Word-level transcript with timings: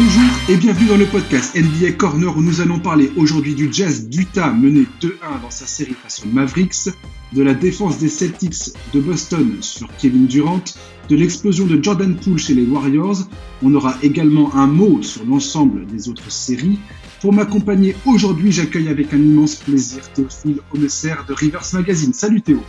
Bonjour 0.00 0.30
et 0.48 0.56
bienvenue 0.56 0.86
dans 0.86 0.96
le 0.96 1.06
podcast 1.06 1.56
NBA 1.56 1.94
Corner 1.96 2.36
où 2.36 2.40
nous 2.40 2.60
allons 2.60 2.78
parler 2.78 3.10
aujourd'hui 3.16 3.56
du 3.56 3.68
Jazz 3.72 4.08
d'Utah 4.08 4.52
mené 4.52 4.86
2-1 5.02 5.42
dans 5.42 5.50
sa 5.50 5.66
série 5.66 5.96
face 6.00 6.22
aux 6.24 6.28
Mavericks, 6.28 6.94
de 7.32 7.42
la 7.42 7.52
défense 7.52 7.98
des 7.98 8.08
Celtics 8.08 8.76
de 8.94 9.00
Boston 9.00 9.56
sur 9.60 9.88
Kevin 9.96 10.28
Durant, 10.28 10.62
de 11.08 11.16
l'explosion 11.16 11.66
de 11.66 11.82
Jordan 11.82 12.14
Poole 12.14 12.38
chez 12.38 12.54
les 12.54 12.64
Warriors. 12.64 13.28
On 13.60 13.74
aura 13.74 13.96
également 14.04 14.54
un 14.54 14.68
mot 14.68 15.02
sur 15.02 15.24
l'ensemble 15.24 15.84
des 15.86 16.08
autres 16.08 16.30
séries. 16.30 16.78
Pour 17.20 17.32
m'accompagner 17.32 17.96
aujourd'hui, 18.06 18.52
j'accueille 18.52 18.90
avec 18.90 19.12
un 19.12 19.18
immense 19.18 19.56
plaisir 19.56 20.08
Théophile 20.12 20.60
Omesser 20.76 21.16
de 21.26 21.32
Rivers 21.32 21.66
Magazine. 21.72 22.12
Salut 22.12 22.40
Théo. 22.40 22.62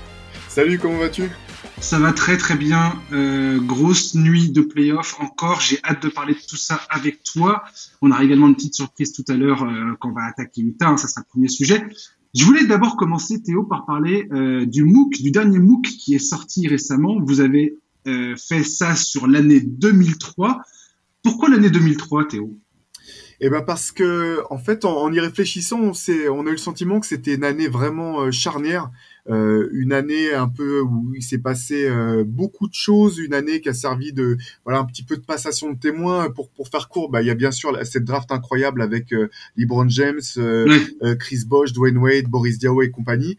Salut, 0.48 0.80
comment 0.80 0.98
vas-tu? 0.98 1.30
Ça 1.82 2.00
va 2.00 2.14
très 2.14 2.38
très 2.38 2.55
bien. 2.55 2.93
Euh, 3.12 3.59
grosse 3.59 4.16
nuit 4.16 4.50
de 4.50 4.62
playoff 4.62 5.20
encore. 5.20 5.62
J'ai 5.62 5.80
hâte 5.84 6.04
de 6.04 6.09
parler 6.09 6.34
de 6.34 6.39
tout 6.39 6.57
ça 6.57 6.81
avec 6.90 7.23
toi. 7.23 7.63
On 8.02 8.12
aura 8.12 8.23
également 8.23 8.48
une 8.48 8.55
petite 8.55 8.76
surprise 8.76 9.12
tout 9.13 9.26
à 9.27 9.34
l'heure 9.34 9.63
euh, 9.63 9.95
quand 9.99 10.09
on 10.09 10.13
va 10.13 10.26
attaquer 10.26 10.62
Utah. 10.62 10.90
Hein, 10.90 10.98
ça 10.98 11.07
sera 11.07 11.21
le 11.21 11.30
premier 11.30 11.48
sujet. 11.48 11.84
Je 12.35 12.45
voulais 12.45 12.66
d'abord 12.66 12.95
commencer, 12.95 13.41
Théo, 13.41 13.63
par 13.63 13.85
parler 13.85 14.27
euh, 14.31 14.66
du 14.66 14.84
MOOC, 14.84 15.21
du 15.21 15.31
dernier 15.31 15.57
MOOC 15.57 15.84
qui 15.84 16.13
est 16.13 16.20
sorti 16.20 16.68
récemment. 16.68 17.20
Vous 17.20 17.40
avez 17.40 17.76
euh, 18.07 18.35
fait 18.35 18.63
ça 18.63 18.96
sur 18.96 19.27
l'année 19.27 19.62
2003. 19.62 20.62
Pourquoi 21.23 21.49
l'année 21.49 21.71
2003, 21.71 22.27
Théo? 22.27 22.55
Eh 23.41 23.49
ben 23.49 23.62
parce 23.62 23.91
que 23.91 24.41
en 24.49 24.57
fait, 24.57 24.84
en, 24.85 25.12
y 25.13 25.20
réfléchissant, 25.20 25.80
on, 25.80 25.91
on 26.32 26.46
a 26.46 26.49
eu 26.49 26.52
le 26.52 26.57
sentiment 26.57 26.99
que 26.99 27.07
c'était 27.07 27.35
une 27.35 27.46
année 27.46 27.68
vraiment 27.68 28.21
euh, 28.21 28.32
charnière 28.32 28.91
euh, 29.30 29.70
une 29.74 29.94
année 29.94 30.34
un 30.34 30.50
peu 30.50 30.82
où 30.82 31.14
il 31.16 31.22
s'est 31.22 31.38
passé 31.38 31.88
euh, 31.88 32.24
beaucoup 32.26 32.68
de 32.68 32.74
choses, 32.74 33.20
une 33.20 33.34
année 33.34 33.62
qui 33.62 33.70
a 33.70 33.74
servi 33.74 34.12
de 34.12 34.38
voilà 34.66 34.80
un 34.80 34.86
petit 34.86 35.04
peu 35.04 35.18
de 35.18 35.22
passation 35.22 35.72
de 35.72 35.78
témoins 35.78 36.30
pour 36.32 36.50
pour 36.50 36.68
faire 36.68 36.90
court. 36.90 37.10
Bah 37.10 37.22
il 37.22 37.28
y 37.28 37.32
a 37.32 37.36
bien 37.36 37.52
sûr 37.52 37.78
cette 37.86 38.05
draft 38.05 38.32
incroyable 38.32 38.82
avec 38.82 39.13
euh, 39.13 39.30
LeBron 39.55 39.88
James, 39.90 40.20
Chris 41.20 41.44
Bosh, 41.46 41.74
Dwayne 41.74 41.98
Wade, 41.98 42.26
Boris 42.26 42.58
Diaw 42.58 42.82
et 42.82 42.90
compagnie. 42.90 43.38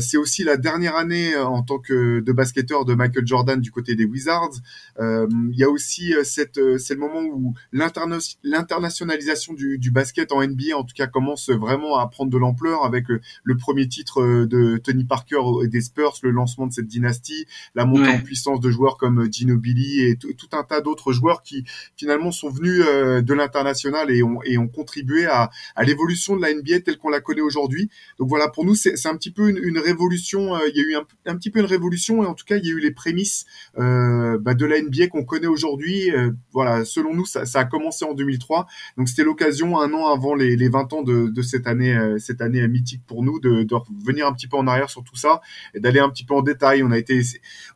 c'est 0.00 0.16
aussi 0.16 0.44
la 0.44 0.56
dernière 0.56 0.96
année 0.96 1.36
en 1.36 1.62
tant 1.62 1.78
que 1.78 2.20
de 2.20 2.32
basketteur 2.32 2.84
de 2.84 2.94
Michael 2.94 3.26
Jordan 3.26 3.60
du 3.60 3.70
côté 3.70 3.94
des 3.94 4.04
Wizards. 4.04 4.60
Il 4.98 5.56
y 5.56 5.64
a 5.64 5.70
aussi 5.70 6.14
cette 6.24 6.60
c'est 6.78 6.94
le 6.94 7.00
moment 7.00 7.22
où 7.22 7.54
l'internationalisation 7.72 9.54
du, 9.54 9.78
du 9.78 9.90
basket 9.90 10.32
en 10.32 10.46
NBA 10.46 10.76
en 10.76 10.84
tout 10.84 10.94
cas 10.94 11.06
commence 11.06 11.50
vraiment 11.50 11.98
à 11.98 12.08
prendre 12.08 12.30
de 12.30 12.38
l'ampleur 12.38 12.84
avec 12.84 13.06
le 13.08 13.56
premier 13.56 13.88
titre 13.88 14.46
de 14.46 14.78
Tony 14.78 15.04
Parker 15.04 15.19
et 15.62 15.68
des 15.68 15.80
Spurs, 15.80 16.14
le 16.22 16.30
lancement 16.30 16.66
de 16.66 16.72
cette 16.72 16.86
dynastie, 16.86 17.46
la 17.74 17.84
montée 17.84 18.08
en 18.08 18.20
puissance 18.20 18.60
de 18.60 18.70
joueurs 18.70 18.96
comme 18.96 19.30
Ginobili 19.30 20.02
et 20.02 20.16
tout 20.16 20.48
un 20.52 20.64
tas 20.64 20.80
d'autres 20.80 21.12
joueurs 21.12 21.42
qui 21.42 21.64
finalement 21.96 22.32
sont 22.32 22.50
venus 22.50 22.84
euh, 22.86 23.22
de 23.22 23.34
l'international 23.34 24.10
et 24.10 24.22
ont, 24.22 24.42
et 24.44 24.58
ont 24.58 24.68
contribué 24.68 25.26
à, 25.26 25.50
à 25.76 25.84
l'évolution 25.84 26.36
de 26.36 26.42
la 26.42 26.52
NBA 26.52 26.80
telle 26.80 26.98
qu'on 26.98 27.08
la 27.08 27.20
connaît 27.20 27.40
aujourd'hui. 27.40 27.90
Donc 28.18 28.28
voilà, 28.28 28.48
pour 28.48 28.64
nous, 28.64 28.74
c'est 28.74 29.06
un 29.06 29.16
petit 29.16 29.30
peu 29.30 29.48
une, 29.48 29.58
une 29.62 29.78
révolution. 29.78 30.54
Euh, 30.54 30.60
il 30.68 30.76
y 30.76 30.80
a 30.80 30.88
eu 30.88 30.94
un, 30.94 31.04
un, 31.26 31.36
petit 31.36 31.50
peu 31.50 31.60
une 31.60 31.66
révolution 31.66 32.22
et 32.22 32.26
en 32.26 32.34
tout 32.34 32.44
cas, 32.44 32.56
il 32.56 32.64
y 32.64 32.68
a 32.68 32.72
eu 32.72 32.80
les 32.80 32.90
prémices 32.90 33.46
euh, 33.78 34.38
bah, 34.38 34.54
de 34.54 34.66
la 34.66 34.80
NBA 34.80 35.08
qu'on 35.08 35.24
connaît 35.24 35.46
aujourd'hui. 35.46 36.10
Euh, 36.10 36.30
voilà, 36.52 36.84
selon 36.84 37.14
nous, 37.14 37.26
ça, 37.26 37.46
ça, 37.46 37.60
a 37.60 37.64
commencé 37.64 38.04
en 38.04 38.14
2003. 38.14 38.66
Donc 38.96 39.08
c'était 39.08 39.24
l'occasion, 39.24 39.78
un 39.78 39.92
an 39.92 40.12
avant 40.12 40.34
les, 40.34 40.56
les 40.56 40.68
20 40.68 40.92
ans 40.92 41.02
de, 41.02 41.28
de 41.28 41.42
cette 41.42 41.66
année, 41.66 41.96
cette 42.18 42.40
année 42.40 42.66
mythique 42.68 43.02
pour 43.06 43.22
nous, 43.22 43.40
de, 43.40 43.62
de 43.62 43.74
revenir 43.74 44.26
un 44.26 44.32
petit 44.32 44.48
peu 44.48 44.56
en 44.56 44.66
arrière 44.66 44.90
sur 44.90 44.99
tout 45.02 45.16
ça 45.16 45.40
et 45.74 45.80
d'aller 45.80 46.00
un 46.00 46.08
petit 46.08 46.24
peu 46.24 46.34
en 46.34 46.42
détail. 46.42 46.82
On 46.82 46.90
a 46.90 46.98
été, 46.98 47.22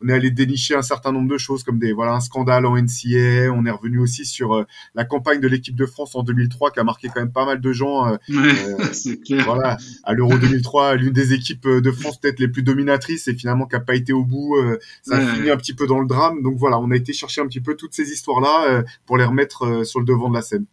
on 0.03 0.09
est 0.09 0.13
allé 0.13 0.31
dénicher 0.31 0.75
un 0.75 0.83
certain 0.83 1.13
nombre 1.13 1.29
de 1.29 1.39
choses 1.39 1.63
comme 1.63 1.79
des 1.79 1.93
voilà 1.93 2.13
un 2.13 2.21
scandale 2.21 2.67
en 2.67 2.77
NCA. 2.77 3.53
On 3.53 3.67
est 3.67 3.71
revenu 3.71 3.99
aussi 3.99 4.25
sur 4.25 4.55
euh, 4.55 4.65
la 4.95 5.05
campagne 5.05 5.41
de 5.41 5.49
l'équipe 5.49 5.77
de 5.77 5.87
France 5.87 6.15
en 6.15 6.23
2003 6.23 6.71
qui 6.71 6.81
a 6.81 6.85
marqué 6.85 7.09
quand 7.09 7.21
même 7.21 7.33
pas 7.33 7.47
mal 7.47 7.61
de 7.61 7.73
gens. 7.73 8.07
Euh, 8.07 8.17
euh 8.31 9.17
clair. 9.25 9.45
Voilà, 9.45 9.77
à 10.05 10.15
l'Euro 10.15 10.37
2003, 10.39 10.97
l'une 10.97 11.13
des 11.13 11.33
équipes 11.33 11.69
de 11.69 11.91
France 11.91 12.21
peut-être 12.21 12.41
les 12.41 12.49
plus 12.49 12.63
dominatrices 12.63 13.29
et 13.29 13.35
finalement 13.35 13.67
qui 13.67 13.77
a 13.77 13.81
pas 13.81 13.95
été 13.95 14.13
au 14.13 14.25
bout. 14.25 14.57
Ça 15.03 15.17
a 15.17 15.35
fini 15.35 15.51
un 15.51 15.57
petit 15.57 15.75
peu 15.75 15.87
dans 15.87 16.01
le 16.01 16.07
drame. 16.07 16.43
Donc 16.43 16.57
voilà, 16.57 16.79
on 16.79 16.91
a 16.91 16.97
été 16.97 17.13
chercher 17.13 17.41
un 17.41 17.47
petit 17.47 17.61
peu 17.61 17.75
toutes 17.77 17.95
ces 17.95 18.11
histoires 18.11 18.41
là 18.41 18.83
pour 19.07 19.17
les 19.17 19.25
remettre 19.25 19.85
sur 19.85 20.01
le 20.01 20.07
devant 20.07 20.29
de 20.29 20.35
la 20.35 20.43
scène. 20.43 20.67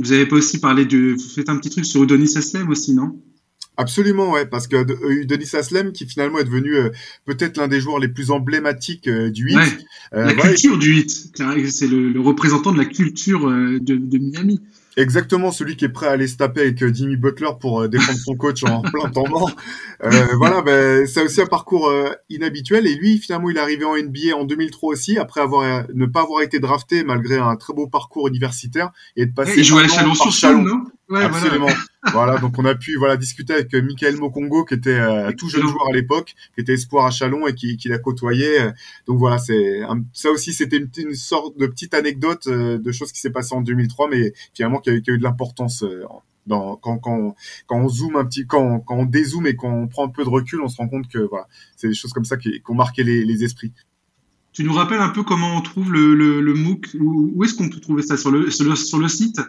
Vous 0.00 0.12
avez 0.12 0.26
pas 0.26 0.36
aussi 0.36 0.60
parlé 0.60 0.86
de, 0.86 1.12
vous 1.12 1.28
faites 1.28 1.48
un 1.48 1.56
petit 1.56 1.70
truc 1.70 1.84
sur 1.84 2.02
Udonis 2.02 2.36
Haslem 2.36 2.68
aussi, 2.70 2.94
non? 2.94 3.20
Absolument, 3.80 4.32
ouais, 4.32 4.46
parce 4.46 4.66
que 4.66 4.76
euh, 4.76 5.24
Denis 5.24 5.50
Aslem, 5.54 5.92
qui 5.92 6.06
finalement 6.06 6.38
est 6.38 6.44
devenu 6.44 6.74
euh, 6.74 6.90
peut-être 7.24 7.56
l'un 7.56 7.66
des 7.66 7.80
joueurs 7.80 7.98
les 7.98 8.08
plus 8.08 8.30
emblématiques 8.30 9.08
euh, 9.08 9.30
du 9.30 9.44
8. 9.44 9.58
la 10.12 10.34
culture 10.34 10.76
du 10.76 10.96
8, 10.96 11.32
c'est 11.70 11.88
le, 11.88 12.20
représentant 12.20 12.72
de 12.72 12.78
la 12.78 12.84
culture 12.84 13.48
de, 13.48 13.80
de 13.80 14.18
Miami. 14.18 14.60
Exactement, 14.96 15.52
celui 15.52 15.76
qui 15.76 15.84
est 15.84 15.90
prêt 15.90 16.08
à 16.08 16.10
aller 16.10 16.26
se 16.26 16.36
taper 16.36 16.62
avec 16.62 16.82
euh, 16.82 16.92
Jimmy 16.92 17.16
Butler 17.16 17.50
pour 17.60 17.80
euh, 17.80 17.88
défendre 17.88 18.18
son 18.18 18.34
coach 18.34 18.64
en 18.64 18.82
plein 18.82 19.08
temps 19.08 19.28
mort. 19.28 19.50
Euh, 20.02 20.10
voilà, 20.36 20.62
ben, 20.62 21.06
c'est 21.06 21.22
aussi 21.22 21.40
un 21.40 21.46
parcours 21.46 21.88
euh, 21.88 22.10
inhabituel. 22.28 22.86
Et 22.86 22.96
lui, 22.96 23.18
finalement, 23.18 23.50
il 23.50 23.56
est 23.56 23.60
arrivé 23.60 23.84
en 23.84 23.96
NBA 23.96 24.36
en 24.36 24.44
2003 24.44 24.92
aussi, 24.92 25.18
après 25.18 25.40
avoir 25.40 25.86
ne 25.94 26.06
pas 26.06 26.22
avoir 26.22 26.42
été 26.42 26.58
drafté 26.58 27.04
malgré 27.04 27.38
un 27.38 27.54
très 27.56 27.72
beau 27.72 27.86
parcours 27.86 28.26
universitaire 28.28 28.90
et 29.16 29.26
de 29.26 29.32
passer. 29.32 29.58
il 29.58 29.64
jouait 29.64 29.84
à 29.84 29.88
Chalon 29.88 30.14
sur 30.14 30.32
Chalon, 30.32 30.62
non? 30.62 30.84
Ouais, 31.08 31.22
Absolument. 31.22 31.66
Voilà. 31.66 31.80
Donc 32.40 32.58
on 32.58 32.64
a 32.64 32.74
pu 32.74 32.96
voilà 32.96 33.16
discuter 33.16 33.52
avec 33.52 33.74
Michael 33.74 34.16
Mokongo, 34.16 34.64
qui 34.64 34.74
était 34.74 35.00
tout 35.34 35.48
jeune 35.48 35.66
joueur 35.66 35.88
à 35.88 35.92
l'époque, 35.92 36.34
qui 36.54 36.60
était 36.60 36.74
espoir 36.74 37.06
à 37.06 37.10
Chalon 37.10 37.46
et 37.46 37.54
qui, 37.54 37.76
qui 37.76 37.88
l'a 37.88 37.98
côtoyé. 37.98 38.70
Donc 39.06 39.18
voilà, 39.18 39.38
c'est 39.38 39.82
ça 40.12 40.30
aussi, 40.30 40.52
c'était 40.52 40.78
une, 40.78 40.90
une, 40.96 41.14
sorte 41.14 41.58
de 41.58 41.66
petite 41.66 41.94
anecdote 41.94 42.48
de 42.48 42.92
choses 42.92 43.12
qui 43.12 43.20
s'est 43.20 43.30
passé 43.30 43.54
en 43.54 43.60
2003, 43.60 44.08
mais 44.08 44.32
finalement 44.54 44.78
qui 44.78 44.90
a, 44.90 44.94
eu 44.94 45.00
de 45.02 45.22
l'importance 45.22 45.82
euh, 45.82 46.04
dans, 46.46 46.76
quand, 46.76 46.98
quand, 46.98 47.34
quand 47.66 47.76
on 47.76 47.88
zoome 47.88 48.16
un 48.16 48.24
petit, 48.24 48.46
quand, 48.46 48.80
quand 48.80 48.96
on 48.96 49.04
dézoome 49.04 49.46
et 49.46 49.54
qu'on 49.54 49.88
prend 49.88 50.06
un 50.06 50.08
peu 50.08 50.24
de 50.24 50.28
recul, 50.28 50.60
on 50.62 50.68
se 50.68 50.76
rend 50.76 50.88
compte 50.88 51.08
que 51.08 51.18
voilà, 51.18 51.46
c'est 51.76 51.88
des 51.88 51.94
choses 51.94 52.12
comme 52.12 52.24
ça 52.24 52.36
qui, 52.36 52.50
qui 52.50 52.70
ont 52.70 52.74
marqué 52.74 53.04
les, 53.04 53.24
les, 53.24 53.44
esprits. 53.44 53.72
Tu 54.52 54.64
nous 54.64 54.72
rappelles 54.72 55.00
un 55.00 55.10
peu 55.10 55.22
comment 55.22 55.56
on 55.56 55.60
trouve 55.60 55.92
le, 55.92 56.14
le, 56.14 56.40
le 56.40 56.54
MOOC 56.54 56.96
Où, 56.98 57.32
où 57.34 57.44
est-ce 57.44 57.54
qu'on 57.54 57.68
peut 57.68 57.80
trouver 57.80 58.02
ça? 58.02 58.16
Sur 58.16 58.30
le, 58.30 58.50
sur 58.50 58.64
le, 58.64 58.74
sur 58.74 58.98
le 58.98 59.08
site? 59.08 59.40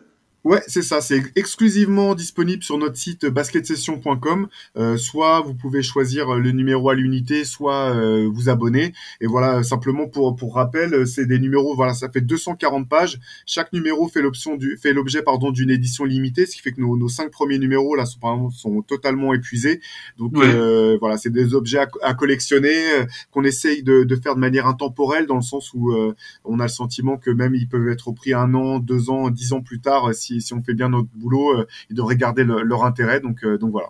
Ouais, 0.43 0.61
c'est 0.67 0.81
ça. 0.81 1.01
C'est 1.01 1.21
exclusivement 1.35 2.15
disponible 2.15 2.63
sur 2.63 2.79
notre 2.79 2.97
site 2.97 3.27
basketsession.com. 3.27 4.47
Euh, 4.75 4.97
soit 4.97 5.41
vous 5.41 5.53
pouvez 5.53 5.83
choisir 5.83 6.33
le 6.33 6.51
numéro 6.51 6.89
à 6.89 6.95
l'unité, 6.95 7.45
soit 7.45 7.95
euh, 7.95 8.27
vous 8.27 8.49
abonner. 8.49 8.93
Et 9.21 9.27
voilà, 9.27 9.61
simplement 9.61 10.07
pour 10.07 10.35
pour 10.35 10.55
rappel, 10.55 11.05
c'est 11.05 11.27
des 11.27 11.37
numéros. 11.37 11.75
Voilà, 11.75 11.93
ça 11.93 12.09
fait 12.09 12.21
240 12.21 12.89
pages. 12.89 13.19
Chaque 13.45 13.71
numéro 13.71 14.07
fait 14.07 14.23
l'option 14.23 14.57
du 14.57 14.77
fait 14.77 14.93
l'objet 14.93 15.21
pardon 15.21 15.51
d'une 15.51 15.69
édition 15.69 16.05
limitée, 16.05 16.47
ce 16.47 16.55
qui 16.55 16.61
fait 16.63 16.71
que 16.71 16.81
nos, 16.81 16.97
nos 16.97 17.09
cinq 17.09 17.29
premiers 17.29 17.59
numéros 17.59 17.95
là 17.95 18.05
sont 18.05 18.49
sont 18.49 18.81
totalement 18.81 19.35
épuisés. 19.35 19.79
Donc 20.17 20.35
euh, 20.37 20.97
voilà, 20.99 21.17
c'est 21.17 21.29
des 21.29 21.53
objets 21.53 21.79
à, 21.79 21.87
à 22.01 22.15
collectionner 22.15 22.93
euh, 22.93 23.05
qu'on 23.29 23.43
essaye 23.43 23.83
de, 23.83 24.03
de 24.03 24.15
faire 24.15 24.33
de 24.33 24.39
manière 24.39 24.65
intemporelle, 24.65 25.27
dans 25.27 25.35
le 25.35 25.41
sens 25.41 25.71
où 25.75 25.91
euh, 25.91 26.15
on 26.45 26.59
a 26.59 26.63
le 26.63 26.69
sentiment 26.69 27.17
que 27.17 27.29
même 27.29 27.53
ils 27.53 27.67
peuvent 27.67 27.89
être 27.89 28.07
repris 28.07 28.33
un 28.33 28.55
an, 28.55 28.79
deux 28.79 29.11
ans, 29.11 29.29
dix 29.29 29.53
ans 29.53 29.61
plus 29.61 29.79
tard 29.79 30.13
si 30.15 30.30
si, 30.39 30.53
on 30.53 30.63
fait 30.63 30.73
bien 30.73 30.89
notre 30.89 31.09
boulot, 31.15 31.59
euh, 31.59 31.67
ils 31.89 31.95
devraient 31.95 32.15
garder 32.15 32.43
leur 32.43 32.85
intérêt. 32.85 33.19
Donc, 33.19 33.43
euh, 33.43 33.57
donc 33.57 33.71
voilà. 33.71 33.89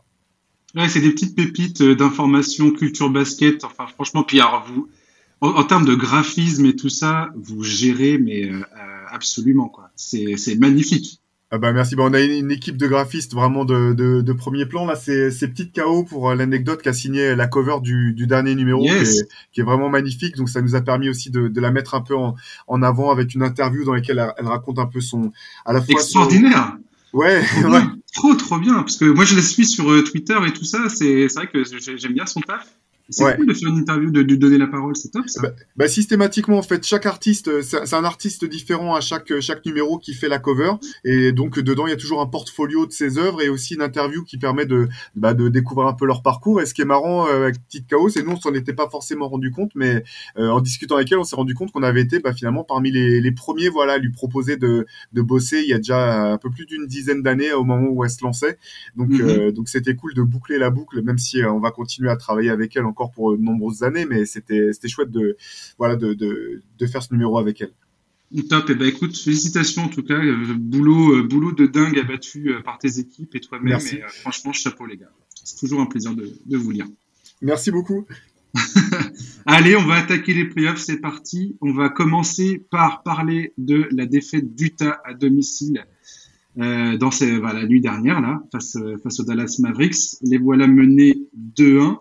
Ouais, 0.76 0.90
c'est 0.90 1.02
des 1.02 1.12
petites 1.12 1.36
pépites 1.36 1.82
euh, 1.82 1.96
d'information, 1.96 2.72
culture 2.72 3.10
basket. 3.10 3.64
Enfin, 3.64 3.86
franchement, 3.88 4.24
puis 4.24 4.40
vous, 4.68 4.90
en, 5.42 5.64
termes 5.64 5.86
de 5.86 5.96
graphisme 5.96 6.66
et 6.66 6.76
tout 6.76 6.90
ça, 6.90 7.30
vous 7.36 7.64
gérez, 7.64 8.18
mais 8.18 8.50
absolument 9.10 9.70
quoi. 9.70 9.90
C'est 9.96 10.56
magnifique. 10.58 11.21
Ah 11.54 11.58
bah 11.58 11.74
merci. 11.74 11.98
Bah 11.98 12.04
on 12.06 12.14
a 12.14 12.22
une, 12.22 12.50
équipe 12.50 12.78
de 12.78 12.88
graphistes 12.88 13.34
vraiment 13.34 13.66
de, 13.66 13.94
de, 13.94 14.22
de 14.22 14.34
premier 14.34 14.66
plan. 14.66 14.86
Là, 14.86 14.96
c'est 14.96 15.30
Petite 15.50 15.76
KO 15.76 16.06
pour 16.06 16.34
l'anecdote 16.34 16.82
qui 16.82 16.88
a 16.88 16.94
signé 16.94 17.36
la 17.36 17.48
cover 17.48 17.82
du, 17.82 18.14
du 18.14 18.26
dernier 18.26 18.56
numéro, 18.56 18.84
qui, 18.84 18.90
est, 18.90 19.28
qui, 19.52 19.60
est, 19.60 19.64
vraiment 19.64 19.90
magnifique. 19.90 20.38
Donc 20.38 20.48
ça 20.48 20.62
nous 20.62 20.76
a 20.76 20.82
permis 20.82 21.10
aussi 21.10 21.30
de, 21.30 21.50
de 21.50 21.62
la 21.62 21.72
mettre 21.72 21.94
un 21.94 22.02
peu 22.02 22.16
en, 22.16 22.36
en, 22.68 22.82
avant 22.82 23.12
avec 23.12 23.36
une 23.36 23.44
interview 23.44 23.84
dans 23.84 23.94
laquelle 23.94 24.34
elle, 24.38 24.48
raconte 24.48 24.80
un 24.80 24.86
peu 24.86 25.02
son 25.02 25.34
à 25.66 25.74
la 25.74 25.82
fois 25.82 25.94
extraordinaire. 25.94 26.78
Ouais, 27.12 27.44
trop, 27.62 27.70
ouais. 27.70 27.82
trop 28.14 28.36
trop 28.36 28.58
bien 28.58 28.76
parce 28.76 28.96
que 28.96 29.04
moi 29.04 29.26
je 29.26 29.36
la 29.36 29.42
suis 29.42 29.66
sur 29.66 29.92
euh, 29.92 30.04
Twitter 30.04 30.38
et 30.48 30.54
tout 30.54 30.64
ça. 30.64 30.88
C'est 30.88 31.28
vrai 31.36 31.48
que 31.48 31.64
j'aime 31.98 32.14
bien 32.14 32.26
son 32.26 32.40
taf. 32.40 32.66
C'est 33.12 33.36
cool 33.36 33.48
de 33.48 33.54
faire 33.54 33.70
une 33.70 33.78
interview, 33.78 34.10
de 34.10 34.22
lui 34.22 34.38
donner 34.38 34.58
la 34.58 34.68
parole, 34.68 34.96
c'est 34.96 35.10
top 35.10 35.28
ça. 35.28 35.42
Bah, 35.42 35.52
bah, 35.76 35.88
systématiquement 35.88 36.58
en 36.58 36.62
fait, 36.62 36.86
chaque 36.86 37.06
artiste, 37.06 37.50
euh, 37.50 37.62
c'est 37.62 37.94
un 37.94 38.06
artiste 38.06 38.46
différent 38.46 38.96
à 38.96 39.02
chaque 39.02 39.32
euh, 39.32 39.42
chaque 39.42 39.66
numéro 39.66 39.98
qui 39.98 40.14
fait 40.14 40.30
la 40.30 40.40
cover, 40.40 40.74
et 41.04 41.34
donc 41.34 41.60
dedans 41.60 41.88
il 41.88 41.90
y 41.90 41.94
a 41.94 41.98
toujours 41.98 42.22
un 42.22 42.26
portfolio 42.26 42.86
de 42.86 42.92
ses 42.92 43.18
œuvres 43.18 43.42
et 43.42 43.50
aussi 43.50 43.76
une 43.76 43.82
interview 43.82 44.24
qui 44.24 44.38
permet 44.38 44.66
de 44.66 44.88
bah, 45.16 45.34
de 45.34 45.50
découvrir 45.50 45.88
un 45.88 45.94
peu 45.94 46.06
leur 46.06 46.24
parcours. 46.24 46.62
Et 46.62 46.66
ce 46.66 46.74
qui 46.74 46.82
est 46.82 46.86
marrant 46.86 47.28
euh, 47.28 47.44
avec 47.44 47.62
Petite 47.66 47.88
Chaos, 47.88 48.10
c'est 48.10 48.24
nous 48.24 48.32
on 48.32 48.40
s'en 48.40 48.54
était 48.54 48.74
pas 48.74 48.90
forcément 48.90 49.28
rendu 49.28 49.52
compte, 49.52 49.72
mais 49.76 50.04
en 50.38 50.62
discutant 50.62 50.96
avec 50.96 51.12
elle, 51.12 51.20
on 51.20 51.24
s'est 51.24 51.36
rendu 51.36 51.54
compte 51.54 51.72
qu'on 51.72 51.84
avait 51.84 52.02
été 52.02 52.20
bah, 52.20 52.34
finalement 52.34 52.64
parmi 52.64 52.92
les, 52.92 53.20
les 53.20 53.32
premiers, 53.32 53.70
voilà, 53.70 53.94
à 53.94 53.98
lui 53.98 54.12
proposer 54.12 54.56
de 54.56 54.86
de 55.12 55.22
bosser 55.22 55.62
il 55.62 55.70
y 55.70 55.74
a 55.74 55.78
déjà 55.78 56.32
un 56.32 56.38
peu 56.38 56.50
plus 56.50 56.66
d'une 56.66 56.88
dizaine 56.88 57.22
d'années 57.22 57.52
au 57.52 57.64
moment 57.64 57.90
où 57.90 58.04
elle 58.06 58.10
se 58.10 58.24
lançait. 58.24 58.58
Donc 58.96 59.10
mm-hmm. 59.10 59.52
donc 59.52 59.68
c'était 59.68 59.96
cool 59.96 60.14
de 60.14 60.22
boucler 60.22 60.58
la 60.58 60.70
boucle, 60.70 61.02
même 61.02 61.18
si 61.18 61.44
on 61.44 61.60
va 61.60 61.72
continuer 61.72 62.10
à 62.10 62.16
travailler 62.16 62.50
avec 62.50 62.76
elle 62.76 62.86
encore 62.86 63.01
pour 63.10 63.36
de 63.36 63.42
nombreuses 63.42 63.82
années, 63.82 64.06
mais 64.06 64.26
c'était 64.26 64.74
c'était 64.74 64.88
chouette 64.88 65.10
de 65.10 65.38
voilà 65.80 65.96
de, 65.96 66.14
de, 66.14 66.62
de 66.78 66.86
faire 66.86 67.02
ce 67.02 67.12
numéro 67.14 67.40
avec 67.40 67.62
elle. 67.62 67.74
Top, 68.48 68.70
et 68.70 68.74
eh 68.74 68.76
ben 68.76 68.88
écoute, 68.88 69.18
félicitations 69.18 69.84
en 69.84 69.90
tout 69.90 70.04
cas, 70.04 70.20
boulot, 70.56 71.24
boulot 71.24 71.52
de 71.52 71.66
dingue 71.66 72.00
abattu 72.00 72.54
par 72.64 72.78
tes 72.78 73.00
équipes 73.00 73.36
et 73.36 73.42
toi-même. 73.42 73.80
franchement, 74.22 74.54
chapeau 74.54 74.86
les 74.86 74.98
gars. 74.98 75.12
C'est 75.44 75.58
toujours 75.58 75.82
un 75.82 75.86
plaisir 75.86 76.14
de, 76.14 76.32
de 76.46 76.58
vous 76.58 76.72
lire. 76.72 76.86
Merci 77.42 77.72
beaucoup. 77.72 78.06
Allez, 79.46 79.76
on 79.76 79.86
va 79.86 79.96
attaquer 79.96 80.34
les 80.34 80.46
playoffs, 80.46 80.80
c'est 80.80 81.00
parti. 81.00 81.58
On 81.62 81.74
va 81.74 81.90
commencer 81.90 82.64
par 82.70 83.04
parler 83.04 83.54
de 83.58 83.88
la 83.92 84.06
défaite 84.06 84.56
d'Utah 84.56 85.02
à 85.06 85.14
domicile 85.14 85.86
euh, 86.60 86.98
dans 86.98 87.10
la 87.22 87.66
nuit 87.66 87.82
dernière, 87.82 88.22
là, 88.22 88.42
face, 88.52 88.78
face 89.04 89.20
aux 89.20 89.24
Dallas 89.24 89.58
Mavericks. 89.60 90.18
Les 90.22 90.38
voilà 90.38 90.68
menés 90.68 91.18
2-1. 91.58 91.98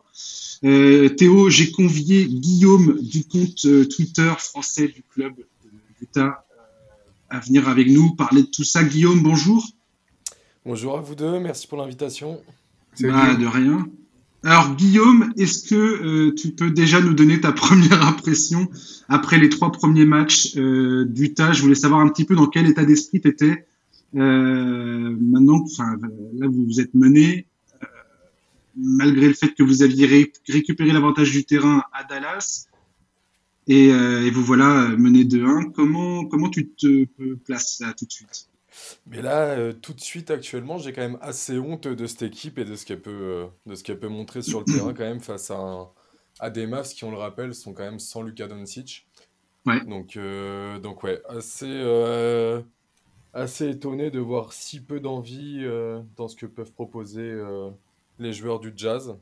Euh, 0.62 1.08
Théo, 1.08 1.48
j'ai 1.48 1.70
convié 1.70 2.26
Guillaume 2.26 2.98
du 3.00 3.24
compte 3.24 3.64
euh, 3.64 3.86
Twitter 3.86 4.30
français 4.38 4.88
du 4.88 5.02
club 5.02 5.32
d'Utah 5.98 6.44
à 7.30 7.40
venir 7.40 7.68
avec 7.68 7.88
nous 7.88 8.14
parler 8.14 8.42
de 8.42 8.48
tout 8.48 8.64
ça. 8.64 8.84
Guillaume, 8.84 9.22
bonjour. 9.22 9.66
Bonjour 10.66 10.98
à 10.98 11.00
vous 11.00 11.14
deux, 11.14 11.40
merci 11.40 11.66
pour 11.66 11.78
l'invitation. 11.78 12.40
Bah, 13.00 13.34
de 13.34 13.46
rien. 13.46 13.86
Alors 14.42 14.74
Guillaume, 14.74 15.32
est-ce 15.36 15.68
que 15.68 15.74
euh, 15.74 16.34
tu 16.34 16.50
peux 16.50 16.70
déjà 16.70 17.00
nous 17.00 17.14
donner 17.14 17.40
ta 17.40 17.52
première 17.52 18.06
impression 18.06 18.68
après 19.08 19.38
les 19.38 19.48
trois 19.48 19.72
premiers 19.72 20.04
matchs 20.04 20.56
euh, 20.56 21.04
d'Utah? 21.06 21.52
Je 21.52 21.62
voulais 21.62 21.74
savoir 21.74 22.00
un 22.00 22.08
petit 22.08 22.24
peu 22.24 22.34
dans 22.34 22.46
quel 22.46 22.66
état 22.66 22.84
d'esprit 22.84 23.20
tu 23.20 23.28
étais. 23.28 23.66
Euh, 24.16 25.16
maintenant, 25.20 25.62
enfin, 25.62 25.96
là 26.34 26.46
vous 26.48 26.64
vous 26.64 26.80
êtes 26.80 26.94
mené, 26.94 27.46
euh, 27.82 27.86
malgré 28.76 29.28
le 29.28 29.34
fait 29.34 29.54
que 29.54 29.62
vous 29.62 29.82
aviez 29.82 30.32
récupéré 30.48 30.92
l'avantage 30.92 31.30
du 31.30 31.44
terrain 31.44 31.84
à 31.92 32.04
Dallas, 32.04 32.66
et, 33.66 33.88
et 33.88 34.30
vous 34.30 34.42
voilà 34.42 34.88
mené 34.98 35.22
2-1. 35.22 35.70
Comment, 35.70 36.24
comment 36.24 36.48
tu 36.48 36.70
te 36.70 37.04
places 37.44 37.78
là 37.80 37.92
tout 37.96 38.04
de 38.04 38.10
suite? 38.10 38.50
Mais 39.06 39.22
là, 39.22 39.48
euh, 39.48 39.72
tout 39.72 39.92
de 39.92 40.00
suite, 40.00 40.30
actuellement, 40.30 40.78
j'ai 40.78 40.92
quand 40.92 41.02
même 41.02 41.18
assez 41.20 41.58
honte 41.58 41.88
de 41.88 42.06
cette 42.06 42.22
équipe 42.22 42.58
et 42.58 42.64
de 42.64 42.76
ce 42.76 42.86
qu'elle 42.86 43.00
peut, 43.00 43.10
euh, 43.10 43.46
de 43.66 43.74
ce 43.74 43.82
qu'elle 43.82 43.98
peut 43.98 44.08
montrer 44.08 44.42
sur 44.42 44.60
le 44.60 44.64
terrain 44.72 44.94
quand 44.94 45.04
même 45.04 45.20
face 45.20 45.50
à, 45.50 45.92
à 46.38 46.50
des 46.50 46.66
Mavs 46.66 46.88
qui, 46.88 47.04
on 47.04 47.10
le 47.10 47.16
rappelle, 47.16 47.54
sont 47.54 47.72
quand 47.72 47.84
même 47.84 47.98
sans 47.98 48.22
Luka 48.22 48.46
Doncic. 48.46 49.06
Ouais. 49.66 49.84
Donc, 49.84 50.16
euh, 50.16 50.78
donc 50.78 51.02
ouais, 51.02 51.20
assez, 51.28 51.66
assez 53.32 53.68
étonné 53.70 54.10
de 54.10 54.18
voir 54.18 54.52
si 54.52 54.80
peu 54.80 55.00
d'envie 55.00 55.64
dans 56.16 56.28
ce 56.28 56.36
que 56.36 56.46
peuvent 56.46 56.72
proposer 56.72 57.32
les 58.18 58.32
joueurs 58.32 58.60
du 58.60 58.72
Jazz. 58.76 59.16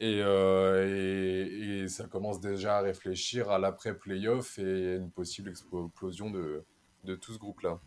Et, 0.00 0.18
et, 0.18 1.88
ça 1.88 2.04
commence 2.04 2.40
déjà 2.40 2.78
à 2.78 2.80
réfléchir 2.82 3.50
à 3.50 3.58
l'après-playoff 3.58 4.58
et 4.58 4.96
une 4.96 5.10
possible 5.10 5.50
explosion 5.50 6.30
de, 6.30 6.64
de 7.04 7.14
tout 7.14 7.32
ce 7.32 7.38
groupe-là. 7.38 7.80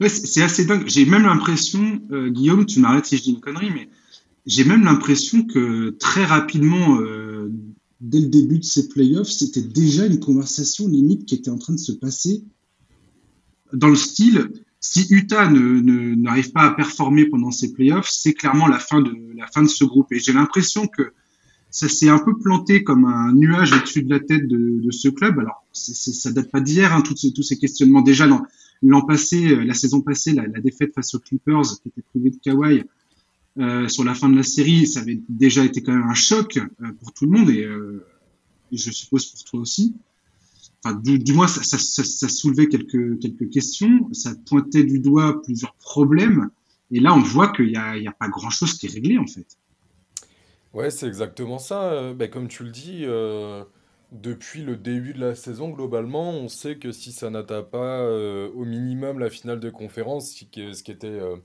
Ouais, 0.00 0.08
c'est 0.08 0.42
assez 0.42 0.64
dingue. 0.64 0.86
J'ai 0.86 1.04
même 1.06 1.24
l'impression, 1.24 2.00
euh, 2.10 2.30
Guillaume, 2.30 2.66
tu 2.66 2.80
m'arrêtes 2.80 3.06
si 3.06 3.16
je 3.16 3.22
dis 3.22 3.30
une 3.30 3.40
connerie, 3.40 3.70
mais 3.70 3.88
j'ai 4.46 4.64
même 4.64 4.84
l'impression 4.84 5.44
que 5.44 5.90
très 5.98 6.24
rapidement, 6.24 7.00
euh, 7.00 7.50
dès 8.00 8.20
le 8.20 8.28
début 8.28 8.58
de 8.58 8.64
ces 8.64 8.88
playoffs, 8.88 9.30
c'était 9.30 9.62
déjà 9.62 10.06
une 10.06 10.20
conversation 10.20 10.86
limite 10.86 11.26
qui 11.26 11.34
était 11.34 11.50
en 11.50 11.58
train 11.58 11.72
de 11.72 11.80
se 11.80 11.92
passer 11.92 12.44
dans 13.72 13.88
le 13.88 13.96
style. 13.96 14.50
Si 14.80 15.06
Utah 15.10 15.48
ne 15.48 16.14
n'arrive 16.14 16.52
pas 16.52 16.62
à 16.62 16.70
performer 16.70 17.26
pendant 17.26 17.50
ces 17.50 17.72
playoffs, 17.72 18.08
c'est 18.08 18.34
clairement 18.34 18.68
la 18.68 18.78
fin 18.78 19.00
de 19.00 19.12
la 19.36 19.46
fin 19.46 19.62
de 19.62 19.68
ce 19.68 19.84
groupe. 19.84 20.12
Et 20.12 20.18
j'ai 20.18 20.32
l'impression 20.32 20.86
que 20.86 21.12
ça 21.70 21.88
s'est 21.88 22.08
un 22.08 22.18
peu 22.18 22.38
planté 22.38 22.84
comme 22.84 23.04
un 23.04 23.32
nuage 23.32 23.72
au-dessus 23.72 24.02
de 24.02 24.10
la 24.10 24.20
tête 24.20 24.46
de, 24.46 24.90
ce 24.90 25.08
club. 25.08 25.38
Alors, 25.38 25.64
c 25.72 25.92
ça 26.12 26.30
date 26.30 26.50
pas 26.50 26.60
d'hier, 26.60 26.94
hein, 26.94 27.02
tous, 27.02 27.16
ces, 27.16 27.32
tous 27.32 27.42
ces 27.42 27.58
questionnements. 27.58 28.02
Déjà, 28.02 28.26
L'an 28.82 29.02
passé, 29.02 29.48
euh, 29.48 29.64
la 29.64 29.74
saison 29.74 30.00
passée, 30.00 30.32
la, 30.32 30.46
défaite 30.60 30.94
face 30.94 31.14
aux 31.14 31.18
Clippers, 31.18 31.62
qui 31.82 31.88
était 31.88 32.02
privée 32.02 32.30
de 32.30 32.36
Kawhi, 32.36 32.84
euh, 33.58 33.88
sur 33.88 34.04
la 34.04 34.14
fin 34.14 34.28
de 34.28 34.36
la 34.36 34.42
série, 34.42 34.86
ça 34.86 35.00
avait 35.00 35.20
déjà 35.28 35.64
été 35.64 35.82
quand 35.82 35.92
même 35.92 36.08
un 36.08 36.14
choc 36.14 36.58
euh, 36.58 36.92
pour 37.00 37.12
tout 37.12 37.24
le 37.24 37.30
monde 37.30 37.50
et, 37.50 37.66
je 38.72 38.90
suppose 38.90 39.26
pour 39.26 39.44
toi 39.44 39.60
aussi. 39.60 39.94
Enfin, 40.86 41.00
du, 41.02 41.32
moins, 41.32 41.48
ça, 41.48 41.62
ça, 41.62 42.04
ça, 42.04 42.28
soulevait 42.28 42.68
quelques, 42.68 43.18
quelques 43.18 43.50
questions, 43.50 44.08
ça 44.12 44.32
pointait 44.46 44.84
du 44.84 45.00
doigt 45.00 45.42
plusieurs 45.42 45.74
problèmes. 45.74 46.50
Et 46.92 47.00
là, 47.00 47.14
on 47.14 47.20
voit 47.20 47.48
qu'il 47.48 47.66
n'y 47.66 47.76
a, 47.76 47.92
a, 47.92 48.12
pas 48.12 48.28
grand-chose 48.28 48.74
qui 48.74 48.86
est 48.86 48.92
réglé, 48.92 49.18
en 49.18 49.26
fait. 49.26 49.58
Ouais, 50.72 50.90
c'est 50.90 51.08
exactement 51.08 51.58
ça. 51.58 52.12
Ben, 52.12 52.30
comme 52.30 52.48
tu 52.48 52.62
le 52.62 52.70
dis, 52.70 53.04
depuis 54.12 54.62
le 54.62 54.76
début 54.76 55.12
de 55.12 55.20
la 55.20 55.34
saison, 55.34 55.70
globalement, 55.70 56.30
on 56.30 56.48
sait 56.48 56.76
que 56.76 56.92
si 56.92 57.12
ça 57.12 57.30
n'atteint 57.30 57.62
pas 57.62 58.00
euh, 58.00 58.50
au 58.54 58.64
minimum 58.64 59.18
la 59.18 59.30
finale 59.30 59.60
de 59.60 59.70
conférence, 59.70 60.30
ce 60.30 60.44
qui, 60.44 60.90
était 60.90 61.06
euh, 61.06 61.36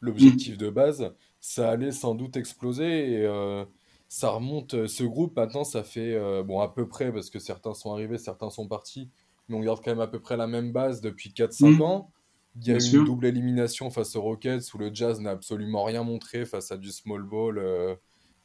l'objectif 0.00 0.58
de 0.58 0.70
base, 0.70 1.12
ça 1.40 1.70
allait 1.70 1.92
sans 1.92 2.14
doute 2.14 2.36
exploser. 2.36 3.12
Et 3.12 3.26
euh, 3.26 3.64
ça 4.12 4.30
remonte, 4.30 4.88
ce 4.88 5.04
groupe 5.04 5.36
maintenant, 5.36 5.62
ça 5.62 5.84
fait, 5.84 6.18
bon, 6.42 6.58
à 6.58 6.68
peu 6.68 6.88
près, 6.88 7.12
parce 7.12 7.30
que 7.30 7.38
certains 7.38 7.74
sont 7.74 7.92
arrivés, 7.92 8.18
certains 8.18 8.50
sont 8.50 8.66
partis, 8.66 9.08
mais 9.48 9.56
on 9.56 9.60
garde 9.60 9.80
quand 9.84 9.92
même 9.92 10.00
à 10.00 10.08
peu 10.08 10.18
près 10.18 10.36
la 10.36 10.48
même 10.48 10.72
base 10.72 11.00
depuis 11.00 11.30
4-5 11.30 11.76
mm. 11.76 11.82
ans. 11.82 12.10
Il 12.56 12.66
y 12.66 12.72
a 12.72 12.74
eu 12.74 12.96
une 12.96 13.04
double 13.04 13.26
élimination 13.26 13.88
face 13.90 14.16
aux 14.16 14.22
Rockets 14.22 14.74
où 14.74 14.78
le 14.78 14.92
Jazz 14.92 15.20
n'a 15.20 15.30
absolument 15.30 15.84
rien 15.84 16.02
montré 16.02 16.44
face 16.44 16.72
à 16.72 16.76
du 16.76 16.90
small 16.90 17.22
ball 17.22 17.60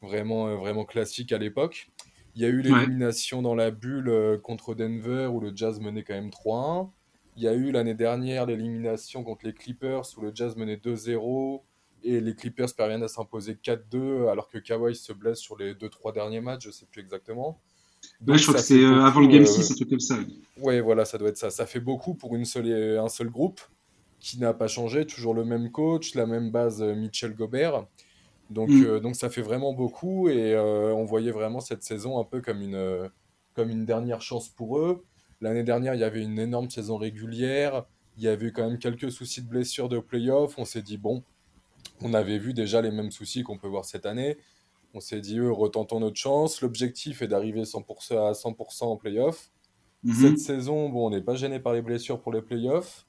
vraiment, 0.02 0.56
vraiment 0.56 0.84
classique 0.84 1.32
à 1.32 1.38
l'époque. 1.38 1.90
Il 2.36 2.42
y 2.42 2.44
a 2.44 2.48
eu 2.48 2.60
l'élimination 2.60 3.40
dans 3.40 3.54
la 3.54 3.70
bulle 3.70 4.10
euh, 4.10 4.36
contre 4.36 4.74
Denver 4.74 5.26
où 5.32 5.40
le 5.40 5.56
Jazz 5.56 5.80
menait 5.80 6.02
quand 6.02 6.12
même 6.12 6.28
3-1. 6.28 6.90
Il 7.38 7.42
y 7.42 7.48
a 7.48 7.54
eu 7.54 7.70
l'année 7.70 7.94
dernière 7.94 8.44
l'élimination 8.44 9.24
contre 9.24 9.46
les 9.46 9.54
Clippers 9.54 10.02
où 10.16 10.20
le 10.20 10.32
Jazz 10.34 10.54
menait 10.54 10.76
2-0 10.76 11.62
et 12.06 12.20
les 12.20 12.34
Clippers 12.34 12.74
parviennent 12.76 13.02
à 13.02 13.08
s'imposer 13.08 13.54
4-2 13.54 14.28
alors 14.28 14.48
que 14.48 14.58
Kawhi 14.58 14.94
se 14.94 15.12
blesse 15.12 15.38
sur 15.38 15.56
les 15.56 15.74
2-3 15.74 16.14
derniers 16.14 16.40
matchs, 16.40 16.64
je 16.64 16.68
ne 16.68 16.72
sais 16.72 16.86
plus 16.86 17.00
exactement. 17.00 17.60
je 18.26 18.42
crois 18.42 18.54
que 18.54 18.60
c'est 18.60 18.82
euh, 18.82 19.04
avant 19.04 19.20
le 19.20 19.28
Game 19.28 19.46
6, 19.46 19.58
euh, 19.58 19.72
un 19.72 19.76
truc 19.76 19.90
comme 19.90 20.00
ça. 20.00 20.18
Ouais, 20.58 20.80
voilà, 20.80 21.04
ça 21.04 21.18
doit 21.18 21.28
être 21.28 21.36
ça. 21.36 21.50
Ça 21.50 21.66
fait 21.66 21.80
beaucoup 21.80 22.14
pour 22.14 22.34
une 22.36 22.44
seule, 22.44 22.98
un 22.98 23.08
seul 23.08 23.28
groupe 23.28 23.60
qui 24.20 24.38
n'a 24.38 24.54
pas 24.54 24.68
changé, 24.68 25.06
toujours 25.06 25.34
le 25.34 25.44
même 25.44 25.70
coach, 25.70 26.14
la 26.14 26.26
même 26.26 26.50
base 26.50 26.82
Mitchell 26.82 27.34
Gobert. 27.34 27.86
Donc, 28.50 28.68
mm. 28.68 28.84
euh, 28.84 29.00
donc 29.00 29.16
ça 29.16 29.28
fait 29.28 29.42
vraiment 29.42 29.72
beaucoup 29.72 30.28
et 30.28 30.54
euh, 30.54 30.94
on 30.94 31.04
voyait 31.04 31.32
vraiment 31.32 31.60
cette 31.60 31.82
saison 31.82 32.18
un 32.18 32.24
peu 32.24 32.40
comme 32.40 32.62
une, 32.62 32.74
euh, 32.74 33.08
comme 33.54 33.70
une 33.70 33.84
dernière 33.84 34.22
chance 34.22 34.48
pour 34.48 34.78
eux. 34.78 35.04
L'année 35.40 35.64
dernière, 35.64 35.94
il 35.94 36.00
y 36.00 36.04
avait 36.04 36.22
une 36.22 36.38
énorme 36.38 36.70
saison 36.70 36.96
régulière. 36.96 37.84
Il 38.16 38.24
y 38.24 38.28
avait 38.28 38.46
eu 38.46 38.52
quand 38.52 38.66
même 38.66 38.78
quelques 38.78 39.10
soucis 39.10 39.42
de 39.42 39.48
blessures 39.48 39.88
de 39.88 39.98
playoff. 39.98 40.58
On 40.58 40.64
s'est 40.64 40.82
dit, 40.82 40.96
bon, 40.96 41.22
on 42.02 42.14
avait 42.14 42.38
vu 42.38 42.54
déjà 42.54 42.80
les 42.82 42.90
mêmes 42.90 43.10
soucis 43.10 43.42
qu'on 43.42 43.58
peut 43.58 43.68
voir 43.68 43.84
cette 43.84 44.06
année. 44.06 44.36
On 44.94 45.00
s'est 45.00 45.20
dit, 45.20 45.38
eux, 45.38 45.52
retentons 45.52 46.00
notre 46.00 46.16
chance. 46.16 46.60
L'objectif 46.60 47.22
est 47.22 47.28
d'arriver 47.28 47.60
à 47.60 47.64
100% 47.64 48.84
en 48.84 48.96
playoff. 48.96 49.50
Mm-hmm. 50.04 50.14
Cette 50.14 50.38
saison, 50.38 50.88
bon, 50.88 51.06
on 51.06 51.10
n'est 51.10 51.22
pas 51.22 51.34
gêné 51.34 51.60
par 51.60 51.72
les 51.72 51.82
blessures 51.82 52.20
pour 52.20 52.32
les 52.32 52.42
playoffs. 52.42 53.06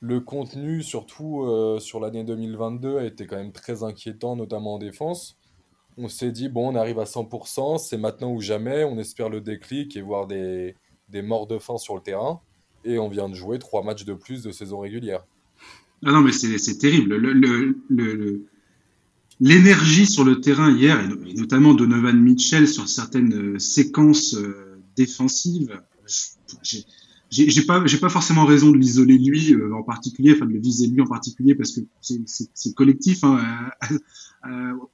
Le 0.00 0.20
contenu, 0.20 0.82
surtout 0.82 1.42
euh, 1.42 1.78
sur 1.78 2.00
l'année 2.00 2.24
2022, 2.24 2.98
a 2.98 3.04
été 3.04 3.26
quand 3.26 3.36
même 3.36 3.52
très 3.52 3.82
inquiétant, 3.82 4.36
notamment 4.36 4.74
en 4.74 4.78
défense. 4.78 5.38
On 5.96 6.08
s'est 6.08 6.32
dit, 6.32 6.48
bon, 6.48 6.72
on 6.72 6.74
arrive 6.74 6.98
à 6.98 7.04
100%, 7.04 7.78
c'est 7.78 7.96
maintenant 7.96 8.30
ou 8.30 8.40
jamais, 8.40 8.84
on 8.84 8.98
espère 8.98 9.30
le 9.30 9.40
déclic 9.40 9.96
et 9.96 10.02
voir 10.02 10.26
des, 10.26 10.74
des 11.08 11.22
morts 11.22 11.46
de 11.46 11.58
faim 11.58 11.78
sur 11.78 11.94
le 11.94 12.02
terrain. 12.02 12.42
Et 12.84 12.98
on 12.98 13.08
vient 13.08 13.30
de 13.30 13.34
jouer 13.34 13.58
trois 13.58 13.82
matchs 13.82 14.04
de 14.04 14.12
plus 14.12 14.42
de 14.42 14.52
saison 14.52 14.80
régulière. 14.80 15.24
Ah 16.04 16.12
non, 16.12 16.20
mais 16.20 16.32
c'est 16.32 16.78
terrible. 16.78 17.16
L'énergie 19.40 20.00
le, 20.02 20.06
sur 20.06 20.24
le 20.24 20.40
terrain 20.40 20.70
hier, 20.70 21.00
et 21.00 21.34
notamment 21.34 21.74
Donovan 21.74 22.20
Mitchell 22.20 22.68
sur 22.68 22.88
certaines 22.88 23.54
euh, 23.54 23.58
séquences 23.58 24.34
euh, 24.34 24.78
défensives, 24.96 25.80
j'ai 27.30 27.62
pas 27.66 27.84
pas 28.00 28.08
forcément 28.08 28.44
raison 28.44 28.70
de 28.70 28.76
l'isoler 28.76 29.18
lui 29.18 29.52
euh, 29.52 29.74
en 29.74 29.82
particulier 29.82 30.32
enfin 30.34 30.46
de 30.46 30.52
le 30.52 30.60
viser 30.60 30.86
lui 30.86 31.00
en 31.00 31.06
particulier 31.06 31.54
parce 31.56 31.72
que 31.72 31.80
c'est 32.00 32.74
collectif 32.74 33.24
hein, 33.24 33.48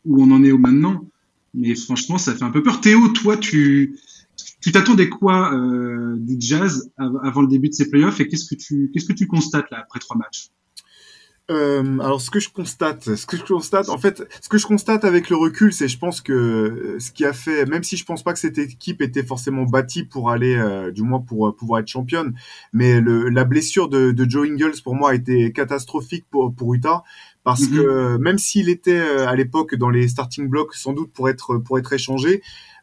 où 0.06 0.22
on 0.22 0.30
en 0.30 0.42
est 0.42 0.50
au 0.50 0.58
maintenant. 0.58 1.06
Mais 1.52 1.74
franchement 1.74 2.16
ça 2.16 2.34
fait 2.34 2.44
un 2.44 2.50
peu 2.50 2.62
peur. 2.62 2.80
Théo 2.80 3.08
toi 3.08 3.36
tu 3.36 3.98
tu 4.60 4.72
t'attendais 4.72 5.10
quoi 5.10 5.52
du 6.16 6.36
jazz 6.40 6.90
avant 6.96 7.42
le 7.42 7.48
début 7.48 7.68
de 7.68 7.74
ces 7.74 7.90
playoffs 7.90 8.18
et 8.20 8.28
qu'est-ce 8.28 8.46
que 8.46 8.54
tu 8.54 8.90
qu'est-ce 8.92 9.06
que 9.06 9.12
tu 9.12 9.26
constates 9.26 9.70
là 9.70 9.80
après 9.82 9.98
trois 9.98 10.16
matchs? 10.16 10.48
Euh, 11.52 11.98
alors 12.00 12.20
ce 12.20 12.30
que 12.30 12.40
je 12.40 12.48
constate, 12.48 13.14
ce 13.14 13.26
que 13.26 13.36
je 13.36 13.44
constate, 13.44 13.88
en 13.88 13.98
fait, 13.98 14.22
ce 14.40 14.48
que 14.48 14.58
je 14.58 14.66
constate 14.66 15.04
avec 15.04 15.30
le 15.30 15.36
recul, 15.36 15.72
c'est 15.72 15.88
je 15.88 15.98
pense 15.98 16.20
que 16.20 16.32
euh, 16.32 17.00
ce 17.00 17.10
qui 17.10 17.24
a 17.24 17.32
fait, 17.32 17.66
même 17.66 17.84
si 17.84 17.96
je 17.96 18.04
pense 18.04 18.22
pas 18.22 18.32
que 18.32 18.38
cette 18.38 18.58
équipe 18.58 19.02
était 19.02 19.22
forcément 19.22 19.64
bâtie 19.64 20.04
pour 20.04 20.30
aller, 20.30 20.54
euh, 20.56 20.90
du 20.90 21.02
moins 21.02 21.20
pour 21.20 21.48
euh, 21.48 21.52
pouvoir 21.52 21.80
être 21.80 21.88
championne, 21.88 22.34
mais 22.72 23.00
le, 23.00 23.28
la 23.28 23.44
blessure 23.44 23.88
de, 23.88 24.12
de, 24.12 24.28
Joe 24.28 24.48
Ingles 24.48 24.80
pour 24.82 24.94
moi 24.94 25.10
a 25.10 25.14
été 25.14 25.52
catastrophique 25.52 26.24
pour, 26.30 26.54
pour 26.54 26.74
Utah 26.74 27.02
parce 27.44 27.62
mhm. 27.62 27.76
que 27.76 28.16
même 28.18 28.38
s'il 28.38 28.68
était 28.68 29.00
à 29.00 29.34
l'époque 29.34 29.74
dans 29.74 29.90
les 29.90 30.06
starting 30.06 30.48
blocks 30.48 30.74
sans 30.74 30.92
doute 30.92 31.12
pour 31.12 31.28
être 31.28 31.56
pour 31.56 31.76
être 31.76 31.92
échangé, 31.92 32.40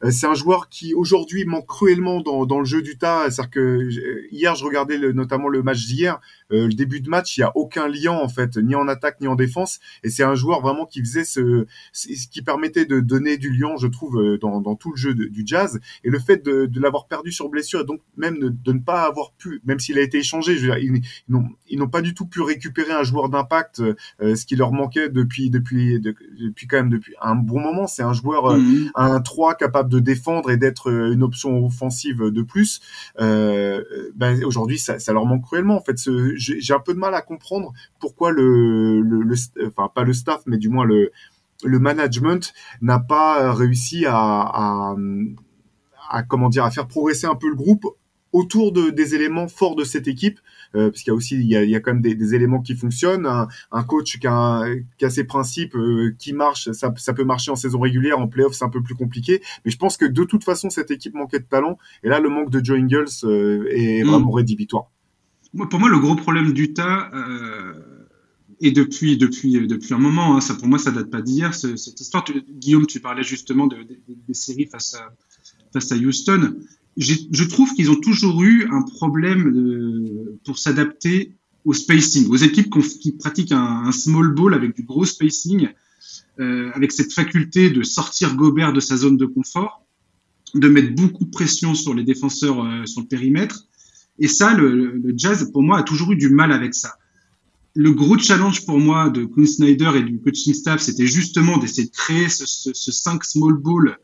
c'est 0.09 0.27
un 0.27 0.33
joueur 0.33 0.69
qui 0.69 0.93
aujourd'hui 0.93 1.45
manque 1.45 1.67
cruellement 1.67 2.21
dans, 2.21 2.45
dans 2.45 2.59
le 2.59 2.65
jeu 2.65 2.81
d'Utah. 2.81 3.29
C'est-à-dire 3.29 3.49
que 3.51 3.89
hier, 4.31 4.55
je 4.55 4.63
regardais 4.63 4.97
le, 4.97 5.11
notamment 5.11 5.49
le 5.49 5.61
match 5.61 5.85
d'hier. 5.85 6.19
Euh, 6.51 6.67
le 6.67 6.73
début 6.73 7.01
de 7.01 7.09
match, 7.09 7.37
il 7.37 7.41
y 7.41 7.43
a 7.43 7.51
aucun 7.55 7.87
lien 7.87 8.11
en 8.11 8.29
fait, 8.29 8.57
ni 8.57 8.75
en 8.75 8.87
attaque 8.87 9.21
ni 9.21 9.27
en 9.27 9.35
défense. 9.35 9.79
Et 10.03 10.09
c'est 10.09 10.23
un 10.23 10.35
joueur 10.35 10.61
vraiment 10.61 10.85
qui 10.85 10.99
faisait 10.99 11.23
ce, 11.23 11.65
ce 11.93 12.27
qui 12.27 12.41
permettait 12.41 12.85
de 12.85 12.99
donner 12.99 13.37
du 13.37 13.51
lien, 13.51 13.75
je 13.79 13.87
trouve, 13.87 14.19
euh, 14.19 14.37
dans, 14.37 14.61
dans 14.61 14.75
tout 14.75 14.91
le 14.91 14.97
jeu 14.97 15.13
du 15.13 15.43
Jazz. 15.45 15.79
Et 16.03 16.09
le 16.09 16.19
fait 16.19 16.43
de, 16.43 16.65
de 16.65 16.79
l'avoir 16.79 17.07
perdu 17.07 17.31
sur 17.31 17.49
blessure, 17.49 17.81
et 17.81 17.85
donc 17.85 18.01
même 18.17 18.39
de, 18.39 18.49
de, 18.49 18.73
ne 18.73 18.79
pas 18.79 19.03
avoir 19.03 19.33
pu, 19.33 19.61
même 19.65 19.79
s'il 19.79 19.97
a 19.97 20.01
été 20.01 20.19
échangé, 20.19 20.57
je 20.57 20.67
veux 20.67 20.73
dire, 20.73 20.77
ils, 20.77 21.01
ils 21.69 21.79
n'ont 21.79 21.87
pas 21.87 22.01
du 22.01 22.13
tout 22.13 22.25
pu 22.25 22.41
récupérer 22.41 22.91
un 22.91 23.03
joueur 23.03 23.29
d'impact, 23.29 23.81
euh, 24.21 24.35
ce 24.35 24.45
qui 24.45 24.55
leur 24.55 24.71
manquait 24.71 25.09
depuis 25.09 25.49
depuis 25.49 25.99
depuis 25.99 26.67
quand 26.67 26.77
même 26.77 26.89
depuis 26.89 27.13
un 27.21 27.35
bon 27.35 27.59
moment. 27.59 27.87
C'est 27.87 28.03
un 28.03 28.13
joueur 28.13 28.57
mmh. 28.57 28.91
un 28.95 29.21
3 29.21 29.55
capable 29.55 29.89
de 29.89 29.99
défendre 29.99 30.49
et 30.51 30.57
d'être 30.57 30.91
une 30.91 31.23
option 31.23 31.65
offensive 31.65 32.29
de 32.31 32.41
plus. 32.41 32.81
Euh, 33.19 33.83
ben, 34.15 34.43
aujourd'hui, 34.43 34.79
ça, 34.79 34.99
ça 34.99 35.13
leur 35.13 35.25
manque 35.25 35.43
cruellement. 35.43 35.77
En 35.77 35.83
fait, 35.83 35.97
ce, 35.97 36.35
j'ai 36.39 36.73
un 36.73 36.79
peu 36.79 36.93
de 36.93 36.99
mal 36.99 37.13
à 37.13 37.21
comprendre 37.21 37.73
pourquoi 37.99 38.31
le, 38.31 39.01
le, 39.01 39.35
enfin 39.67 39.89
pas 39.93 40.03
le 40.03 40.13
staff, 40.13 40.41
mais 40.45 40.57
du 40.57 40.69
moins 40.69 40.85
le, 40.85 41.11
le 41.63 41.79
management 41.79 42.53
n'a 42.81 42.99
pas 42.99 43.53
réussi 43.53 44.05
à, 44.05 44.15
à, 44.15 44.95
à, 46.09 46.23
comment 46.23 46.49
dire 46.49 46.65
à 46.65 46.71
faire 46.71 46.87
progresser 46.87 47.27
un 47.27 47.35
peu 47.35 47.49
le 47.49 47.55
groupe 47.55 47.85
autour 48.31 48.71
de, 48.71 48.91
des 48.91 49.15
éléments 49.15 49.47
forts 49.47 49.75
de 49.75 49.83
cette 49.83 50.07
équipe, 50.07 50.39
euh, 50.75 50.91
parce 50.91 51.01
qu'il 51.01 51.11
y 51.11 51.13
a 51.13 51.15
aussi 51.15 51.35
il 51.35 51.47
y 51.47 51.55
a, 51.55 51.63
il 51.63 51.69
y 51.69 51.75
a 51.75 51.79
quand 51.79 51.93
même 51.93 52.01
des, 52.01 52.13
des, 52.13 52.35
éléments 52.35 52.61
qui 52.61 52.75
fonctionnent. 52.75 53.25
Un, 53.25 53.47
un 53.71 53.83
coach 53.83 54.19
qui 54.19 54.27
a, 54.27 54.65
qui 54.97 55.05
a, 55.05 55.09
ses 55.09 55.23
principes, 55.23 55.75
euh, 55.75 56.15
qui 56.19 56.33
marche, 56.33 56.71
ça, 56.71 56.93
ça, 56.95 57.13
peut 57.13 57.23
marcher 57.23 57.49
en 57.51 57.55
saison 57.55 57.79
régulière, 57.79 58.19
en 58.19 58.27
playoff 58.27 58.53
c'est 58.53 58.65
un 58.65 58.69
peu 58.69 58.83
plus 58.83 58.95
compliqué. 58.95 59.41
Mais 59.65 59.71
je 59.71 59.77
pense 59.77 59.97
que 59.97 60.05
de 60.05 60.23
toute 60.23 60.43
façon 60.43 60.69
cette 60.69 60.91
équipe 60.91 61.15
manquait 61.15 61.39
de 61.39 61.45
talent, 61.45 61.77
et 62.03 62.09
là 62.09 62.19
le 62.19 62.29
manque 62.29 62.51
de 62.51 62.63
Joe 62.63 62.77
Ingles 62.77 63.07
euh, 63.23 63.67
est 63.71 64.03
mm. 64.03 64.07
vraiment 64.07 64.31
rédhibitoire 64.31 64.91
pour 65.69 65.79
moi, 65.79 65.89
le 65.89 65.99
gros 65.99 66.15
problème 66.15 66.53
d'Utah, 66.53 67.11
euh, 67.13 67.73
et 68.61 68.71
depuis, 68.71 69.17
depuis, 69.17 69.67
depuis 69.67 69.93
un 69.93 69.99
moment, 69.99 70.35
hein, 70.35 70.41
ça, 70.41 70.53
pour 70.53 70.67
moi, 70.67 70.79
ça 70.79 70.91
date 70.91 71.09
pas 71.09 71.21
d'hier, 71.21 71.53
cette 71.53 71.99
histoire. 71.99 72.25
Guillaume, 72.49 72.85
tu 72.85 72.99
parlais 72.99 73.23
justement 73.23 73.67
de, 73.67 73.77
des 74.27 74.33
séries 74.33 74.67
face 74.67 74.95
à, 74.95 75.13
face 75.71 75.91
à 75.91 75.95
Houston. 75.95 76.55
Je 76.97 77.43
trouve 77.45 77.73
qu'ils 77.73 77.89
ont 77.89 77.99
toujours 77.99 78.43
eu 78.43 78.67
un 78.71 78.81
problème 78.81 79.53
de, 79.53 80.39
pour 80.43 80.57
s'adapter 80.57 81.33
au 81.65 81.73
spacing, 81.73 82.27
aux 82.29 82.35
équipes 82.35 82.73
qui 82.99 83.13
pratiquent 83.13 83.51
un, 83.51 83.83
un, 83.85 83.91
small 83.91 84.33
ball 84.33 84.53
avec 84.53 84.75
du 84.75 84.83
gros 84.83 85.05
spacing, 85.05 85.69
euh, 86.39 86.71
avec 86.73 86.91
cette 86.91 87.13
faculté 87.13 87.69
de 87.69 87.83
sortir 87.83 88.35
Gobert 88.35 88.73
de 88.73 88.79
sa 88.79 88.97
zone 88.97 89.17
de 89.17 89.25
confort, 89.25 89.85
de 90.55 90.67
mettre 90.67 90.95
beaucoup 90.95 91.25
de 91.25 91.29
pression 91.29 91.75
sur 91.75 91.93
les 91.93 92.03
défenseurs 92.03 92.63
euh, 92.63 92.85
sur 92.85 93.01
le 93.01 93.07
périmètre 93.07 93.68
et 94.19 94.27
ça, 94.27 94.53
le, 94.53 95.01
jazz, 95.15 95.49
pour 95.51 95.63
moi, 95.63 95.79
a 95.79 95.83
toujours 95.83 96.11
eu 96.11 96.15
du 96.15 96.29
mal 96.29 96.51
avec 96.51 96.73
ça. 96.73 96.93
Le 97.75 97.91
gros 97.91 98.17
challenge 98.17 98.65
pour 98.65 98.79
moi 98.79 99.09
de 99.09 99.25
Quinn 99.25 99.47
Snyder 99.47 99.91
et 99.95 100.01
du 100.01 100.19
coaching 100.19 100.53
staff, 100.53 100.81
c'était 100.81 101.07
justement 101.07 101.57
d'essayer 101.57 101.87
de 101.87 101.93
créer 101.93 102.27
ce, 102.27 102.45
ce, 102.45 102.73
ce 102.73 102.91
5 102.91 103.23
small 103.23 103.53
ball, 103.53 103.97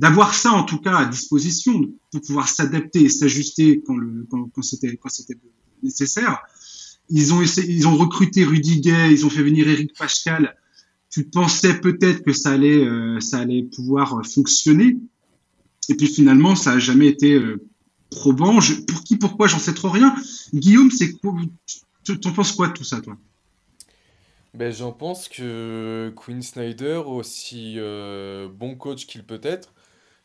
d'avoir 0.00 0.32
ça 0.34 0.52
en 0.52 0.64
tout 0.64 0.78
cas 0.78 0.96
à 0.96 1.04
disposition 1.04 1.92
pour 2.10 2.22
pouvoir 2.22 2.48
s'adapter 2.48 3.04
et 3.04 3.08
s'ajuster 3.10 3.82
quand, 3.86 4.62
c'était 4.62 4.96
nécessaire. 5.82 6.40
Ils 7.10 7.34
ont 7.34 7.42
ils 7.42 7.86
ont 7.86 7.96
recruté 7.96 8.44
Rudy 8.44 8.80
Gay, 8.80 9.12
ils 9.12 9.26
ont 9.26 9.30
fait 9.30 9.42
venir 9.42 9.68
Eric 9.68 9.96
Pascal. 9.98 10.56
Tu 11.10 11.24
pensais 11.24 11.80
peut-être 11.80 12.22
que 12.22 12.32
ça 12.32 12.50
allait, 12.50 12.82
euh, 12.82 13.18
pouvoir 13.74 14.22
fonctionner. 14.26 14.96
Et 15.90 15.94
puis 15.94 16.06
finalement, 16.06 16.54
ça 16.54 16.72
a 16.72 16.78
jamais 16.78 17.08
été 17.08 17.34
euh, 17.34 17.60
probant. 18.10 18.58
pour 18.86 19.04
qui, 19.04 19.16
pourquoi, 19.16 19.46
j'en 19.46 19.58
sais 19.58 19.74
trop 19.74 19.90
rien. 19.90 20.14
Guillaume, 20.52 20.90
c'est 20.90 21.14
t'en 21.20 22.32
penses 22.32 22.52
quoi 22.52 22.68
de 22.68 22.72
tout 22.72 22.84
ça, 22.84 23.00
toi? 23.00 23.16
Ben, 24.54 24.72
J'en 24.72 24.92
pense 24.92 25.28
que 25.28 26.12
Quinn 26.16 26.42
Snyder, 26.42 27.02
aussi 27.06 27.74
euh, 27.78 28.48
bon 28.48 28.74
coach 28.74 29.06
qu'il 29.06 29.24
peut 29.24 29.40
être, 29.42 29.72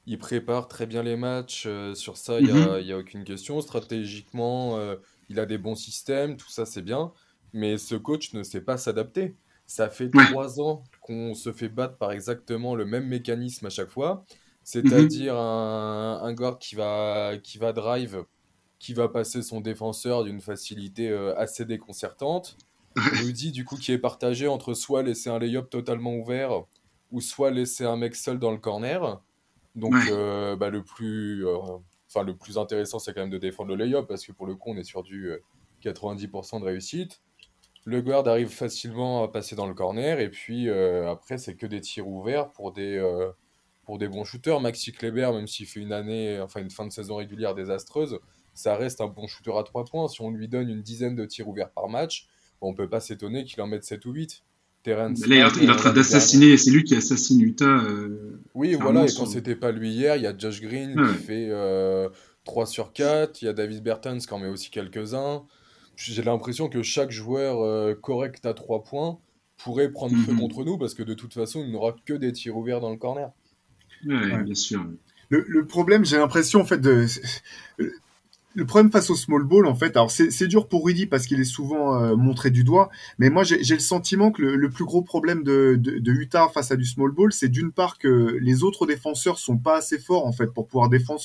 il 0.07 0.17
prépare 0.17 0.67
très 0.67 0.87
bien 0.87 1.03
les 1.03 1.15
matchs. 1.15 1.65
Euh, 1.67 1.93
sur 1.93 2.17
ça, 2.17 2.39
il 2.39 2.51
n'y 2.51 2.51
a, 2.51 2.81
mhm. 2.81 2.91
a, 2.91 2.97
aucune 2.97 3.23
question. 3.23 3.61
Stratégiquement, 3.61 4.77
euh, 4.77 4.95
il 5.29 5.39
a 5.39 5.45
des 5.45 5.57
bons 5.57 5.75
systèmes, 5.75 6.37
tout 6.37 6.49
ça, 6.49 6.65
c'est 6.65 6.81
bien. 6.81 7.11
Mais 7.53 7.77
ce 7.77 7.95
coach 7.95 8.33
ne 8.33 8.43
sait 8.43 8.61
pas 8.61 8.77
s'adapter. 8.77 9.35
Ça 9.67 9.89
fait 9.89 10.09
trois 10.09 10.59
ans 10.59 10.83
qu'on 11.01 11.33
se 11.33 11.51
fait 11.51 11.69
battre 11.69 11.97
par 11.97 12.11
exactement 12.11 12.75
le 12.75 12.85
même 12.85 13.07
mécanisme 13.07 13.65
à 13.65 13.69
chaque 13.69 13.89
fois. 13.89 14.25
C'est-à-dire 14.65 15.37
un, 15.37 16.21
un 16.23 16.33
guard 16.33 16.57
qui 16.57 16.73
va, 16.73 17.33
qui 17.41 17.59
va 17.59 17.71
drive, 17.71 18.25
qui 18.79 18.95
va 18.95 19.07
passer 19.07 19.43
son 19.43 19.61
défenseur 19.61 20.23
d'une 20.23 20.41
facilité 20.41 21.07
euh, 21.09 21.37
assez 21.37 21.65
déconcertante. 21.65 22.57
Rudy, 22.95 23.51
du 23.51 23.63
coup, 23.63 23.77
qui 23.77 23.91
est 23.91 23.99
partagé 23.99 24.47
entre 24.47 24.73
soit 24.73 25.03
laisser 25.03 25.29
un 25.29 25.37
lay-up 25.37 25.69
totalement 25.69 26.15
ouvert 26.15 26.63
ou 27.11 27.21
soit 27.21 27.51
laisser 27.51 27.85
un 27.85 27.95
mec 27.95 28.15
seul 28.15 28.39
dans 28.39 28.51
le 28.51 28.57
corner. 28.57 29.21
Donc, 29.75 29.93
euh, 30.09 30.55
bah, 30.55 30.71
le, 30.71 30.83
plus, 30.83 31.45
euh, 31.45 31.57
enfin, 32.09 32.23
le 32.23 32.35
plus 32.35 32.57
intéressant, 32.57 32.97
c'est 32.97 33.13
quand 33.13 33.21
même 33.21 33.29
de 33.29 33.37
défendre 33.37 33.69
le 33.69 33.85
lay-up 33.85 34.07
parce 34.07 34.25
que 34.25 34.31
pour 34.31 34.47
le 34.47 34.55
coup, 34.55 34.71
on 34.71 34.77
est 34.77 34.83
sur 34.83 35.03
du 35.03 35.31
90% 35.83 36.59
de 36.59 36.65
réussite. 36.65 37.21
Le 37.83 38.01
guard 38.01 38.27
arrive 38.27 38.49
facilement 38.49 39.23
à 39.23 39.27
passer 39.27 39.55
dans 39.55 39.67
le 39.67 39.75
corner 39.75 40.19
et 40.19 40.29
puis 40.29 40.71
après, 40.71 41.37
c'est 41.37 41.55
que 41.55 41.67
des 41.67 41.81
tirs 41.81 42.07
ouverts 42.07 42.51
pour 42.51 42.71
des 42.71 42.99
pour 43.85 43.97
des 43.97 44.07
bons 44.07 44.23
shooters. 44.23 44.59
Maxi 44.59 44.91
Kleber, 44.91 45.31
même 45.33 45.47
s'il 45.47 45.65
fait 45.65 45.79
une 45.79 45.93
année, 45.93 46.39
enfin 46.41 46.61
une 46.61 46.71
fin 46.71 46.85
de 46.85 46.91
saison 46.91 47.17
régulière 47.17 47.55
désastreuse, 47.55 48.19
ça 48.53 48.75
reste 48.75 49.01
un 49.01 49.07
bon 49.07 49.27
shooter 49.27 49.51
à 49.57 49.63
3 49.63 49.85
points. 49.85 50.07
Si 50.07 50.21
on 50.21 50.31
lui 50.31 50.47
donne 50.47 50.69
une 50.69 50.81
dizaine 50.81 51.15
de 51.15 51.25
tirs 51.25 51.47
ouverts 51.47 51.71
par 51.71 51.89
match, 51.89 52.27
on 52.61 52.73
peut 52.73 52.89
pas 52.89 52.99
s'étonner 52.99 53.43
qu'il 53.43 53.61
en 53.61 53.67
mette 53.67 53.83
7 53.83 54.05
ou 54.05 54.11
8. 54.11 54.43
Terrence 54.83 55.25
là, 55.25 55.49
il 55.57 55.67
est 55.67 55.71
en 55.71 55.75
train 55.75 55.93
d'assassiner, 55.93 56.57
c'est 56.57 56.69
lui 56.69 56.83
qui 56.83 56.95
assassine 56.95 57.41
Utah. 57.41 57.65
Euh, 57.65 58.39
oui, 58.53 58.75
voilà, 58.75 59.05
et 59.05 59.13
quand 59.17 59.25
c'était 59.25 59.55
pas 59.55 59.71
lui 59.71 59.91
hier, 59.91 60.15
il 60.15 60.21
y 60.21 60.27
a 60.27 60.37
Josh 60.37 60.61
Green 60.61 60.95
qui 60.95 61.23
fait 61.23 61.49
3 62.43 62.63
euh, 62.63 62.65
sur 62.67 62.93
4, 62.93 63.41
il 63.41 63.45
y 63.45 63.47
a 63.47 63.53
David 63.53 63.81
Bertens 63.83 64.19
qui 64.19 64.33
en 64.33 64.39
met 64.39 64.47
aussi 64.47 64.69
quelques-uns. 64.69 65.43
J'ai 65.95 66.21
l'impression 66.21 66.69
que 66.69 66.83
chaque 66.83 67.09
joueur 67.09 67.63
euh, 67.63 67.95
correct 67.95 68.45
à 68.45 68.53
3 68.53 68.83
points 68.83 69.17
pourrait 69.57 69.89
prendre 69.89 70.15
feu 70.17 70.33
mhm. 70.33 70.39
contre 70.39 70.63
nous 70.63 70.77
parce 70.77 70.93
que 70.93 71.01
de 71.01 71.15
toute 71.15 71.33
façon, 71.33 71.63
il 71.65 71.71
n'aura 71.71 71.95
que 72.05 72.13
des 72.13 72.31
tirs 72.31 72.55
ouverts 72.55 72.81
dans 72.81 72.91
le 72.91 72.97
corner 72.97 73.31
bien 74.05 74.55
sûr. 74.55 74.85
Le, 75.29 75.65
problème, 75.65 76.05
j'ai 76.05 76.17
l'impression, 76.17 76.61
en 76.61 76.65
fait, 76.65 76.79
de. 76.79 77.05
Le 78.57 78.65
problème 78.65 78.89
face 78.89 79.09
au 79.09 79.15
small 79.15 79.43
ball, 79.43 79.65
en 79.65 79.75
fait, 79.75 79.97
alors 79.97 80.09
c'est 80.09 80.47
dur 80.47 80.69
pour 80.69 80.85
Rudy 80.85 81.07
parce 81.07 81.25
qu'il 81.25 81.41
est 81.41 81.43
souvent 81.43 82.01
euh, 82.01 82.15
montré 82.15 82.51
du 82.51 82.63
doigt, 82.63 82.89
mais 83.19 83.29
moi 83.29 83.43
j'ai 83.43 83.57
le 83.57 83.79
sentiment 83.79 84.31
que 84.31 84.41
le, 84.41 84.69
plus 84.69 84.85
gros 84.85 85.01
problème 85.01 85.43
de, 85.43 85.75
de, 85.77 86.11
Utah 86.13 86.47
face 86.47 86.71
à 86.71 86.77
du 86.77 86.85
small 86.85 87.11
ball, 87.11 87.33
c'est 87.33 87.49
d'une 87.49 87.73
part 87.73 87.97
que 87.97 88.37
les 88.39 88.63
autres 88.63 88.85
défenseurs 88.85 89.39
sont 89.39 89.57
pas 89.57 89.79
assez 89.79 89.99
forts 89.99 90.25
en 90.25 90.31
fait 90.31 90.47
pour 90.47 90.67
pouvoir 90.67 90.87
défendre, 90.87 91.19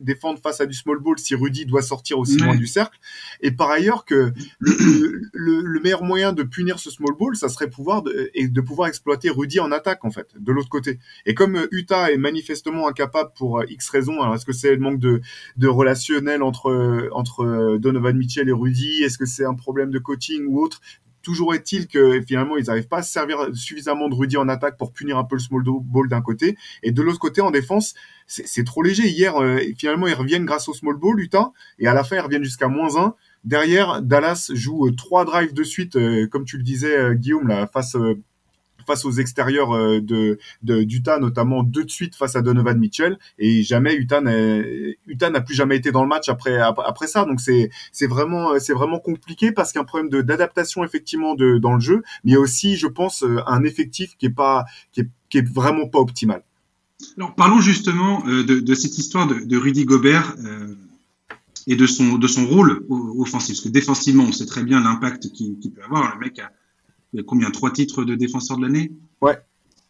défendre 0.00 0.40
face 0.40 0.60
à 0.60 0.66
du 0.66 0.74
small 0.74 0.98
ball 0.98 1.18
si 1.18 1.34
Rudy 1.34 1.66
doit 1.66 1.82
sortir 1.82 2.18
aussi 2.18 2.36
loin 2.38 2.56
du 2.56 2.66
cercle. 2.66 2.98
Et 3.40 3.50
par 3.50 3.70
ailleurs 3.70 4.04
que 4.04 4.32
le, 4.60 5.20
le, 5.32 5.80
meilleur 5.80 6.02
moyen 6.02 6.32
de 6.32 6.42
punir 6.42 6.78
ce 6.78 6.90
small 6.90 7.14
ball, 7.18 7.36
ça 7.36 7.48
serait 7.48 7.70
pouvoir 7.70 8.02
de, 8.02 8.30
et 8.34 8.48
de 8.48 8.60
pouvoir 8.60 8.88
exploiter 8.88 9.30
Rudy 9.30 9.60
en 9.60 9.72
attaque 9.72 10.04
en 10.04 10.10
fait, 10.10 10.28
de 10.38 10.52
l'autre 10.52 10.68
côté. 10.68 10.98
Et 11.26 11.34
comme 11.34 11.56
euh, 11.56 11.68
Utah 11.70 12.10
est 12.10 12.16
manifestement 12.16 12.88
incapable 12.88 13.30
pour 13.36 13.60
euh, 13.60 13.64
X 13.68 13.88
raisons, 13.90 14.20
alors 14.20 14.34
est-ce 14.34 14.46
que 14.46 14.52
c'est 14.52 14.74
le 14.74 14.80
manque 14.80 14.98
de, 14.98 15.20
de 15.56 15.68
relationnel 15.68 16.42
entre 16.42 16.70
euh, 16.70 17.08
entre 17.12 17.78
Donovan 17.78 18.16
Mitchell 18.16 18.48
et 18.48 18.52
Rudy, 18.52 19.02
est-ce 19.02 19.18
que 19.18 19.26
c'est 19.26 19.44
un 19.44 19.54
problème 19.54 19.90
de 19.90 19.98
coaching 19.98 20.44
ou 20.46 20.62
autre? 20.62 20.80
Toujours 21.22 21.54
est-il 21.54 21.86
que 21.86 22.20
finalement 22.22 22.56
ils 22.56 22.66
n'arrivent 22.66 22.88
pas 22.88 22.98
à 22.98 23.02
se 23.02 23.12
servir 23.12 23.48
suffisamment 23.54 24.08
de 24.08 24.14
Rudy 24.14 24.36
en 24.36 24.48
attaque 24.48 24.78
pour 24.78 24.92
punir 24.92 25.18
un 25.18 25.24
peu 25.24 25.36
le 25.36 25.40
small 25.40 25.62
ball 25.64 26.08
d'un 26.08 26.22
côté, 26.22 26.56
et 26.82 26.92
de 26.92 27.02
l'autre 27.02 27.18
côté 27.18 27.40
en 27.40 27.50
défense, 27.50 27.94
c'est 28.26 28.64
trop 28.64 28.82
léger. 28.82 29.08
Hier, 29.08 29.36
euh, 29.36 29.58
finalement 29.76 30.06
ils 30.06 30.14
reviennent 30.14 30.44
grâce 30.44 30.68
au 30.68 30.74
small 30.74 30.96
ball 30.96 31.20
Utah, 31.20 31.52
et 31.78 31.86
à 31.86 31.94
la 31.94 32.04
fin 32.04 32.16
ils 32.16 32.20
reviennent 32.20 32.44
jusqu'à 32.44 32.68
moins 32.68 32.96
1. 32.96 33.14
Derrière, 33.44 34.02
Dallas 34.02 34.50
joue 34.54 34.86
euh, 34.86 34.94
trois 34.94 35.24
drives 35.24 35.54
de 35.54 35.64
suite, 35.64 35.96
euh, 35.96 36.26
comme 36.26 36.44
tu 36.44 36.56
le 36.56 36.62
disais 36.62 37.14
Guillaume, 37.14 37.48
là, 37.48 37.66
face 37.66 37.96
face 38.86 39.04
aux 39.04 39.12
extérieurs 39.12 39.72
euh, 39.72 40.00
de, 40.00 40.38
d'Utah, 40.62 41.18
notamment 41.18 41.62
deux 41.62 41.84
de 41.84 41.90
suite 41.90 42.14
face 42.14 42.36
à 42.36 42.42
Donovan 42.42 42.78
Mitchell. 42.78 43.18
Et 43.38 43.62
jamais 43.62 43.94
Utah 43.94 44.20
n'a, 44.20 45.40
plus 45.40 45.54
jamais 45.54 45.76
été 45.76 45.92
dans 45.92 46.02
le 46.02 46.08
match 46.08 46.28
après, 46.28 46.58
après 46.58 47.06
ça. 47.06 47.24
Donc 47.24 47.40
c'est, 47.40 47.70
c'est 47.92 48.06
vraiment, 48.06 48.58
c'est 48.58 48.72
vraiment 48.72 48.98
compliqué 48.98 49.52
parce 49.52 49.72
qu'il 49.72 49.78
y 49.78 49.80
a 49.80 49.82
un 49.82 49.86
problème 49.86 50.10
de, 50.10 50.22
d'adaptation 50.22 50.84
effectivement 50.84 51.34
de, 51.34 51.58
dans 51.58 51.74
le 51.74 51.80
jeu, 51.80 52.02
mais 52.24 52.36
aussi, 52.36 52.76
je 52.76 52.86
pense, 52.86 53.22
euh, 53.22 53.38
un 53.46 53.64
effectif 53.64 54.16
qui 54.16 54.26
est 54.26 54.30
pas, 54.30 54.64
qui 54.92 55.00
est, 55.00 55.48
vraiment 55.52 55.88
pas 55.88 55.98
optimal. 55.98 56.42
Alors 57.16 57.34
parlons 57.34 57.60
justement 57.60 58.22
euh, 58.26 58.44
de, 58.44 58.74
cette 58.74 58.98
histoire 58.98 59.26
de, 59.26 59.56
Rudy 59.56 59.84
Gobert. 59.84 60.34
et 61.66 61.76
de 61.76 61.86
son, 61.86 62.18
de 62.18 62.26
son 62.26 62.46
rôle 62.46 62.84
offensif. 63.18 63.56
Parce 63.56 63.60
que 63.64 63.68
défensivement, 63.68 64.24
on 64.24 64.32
sait 64.32 64.46
très 64.46 64.64
bien 64.64 64.80
l'impact 64.82 65.30
qu'il, 65.30 65.58
qu'il 65.58 65.70
peut 65.72 65.82
avoir. 65.82 66.14
Le 66.14 66.20
mec 66.20 66.38
a 66.38 66.50
combien? 67.26 67.50
Trois 67.50 67.70
titres 67.70 68.04
de 68.04 68.14
défenseur 68.14 68.56
de 68.56 68.62
l'année? 68.62 68.92
Ouais. 69.20 69.38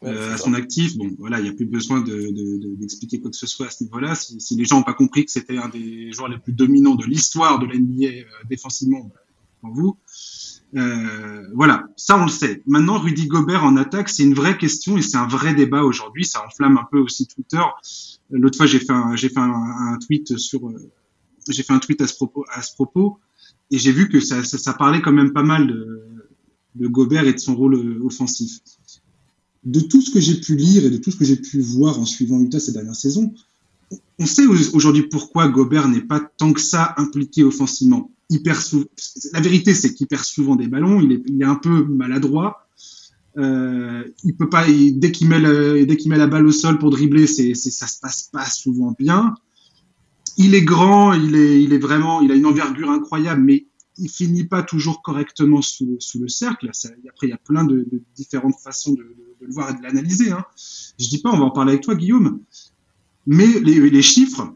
à 0.02 0.36
son 0.38 0.54
actif. 0.54 0.96
Bon, 0.96 1.10
voilà, 1.18 1.38
il 1.40 1.44
n'y 1.44 1.48
a 1.48 1.52
plus 1.52 1.66
besoin 1.66 2.00
d'expliquer 2.00 3.18
de, 3.18 3.22
quoi 3.22 3.30
que 3.30 3.36
ce 3.36 3.46
soit 3.46 3.66
à 3.66 3.70
ce 3.70 3.84
niveau-là. 3.84 4.14
Si, 4.14 4.56
les 4.56 4.64
gens 4.64 4.78
n'ont 4.78 4.82
pas 4.82 4.94
compris 4.94 5.24
que 5.24 5.30
c'était 5.30 5.58
un 5.58 5.68
des 5.68 6.12
joueurs 6.12 6.28
les 6.28 6.38
plus 6.38 6.52
dominants 6.52 6.94
de 6.94 7.04
l'histoire 7.04 7.58
de 7.58 7.66
la 7.66 7.78
NBA 7.78 8.26
défensivement, 8.48 9.10
pour 9.60 9.72
vous. 9.72 9.96
Euh, 10.76 11.46
voilà, 11.54 11.88
ça 11.96 12.16
on 12.16 12.24
le 12.24 12.30
sait. 12.30 12.62
Maintenant, 12.66 12.98
Rudy 12.98 13.26
Gobert 13.26 13.64
en 13.64 13.76
attaque, 13.76 14.08
c'est 14.08 14.22
une 14.22 14.34
vraie 14.34 14.56
question 14.56 14.96
et 14.96 15.02
c'est 15.02 15.16
un 15.16 15.26
vrai 15.26 15.54
débat 15.54 15.82
aujourd'hui. 15.82 16.24
Ça 16.24 16.44
enflamme 16.46 16.78
un 16.78 16.86
peu 16.90 16.98
aussi 16.98 17.26
Twitter. 17.26 17.62
L'autre 18.30 18.56
fois, 18.56 18.66
j'ai 18.66 18.78
fait 18.78 18.92
un, 18.92 19.16
j'ai 19.16 19.28
fait 19.28 19.40
un, 19.40 19.98
tweet 19.98 20.38
sur, 20.38 20.68
euh, 20.68 20.90
j'ai 21.48 21.62
fait 21.62 21.72
un 21.72 21.80
tweet 21.80 22.00
à 22.00 22.06
ce 22.06 22.14
propos, 22.14 22.44
à 22.52 22.62
ce 22.62 22.72
propos, 22.74 23.18
et 23.72 23.78
j'ai 23.78 23.92
vu 23.92 24.08
que 24.08 24.20
ça, 24.20 24.44
ça, 24.44 24.72
parlait 24.74 25.00
quand 25.00 25.12
même 25.12 25.32
pas 25.32 25.42
mal 25.42 25.66
de, 25.66 26.04
de 26.74 26.86
Gobert 26.86 27.26
et 27.26 27.32
de 27.32 27.38
son 27.38 27.54
rôle 27.54 27.74
euh, 27.74 28.04
offensif. 28.04 28.60
De 29.64 29.80
tout 29.80 30.00
ce 30.00 30.10
que 30.10 30.20
j'ai 30.20 30.40
pu 30.40 30.56
lire 30.56 30.84
et 30.84 30.90
de 30.90 30.96
tout 30.96 31.10
ce 31.10 31.16
que 31.16 31.24
j'ai 31.24 31.36
pu 31.36 31.60
voir 31.60 31.98
en 31.98 32.06
suivant 32.06 32.40
Utah 32.40 32.60
ces 32.60 32.72
dernières 32.72 32.94
saisons, 32.94 33.34
on 34.18 34.26
sait 34.26 34.46
aujourd'hui 34.46 35.04
pourquoi 35.04 35.48
Gobert 35.48 35.88
n'est 35.88 36.02
pas 36.02 36.20
tant 36.20 36.52
que 36.52 36.60
ça 36.60 36.94
impliqué 36.96 37.42
offensivement 37.42 38.10
La 39.32 39.40
vérité, 39.40 39.74
c'est 39.74 39.94
qu'il 39.94 40.06
perd 40.06 40.24
souvent 40.24 40.56
des 40.56 40.68
ballons. 40.68 41.00
Il 41.00 41.12
est, 41.12 41.22
il 41.26 41.42
est 41.42 41.46
un 41.46 41.56
peu 41.56 41.84
maladroit. 41.84 42.68
Euh, 43.38 44.04
il 44.24 44.34
peut 44.34 44.48
pas. 44.48 44.66
dès 44.66 45.12
qu'il 45.12 45.28
met 45.28 45.40
dès 45.86 45.96
qu'il 45.96 46.10
met 46.10 46.18
la 46.18 46.26
balle 46.26 46.46
au 46.46 46.52
sol 46.52 46.78
pour 46.78 46.90
dribbler, 46.90 47.26
c'est, 47.26 47.54
c'est 47.54 47.70
ça 47.70 47.86
se 47.86 47.98
passe 48.00 48.28
pas 48.32 48.44
souvent 48.44 48.94
bien. 48.96 49.34
Il 50.36 50.54
est 50.54 50.62
grand. 50.62 51.12
Il 51.12 51.34
est, 51.34 51.62
il 51.62 51.72
est 51.72 51.78
vraiment. 51.78 52.20
Il 52.20 52.30
a 52.30 52.34
une 52.34 52.46
envergure 52.46 52.90
incroyable, 52.90 53.42
mais 53.42 53.66
il 54.00 54.08
finit 54.08 54.44
pas 54.44 54.62
toujours 54.62 55.02
correctement 55.02 55.62
sous, 55.62 55.98
le 56.14 56.28
cercle. 56.28 56.70
Après, 57.08 57.26
il 57.26 57.30
y 57.30 57.32
a 57.32 57.38
plein 57.38 57.64
de, 57.64 57.86
différentes 58.16 58.58
façons 58.62 58.92
de, 58.94 59.04
le 59.40 59.52
voir 59.52 59.70
et 59.70 59.74
de 59.74 59.82
l'analyser. 59.82 60.32
Hein. 60.32 60.44
Je 60.98 61.08
dis 61.08 61.20
pas, 61.22 61.30
on 61.30 61.38
va 61.38 61.44
en 61.44 61.50
parler 61.50 61.72
avec 61.72 61.84
toi, 61.84 61.94
Guillaume. 61.94 62.40
Mais 63.26 63.46
les, 63.60 64.02
chiffres 64.02 64.54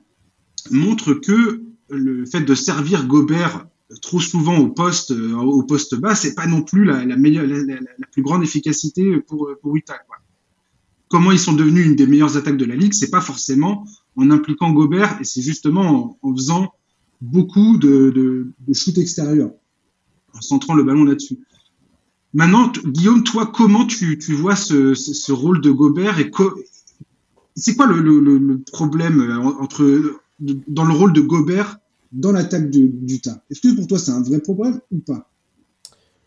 montrent 0.70 1.14
que 1.14 1.62
le 1.90 2.26
fait 2.26 2.40
de 2.40 2.54
servir 2.54 3.06
Gobert 3.06 3.66
trop 4.00 4.20
souvent 4.20 4.58
au 4.58 4.68
poste, 4.68 5.10
euh, 5.12 5.34
au 5.36 5.62
poste 5.62 5.94
bas, 5.94 6.14
c'est 6.14 6.34
pas 6.34 6.46
non 6.46 6.62
plus 6.62 6.84
la, 6.84 7.04
meilleure, 7.16 7.46
la, 7.46 8.06
plus 8.10 8.22
grande 8.22 8.42
efficacité 8.42 9.20
pour, 9.20 9.50
pour 9.60 9.76
Utah. 9.76 10.00
Comment 11.08 11.30
ils 11.30 11.38
sont 11.38 11.52
devenus 11.52 11.86
une 11.86 11.94
des 11.94 12.06
meilleures 12.06 12.36
attaques 12.36 12.56
de 12.56 12.64
la 12.64 12.74
ligue, 12.74 12.94
c'est 12.94 13.10
pas 13.10 13.20
forcément 13.20 13.86
en 14.16 14.30
impliquant 14.30 14.72
Gobert, 14.72 15.18
et 15.20 15.24
c'est 15.24 15.42
justement 15.42 16.18
en, 16.22 16.34
faisant 16.34 16.72
beaucoup 17.21 17.76
de, 17.76 18.52
shoot 18.73 18.97
extérieur, 18.99 19.50
en 20.35 20.40
centrant 20.40 20.75
le 20.75 20.85
ballon 20.85 21.04
là-dessus. 21.04 21.38
Maintenant, 22.33 22.73
Guillaume, 22.85 23.23
toi, 23.23 23.47
comment 23.47 23.87
tu, 23.87 24.18
tu 24.18 24.35
vois 24.35 24.56
ce, 24.56 24.94
ce, 24.94 25.33
rôle 25.33 25.61
de 25.61 25.71
Gobert 25.71 26.18
et 26.18 26.30
c'est 27.56 27.76
quoi 27.76 27.87
le, 27.87 28.00
le, 28.00 28.59
problème 28.73 29.21
euh, 29.21 29.38
entre 29.61 30.18
dans 30.40 30.85
le 30.85 30.92
rôle 30.92 31.12
de 31.12 31.21
Gobert 31.21 31.78
dans 32.11 32.33
l'attaque 32.33 32.71
d'Utah. 32.71 33.42
Est-ce 33.50 33.61
que 33.61 33.76
pour 33.76 33.87
toi 33.87 33.99
c'est 33.99 34.11
un 34.11 34.23
vrai 34.23 34.40
problème 34.40 34.80
ou 34.90 34.99
pas? 34.99 35.30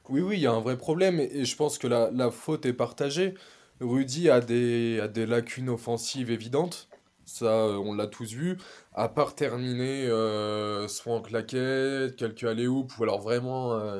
Oui, 0.09 0.21
oui, 0.21 0.37
il 0.37 0.41
y 0.41 0.47
a 0.47 0.53
un 0.53 0.61
vrai 0.61 0.77
problème 0.77 1.19
et, 1.19 1.43
je 1.43 1.55
pense 1.57 1.77
que 1.77 1.87
la, 1.87 2.09
la, 2.11 2.31
faute 2.31 2.65
est 2.65 2.73
partagée. 2.73 3.33
Rudy 3.81 4.29
a 4.29 4.39
des, 4.39 4.99
a 5.01 5.07
des 5.07 5.25
lacunes 5.25 5.69
offensives 5.69 6.31
évidentes. 6.31 6.87
Ça, 7.27 7.45
euh, 7.45 7.75
on 7.75 7.93
l'a 7.93 8.07
tous 8.07 8.31
vu. 8.31 8.57
À 8.93 9.09
part 9.09 9.35
terminer 9.35 10.07
euh, 10.07 10.87
soit 10.87 11.13
en 11.13 11.21
claquette, 11.21 12.15
quelques 12.15 12.45
allées 12.45 12.67
ou 12.67 12.87
alors 13.01 13.19
vraiment 13.19 13.73
euh, 13.73 13.99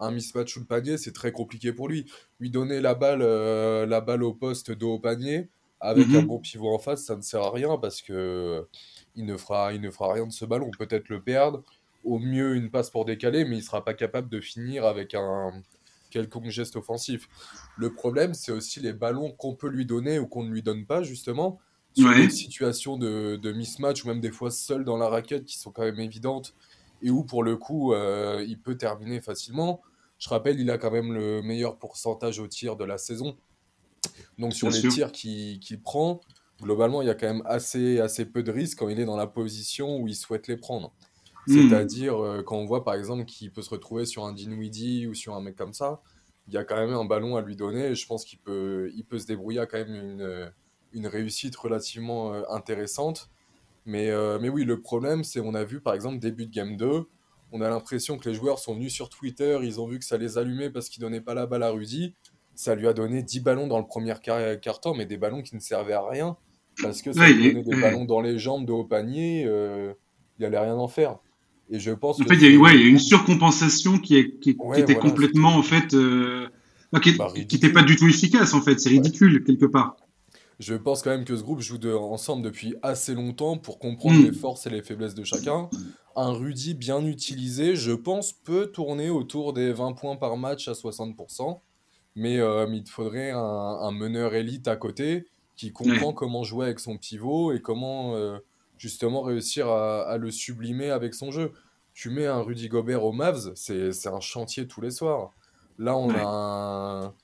un 0.00 0.10
mismatch 0.10 0.52
sous 0.52 0.60
le 0.60 0.66
panier, 0.66 0.98
c'est 0.98 1.12
très 1.12 1.30
compliqué 1.30 1.72
pour 1.72 1.88
lui. 1.88 2.06
Lui 2.40 2.50
donner 2.50 2.80
la 2.80 2.94
balle, 2.94 3.22
la 3.22 4.00
balle 4.00 4.24
au 4.24 4.34
poste 4.34 4.72
de 4.72 4.84
haut 4.84 4.98
panier 4.98 5.48
avec 5.80 6.08
un 6.08 6.22
mhm. 6.22 6.26
bon 6.26 6.40
pivot 6.40 6.74
en 6.74 6.78
face, 6.78 7.04
ça 7.04 7.14
ne 7.14 7.22
sert 7.22 7.42
à 7.42 7.52
rien 7.52 7.78
parce 7.78 8.02
que 8.02 8.66
il 9.14 9.26
ne 9.26 9.36
fera, 9.36 9.72
il 9.72 9.80
ne 9.80 9.90
fera 9.90 10.14
rien 10.14 10.26
de 10.26 10.32
ce 10.32 10.44
ballon. 10.44 10.70
Peut-être 10.76 11.08
le 11.08 11.22
perdre, 11.22 11.62
au 12.02 12.18
mieux 12.18 12.56
une 12.56 12.70
passe 12.70 12.90
pour 12.90 13.04
décaler, 13.04 13.44
mais 13.44 13.58
il 13.58 13.62
sera 13.62 13.84
pas 13.84 13.94
capable 13.94 14.28
de 14.28 14.40
finir 14.40 14.86
avec 14.86 15.14
un 15.14 15.52
quelconque 16.10 16.48
geste 16.48 16.74
offensif. 16.74 17.28
Le 17.76 17.94
problème, 17.94 18.34
c'est 18.34 18.52
aussi 18.52 18.80
les 18.80 18.92
ballons 18.92 19.30
qu'on 19.30 19.54
peut 19.54 19.68
lui 19.68 19.86
donner 19.86 20.18
ou 20.18 20.26
qu'on 20.26 20.42
ne 20.42 20.50
lui 20.50 20.62
donne 20.62 20.84
pas, 20.84 21.02
justement, 21.02 21.60
sur 21.96 22.14
des 22.14 22.30
situations 22.30 22.96
de, 22.96 23.36
de, 23.36 23.52
mismatch 23.52 24.04
ou 24.04 24.08
même 24.08 24.20
des 24.20 24.30
fois 24.30 24.50
seul 24.50 24.84
dans 24.84 24.96
la 24.96 25.08
raquette 25.08 25.44
qui 25.44 25.58
sont 25.58 25.70
quand 25.70 25.82
même 25.82 25.98
évidentes 25.98 26.54
et 27.02 27.10
où, 27.10 27.24
pour 27.24 27.42
le 27.42 27.56
coup, 27.56 27.92
euh, 27.92 28.44
il 28.46 28.58
peut 28.58 28.76
terminer 28.76 29.20
facilement. 29.20 29.82
Je 30.18 30.28
rappelle, 30.28 30.60
il 30.60 30.70
a 30.70 30.78
quand 30.78 30.90
même 30.90 31.12
le 31.12 31.42
meilleur 31.42 31.78
pourcentage 31.78 32.38
au 32.38 32.46
tir 32.46 32.76
de 32.76 32.84
la 32.84 32.98
saison. 32.98 33.36
Donc, 34.38 34.54
sur 34.54 34.70
les 34.70 34.88
tirs 34.88 35.12
qu'il 35.12 35.80
prend, 35.82 36.20
globalement, 36.62 37.02
il 37.02 37.08
y 37.08 37.10
a 37.10 37.14
quand 37.14 37.26
même 37.26 37.42
assez, 37.46 38.00
assez 38.00 38.24
peu 38.24 38.42
de 38.42 38.50
risques 38.50 38.78
quand 38.78 38.88
il 38.88 38.98
est 38.98 39.04
dans 39.04 39.16
la 39.16 39.26
position 39.26 39.98
où 39.98 40.08
il 40.08 40.16
souhaite 40.16 40.48
les 40.48 40.56
prendre. 40.56 40.92
Hmm. 41.46 41.68
C'est-à-dire, 41.68 42.22
euh, 42.22 42.42
quand 42.42 42.56
on 42.56 42.64
voit 42.64 42.84
par 42.84 42.94
exemple 42.94 43.24
qu'il 43.24 43.52
peut 43.52 43.62
se 43.62 43.70
retrouver 43.70 44.06
sur 44.06 44.24
un 44.24 44.32
Dinwiddie 44.32 45.06
ou 45.06 45.14
sur 45.14 45.34
un 45.34 45.40
mec 45.40 45.54
comme 45.54 45.74
ça, 45.74 46.00
il 46.48 46.54
y 46.54 46.56
a 46.56 46.64
quand 46.64 46.76
même 46.76 46.94
un 46.94 47.04
ballon 47.04 47.36
à 47.36 47.42
lui 47.42 47.56
donner 47.56 47.86
et 47.86 47.94
je 47.94 48.06
pense 48.06 48.24
qu'il 48.24 48.38
peut, 48.38 48.90
il 48.94 49.04
peut 49.04 49.18
se 49.18 49.26
débrouiller 49.26 49.60
à 49.60 49.66
quand 49.66 49.78
même 49.78 49.94
une, 49.94 50.50
une 50.92 51.06
réussite 51.06 51.56
relativement 51.56 52.32
euh, 52.32 52.42
intéressante. 52.50 53.30
Mais, 53.84 54.10
euh, 54.10 54.38
mais 54.40 54.48
oui, 54.48 54.64
le 54.64 54.80
problème, 54.80 55.22
c'est 55.22 55.40
on 55.40 55.54
a 55.54 55.64
vu 55.64 55.80
par 55.80 55.94
exemple 55.94 56.18
début 56.18 56.46
de 56.46 56.52
game 56.52 56.76
2, 56.76 57.06
on 57.52 57.60
a 57.60 57.68
l'impression 57.68 58.18
que 58.18 58.28
les 58.28 58.34
joueurs 58.34 58.58
sont 58.58 58.74
venus 58.74 58.92
sur 58.92 59.08
Twitter, 59.08 59.58
ils 59.62 59.80
ont 59.80 59.86
vu 59.86 59.98
que 59.98 60.04
ça 60.04 60.18
les 60.18 60.38
allumait 60.38 60.70
parce 60.70 60.88
qu'ils 60.88 61.00
donnaient 61.00 61.20
pas 61.20 61.34
la 61.34 61.46
balle 61.46 61.62
à 61.62 61.70
Rudy. 61.70 62.14
Ça 62.54 62.74
lui 62.74 62.88
a 62.88 62.92
donné 62.92 63.22
10 63.22 63.40
ballons 63.40 63.66
dans 63.66 63.78
le 63.78 63.86
premier 63.86 64.14
quart, 64.22 64.80
temps, 64.80 64.94
mais 64.94 65.06
des 65.06 65.18
ballons 65.18 65.42
qui 65.42 65.54
ne 65.54 65.60
servaient 65.60 65.92
à 65.92 66.06
rien 66.06 66.36
parce 66.82 67.02
que 67.02 67.12
ça 67.12 67.28
lui 67.28 67.52
donnait 67.52 67.62
des 67.62 67.80
ballons 67.80 68.04
dans 68.04 68.20
les 68.20 68.38
jambes 68.38 68.66
de 68.66 68.72
haut 68.72 68.84
panier, 68.84 69.44
euh, 69.46 69.92
il 70.38 70.42
n'y 70.42 70.46
allait 70.46 70.58
rien 70.58 70.74
en 70.74 70.88
faire. 70.88 71.18
Et 71.70 71.78
je 71.78 71.90
pense 71.90 72.20
en 72.20 72.24
fait, 72.24 72.34
il 72.34 72.52
y, 72.52 72.56
a, 72.56 72.58
ouais, 72.58 72.74
il 72.76 72.80
y 72.80 72.84
a 72.84 72.88
une 72.88 72.98
surcompensation 72.98 73.98
qui, 73.98 74.16
est, 74.16 74.38
qui, 74.38 74.56
était 74.76 74.94
complètement, 74.94 75.56
en 75.56 75.62
fait, 75.62 75.94
euh, 75.94 76.48
qui 77.02 77.10
n'était 77.10 77.68
bah, 77.68 77.80
pas 77.80 77.82
du 77.82 77.96
tout 77.96 78.08
efficace, 78.08 78.54
en 78.54 78.62
fait. 78.62 78.78
C'est 78.78 78.88
ridicule, 78.88 79.42
quelque 79.44 79.66
part. 79.66 79.96
Je 80.58 80.74
pense 80.74 81.02
quand 81.02 81.10
même 81.10 81.24
que 81.24 81.36
ce 81.36 81.42
groupe 81.42 81.60
joue 81.60 81.78
de, 81.78 81.92
ensemble 81.92 82.42
depuis 82.42 82.74
assez 82.82 83.14
longtemps 83.14 83.58
pour 83.58 83.78
comprendre 83.78 84.18
hmm. 84.18 84.24
les 84.24 84.32
forces 84.32 84.66
et 84.66 84.70
les 84.70 84.82
faiblesses 84.82 85.14
de 85.14 85.24
chacun. 85.24 85.68
Un 86.14 86.32
Rudy 86.32 86.74
bien 86.74 87.04
utilisé, 87.04 87.76
je 87.76 87.92
pense, 87.92 88.32
peut 88.32 88.68
tourner 88.68 89.10
autour 89.10 89.52
des 89.52 89.72
20 89.72 89.92
points 89.92 90.16
par 90.16 90.36
match 90.36 90.68
à 90.68 90.72
60%. 90.72 91.60
Mais, 92.14 92.38
euh, 92.38 92.66
il 92.72 92.88
faudrait 92.88 93.32
un, 93.32 93.38
un 93.38 93.90
meneur 93.90 94.34
élite 94.34 94.66
à 94.68 94.76
côté 94.76 95.26
qui 95.56 95.72
comprend 95.72 96.12
comment 96.12 96.44
jouer 96.44 96.66
avec 96.66 96.80
son 96.80 96.98
pivot 96.98 97.52
et 97.52 97.60
comment 97.60 98.14
euh, 98.14 98.38
justement 98.78 99.22
réussir 99.22 99.68
à, 99.68 100.16
le 100.18 100.30
sublimer 100.30 100.90
avec 100.90 101.14
son 101.14 101.30
jeu. 101.30 101.52
Tu 101.94 102.10
mets 102.10 102.26
un 102.26 102.40
Rudy 102.40 102.68
Gobert 102.68 103.04
au 103.04 103.12
Mavs, 103.12 103.52
c'est 103.54 104.06
un 104.06 104.20
chantier 104.20 104.68
tous 104.68 104.82
les 104.82 104.90
soirs. 104.90 105.32
Là, 105.78 105.96
on 105.96 106.10
a 106.10 106.22
un, 106.22 107.14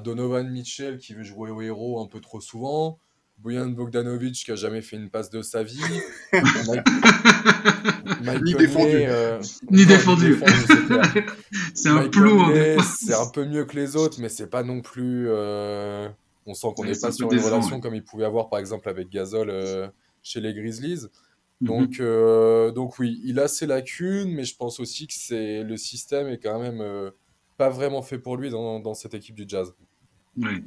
Donovan 0.00 0.50
Mitchell 0.50 0.98
qui 0.98 1.14
veut 1.14 1.24
jouer 1.24 1.50
au 1.50 1.60
héros 1.60 2.02
un 2.02 2.06
peu 2.06 2.20
trop 2.20 2.40
souvent. 2.40 2.98
Boyan 3.42 3.70
Bogdanovic 3.70 4.44
qui 4.44 4.52
a 4.52 4.54
jamais 4.54 4.82
fait 4.82 4.96
une 4.96 5.10
passe 5.10 5.28
de 5.28 5.42
sa 5.42 5.64
vie. 5.64 5.80
ni, 8.44 8.54
défendu. 8.54 9.02
Euh, 9.08 9.42
ni 9.70 9.84
défendu. 9.84 10.40
c'est 11.74 11.88
un 11.88 12.08
plomb. 12.08 12.52
C'est 12.84 13.14
un 13.14 13.26
peu 13.26 13.44
mieux 13.44 13.64
que 13.64 13.74
les 13.74 13.96
autres, 13.96 14.20
mais 14.20 14.28
c'est 14.28 14.46
pas 14.46 14.62
non 14.62 14.80
plus. 14.80 15.26
Euh, 15.28 16.08
on 16.46 16.54
sent 16.54 16.68
qu'on 16.76 16.84
n'est 16.84 16.98
pas 16.98 17.10
sur 17.10 17.32
une 17.32 17.40
relation 17.40 17.80
comme 17.80 17.96
il 17.96 18.04
pouvait 18.04 18.24
avoir 18.24 18.48
par 18.48 18.60
exemple 18.60 18.88
avec 18.88 19.08
Gasol 19.08 19.50
euh, 19.50 19.88
chez 20.22 20.40
les 20.40 20.54
Grizzlies. 20.54 21.08
Mhm. 21.60 21.66
Donc, 21.66 22.00
donc 22.74 22.98
oui, 23.00 23.20
il 23.24 23.40
a 23.40 23.48
ses 23.48 23.66
lacunes, 23.66 24.32
mais 24.32 24.44
je 24.44 24.54
pense 24.54 24.78
aussi 24.78 25.08
que 25.08 25.14
c'est 25.16 25.64
le 25.64 25.76
système 25.76 26.28
est 26.28 26.38
quand 26.38 26.60
même 26.60 26.80
pas 27.56 27.68
vraiment 27.68 28.02
fait 28.02 28.18
pour 28.18 28.36
lui 28.36 28.50
dans, 28.50 28.80
dans 28.80 28.94
cette 28.94 29.14
équipe 29.14 29.34
du 29.34 29.44
Jazz. 29.46 29.74
Oui. 30.36 30.62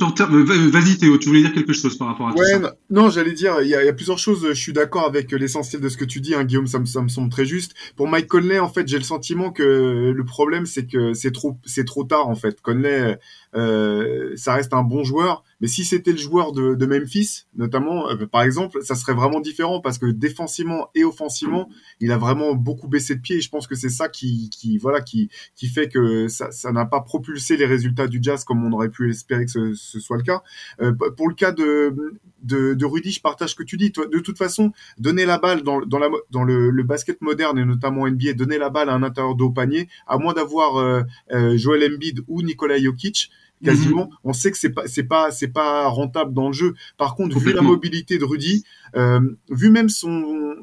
Vas-y 0.00 0.98
Théo, 0.98 1.18
tu 1.18 1.28
voulais 1.28 1.42
dire 1.42 1.52
quelque 1.52 1.72
chose 1.72 1.98
par 1.98 2.08
rapport 2.08 2.28
à 2.28 2.32
ouais, 2.32 2.60
ça? 2.60 2.76
Non, 2.90 3.10
j'allais 3.10 3.32
dire, 3.32 3.60
il 3.60 3.68
y, 3.68 3.74
a, 3.74 3.92
plusieurs 3.92 4.18
choses, 4.18 4.46
je 4.48 4.54
suis 4.54 4.72
d'accord 4.72 5.04
avec 5.04 5.30
l'essentiel 5.32 5.82
de 5.82 5.88
ce 5.88 5.96
que 5.96 6.04
tu 6.04 6.20
dis, 6.20 6.34
hein, 6.34 6.44
Guillaume, 6.44 6.66
ça 6.66 6.78
me, 6.78 6.86
ça 6.86 7.02
me, 7.02 7.08
semble 7.08 7.28
très 7.28 7.44
juste. 7.44 7.74
Pour 7.96 8.08
Mike 8.08 8.28
Conley, 8.28 8.58
en 8.58 8.68
fait, 8.68 8.88
j'ai 8.88 8.96
le 8.96 9.04
sentiment 9.04 9.50
que 9.50 10.12
le 10.14 10.24
problème, 10.24 10.64
c'est 10.64 10.86
que 10.86 11.12
c'est 11.12 11.32
trop, 11.32 11.58
c'est 11.64 11.84
trop 11.84 12.04
tard, 12.04 12.28
en 12.28 12.34
fait. 12.34 12.60
Conley, 12.62 13.18
euh, 13.54 14.36
ça 14.36 14.54
reste 14.54 14.74
un 14.74 14.82
bon 14.82 15.04
joueur, 15.04 15.42
mais 15.60 15.68
si 15.68 15.84
c'était 15.84 16.12
le 16.12 16.18
joueur 16.18 16.52
de, 16.52 16.74
de 16.74 16.86
Memphis, 16.86 17.46
notamment, 17.56 18.10
euh, 18.10 18.26
par 18.26 18.42
exemple, 18.42 18.82
ça 18.82 18.94
serait 18.94 19.14
vraiment 19.14 19.40
différent 19.40 19.80
parce 19.80 19.98
que 19.98 20.06
défensivement 20.06 20.90
et 20.94 21.04
offensivement, 21.04 21.68
il 22.00 22.12
a 22.12 22.18
vraiment 22.18 22.54
beaucoup 22.54 22.88
baissé 22.88 23.14
de 23.14 23.20
pied 23.20 23.36
et 23.36 23.40
je 23.40 23.48
pense 23.48 23.66
que 23.66 23.74
c'est 23.74 23.88
ça 23.88 24.08
qui, 24.08 24.50
qui, 24.50 24.76
voilà, 24.78 25.00
qui, 25.00 25.30
qui 25.54 25.68
fait 25.68 25.88
que 25.88 26.28
ça, 26.28 26.50
n'a 26.72 26.84
pas 26.84 27.00
propulsé 27.00 27.56
les 27.56 27.66
résultats 27.66 28.06
du 28.06 28.18
Jazz 28.22 28.44
comme 28.44 28.64
on 28.64 28.72
aurait 28.72 28.90
pu 28.90 29.10
espérer 29.10 29.46
que 29.46 29.50
ce, 29.50 29.74
ce 29.74 30.00
soit 30.00 30.18
le 30.18 30.22
cas. 30.22 30.42
Euh, 30.80 30.92
pour 30.92 31.28
le 31.28 31.34
cas 31.34 31.52
de, 31.52 31.94
de, 32.42 32.74
de, 32.74 32.84
Rudy, 32.84 33.12
je 33.12 33.20
partage 33.20 33.50
ce 33.50 33.54
que 33.54 33.62
tu 33.62 33.76
dis. 33.76 33.90
De 33.90 34.18
toute 34.18 34.38
façon, 34.38 34.72
donner 34.98 35.24
la 35.24 35.38
balle 35.38 35.62
dans, 35.62 35.80
dans, 35.80 35.98
la, 35.98 36.08
dans 36.30 36.44
le, 36.44 36.82
basket 36.82 37.20
moderne 37.20 37.58
et 37.58 37.64
notamment 37.64 38.06
NBA, 38.06 38.34
donner 38.34 38.58
la 38.58 38.70
balle 38.70 38.88
à 38.88 38.94
un 38.94 39.02
intérieur 39.02 39.34
de 39.34 39.48
panier, 39.48 39.88
à 40.06 40.18
moins 40.18 40.32
d'avoir 40.32 40.76
euh 40.76 41.56
Joel 41.56 41.94
Embiid 41.94 42.20
ou 42.28 42.42
Nikola 42.42 42.78
Jokic, 42.78 43.30
quasiment. 43.64 44.06
Mhm. 44.06 44.16
On 44.24 44.32
sait 44.32 44.50
que 44.50 44.58
c'est 44.58 44.70
pas 44.70 44.86
c'est 44.86 45.04
pas 45.04 45.30
c'est 45.30 45.48
pas 45.48 45.86
rentable 45.88 46.32
dans 46.32 46.48
le 46.48 46.52
jeu. 46.52 46.74
Par 46.96 47.14
contre, 47.14 47.38
vu 47.38 47.52
la 47.52 47.62
mobilité 47.62 48.18
de 48.18 48.24
Rudy, 48.24 48.64
euh, 48.96 49.20
vu 49.50 49.70
même 49.70 49.88
son 49.88 50.56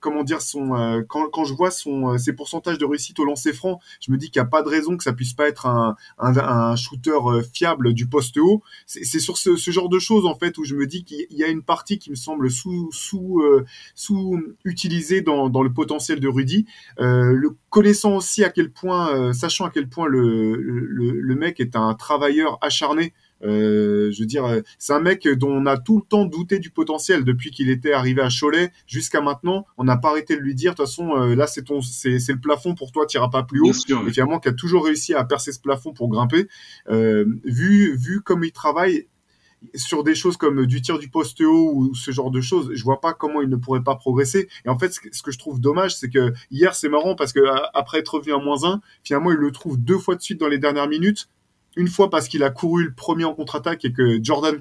comment 0.00 0.24
dire 0.24 0.40
son 0.40 0.74
euh, 0.74 1.02
quand, 1.08 1.28
quand 1.30 1.44
je 1.44 1.54
vois 1.54 1.70
son 1.70 2.14
euh, 2.14 2.18
ses 2.18 2.32
pourcentages 2.32 2.78
de 2.78 2.84
réussite 2.84 3.18
au 3.18 3.24
lancer 3.24 3.52
franc, 3.52 3.80
je 4.00 4.10
me 4.10 4.16
dis 4.16 4.30
qu'il 4.30 4.40
n'y 4.40 4.46
a 4.46 4.50
pas 4.50 4.62
de 4.62 4.68
raison 4.68 4.96
que 4.96 5.04
ça 5.04 5.12
puisse 5.12 5.32
pas 5.32 5.48
être 5.48 5.66
un 5.66 5.96
un, 6.18 6.36
un 6.36 6.76
shooter 6.76 7.18
fiable 7.52 7.94
du 7.94 8.08
poste 8.08 8.38
haut. 8.38 8.62
C'est 8.86 9.20
sur 9.20 9.36
ce, 9.38 9.56
ce, 9.56 9.70
genre 9.70 9.88
de 9.88 9.98
choses 9.98 10.26
en 10.26 10.34
fait 10.34 10.56
où 10.58 10.64
je 10.64 10.74
me 10.74 10.86
dis 10.86 11.04
qu'il 11.04 11.26
y 11.30 11.44
a 11.44 11.48
une 11.48 11.62
partie 11.62 11.98
qui 11.98 12.10
me 12.10 12.16
semble 12.16 12.50
sous 12.50 12.88
sous 12.92 13.42
sous 13.94 14.40
utilisée 14.64 15.20
dans 15.20 15.48
dans 15.48 15.62
le 15.62 15.72
potentiel 15.72 16.20
de 16.20 16.28
Rudy. 16.28 16.66
le 16.98 17.50
connaissant 17.70 18.16
aussi 18.16 18.44
à 18.44 18.50
quel 18.50 18.70
point, 18.70 19.32
sachant 19.32 19.66
à 19.66 19.70
quel 19.70 19.88
point 19.88 20.06
le, 20.06 20.56
le, 20.56 21.20
le 21.20 21.34
mec 21.34 21.60
est 21.60 21.76
un 21.76 21.94
travailleur 21.94 22.37
acharné 22.60 23.12
euh, 23.44 24.10
je 24.10 24.20
veux 24.20 24.26
dire, 24.26 24.44
euh, 24.44 24.60
c'est 24.78 24.92
un 24.92 25.00
mec 25.00 25.28
dont 25.28 25.50
on 25.50 25.66
a 25.66 25.76
tout 25.76 25.98
le 25.98 26.02
temps 26.02 26.24
douté 26.24 26.58
du 26.58 26.70
potentiel 26.70 27.24
depuis 27.24 27.50
qu'il 27.50 27.70
était 27.70 27.92
arrivé 27.92 28.22
à 28.22 28.28
Cholet 28.28 28.72
jusqu'à 28.86 29.20
maintenant. 29.20 29.66
On 29.76 29.84
n'a 29.84 29.96
pas 29.96 30.10
arrêté 30.10 30.36
de 30.36 30.40
lui 30.40 30.54
dire, 30.54 30.72
de 30.72 30.76
toute 30.76 30.86
façon, 30.86 31.16
euh, 31.16 31.34
là 31.34 31.46
c'est 31.46 31.62
ton, 31.62 31.80
c'est, 31.80 32.18
c'est 32.18 32.32
le 32.32 32.40
plafond 32.40 32.74
pour 32.74 32.92
toi, 32.92 33.06
tu 33.06 33.16
iras 33.16 33.28
pas 33.28 33.42
plus 33.42 33.60
haut. 33.60 33.72
et 33.72 34.10
finalement, 34.10 34.40
qui 34.40 34.48
a 34.48 34.52
toujours 34.52 34.84
réussi 34.84 35.14
à 35.14 35.24
percer 35.24 35.52
ce 35.52 35.60
plafond 35.60 35.92
pour 35.92 36.08
grimper. 36.08 36.48
Euh, 36.88 37.24
vu, 37.44 37.96
vu 37.96 38.22
comme 38.22 38.44
il 38.44 38.52
travaille 38.52 39.06
sur 39.74 40.04
des 40.04 40.14
choses 40.14 40.36
comme 40.36 40.66
du 40.66 40.80
tir 40.80 41.00
du 41.00 41.08
poste 41.08 41.40
haut 41.40 41.72
ou 41.74 41.94
ce 41.94 42.12
genre 42.12 42.30
de 42.30 42.40
choses, 42.40 42.70
je 42.74 42.84
vois 42.84 43.00
pas 43.00 43.12
comment 43.12 43.42
il 43.42 43.48
ne 43.48 43.56
pourrait 43.56 43.82
pas 43.82 43.96
progresser. 43.96 44.48
Et 44.64 44.68
en 44.68 44.78
fait, 44.78 44.92
ce 44.92 45.22
que 45.22 45.32
je 45.32 45.38
trouve 45.38 45.60
dommage, 45.60 45.96
c'est 45.96 46.08
que 46.08 46.32
hier, 46.52 46.76
c'est 46.76 46.88
marrant 46.88 47.16
parce 47.16 47.32
que 47.32 47.40
après 47.74 47.98
être 47.98 48.14
revenu 48.14 48.34
à 48.34 48.38
moins 48.38 48.64
1, 48.64 48.80
finalement, 49.02 49.32
il 49.32 49.36
le 49.36 49.50
trouve 49.50 49.76
deux 49.76 49.98
fois 49.98 50.14
de 50.14 50.22
suite 50.22 50.38
dans 50.38 50.48
les 50.48 50.58
dernières 50.58 50.88
minutes 50.88 51.28
une 51.78 51.88
fois 51.88 52.10
parce 52.10 52.28
qu'il 52.28 52.42
a 52.42 52.50
couru 52.50 52.84
le 52.84 52.92
premier 52.92 53.24
en 53.24 53.34
contre-attaque 53.34 53.84
et 53.84 53.92
que 53.92 54.22
Jordan 54.22 54.58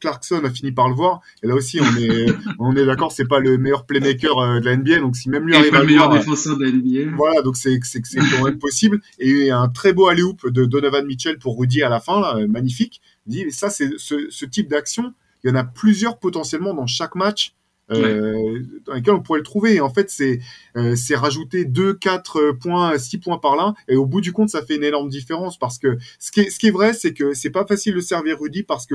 Clarkson 0.00 0.42
a 0.42 0.50
fini 0.50 0.72
par 0.72 0.88
le 0.88 0.94
voir. 0.94 1.20
Et 1.42 1.46
là 1.46 1.54
aussi, 1.54 1.78
on 1.80 1.96
est, 1.98 2.26
on 2.58 2.74
est 2.74 2.84
d'accord, 2.84 3.12
c'est 3.12 3.28
pas 3.28 3.38
le 3.38 3.58
meilleur 3.58 3.86
playmaker 3.86 4.38
euh, 4.38 4.60
de 4.60 4.64
la 4.64 4.76
NBA. 4.76 5.00
Donc, 5.00 5.16
si 5.16 5.28
même 5.28 5.46
lui 5.46 5.54
arrive 5.54 5.74
à 5.74 5.80
le 5.80 5.86
meilleur 5.86 6.08
défenseur 6.08 6.56
de 6.56 6.64
la 6.64 6.72
NBA. 6.72 7.14
Voilà, 7.16 7.42
donc 7.42 7.56
c'est, 7.56 7.78
c'est, 7.84 8.04
c'est 8.04 8.18
quand 8.18 8.44
même 8.44 8.58
possible. 8.58 9.00
Et 9.18 9.50
un 9.50 9.68
très 9.68 9.92
beau 9.92 10.08
alley-oop 10.08 10.48
de 10.48 10.64
Donovan 10.64 11.06
Mitchell 11.06 11.38
pour 11.38 11.58
Rudy 11.58 11.82
à 11.82 11.88
la 11.88 12.00
fin, 12.00 12.20
là, 12.20 12.36
euh, 12.38 12.48
magnifique. 12.48 13.02
dit, 13.26 13.44
ça, 13.50 13.70
c'est 13.70 13.90
ce, 13.98 14.28
ce 14.30 14.44
type 14.46 14.68
d'action. 14.68 15.12
Il 15.44 15.50
y 15.50 15.52
en 15.52 15.56
a 15.56 15.64
plusieurs 15.64 16.18
potentiellement 16.18 16.74
dans 16.74 16.86
chaque 16.86 17.14
match 17.14 17.54
euh, 17.90 18.60
dans 18.84 18.94
lesquels 18.94 19.14
on 19.14 19.22
pourrait 19.22 19.38
le 19.38 19.44
trouver. 19.44 19.80
en 19.80 19.90
fait, 19.90 20.10
c'est 20.10 20.40
euh, 20.76 20.96
c'est 20.96 21.14
rajouter 21.14 21.64
2, 21.64 21.94
4 21.94 22.52
points, 22.52 22.98
6 22.98 23.18
points 23.18 23.38
par 23.38 23.56
là, 23.56 23.74
et 23.88 23.96
au 23.96 24.06
bout 24.06 24.20
du 24.20 24.32
compte, 24.32 24.48
ça 24.48 24.62
fait 24.62 24.76
une 24.76 24.84
énorme 24.84 25.08
différence 25.08 25.58
parce 25.58 25.78
que 25.78 25.96
ce 26.18 26.30
qui 26.30 26.40
est, 26.40 26.50
ce 26.50 26.58
qui 26.58 26.68
est 26.68 26.72
vrai, 26.72 26.92
c'est 26.92 27.14
que 27.14 27.34
c'est 27.34 27.50
pas 27.50 27.66
facile 27.66 27.94
de 27.94 28.00
servir 28.00 28.40
Rudy 28.40 28.62
parce 28.62 28.86
que 28.86 28.94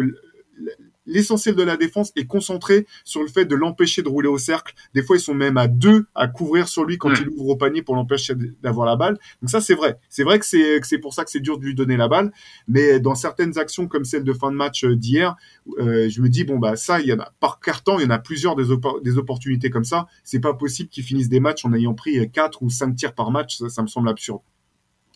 l'essentiel 1.05 1.55
de 1.55 1.63
la 1.63 1.77
défense 1.77 2.11
est 2.15 2.25
concentré 2.25 2.85
sur 3.03 3.21
le 3.21 3.27
fait 3.27 3.45
de 3.45 3.55
l'empêcher 3.55 4.01
de 4.01 4.09
rouler 4.09 4.27
au 4.27 4.37
cercle. 4.37 4.73
Des 4.93 5.03
fois, 5.03 5.17
ils 5.17 5.21
sont 5.21 5.33
même 5.33 5.57
à 5.57 5.67
deux 5.67 6.05
à 6.15 6.27
couvrir 6.27 6.67
sur 6.67 6.83
lui 6.83 6.97
quand 6.97 7.13
il 7.13 7.29
ouvre 7.29 7.49
au 7.49 7.55
panier 7.55 7.81
pour 7.81 7.95
l'empêcher 7.95 8.33
d'avoir 8.61 8.85
la 8.85 8.95
balle. 8.95 9.17
Donc 9.41 9.49
ça, 9.49 9.61
c'est 9.61 9.73
vrai. 9.73 9.97
C'est 10.09 10.23
vrai 10.23 10.39
que 10.39 10.45
c'est 10.45 10.79
c'est 10.83 10.99
pour 10.99 11.13
ça 11.13 11.23
que 11.23 11.31
c'est 11.31 11.39
dur 11.39 11.57
de 11.57 11.65
lui 11.65 11.75
donner 11.75 11.97
la 11.97 12.07
balle. 12.07 12.31
Mais 12.67 12.99
dans 12.99 13.15
certaines 13.15 13.57
actions 13.57 13.87
comme 13.87 14.05
celle 14.05 14.23
de 14.23 14.33
fin 14.33 14.51
de 14.51 14.55
match 14.55 14.83
euh, 14.83 14.95
d'hier, 14.95 15.35
euh, 15.79 16.09
je 16.09 16.21
me 16.21 16.29
dis 16.29 16.43
bon 16.43 16.59
bah 16.59 16.75
ça, 16.75 16.99
il 16.99 17.07
y 17.07 17.13
en 17.13 17.19
a 17.19 17.31
par 17.39 17.59
carton, 17.59 17.99
il 17.99 18.03
y 18.03 18.05
en 18.05 18.11
a 18.11 18.19
plusieurs 18.19 18.55
des, 18.55 18.65
des 19.03 19.17
opportunités 19.17 19.69
comme 19.69 19.85
ça. 19.85 20.07
C'est 20.23 20.39
pas 20.39 20.53
possible 20.53 20.89
qu'ils 20.89 21.03
finissent 21.03 21.29
des 21.29 21.39
matchs 21.39 21.65
en 21.65 21.73
ayant 21.73 21.93
pris 21.93 22.29
quatre 22.31 22.61
ou 22.61 22.69
cinq 22.69 22.95
tirs 22.95 23.13
par 23.13 23.31
match. 23.31 23.57
Ça, 23.57 23.69
ça 23.69 23.81
me 23.81 23.87
semble 23.87 24.09
absurde. 24.09 24.41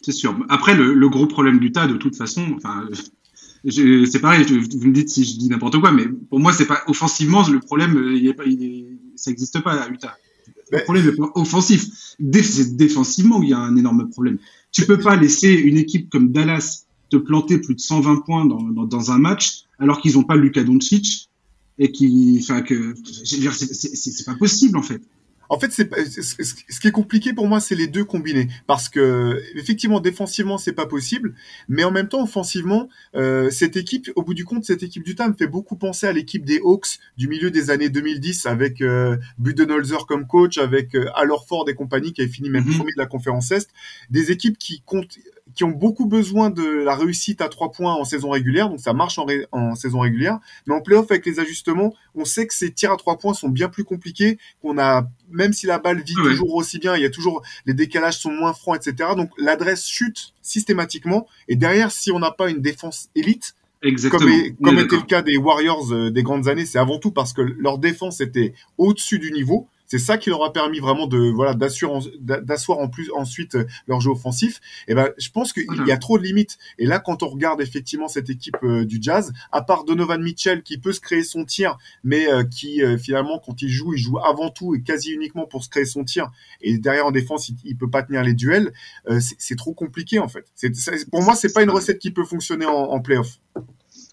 C'est 0.02 0.12
sûr. 0.12 0.38
Après, 0.50 0.76
le, 0.76 0.94
le, 0.94 1.10
gros 1.10 1.26
problème 1.26 1.60
du 1.60 1.72
tas, 1.72 1.88
de 1.88 1.96
toute 1.96 2.16
façon, 2.16 2.54
enfin, 2.58 2.88
c'est 3.72 4.20
pareil, 4.20 4.46
vous 4.46 4.88
me 4.88 4.94
dites 4.94 5.10
si 5.10 5.24
je 5.24 5.38
dis 5.38 5.50
n'importe 5.50 5.80
quoi, 5.80 5.92
mais 5.92 6.08
pour 6.30 6.40
moi, 6.40 6.54
c'est 6.54 6.68
pas 6.68 6.84
offensivement 6.88 7.48
le 7.48 7.60
problème, 7.60 7.98
euh, 7.98 8.16
il 8.16 8.28
est 8.28 8.34
pas, 8.34 8.44
ça 9.16 9.32
n'existe 9.32 9.60
pas 9.62 9.74
à 9.74 9.90
Utah. 9.90 10.16
Le 10.72 10.84
problème 10.84 11.08
est 11.10 11.16
pas 11.16 11.32
offensif. 11.36 11.86
C'est 12.44 12.76
défensivement 12.76 13.42
il 13.42 13.50
y 13.50 13.54
a 13.54 13.60
un 13.60 13.76
énorme 13.76 14.10
problème. 14.10 14.38
Tu 14.72 14.86
peux 14.86 15.00
pas 15.00 15.16
laisser 15.16 15.54
une 15.54 15.78
équipe 15.78 16.10
comme 16.10 16.32
Dallas 16.32 16.86
te 17.10 17.18
planter 17.18 17.60
plus 17.60 17.76
de 17.76 17.80
120 17.80 18.18
points 18.26 18.46
dans, 18.46 18.62
dans, 18.62 18.86
dans 18.86 19.12
un 19.12 19.18
match 19.18 19.64
alors 19.80 20.02
qu'ils 20.02 20.14
n'ont 20.14 20.24
pas 20.24 20.36
Luka 20.36 20.64
Doncic 20.64 21.30
et 21.78 21.92
qui, 21.92 22.40
enfin 22.42 22.62
que, 22.62 22.96
c'est 23.24 24.26
pas 24.26 24.36
possible 24.36 24.78
en 24.78 24.82
fait. 24.82 25.02
En 25.50 25.60
fait, 25.60 25.72
c'est 25.72 25.90
ce 25.94 26.80
qui 26.80 26.88
est 26.88 26.92
compliqué 26.92 27.34
pour 27.34 27.48
moi, 27.48 27.60
c'est 27.60 27.76
les 27.76 27.88
deux 27.88 28.06
combinés, 28.06 28.48
parce 28.68 28.90
que 28.90 29.42
effectivement, 29.56 30.00
défensivement, 30.00 30.58
c'est 30.58 30.74
pas 30.74 30.86
possible, 30.86 31.36
mais 31.68 31.84
en 31.84 31.92
même 31.92 32.08
temps, 32.08 32.24
offensivement, 32.24 32.90
euh, 33.16 33.50
cette 33.50 33.78
équipe, 33.78 34.12
au 34.16 34.24
bout 34.24 34.34
du 34.34 34.46
compte, 34.46 34.64
cette 34.66 34.84
équipe 34.84 35.04
du 35.04 35.16
me 35.16 35.34
fait 35.34 35.48
beaucoup 35.48 35.76
penser 35.76 36.08
à 36.08 36.14
l'équipe 36.14 36.46
des 36.46 36.60
Hawks 36.60 37.00
du 37.18 37.28
milieu 37.28 37.52
des 37.52 37.70
années 37.70 37.90
2010, 37.90 38.46
avec 38.46 38.82
euh, 38.82 39.18
Budenholzer 39.38 40.06
comme 40.06 40.28
coach, 40.28 40.58
avec 40.58 40.96
euh, 40.96 41.10
Ford 41.48 41.68
et 41.70 41.76
compagnie 41.76 42.14
qui 42.14 42.22
avait 42.22 42.32
fini 42.32 42.50
même 42.50 42.64
mm-hmm. 42.64 42.78
premier 42.78 42.92
de 42.94 42.98
la 42.98 43.06
conférence 43.06 43.52
Est, 43.52 43.70
des 44.10 44.32
équipes 44.32 44.58
qui 44.58 44.82
comptent 44.86 45.18
qui 45.54 45.64
ont 45.64 45.70
beaucoup 45.70 46.06
besoin 46.06 46.50
de 46.50 46.64
la 46.64 46.96
réussite 46.96 47.40
à 47.40 47.50
trois 47.50 47.72
points 47.72 47.94
en 47.94 48.04
saison 48.04 48.32
régulière, 48.32 48.70
donc 48.70 48.80
ça 48.80 48.94
marche 48.94 49.20
en, 49.20 49.28
en 49.52 49.76
saison 49.76 50.00
régulière. 50.00 50.40
Mais 50.66 50.74
en 50.74 50.82
playoff, 50.82 51.12
avec 51.12 51.26
les 51.26 51.40
ajustements, 51.40 51.94
on 52.16 52.26
sait 52.26 52.48
que 52.48 52.54
ces 52.54 52.72
tirs 52.72 52.92
à 52.92 52.98
trois 52.98 53.18
points 53.18 53.34
sont 53.34 53.50
bien 53.50 53.70
plus 53.70 53.84
compliqués, 53.84 54.40
qu'on 54.62 54.78
a, 54.80 55.08
même 55.30 55.54
si 55.54 55.68
la 55.68 55.78
balle 55.78 56.02
vit 56.02 56.16
toujours 56.16 56.56
aussi 56.56 56.80
bien, 56.80 56.96
il 56.96 57.04
y 57.04 57.06
a 57.06 57.10
toujours, 57.10 57.44
les 57.66 57.74
décalages 57.74 58.18
sont 58.18 58.32
moins 58.32 58.54
francs, 58.54 58.76
etc. 58.76 59.12
Donc 59.16 59.30
l'adresse 59.38 59.86
chute 59.86 60.34
systématiquement. 60.42 61.28
Et 61.48 61.56
derrière, 61.56 61.92
si 61.92 62.12
on 62.12 62.20
n'a 62.20 62.32
pas 62.32 62.50
une 62.50 62.62
défense 62.62 63.10
élite, 63.16 63.56
Exactement. 63.84 64.32
Comme, 64.32 64.56
comme 64.64 64.80
était 64.80 64.96
le 64.96 65.02
cas 65.04 65.22
des 65.22 65.38
Warriors 65.38 65.94
euh, 65.94 66.10
des 66.10 66.24
grandes 66.24 66.48
années, 66.48 66.66
c'est 66.66 66.80
avant 66.80 66.98
tout 66.98 67.12
parce 67.12 67.34
que 67.34 67.42
leur 67.42 67.78
défense 67.78 68.20
était 68.20 68.54
au-dessus 68.78 69.20
du 69.20 69.32
niveau. 69.32 69.68
C'est 69.88 70.00
ça 70.00 70.18
qui 70.18 70.30
leur 70.30 70.44
a 70.44 70.52
permis 70.54 70.80
vraiment 70.80 71.08
de 71.08 71.32
voilà 71.32 71.54
d'asseoir 71.54 72.80
en 72.80 72.88
plus 72.88 73.12
ensuite 73.12 73.56
euh, 73.56 73.66
leur 73.88 74.02
jeu 74.02 74.12
offensif. 74.12 74.60
Et 74.88 74.96
ben 74.96 75.10
je 75.18 75.30
pense 75.30 75.54
qu'il 75.54 75.66
y 75.86 75.92
a 75.92 75.98
trop 75.98 76.18
de 76.18 76.24
limites. 76.24 76.58
Et 76.78 76.86
là 76.86 77.00
quand 77.00 77.24
on 77.24 77.28
regarde 77.28 77.62
effectivement 77.62 78.08
cette 78.08 78.30
équipe 78.30 78.58
euh, 78.64 78.86
du 78.86 78.98
Jazz, 79.02 79.34
à 79.52 79.62
part 79.62 79.84
Donovan 79.84 80.22
Mitchell 80.22 80.64
qui 80.64 80.78
peut 80.78 80.92
se 80.92 81.00
créer 81.00 81.24
son 81.24 81.46
tir, 81.46 81.78
mais 82.04 82.32
euh, 82.32 82.44
qui 82.44 82.82
finalement 83.00 83.40
quand 83.44 83.62
il 83.62 83.70
joue, 83.70 83.94
il 83.94 84.00
joue 84.00 84.18
avant 84.20 84.50
tout 84.50 84.76
et 84.76 84.82
quasi 84.82 85.12
uniquement 85.12 85.46
pour 85.46 85.64
se 85.64 85.70
créer 85.70 85.86
son 85.86 86.04
tir. 86.04 86.32
Et 86.62 86.78
derrière 86.78 87.06
en 87.06 87.12
défense, 87.12 87.50
il, 87.50 87.56
il 87.64 87.78
peut 87.78 87.90
pas 87.90 88.04
tenir 88.04 88.24
les 88.24 88.34
duels. 88.34 88.74
c'est 89.20 89.56
trop 89.56 89.74
compliqué 89.74 90.20
en 90.20 90.28
fait. 90.28 90.46
pour 91.12 91.22
moi 91.24 91.36
c'est 91.36 91.54
pas 91.54 91.64
une 91.64 91.70
recette 91.70 92.00
qui 92.00 92.12
peut 92.12 92.26
fonctionner 92.26 92.66
en, 92.66 92.74
en 92.74 93.00
playoff. 93.00 93.40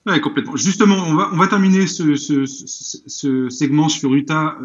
Ouais, 0.05 0.21
complètement. 0.21 0.57
Justement, 0.57 0.97
on 0.97 1.15
va, 1.15 1.31
on 1.33 1.37
va 1.37 1.47
terminer 1.47 1.87
ce, 1.87 2.17
ce, 2.17 2.45
ce, 2.45 2.99
ce 3.07 3.49
segment 3.49 3.89
sur 3.89 4.13
Utah 4.15 4.57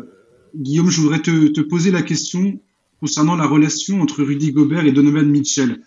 Guillaume, 0.56 0.90
je 0.90 1.02
voudrais 1.02 1.22
te, 1.22 1.62
poser 1.62 1.92
la 1.92 2.02
question 2.02 2.60
concernant 3.00 3.36
la 3.36 3.46
relation 3.46 4.02
entre 4.02 4.24
Rudy 4.24 4.52
Gobert 4.52 4.86
et 4.86 4.92
Donovan 4.92 5.30
Mitchell. 5.30 5.82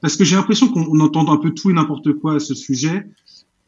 Parce 0.00 0.16
que 0.16 0.24
j'ai 0.24 0.36
l'impression 0.36 0.68
qu'on 0.68 1.00
entend 1.00 1.30
un 1.32 1.36
peu 1.38 1.52
tout 1.52 1.70
et 1.70 1.72
n'importe 1.72 2.12
quoi 2.14 2.36
à 2.36 2.40
ce 2.40 2.54
sujet. 2.54 3.06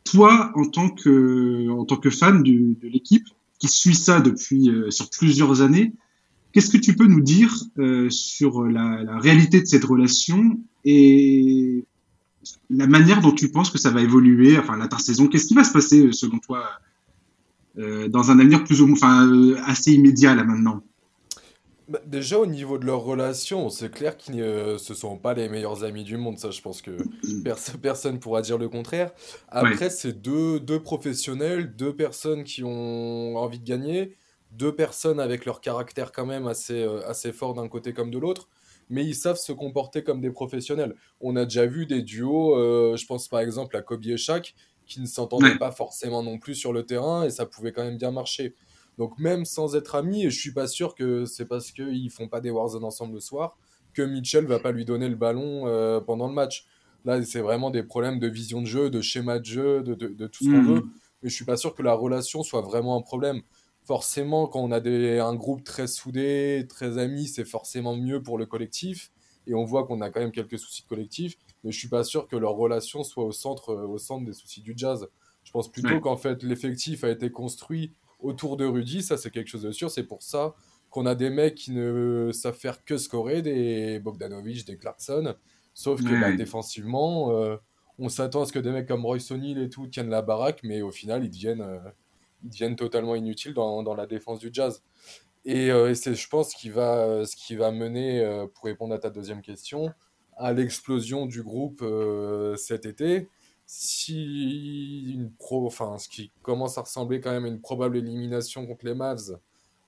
Toi, 0.04 0.52
en 0.54 0.64
tant 0.66 0.90
que, 0.90 1.68
en 1.70 1.84
tant 1.84 1.96
que 1.96 2.10
fan 2.10 2.42
de 2.42 2.76
l'équipe, 2.82 3.26
qui 3.58 3.68
suit 3.68 3.94
ça 3.94 4.20
depuis 4.20 4.70
euh, 4.70 4.90
sur 4.90 5.10
plusieurs 5.10 5.62
années, 5.62 5.92
qu'est-ce 6.52 6.70
que 6.70 6.78
tu 6.78 6.94
peux 6.94 7.06
nous 7.06 7.20
dire 7.20 7.52
euh, 7.78 8.08
sur 8.10 8.64
la, 8.64 9.02
la, 9.02 9.18
réalité 9.18 9.60
de 9.60 9.66
cette 9.66 9.84
relation 9.84 10.60
et 10.84 11.84
la 12.70 12.86
manière 12.86 13.20
dont 13.20 13.32
tu 13.32 13.50
penses 13.50 13.70
que 13.70 13.78
ça 13.78 13.90
va 13.90 14.00
évoluer, 14.00 14.58
enfin 14.58 14.76
l'intersaison, 14.76 15.26
qu'est-ce 15.26 15.46
qui 15.46 15.54
va 15.54 15.64
se 15.64 15.72
passer 15.72 16.06
euh, 16.06 16.12
selon 16.12 16.38
toi 16.38 16.64
dans 18.08 18.30
un 18.30 18.38
avenir 18.40 18.64
plus 18.64 18.80
ou 18.80 18.86
moins, 18.86 18.96
enfin, 18.96 19.26
euh, 19.26 19.56
assez 19.66 19.92
immédiat 19.92 20.34
là 20.34 20.42
maintenant 20.42 20.82
bah, 21.88 22.00
Déjà 22.06 22.38
au 22.38 22.46
niveau 22.46 22.76
de 22.78 22.84
leur 22.84 23.02
relation, 23.02 23.70
c'est 23.70 23.90
clair 23.90 24.16
qu'ils 24.16 24.36
ne 24.36 24.76
se 24.78 24.94
sont 24.94 25.16
pas 25.16 25.34
les 25.34 25.48
meilleurs 25.48 25.84
amis 25.84 26.02
du 26.02 26.16
monde, 26.16 26.38
ça 26.38 26.50
je 26.50 26.60
pense 26.60 26.82
que 26.82 26.96
personne 27.82 28.14
ne 28.14 28.18
pourra 28.18 28.42
dire 28.42 28.58
le 28.58 28.68
contraire. 28.68 29.12
Après, 29.48 29.90
c'est 29.90 30.20
deux, 30.20 30.58
deux 30.58 30.80
professionnels, 30.80 31.76
deux 31.76 31.94
personnes 31.94 32.42
qui 32.42 32.64
ont 32.64 33.36
envie 33.36 33.60
de 33.60 33.64
gagner, 33.64 34.16
deux 34.50 34.74
personnes 34.74 35.20
avec 35.20 35.44
leur 35.44 35.60
caractère 35.60 36.10
quand 36.10 36.26
même 36.26 36.46
assez, 36.48 36.82
euh, 36.82 37.08
assez 37.08 37.32
fort 37.32 37.54
d'un 37.54 37.68
côté 37.68 37.92
comme 37.92 38.10
de 38.10 38.18
l'autre, 38.18 38.48
mais 38.90 39.04
ils 39.04 39.14
savent 39.14 39.36
se 39.36 39.52
comporter 39.52 40.02
comme 40.02 40.20
des 40.20 40.30
professionnels. 40.30 40.96
On 41.20 41.36
a 41.36 41.44
déjà 41.44 41.66
vu 41.66 41.86
des 41.86 42.02
duos, 42.02 42.56
je 42.96 43.06
pense 43.06 43.28
par 43.28 43.40
exemple 43.40 43.76
à 43.76 43.82
Kobe 43.82 44.06
et 44.06 44.16
Shaq, 44.16 44.54
qui 44.88 45.00
ne 45.00 45.06
s'entendaient 45.06 45.58
pas 45.58 45.70
forcément 45.70 46.22
non 46.22 46.38
plus 46.38 46.54
sur 46.54 46.72
le 46.72 46.84
terrain 46.84 47.24
et 47.24 47.30
ça 47.30 47.46
pouvait 47.46 47.72
quand 47.72 47.84
même 47.84 47.98
bien 47.98 48.10
marcher. 48.10 48.54
Donc 48.96 49.18
même 49.18 49.44
sans 49.44 49.76
être 49.76 49.94
amis, 49.94 50.24
je 50.24 50.40
suis 50.40 50.52
pas 50.52 50.66
sûr 50.66 50.94
que 50.96 51.24
c'est 51.24 51.46
parce 51.46 51.70
qu'ils 51.70 52.10
font 52.10 52.26
pas 52.26 52.40
des 52.40 52.50
Warzone 52.50 52.84
ensemble 52.84 53.14
le 53.14 53.20
soir 53.20 53.56
que 53.94 54.02
Mitchell 54.02 54.46
va 54.46 54.58
pas 54.58 54.72
lui 54.72 54.84
donner 54.84 55.08
le 55.08 55.16
ballon 55.16 55.66
euh, 55.66 56.00
pendant 56.00 56.28
le 56.28 56.34
match. 56.34 56.66
Là, 57.04 57.22
c'est 57.24 57.40
vraiment 57.40 57.70
des 57.70 57.82
problèmes 57.82 58.18
de 58.18 58.28
vision 58.28 58.60
de 58.60 58.66
jeu, 58.66 58.90
de 58.90 59.00
schéma 59.00 59.38
de 59.38 59.44
jeu, 59.44 59.82
de, 59.82 59.94
de, 59.94 60.26
tout 60.26 60.44
ce 60.44 60.50
qu'on 60.50 60.62
hmm. 60.62 60.74
veut. 60.74 60.82
Mais 61.22 61.28
je 61.28 61.34
suis 61.34 61.44
pas 61.44 61.56
sûr 61.56 61.74
que 61.74 61.82
la 61.82 61.94
relation 61.94 62.42
soit 62.42 62.60
vraiment 62.60 62.96
un 62.96 63.02
problème. 63.02 63.42
Forcément, 63.84 64.46
quand 64.46 64.60
on 64.60 64.70
a 64.70 64.80
des, 64.80 65.18
un 65.18 65.34
groupe 65.34 65.64
très 65.64 65.86
soudé, 65.86 66.66
très 66.68 66.98
ami, 66.98 67.26
c'est 67.26 67.44
forcément 67.44 67.96
mieux 67.96 68.22
pour 68.22 68.36
le 68.38 68.46
collectif. 68.46 69.10
et 69.46 69.54
on 69.54 69.64
voit 69.64 69.84
qu'on 69.86 70.00
a 70.00 70.10
quand 70.10 70.20
même 70.20 70.32
quelques 70.32 70.58
soucis 70.58 70.82
de 70.82 70.88
collectif, 70.88 71.36
mais 71.64 71.72
je 71.72 71.78
suis 71.78 71.88
pas 71.88 72.04
sûr 72.04 72.28
que 72.28 72.36
leur 72.36 72.52
relation 72.52 73.02
soit 73.02 73.24
au 73.24 73.32
centre, 73.32 73.74
au 73.74 73.98
centre 73.98 74.24
des 74.24 74.32
soucis 74.32 74.62
du 74.62 74.74
jazz. 74.76 75.08
Je 75.44 75.50
pense 75.50 75.70
plutôt 75.70 76.00
qu'en 76.00 76.16
fait 76.16 76.42
l'effectif 76.42 77.04
a 77.04 77.10
été 77.10 77.30
construit 77.30 77.94
autour 78.20 78.56
de 78.56 78.64
Rudy, 78.64 79.02
ça 79.02 79.16
c'est 79.16 79.30
quelque 79.30 79.48
chose 79.48 79.62
de 79.62 79.72
sûr, 79.72 79.90
c'est 79.90 80.04
pour 80.04 80.22
ça 80.22 80.54
qu'on 80.90 81.06
a 81.06 81.14
des 81.14 81.30
mecs 81.30 81.54
qui 81.54 81.72
ne 81.72 82.30
savent 82.32 82.56
faire 82.56 82.84
que 82.84 82.96
scorer, 82.96 83.42
des 83.42 83.98
Bogdanovic, 83.98 84.66
des 84.66 84.76
Clarkson, 84.76 85.34
sauf 85.74 86.02
que 86.02 86.20
bah, 86.20 86.32
défensivement, 86.32 87.32
euh, 87.32 87.56
on 87.98 88.08
s'attend 88.08 88.42
à 88.42 88.46
ce 88.46 88.52
que 88.52 88.58
des 88.58 88.70
mecs 88.70 88.88
comme 88.88 89.04
Royce 89.04 89.30
O'Neill 89.30 89.58
et 89.58 89.68
tout 89.68 89.86
tiennent 89.86 90.08
la 90.08 90.22
baraque, 90.22 90.60
mais 90.62 90.82
au 90.82 90.90
final 90.90 91.24
ils 91.24 91.30
deviennent, 91.30 91.60
euh, 91.60 91.78
ils 92.42 92.50
deviennent 92.50 92.76
totalement 92.76 93.14
inutiles 93.14 93.54
dans, 93.54 93.82
dans, 93.82 93.94
la 93.94 94.06
défense 94.06 94.38
du 94.38 94.50
jazz. 94.52 94.82
Et, 95.44 95.70
euh, 95.70 95.94
c'est, 95.94 96.14
je 96.14 96.28
pense, 96.28 96.54
qui 96.54 96.70
va, 96.70 97.24
ce 97.24 97.36
qui 97.36 97.54
va 97.54 97.70
mener, 97.70 98.46
pour 98.54 98.64
répondre 98.64 98.94
à 98.94 98.98
ta 98.98 99.10
deuxième 99.10 99.42
question, 99.42 99.92
à 100.38 100.52
l'explosion 100.52 101.26
du 101.26 101.42
groupe 101.42 101.84
cet 102.56 102.86
été 102.86 103.28
si 103.70 105.12
une 105.12 105.30
pro, 105.30 105.66
enfin, 105.66 105.98
ce 105.98 106.08
qui 106.08 106.32
commence 106.40 106.78
à 106.78 106.80
ressembler 106.80 107.20
quand 107.20 107.30
même 107.30 107.44
à 107.44 107.48
une 107.48 107.60
probable 107.60 107.98
élimination 107.98 108.66
contre 108.66 108.86
les 108.86 108.94
Mavs 108.94 109.38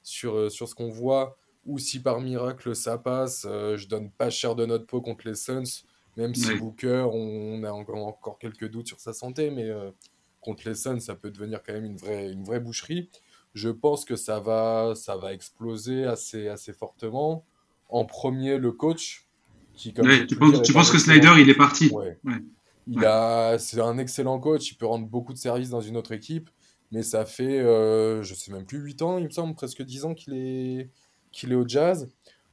sur, 0.02 0.36
euh, 0.36 0.50
sur 0.50 0.68
ce 0.68 0.74
qu'on 0.74 0.90
voit, 0.90 1.38
ou 1.64 1.78
si 1.78 2.02
par 2.02 2.20
miracle 2.20 2.76
ça 2.76 2.98
passe, 2.98 3.46
euh, 3.48 3.78
je 3.78 3.88
donne 3.88 4.10
pas 4.10 4.28
cher 4.28 4.54
de 4.54 4.66
notre 4.66 4.86
peau 4.86 5.00
contre 5.00 5.26
les 5.26 5.34
Suns, 5.34 5.86
même 6.18 6.34
si 6.34 6.54
Booker, 6.56 7.08
on, 7.10 7.64
a 7.64 7.72
encore, 7.72 8.06
encore, 8.06 8.38
quelques 8.38 8.70
doutes 8.70 8.86
sur 8.86 9.00
sa 9.00 9.14
santé, 9.14 9.50
mais 9.50 9.70
euh, 9.70 9.90
contre 10.42 10.68
les 10.68 10.74
Suns, 10.74 11.00
ça 11.00 11.14
peut 11.14 11.30
devenir 11.30 11.62
quand 11.62 11.72
même 11.72 11.86
une 11.86 11.96
vraie, 11.96 12.30
une 12.30 12.44
vraie 12.44 12.60
boucherie. 12.60 13.08
Je 13.54 13.70
pense 13.70 14.04
que 14.04 14.14
ça 14.14 14.40
va, 14.40 14.92
ça 14.94 15.16
va 15.16 15.32
exploser 15.32 16.04
assez, 16.04 16.48
assez 16.48 16.74
fortement. 16.74 17.46
En 17.88 18.04
premier, 18.04 18.58
le 18.58 18.72
coach. 18.72 19.26
Qui, 19.80 19.94
comme 19.94 20.06
tu, 20.26 20.36
penses, 20.36 20.60
tu 20.60 20.74
penses 20.74 20.90
que 20.90 20.98
Snyder, 20.98 21.32
il 21.38 21.48
est 21.48 21.54
parti? 21.54 21.88
Ouais. 21.88 22.18
Il 22.86 23.02
a, 23.02 23.58
c'est 23.58 23.80
un 23.80 23.96
excellent 23.96 24.38
coach, 24.38 24.72
il 24.72 24.74
peut 24.74 24.84
rendre 24.84 25.06
beaucoup 25.06 25.32
de 25.32 25.38
services 25.38 25.70
dans 25.70 25.80
une 25.80 25.96
autre 25.96 26.12
équipe, 26.12 26.50
mais 26.92 27.02
ça 27.02 27.24
fait, 27.24 27.60
euh, 27.60 28.22
je 28.22 28.34
sais 28.34 28.52
même 28.52 28.66
plus, 28.66 28.78
8 28.78 29.00
ans, 29.00 29.16
il 29.16 29.24
me 29.24 29.30
semble, 29.30 29.54
presque 29.54 29.82
10 29.82 30.04
ans 30.04 30.12
qu'il 30.12 30.34
est, 30.34 30.90
qu'il 31.32 31.52
est 31.52 31.54
au 31.54 31.66
jazz. 31.66 32.10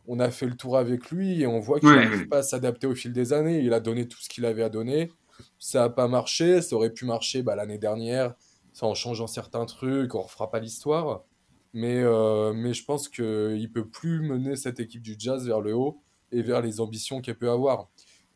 On 0.08 0.22
a 0.22 0.32
fait 0.32 0.46
le 0.46 0.56
tour 0.56 0.78
avec 0.78 1.12
lui 1.12 1.42
et 1.42 1.48
on 1.48 1.60
voit 1.60 1.82
qu'il 1.82 1.90
n'arrive 1.90 2.30
pas 2.30 2.38
à 2.38 2.44
s'adapter 2.44 2.88
au 2.88 2.96
fil 2.96 3.12
des 3.12 3.34
années. 3.34 3.60
Il 3.60 3.74
a 3.74 3.82
donné 3.82 4.08
tout 4.08 4.20
ce 4.22 4.30
qu'il 4.30 4.46
avait 4.46 4.64
à 4.64 4.70
donner. 4.70 5.12
Ça 5.60 5.82
n'a 5.82 5.90
pas 5.90 6.08
marché, 6.08 6.62
ça 6.62 6.78
aurait 6.78 6.94
pu 6.94 7.04
marcher 7.04 7.42
bah, 7.42 7.58
l'année 7.58 7.78
dernière, 7.78 8.36
ça 8.72 8.86
en 8.86 8.94
changeant 8.94 9.28
certains 9.28 9.66
trucs, 9.66 10.16
on 10.16 10.20
ne 10.20 10.24
refera 10.24 10.50
pas 10.50 10.62
l'histoire. 10.62 11.26
Mais, 11.74 12.02
euh, 12.02 12.54
mais 12.54 12.74
je 12.74 12.86
pense 12.86 13.10
qu'il 13.10 13.26
ne 13.26 13.68
peut 13.68 13.86
plus 13.86 14.22
mener 14.22 14.56
cette 14.56 14.80
équipe 14.80 15.02
du 15.02 15.16
jazz 15.20 15.46
vers 15.46 15.60
le 15.60 15.76
haut 15.76 16.02
et 16.32 16.42
vers 16.42 16.62
les 16.62 16.80
ambitions 16.80 17.22
qu'elle 17.22 17.38
peut 17.38 17.50
avoir. 17.50 17.88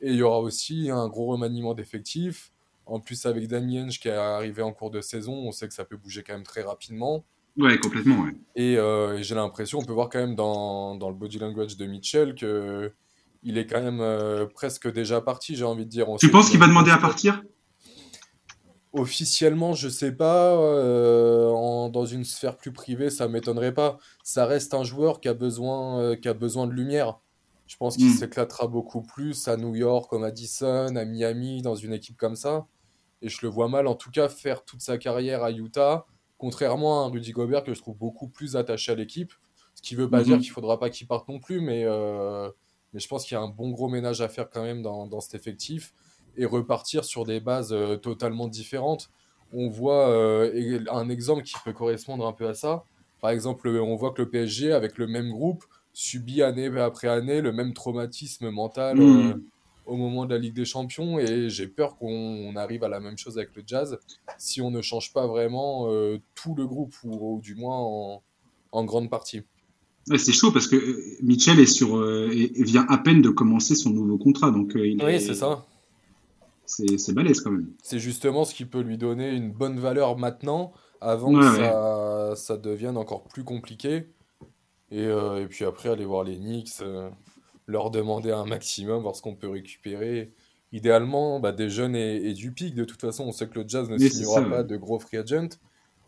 Et 0.01 0.12
il 0.12 0.15
y 0.15 0.23
aura 0.23 0.39
aussi 0.39 0.89
un 0.89 1.08
gros 1.08 1.27
remaniement 1.27 1.73
d'effectifs. 1.73 2.51
En 2.86 2.99
plus, 2.99 3.25
avec 3.25 3.47
Damien 3.47 3.88
qui 3.89 4.08
est 4.08 4.12
arrivé 4.12 4.62
en 4.62 4.73
cours 4.73 4.91
de 4.91 5.01
saison, 5.01 5.34
on 5.34 5.51
sait 5.51 5.67
que 5.67 5.73
ça 5.73 5.86
peut 5.86 5.97
bouger 5.97 6.23
quand 6.23 6.34
même 6.34 6.43
très 6.43 6.62
rapidement. 6.62 7.23
Ouais, 7.58 7.77
complètement, 7.77 8.23
ouais. 8.23 8.32
Et, 8.56 8.77
euh, 8.77 9.21
j'ai 9.21 9.36
l'impression, 9.36 9.80
on 9.80 9.86
peut 9.86 9.93
voir 9.93 10.10
quand 10.10 10.19
même 10.19 10.36
dans, 10.36 10.95
dans, 10.95 11.10
le 11.10 11.15
body 11.15 11.38
language 11.39 11.77
de 11.77 11.86
Mitchell 11.86 12.34
que 12.36 12.91
il 13.43 13.58
est 13.58 13.65
quand 13.65 13.82
même 13.82 13.99
euh, 14.01 14.45
presque 14.45 14.91
déjà 14.91 15.19
parti, 15.19 15.56
j'ai 15.56 15.65
envie 15.65 15.86
de 15.86 15.89
dire. 15.89 16.08
tu 16.19 16.30
penses 16.30 16.49
qu'il 16.49 16.60
va 16.60 16.67
demander 16.67 16.91
à 16.91 16.97
partir? 16.97 17.43
Officiellement, 18.93 19.73
je 19.73 19.89
sais 19.89 20.12
pas. 20.12 20.54
Euh, 20.54 21.49
en, 21.49 21.89
dans 21.89 22.06
une 22.06 22.23
sphère 22.23 22.58
plus 22.58 22.71
privée, 22.71 23.10
ça 23.10 23.27
m'étonnerait 23.27 23.73
pas. 23.73 23.97
Ça 24.23 24.45
reste 24.45 24.73
un 24.73 24.84
joueur 24.84 25.21
qui 25.21 25.27
a 25.27 25.34
besoin, 25.34 26.15
qui 26.17 26.27
a 26.27 26.34
besoin 26.34 26.67
de 26.67 26.73
lumière. 26.73 27.19
Je 27.71 27.77
pense 27.77 27.95
qu'il 27.95 28.07
hmm. 28.07 28.15
s'éclatera 28.15 28.67
beaucoup 28.67 29.01
plus 29.01 29.47
à 29.47 29.55
New 29.55 29.75
York, 29.75 30.10
comme 30.10 30.23
Madison, 30.23 30.93
à 30.93 31.05
Miami, 31.05 31.62
dans 31.62 31.73
une 31.73 31.93
équipe 31.93 32.17
comme 32.17 32.36
ça. 32.36 32.67
Et 33.21 33.29
je 33.29 33.39
le 33.43 33.47
vois 33.47 33.69
mal, 33.69 33.88
en 33.88 33.95
tout 33.95 34.12
cas, 34.12 34.27
faire 34.27 34.65
toute 34.65 34.81
sa 34.81 34.97
carrière 34.97 35.41
à 35.41 35.51
Utah, 35.51 36.05
contrairement 36.38 37.01
à 37.01 37.07
un 37.07 37.10
Rudy 37.10 37.31
Gobert 37.31 37.63
que 37.63 37.73
je 37.73 37.79
trouve 37.79 37.95
beaucoup 37.95 38.27
plus 38.27 38.57
attaché 38.57 38.91
à 38.91 38.95
l'équipe. 38.95 39.31
Ce 39.75 39.81
qui 39.81 39.95
ne 39.95 40.01
veut 40.01 40.10
pas 40.10 40.21
dire 40.21 40.36
hmm. 40.36 40.41
qu'il 40.41 40.49
ne 40.49 40.53
faudra 40.53 40.81
pas 40.81 40.89
qu'il 40.89 41.07
parte 41.07 41.29
non 41.29 41.39
plus, 41.39 41.62
mais, 41.62 41.86
euh, 41.86 42.49
mais 42.91 42.99
je 42.99 43.07
pense 43.07 43.23
qu'il 43.23 43.36
y 43.36 43.38
a 43.38 43.41
un 43.41 43.47
bon 43.47 43.69
gros 43.69 43.88
ménage 43.88 44.19
à 44.19 44.27
faire 44.27 44.49
quand 44.49 44.63
même 44.63 44.81
dans, 44.81 45.07
dans 45.07 45.21
cet 45.21 45.36
effectif 45.36 45.93
et 46.36 46.43
repartir 46.43 47.05
sur 47.05 47.23
des 47.23 47.39
bases 47.39 47.71
euh, 47.71 47.95
totalement 47.95 48.49
différentes. 48.49 49.12
On 49.53 49.69
voit 49.69 50.10
euh, 50.10 50.84
un 50.91 51.07
exemple 51.07 51.43
qui 51.43 51.53
peut 51.63 51.71
correspondre 51.71 52.27
un 52.27 52.34
peu 52.34 52.49
à 52.49 52.53
ça. 52.53 52.84
Par 53.21 53.29
exemple, 53.29 53.69
on 53.69 53.95
voit 53.95 54.12
que 54.12 54.23
le 54.23 54.29
PSG, 54.29 54.73
avec 54.73 54.97
le 54.97 55.07
même 55.07 55.29
groupe, 55.29 55.63
subit 55.93 56.41
année 56.41 56.67
après 56.80 57.08
année 57.08 57.41
le 57.41 57.51
même 57.51 57.73
traumatisme 57.73 58.49
mental 58.49 58.97
hmm. 58.97 59.30
euh, 59.30 59.34
au 59.86 59.95
moment 59.97 60.25
de 60.25 60.34
la 60.34 60.39
Ligue 60.39 60.54
des 60.54 60.65
Champions 60.65 61.19
et 61.19 61.49
j'ai 61.49 61.67
peur 61.67 61.97
qu'on 61.97 62.56
arrive 62.56 62.84
à 62.84 62.89
la 62.89 62.99
même 62.99 63.17
chose 63.17 63.38
avec 63.38 63.56
le 63.56 63.63
Jazz 63.65 63.97
si 64.38 64.62
on 64.62 64.71
ne 64.71 64.82
change 64.82 65.12
pas 65.13 65.27
vraiment 65.27 65.88
euh, 65.89 66.17
tout 66.36 66.56
le 66.56 66.65
groupe 66.65 66.95
ou, 67.04 67.39
du 67.41 67.56
moins 67.56 67.77
en, 67.77 68.23
en 68.71 68.86
grande 68.86 69.10
partie. 69.10 69.41
c'est 70.15 70.34
chaud 70.34 70.51
parce 70.51 70.67
que 70.67 70.75
euh, 70.75 71.04
Mitchell 71.21 71.60
est 71.60 71.65
sur, 71.65 71.97
vient 71.97 72.86
à 72.88 72.97
peine 72.97 73.21
de 73.21 73.30
commencer 73.30 73.75
son 73.75 73.89
nouveau 73.89 74.17
contrat. 74.17 74.51
Donc, 74.51 74.73
il 74.75 75.04
oui, 75.04 75.19
c'est 75.19 75.36
ça. 75.36 75.65
C'est 76.65 77.13
balèze 77.13 77.41
quand 77.41 77.51
même. 77.51 77.67
C'est 77.84 77.99
justement 77.99 78.45
ce 78.45 78.56
qui 78.56 78.63
peut 78.63 78.80
lui 78.80 78.97
donner 78.97 79.32
une 79.32 79.51
bonne 79.51 79.77
valeur 79.77 80.17
maintenant 80.17 80.71
avant 81.01 81.34
que 81.34 81.43
ça, 81.43 82.34
ça 82.38 82.56
devienne 82.56 82.95
encore 82.95 83.23
plus 83.23 83.43
compliqué. 83.43 84.06
Et, 84.91 85.06
euh, 85.06 85.41
et, 85.41 85.47
puis 85.47 85.65
après, 85.65 85.89
aller 85.89 86.06
voir 86.06 86.23
les 86.23 86.38
Knicks, 86.38 86.82
euh, 86.82 87.10
leur 87.65 87.91
demander 87.91 88.32
un 88.32 88.45
maximum, 88.45 89.01
voir 89.01 89.15
ce 89.15 89.21
qu'on 89.21 89.36
peut 89.36 89.49
récupérer. 89.49 90.34
Idéalement, 90.73 91.39
bah, 91.39 91.54
des 91.54 91.69
jeunes 91.69 91.95
et, 91.95 92.34
du 92.34 92.51
pic. 92.51 92.75
De 92.75 92.84
toute 92.84 93.01
façon, 93.01 93.25
on 93.25 93.32
sait 93.32 93.47
que 93.47 93.60
le 93.60 93.67
Jazz 93.67 93.89
ne 93.89 93.97
signera 93.97 94.41
pas 94.47 94.63
de 94.63 94.75
gros 94.75 94.99
free 94.99 95.17
agent. 95.17 95.58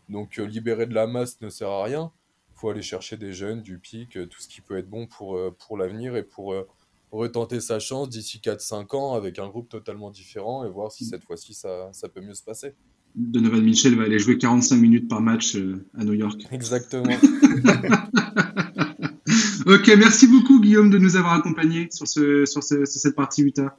Donc, 0.08 0.38
euh, 0.38 0.44
libérer 0.44 0.86
de 0.86 0.94
la 0.94 1.06
masse 1.06 1.40
ne 1.40 1.48
sert 1.48 1.70
à 1.70 1.84
rien. 1.84 2.12
Il 2.50 2.60
faut 2.60 2.68
aller 2.68 2.82
chercher 2.82 3.16
des 3.16 3.32
jeunes, 3.32 3.62
du 3.62 3.78
pic, 3.78 4.12
tout 4.12 4.40
ce 4.40 4.48
qui 4.48 4.60
peut 4.60 4.78
être 4.78 4.88
bon 4.88 5.06
pour, 5.06 5.38
pour 5.58 5.76
l'avenir 5.76 6.14
et 6.14 6.22
pour 6.22 6.54
retenter 7.10 7.60
sa 7.60 7.80
chance 7.80 8.08
d'ici 8.08 8.38
4-5 8.38 8.96
ans 8.96 9.14
avec 9.14 9.40
un 9.40 9.48
groupe 9.48 9.68
totalement 9.68 10.10
différent 10.10 10.64
et 10.64 10.70
voir 10.70 10.92
si 10.92 11.04
cette 11.04 11.24
fois-ci 11.24 11.52
ça, 11.52 11.88
ça 11.92 12.08
peut 12.08 12.20
mieux 12.20 12.34
se 12.34 12.44
passer. 12.44 12.74
Donovan 13.16 13.62
Mitchell 13.62 13.96
va 13.96 14.04
aller 14.04 14.20
jouer 14.20 14.38
45 14.38 14.76
minutes 14.76 15.08
par 15.08 15.20
match 15.20 15.56
à 15.98 16.04
New 16.04 16.14
York. 16.14 16.46
Exactement. 16.52 17.12
ok, 19.66 19.92
merci 19.98 20.26
beaucoup 20.26 20.60
Guillaume 20.60 20.90
de 20.90 20.98
nous 20.98 21.16
avoir 21.16 21.34
accompagnés 21.34 21.88
sur, 21.90 22.06
ce, 22.06 22.44
sur, 22.44 22.62
cette 22.62 23.14
partie 23.14 23.42
Utah. 23.42 23.76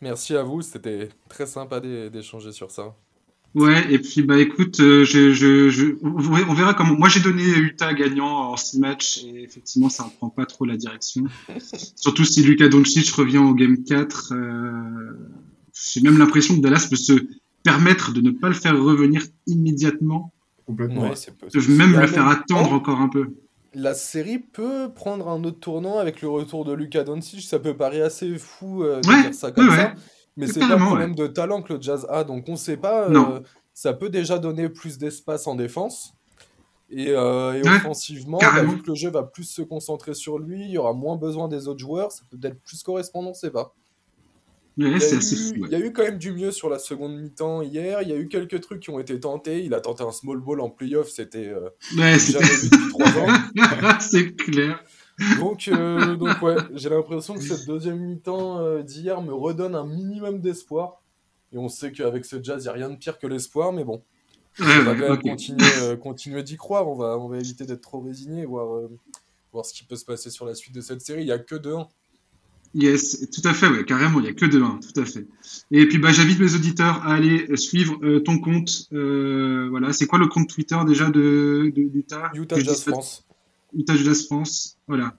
Merci 0.00 0.34
à 0.34 0.42
vous, 0.42 0.62
c'était 0.62 1.08
très 1.28 1.46
sympa 1.46 1.80
d'échanger 1.80 2.52
sur 2.52 2.70
ça. 2.70 2.94
Ouais, 3.54 3.92
et 3.92 3.98
puis 3.98 4.22
bah 4.22 4.38
écoute, 4.38 4.80
euh, 4.80 5.04
je, 5.04 5.30
je, 5.32 5.94
on 6.02 6.54
verra 6.54 6.72
comment. 6.72 6.94
Moi 6.94 7.10
j'ai 7.10 7.20
donné 7.20 7.44
Utah 7.44 7.92
gagnant 7.92 8.52
en 8.52 8.56
6 8.56 8.78
matchs 8.78 9.24
et 9.24 9.42
effectivement 9.42 9.90
ça 9.90 10.04
ne 10.04 10.10
prend 10.10 10.30
pas 10.30 10.46
trop 10.46 10.64
la 10.64 10.78
direction. 10.78 11.24
Surtout 11.96 12.24
si 12.24 12.42
Luka 12.42 12.68
Doncic 12.70 13.10
revient 13.10 13.38
au 13.38 13.52
game 13.52 13.84
4. 13.84 14.32
Euh, 14.32 14.72
j'ai 15.74 16.00
même 16.00 16.16
l'impression 16.16 16.56
que 16.56 16.60
Dallas 16.62 16.86
peut 16.88 16.96
se 16.96 17.12
permettre 17.62 18.12
de 18.12 18.22
ne 18.22 18.30
pas 18.30 18.48
le 18.48 18.54
faire 18.54 18.80
revenir 18.80 19.22
immédiatement. 19.46 20.32
Complètement. 20.66 21.10
Ouais, 21.10 21.68
même 21.68 22.00
le 22.00 22.06
faire 22.06 22.28
attendre 22.28 22.72
encore 22.72 23.00
un 23.00 23.08
peu 23.08 23.34
la 23.74 23.94
série 23.94 24.38
peut 24.38 24.92
prendre 24.94 25.28
un 25.28 25.42
autre 25.44 25.60
tournant 25.60 25.98
avec 25.98 26.22
le 26.22 26.28
retour 26.28 26.64
de 26.64 26.72
Luka 26.72 27.04
Doncic. 27.04 27.42
Ça 27.42 27.58
peut 27.58 27.76
paraître 27.76 28.04
assez 28.04 28.38
fou 28.38 28.82
euh, 28.82 29.00
de 29.00 29.22
dire 29.22 29.34
ça 29.34 29.50
comme 29.50 29.70
ça, 29.70 29.94
mais 30.36 30.46
c'est 30.46 30.60
pas 30.60 30.74
un 30.74 30.86
problème 30.86 31.14
de 31.14 31.26
talent 31.26 31.62
que 31.62 31.74
le 31.74 31.82
Jazz 31.82 32.06
a. 32.10 32.24
Donc 32.24 32.48
on 32.48 32.56
sait 32.56 32.76
pas. 32.76 33.08
Euh, 33.08 33.40
ça 33.74 33.92
peut 33.92 34.10
déjà 34.10 34.38
donner 34.38 34.68
plus 34.68 34.98
d'espace 34.98 35.46
en 35.46 35.54
défense. 35.54 36.14
Et, 36.94 37.08
euh, 37.08 37.62
offensivement, 37.64 38.38
bah, 38.38 38.62
vu 38.64 38.82
que 38.82 38.88
le 38.88 38.94
jeu 38.94 39.08
va 39.08 39.22
plus 39.22 39.44
se 39.44 39.62
concentrer 39.62 40.12
sur 40.12 40.38
lui, 40.38 40.66
il 40.66 40.70
y 40.72 40.78
aura 40.78 40.92
moins 40.92 41.16
besoin 41.16 41.48
des 41.48 41.66
autres 41.66 41.80
joueurs. 41.80 42.12
Ça 42.12 42.22
peut 42.30 42.36
être 42.46 42.60
plus 42.60 42.82
correspondant, 42.82 43.30
on 43.30 43.34
sait 43.34 43.50
pas 43.50 43.74
il, 44.76 45.68
y 45.70 45.74
a 45.74 45.78
eu, 45.78 45.92
quand 45.92 46.02
même 46.02 46.18
du 46.18 46.32
mieux 46.32 46.50
sur 46.50 46.70
la 46.70 46.78
seconde 46.78 47.20
mi-temps 47.20 47.62
hier. 47.62 48.02
Il 48.02 48.08
y 48.08 48.12
a 48.12 48.16
eu 48.16 48.28
quelques 48.28 48.60
trucs 48.60 48.80
qui 48.80 48.90
ont 48.90 48.98
été 48.98 49.18
tentés. 49.20 49.64
Il 49.64 49.74
a 49.74 49.80
tenté 49.80 50.02
un 50.02 50.12
small 50.12 50.38
ball 50.38 50.60
en 50.60 50.70
playoff, 50.70 51.08
c'était 51.08 51.48
euh, 51.48 51.68
ouais, 51.96 52.18
jamais 52.18 52.46
vu 52.46 52.70
depuis 52.70 52.88
3 52.88 53.06
ans. 53.18 53.98
c'est 54.00 54.34
clair. 54.34 54.82
Donc, 55.38 55.68
euh, 55.68 56.16
donc 56.16 56.40
ouais, 56.42 56.56
j'ai 56.74 56.88
l'impression 56.88 57.34
que 57.34 57.42
cette 57.42 57.66
deuxième 57.66 57.98
mi-temps 57.98 58.60
euh, 58.60 58.82
d'hier 58.82 59.20
me 59.20 59.32
redonne 59.32 59.74
un 59.74 59.86
minimum 59.86 60.40
d'espoir. 60.40 61.02
Et 61.52 61.58
on 61.58 61.68
sait 61.68 61.92
qu'avec 61.92 62.24
ce 62.24 62.42
jazz, 62.42 62.62
il 62.62 62.64
n'y 62.64 62.68
a 62.70 62.72
rien 62.72 62.90
de 62.90 62.96
pire 62.96 63.18
que 63.18 63.26
l'espoir, 63.26 63.72
mais 63.72 63.84
bon. 63.84 64.02
on 64.58 64.64
va 64.64 64.94
quand 64.94 65.10
même 65.10 65.18
continuer, 65.18 65.66
euh, 65.82 65.96
continuer 65.96 66.42
d'y 66.42 66.56
croire. 66.56 66.88
On 66.88 66.94
va, 66.94 67.18
on 67.18 67.28
va 67.28 67.38
éviter 67.38 67.66
d'être 67.66 67.82
trop 67.82 68.00
résigné, 68.00 68.46
voir, 68.46 68.88
voir 69.52 69.66
ce 69.66 69.74
qui 69.74 69.84
peut 69.84 69.96
se 69.96 70.04
passer 70.04 70.30
sur 70.30 70.46
la 70.46 70.54
suite 70.54 70.74
de 70.74 70.80
cette 70.80 71.02
série. 71.02 71.22
Il 71.22 71.26
n'y 71.26 71.32
a 71.32 71.38
que 71.38 71.56
deux 71.56 71.74
1 71.74 71.88
Yes, 72.74 73.28
tout 73.30 73.46
à 73.46 73.52
fait, 73.52 73.68
ouais, 73.68 73.84
carrément, 73.84 74.18
il 74.20 74.22
n'y 74.22 74.28
a 74.28 74.32
que 74.32 74.46
deux 74.46 74.62
1 74.62 74.80
tout 74.80 75.00
à 75.00 75.04
fait. 75.04 75.26
Et 75.70 75.86
puis 75.86 75.98
bah, 75.98 76.10
j'invite 76.10 76.40
mes 76.40 76.54
auditeurs 76.54 77.06
à 77.06 77.12
aller 77.12 77.54
suivre 77.56 77.98
euh, 78.02 78.20
ton 78.20 78.38
compte. 78.38 78.88
Euh, 78.94 79.68
voilà, 79.68 79.92
c'est 79.92 80.06
quoi 80.06 80.18
le 80.18 80.26
compte 80.26 80.48
Twitter 80.48 80.78
déjà 80.86 81.10
de, 81.10 81.70
Utah 81.76 82.30
Utah 82.34 82.58
Jazz 82.58 82.84
France. 82.84 83.26
Utah 83.74 83.94
Jazz 83.94 84.24
France, 84.24 84.78
voilà. 84.88 85.16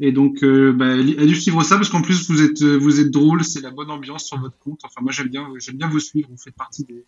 Et 0.00 0.12
donc, 0.12 0.42
euh, 0.42 0.72
bah, 0.72 0.92
allez 0.92 1.34
suivre 1.34 1.62
ça 1.62 1.76
parce 1.76 1.90
qu'en 1.90 2.00
plus 2.00 2.28
vous 2.30 2.42
êtes 2.42 2.62
vous 2.62 3.00
êtes 3.00 3.10
drôle, 3.10 3.44
c'est 3.44 3.60
la 3.60 3.70
bonne 3.70 3.90
ambiance 3.90 4.24
sur 4.24 4.40
votre 4.40 4.58
compte. 4.58 4.80
Enfin, 4.84 5.02
moi 5.02 5.12
j'aime 5.12 5.28
bien 5.28 5.46
j'aime 5.58 5.76
bien 5.76 5.90
vous 5.90 6.00
suivre. 6.00 6.28
Vous 6.30 6.38
faites 6.38 6.56
partie 6.56 6.84
des, 6.84 7.04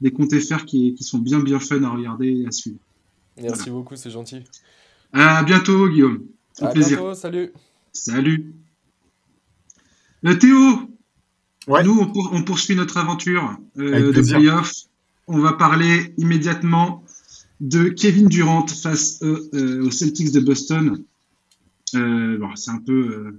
des 0.00 0.12
comptes 0.12 0.38
FR 0.38 0.64
qui, 0.64 0.94
qui 0.94 1.02
sont 1.02 1.18
bien 1.18 1.40
bien 1.40 1.58
fun 1.58 1.82
à 1.82 1.90
regarder 1.90 2.28
et 2.28 2.46
à 2.46 2.52
suivre. 2.52 2.78
Merci 3.42 3.70
beaucoup, 3.70 3.96
c'est 3.96 4.10
gentil. 4.10 4.44
À 5.12 5.42
bientôt, 5.42 5.88
Guillaume. 5.88 6.24
À 6.60 6.68
plaisir. 6.68 6.98
bientôt, 6.98 7.14
salut. 7.14 7.52
Salut. 7.92 8.54
Euh, 10.26 10.34
Théo, 10.36 10.56
nous, 11.68 12.12
on, 12.32 12.42
poursuit 12.42 12.76
notre 12.76 12.96
aventure 12.96 13.56
euh, 13.78 14.12
de 14.12 14.20
playoff. 14.22 14.72
On 15.26 15.38
va 15.38 15.52
parler 15.52 16.14
immédiatement 16.18 17.04
de 17.60 17.88
Kevin 17.88 18.28
Durant 18.28 18.66
face 18.66 19.22
aux 19.22 19.90
Celtics 19.90 20.32
de 20.32 20.40
Boston. 20.40 21.04
Euh, 21.94 22.38
bon, 22.38 22.54
c'est 22.56 22.70
un 22.70 22.80
peu 22.84 23.34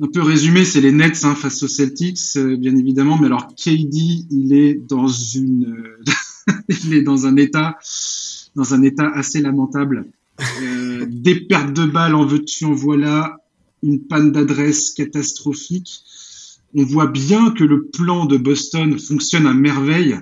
un 0.00 0.06
peu 0.06 0.22
résumé, 0.22 0.64
c'est 0.64 0.80
les 0.80 0.92
Nets 0.92 1.24
hein, 1.24 1.34
face 1.34 1.62
aux 1.64 1.68
Celtics, 1.68 2.36
bien 2.36 2.76
évidemment. 2.76 3.18
Mais 3.18 3.26
alors, 3.26 3.48
KD, 3.48 4.26
il 4.30 4.52
est 4.52 4.74
dans 4.74 5.08
une, 5.08 5.84
il 6.68 6.94
est 6.94 7.02
dans 7.02 7.26
un 7.26 7.36
état, 7.36 7.76
dans 8.54 8.74
un 8.74 8.82
état 8.82 9.08
assez 9.08 9.40
lamentable. 9.40 10.06
Euh, 10.62 11.06
des 11.08 11.40
pertes 11.40 11.72
de 11.72 11.84
balles 11.84 12.14
en 12.14 12.24
veux-tu, 12.24 12.64
en 12.64 12.72
voilà, 12.72 13.38
une 13.82 14.00
panne 14.00 14.32
d'adresse 14.32 14.90
catastrophique. 14.90 16.02
On 16.74 16.84
voit 16.84 17.06
bien 17.06 17.50
que 17.50 17.64
le 17.64 17.86
plan 17.86 18.26
de 18.26 18.36
Boston 18.36 18.98
fonctionne 18.98 19.46
à 19.46 19.54
merveille. 19.54 20.18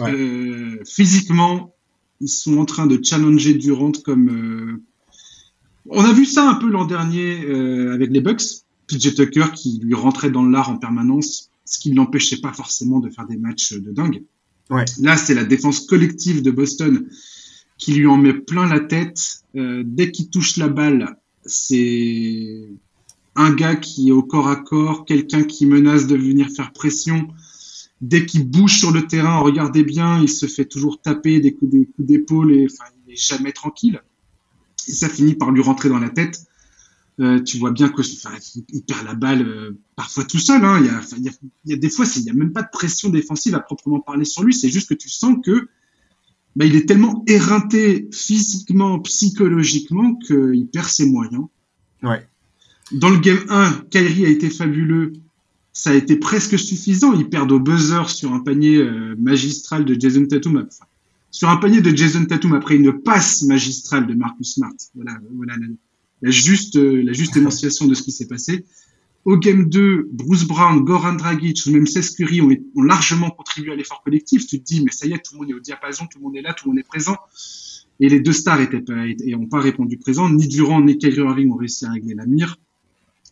Euh, 0.00 0.78
physiquement, 0.86 1.74
ils 2.20 2.28
sont 2.28 2.58
en 2.58 2.64
train 2.64 2.86
de 2.86 2.98
challenger 3.02 3.54
Durant 3.54 3.92
comme. 3.92 4.28
Euh, 4.28 4.82
on 5.90 6.04
a 6.04 6.12
vu 6.12 6.24
ça 6.24 6.48
un 6.48 6.54
peu 6.54 6.68
l'an 6.68 6.84
dernier 6.84 7.46
avec 7.92 8.10
les 8.10 8.20
Bucks. 8.20 8.62
PJ 8.88 9.14
Tucker 9.14 9.46
qui 9.54 9.78
lui 9.82 9.94
rentrait 9.94 10.30
dans 10.30 10.44
l'art 10.44 10.70
en 10.70 10.78
permanence, 10.78 11.50
ce 11.64 11.78
qui 11.78 11.90
ne 11.90 11.96
l'empêchait 11.96 12.40
pas 12.40 12.52
forcément 12.52 13.00
de 13.00 13.10
faire 13.10 13.26
des 13.26 13.36
matchs 13.36 13.74
de 13.74 13.92
dingue. 13.92 14.22
Ouais. 14.70 14.84
Là, 15.00 15.16
c'est 15.16 15.34
la 15.34 15.44
défense 15.44 15.80
collective 15.80 16.42
de 16.42 16.50
Boston 16.50 17.08
qui 17.76 17.92
lui 17.94 18.06
en 18.06 18.16
met 18.16 18.34
plein 18.34 18.66
la 18.66 18.80
tête. 18.80 19.44
Euh, 19.56 19.82
dès 19.86 20.10
qu'il 20.10 20.30
touche 20.30 20.56
la 20.56 20.68
balle, 20.68 21.16
c'est 21.44 22.68
un 23.34 23.54
gars 23.54 23.76
qui 23.76 24.08
est 24.08 24.12
au 24.12 24.22
corps 24.22 24.48
à 24.48 24.56
corps, 24.56 25.04
quelqu'un 25.04 25.44
qui 25.44 25.66
menace 25.66 26.06
de 26.06 26.16
venir 26.16 26.48
faire 26.50 26.72
pression. 26.72 27.28
Dès 28.00 28.26
qu'il 28.26 28.48
bouge 28.48 28.78
sur 28.78 28.92
le 28.92 29.06
terrain, 29.06 29.38
regardez 29.38 29.82
bien, 29.82 30.20
il 30.20 30.28
se 30.28 30.46
fait 30.46 30.64
toujours 30.64 31.00
taper 31.00 31.40
des 31.40 31.54
coups 31.54 31.88
d'épaule 31.98 32.52
et 32.52 32.66
enfin, 32.70 32.90
il 33.06 33.10
n'est 33.10 33.16
jamais 33.16 33.52
tranquille. 33.52 34.02
Et 34.88 34.92
ça 34.92 35.08
finit 35.08 35.34
par 35.34 35.50
lui 35.50 35.62
rentrer 35.62 35.88
dans 35.88 35.98
la 35.98 36.10
tête. 36.10 36.44
Euh, 37.20 37.42
tu 37.42 37.58
vois 37.58 37.72
bien 37.72 37.88
que 37.88 38.02
il 38.72 38.82
perd 38.84 39.04
la 39.04 39.14
balle 39.14 39.42
euh, 39.42 39.78
parfois 39.96 40.24
tout 40.24 40.38
seul. 40.38 40.64
Hein. 40.64 40.80
Il, 41.16 41.24
y 41.64 41.72
a, 41.72 41.76
des 41.76 41.90
fois, 41.90 42.06
il 42.16 42.22
n'y 42.22 42.30
a 42.30 42.34
même 42.34 42.52
pas 42.52 42.62
de 42.62 42.68
pression 42.70 43.08
défensive 43.08 43.56
à 43.56 43.60
proprement 43.60 43.98
parler 43.98 44.24
sur 44.24 44.44
lui. 44.44 44.54
C'est 44.54 44.68
juste 44.68 44.88
que 44.88 44.94
tu 44.94 45.08
sens 45.08 45.36
que 45.44 45.68
bah, 46.58 46.64
il 46.64 46.74
est 46.74 46.86
tellement 46.86 47.22
éreinté 47.28 48.08
physiquement, 48.12 48.98
psychologiquement 48.98 50.16
qu'il 50.16 50.66
perd 50.66 50.88
ses 50.88 51.06
moyens. 51.06 51.44
Ouais. 52.02 52.26
Dans 52.90 53.10
le 53.10 53.18
game 53.18 53.38
1, 53.48 53.84
Kyrie 53.90 54.26
a 54.26 54.28
été 54.28 54.50
fabuleux. 54.50 55.12
Ça 55.72 55.90
a 55.90 55.94
été 55.94 56.16
presque 56.16 56.58
suffisant. 56.58 57.12
Il 57.12 57.28
perd 57.28 57.52
au 57.52 57.60
buzzer 57.60 58.08
sur 58.08 58.32
un 58.32 58.40
panier 58.40 58.78
euh, 58.78 59.14
magistral 59.20 59.84
de 59.84 59.94
Jason 59.98 60.26
Tatum. 60.26 60.66
sur 61.30 61.48
un 61.48 61.58
panier 61.58 61.80
de 61.80 61.96
Jason 61.96 62.24
Tatum 62.24 62.52
après 62.54 62.74
une 62.74 62.92
passe 62.92 63.42
magistrale 63.42 64.08
de 64.08 64.14
Marcus 64.14 64.54
Smart. 64.54 64.74
Voilà, 64.96 65.16
voilà 65.36 65.54
la, 66.22 66.30
juste, 66.32 66.74
euh, 66.74 67.04
la 67.04 67.12
juste 67.12 67.36
énonciation 67.42 67.86
de 67.86 67.94
ce 67.94 68.02
qui 68.02 68.10
s'est 68.10 68.26
passé. 68.26 68.64
Au 69.28 69.36
Game 69.36 69.68
2, 69.68 70.08
Bruce 70.10 70.44
Brown, 70.44 70.82
Goran 70.82 71.12
Dragic 71.12 71.66
ou 71.66 71.70
même 71.72 71.86
Seth 71.86 72.16
Curry 72.16 72.40
ont, 72.40 72.48
ont 72.76 72.82
largement 72.82 73.28
contribué 73.28 73.72
à 73.72 73.76
l'effort 73.76 74.02
collectif. 74.02 74.46
Tu 74.46 74.58
te 74.58 74.64
dis, 74.64 74.82
mais 74.82 74.90
ça 74.90 75.06
y 75.06 75.12
est, 75.12 75.18
tout 75.18 75.34
le 75.34 75.40
monde 75.40 75.50
est 75.50 75.54
au 75.54 75.60
diapason, 75.60 76.06
tout 76.06 76.18
le 76.18 76.24
monde 76.24 76.36
est 76.38 76.40
là, 76.40 76.54
tout 76.54 76.64
le 76.64 76.70
monde 76.70 76.78
est 76.78 76.88
présent. 76.88 77.14
Et 78.00 78.08
les 78.08 78.20
deux 78.20 78.32
stars 78.32 78.58
étaient 78.62 78.80
pas, 78.80 79.04
et 79.06 79.34
ont 79.34 79.44
pas 79.44 79.60
répondu 79.60 79.98
présent. 79.98 80.30
Ni 80.30 80.48
Durant 80.48 80.80
ni 80.80 80.96
Kyrie 80.96 81.20
Irving 81.20 81.52
ont 81.52 81.56
réussi 81.56 81.84
à 81.84 81.90
régler 81.90 82.14
la 82.14 82.24
mire. 82.24 82.56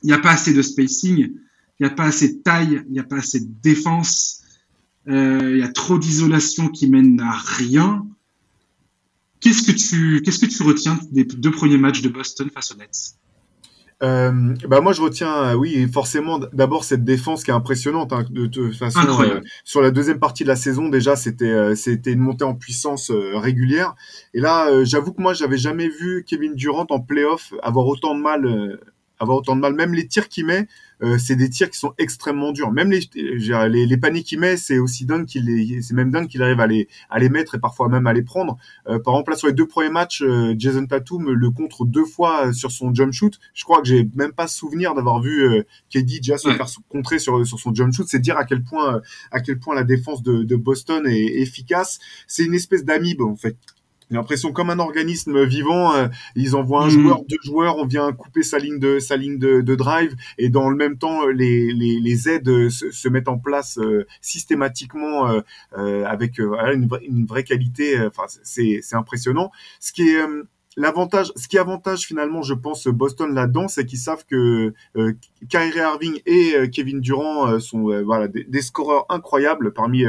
Il 0.03 0.09
n'y 0.09 0.13
a 0.13 0.19
pas 0.19 0.33
assez 0.33 0.53
de 0.53 0.61
spacing, 0.61 1.17
il 1.17 1.33
n'y 1.81 1.87
a 1.87 1.91
pas 1.95 2.05
assez 2.05 2.29
de 2.29 2.43
taille, 2.43 2.83
il 2.89 2.93
n'y 2.93 3.01
a 3.01 3.05
pas 3.05 3.17
assez 3.17 3.41
de 3.41 3.49
défense. 3.63 4.43
Euh, 5.09 5.53
il 5.55 5.61
y 5.61 5.63
a 5.63 5.73
trop 5.73 5.99
d'isolation 5.99 6.69
qui 6.69 6.91
mène 6.91 7.19
à 7.23 7.33
rien. 7.33 8.07
Qu'est-ce 9.41 9.63
que 9.63 9.73
tu, 9.73 10.21
qu'est-ce 10.21 10.41
que 10.41 10.45
tu 10.45 10.63
retiens 10.63 11.01
des 11.11 11.25
deux 11.25 11.53
premiers 11.53 11.79
matchs 11.79 12.03
de 12.03 12.11
Boston 12.11 12.51
face 12.53 12.73
aux 12.73 12.77
Nets? 12.77 13.17
Euh, 14.03 14.55
bah 14.69 14.83
moi 14.83 14.93
je 14.93 15.01
retiens, 15.01 15.35
euh, 15.35 15.55
oui, 15.55 15.89
forcément 15.91 16.39
d'abord 16.53 16.85
cette 16.85 17.05
défense 17.05 17.45
qui 17.45 17.51
est 17.51 17.55
impressionnante. 17.55 18.13
Hein, 18.13 18.27
de 18.29 18.47
toute 18.47 18.77
façon, 18.77 19.01
euh, 19.23 19.41
sur 19.65 19.81
la 19.81 19.91
deuxième 19.91 20.19
partie 20.19 20.43
de 20.43 20.49
la 20.49 20.57
saison 20.57 20.89
déjà, 20.89 21.17
c'était 21.17 21.47
euh, 21.47 21.75
c'était 21.75 22.13
une 22.13 22.21
montée 22.21 22.45
en 22.45 22.55
puissance 22.55 23.11
régulière. 23.11 23.95
Et 24.35 24.41
là, 24.41 24.85
j'avoue 24.85 25.13
que 25.13 25.23
moi 25.23 25.33
j'avais 25.33 25.57
jamais 25.57 25.89
vu 25.89 26.25
Kevin 26.27 26.55
Durant 26.55 26.87
en 26.91 27.01
playoff 27.01 27.55
avoir 27.63 27.87
autant 27.87 28.15
de 28.15 28.21
mal, 28.21 28.79
avoir 29.19 29.39
autant 29.39 29.57
de 29.57 29.61
mal. 29.61 29.75
Même 29.75 29.95
les 29.95 30.07
tirs 30.07 30.29
qu'il 30.29 30.47
met, 30.47 30.67
euh, 31.03 31.19
c'est 31.19 31.37
des 31.37 31.51
tirs 31.51 31.71
qui 31.71 31.79
sont 31.79 31.93
extrêmement 31.99 32.53
durs. 32.53 32.73
Même 32.73 32.91
les, 32.91 33.01
les, 33.15 33.87
les 33.87 33.97
paniers 33.97 34.23
qu'il 34.23 34.41
met, 34.41 34.57
c'est 34.57 34.79
aussi 34.79 35.05
dingue 35.05 35.27
qu'il 35.27 35.83
c'est 35.83 35.95
même 35.95 36.11
dingue 36.11 36.27
qu'il 36.29 36.43
arrive 36.43 36.61
à 36.61 36.67
les, 36.67 36.89
à 37.11 37.19
les 37.19 37.29
mettre 37.29 37.55
et 37.55 37.59
parfois 37.59 37.89
même 37.89 38.07
à 38.07 38.13
les 38.13 38.23
prendre. 38.23 38.57
Euh, 38.89 38.99
par 38.99 39.15
exemple, 39.15 39.31
là, 39.33 39.37
sur 39.37 39.49
les 39.49 39.55
deux 39.55 39.67
premiers 39.67 39.91
matchs, 39.91 40.23
euh, 40.23 40.55
Jason 40.57 40.87
Tatum 40.87 41.31
le 41.31 41.51
contre 41.51 41.85
deux 41.85 42.05
fois 42.05 42.53
sur 42.53 42.71
son 42.71 42.95
jump 42.95 43.13
shoot. 43.13 43.39
Je 43.55 43.65
crois 43.65 43.81
que 43.81 43.89
j'ai 43.89 44.09
même 44.15 44.33
pas 44.33 44.47
souvenir 44.47 44.95
d'avoir 44.95 45.21
vu 45.21 45.43
euh, 45.43 45.63
KD 45.91 46.21
déjà 46.21 46.39
se 46.39 46.49
faire 46.51 46.69
contrer 46.89 47.19
sur, 47.19 47.47
sur 47.47 47.59
son 47.59 47.75
jump 47.75 47.93
shoot. 47.93 48.07
C'est 48.09 48.19
dire 48.19 48.37
à 48.37 48.45
quel 48.45 48.63
point, 48.63 49.01
à 49.31 49.41
quel 49.41 49.59
point 49.59 49.75
la 49.75 49.85
défense 49.85 50.23
de, 50.23 50.43
de 50.43 50.57
Boston 50.57 51.07
est 51.07 51.41
efficace. 51.41 51.99
C'est 52.27 52.45
une 52.45 52.55
espèce 52.55 52.85
d'amibe, 52.85 53.23
en 53.23 53.37
fait. 53.37 53.57
J'ai 54.11 54.17
l'impression 54.17 54.53
comme 54.53 54.71
un 54.71 54.79
organisme 54.79 55.45
vivant. 55.45 55.95
Euh, 55.95 56.09
ils 56.37 56.55
envoient 56.55 56.85
un 56.85 56.87
mhm. 56.87 57.03
joueur, 57.03 57.23
deux 57.29 57.37
joueurs, 57.43 57.77
on 57.79 57.87
vient 57.87 58.13
couper 58.13 58.43
sa 58.43 58.59
ligne 58.59 58.79
de 58.79 58.99
sa 58.99 59.17
ligne 59.17 59.39
de, 59.39 59.61
de 59.61 59.75
drive, 59.75 60.15
et 60.39 60.49
dans 60.49 60.69
le 60.69 60.77
même 60.77 60.97
temps, 60.97 61.27
les, 61.27 61.73
les, 61.73 61.99
les 62.01 62.29
aides 62.29 62.69
se, 62.69 62.91
se, 62.91 63.09
mettent 63.09 63.29
en 63.29 63.39
place 63.39 63.79
euh, 63.79 64.07
systématiquement 64.21 65.29
euh, 65.77 66.05
avec 66.05 66.39
une, 66.39 66.87
vraie, 66.87 67.05
une 67.05 67.27
vraie 67.27 67.45
qualité. 67.45 67.99
Enfin, 68.01 68.25
c'est 68.43 68.81
c'est 68.83 68.97
impressionnant. 68.97 69.51
Ce 69.81 69.93
qui 69.93 70.09
est 70.09 70.23
l'avantage, 70.77 71.33
ce 71.37 71.49
qui 71.49 71.59
avantage 71.59 72.07
finalement, 72.07 72.43
je 72.43 72.55
pense, 72.55 72.87
Boston 72.87 73.35
là-dedans, 73.35 73.67
c'est 73.69 73.87
qu'ils 73.87 73.99
savent 73.99 74.25
que 74.27 74.75
euh, 74.97 75.13
Kyrie 75.49 75.79
Irving 75.79 76.21
et 76.27 76.55
euh, 76.55 76.67
Kevin 76.67 77.01
Durant 77.01 77.49
euh, 77.49 77.59
sont 77.59 77.91
euh, 77.91 78.03
voilà 78.03 78.29
des, 78.29 78.45
des, 78.45 78.63
scoreurs 78.63 79.07
incroyables 79.09 79.73
parmi 79.73 80.05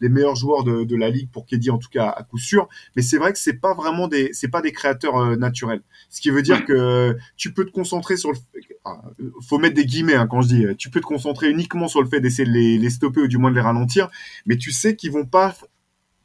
les 0.00 0.08
meilleurs 0.08 0.36
joueurs 0.36 0.64
de, 0.64 0.84
de, 0.84 0.96
la 0.96 1.08
ligue 1.08 1.30
pour 1.30 1.46
KD 1.46 1.70
en 1.70 1.78
tout 1.78 1.88
cas 1.88 2.08
à 2.08 2.22
coup 2.22 2.38
sûr. 2.38 2.68
Mais 2.96 3.02
c'est 3.02 3.16
vrai 3.16 3.32
que 3.32 3.38
c'est 3.38 3.54
pas 3.54 3.72
vraiment 3.74 4.08
des, 4.08 4.30
c'est 4.32 4.48
pas 4.48 4.60
des 4.60 4.72
créateurs 4.72 5.36
naturels. 5.38 5.82
Ce 6.10 6.20
qui 6.20 6.30
veut 6.30 6.42
dire 6.42 6.64
que 6.64 7.16
tu 7.36 7.52
peux 7.52 7.64
te 7.64 7.70
concentrer 7.70 8.16
sur 8.16 8.30
le, 8.32 8.38
ah, 8.84 9.00
faut 9.48 9.58
mettre 9.58 9.74
des 9.74 9.86
guillemets 9.86 10.14
hein, 10.14 10.26
quand 10.26 10.42
je 10.42 10.48
dis, 10.48 10.66
tu 10.76 10.90
peux 10.90 11.00
te 11.00 11.06
concentrer 11.06 11.50
uniquement 11.50 11.88
sur 11.88 12.02
le 12.02 12.08
fait 12.08 12.20
d'essayer 12.20 12.46
de 12.46 12.52
les, 12.52 12.78
les 12.78 12.90
stopper 12.90 13.22
ou 13.22 13.28
du 13.28 13.38
moins 13.38 13.50
de 13.50 13.56
les 13.56 13.62
ralentir, 13.62 14.10
mais 14.46 14.56
tu 14.56 14.70
sais 14.70 14.96
qu'ils 14.96 15.12
vont 15.12 15.26
pas, 15.26 15.54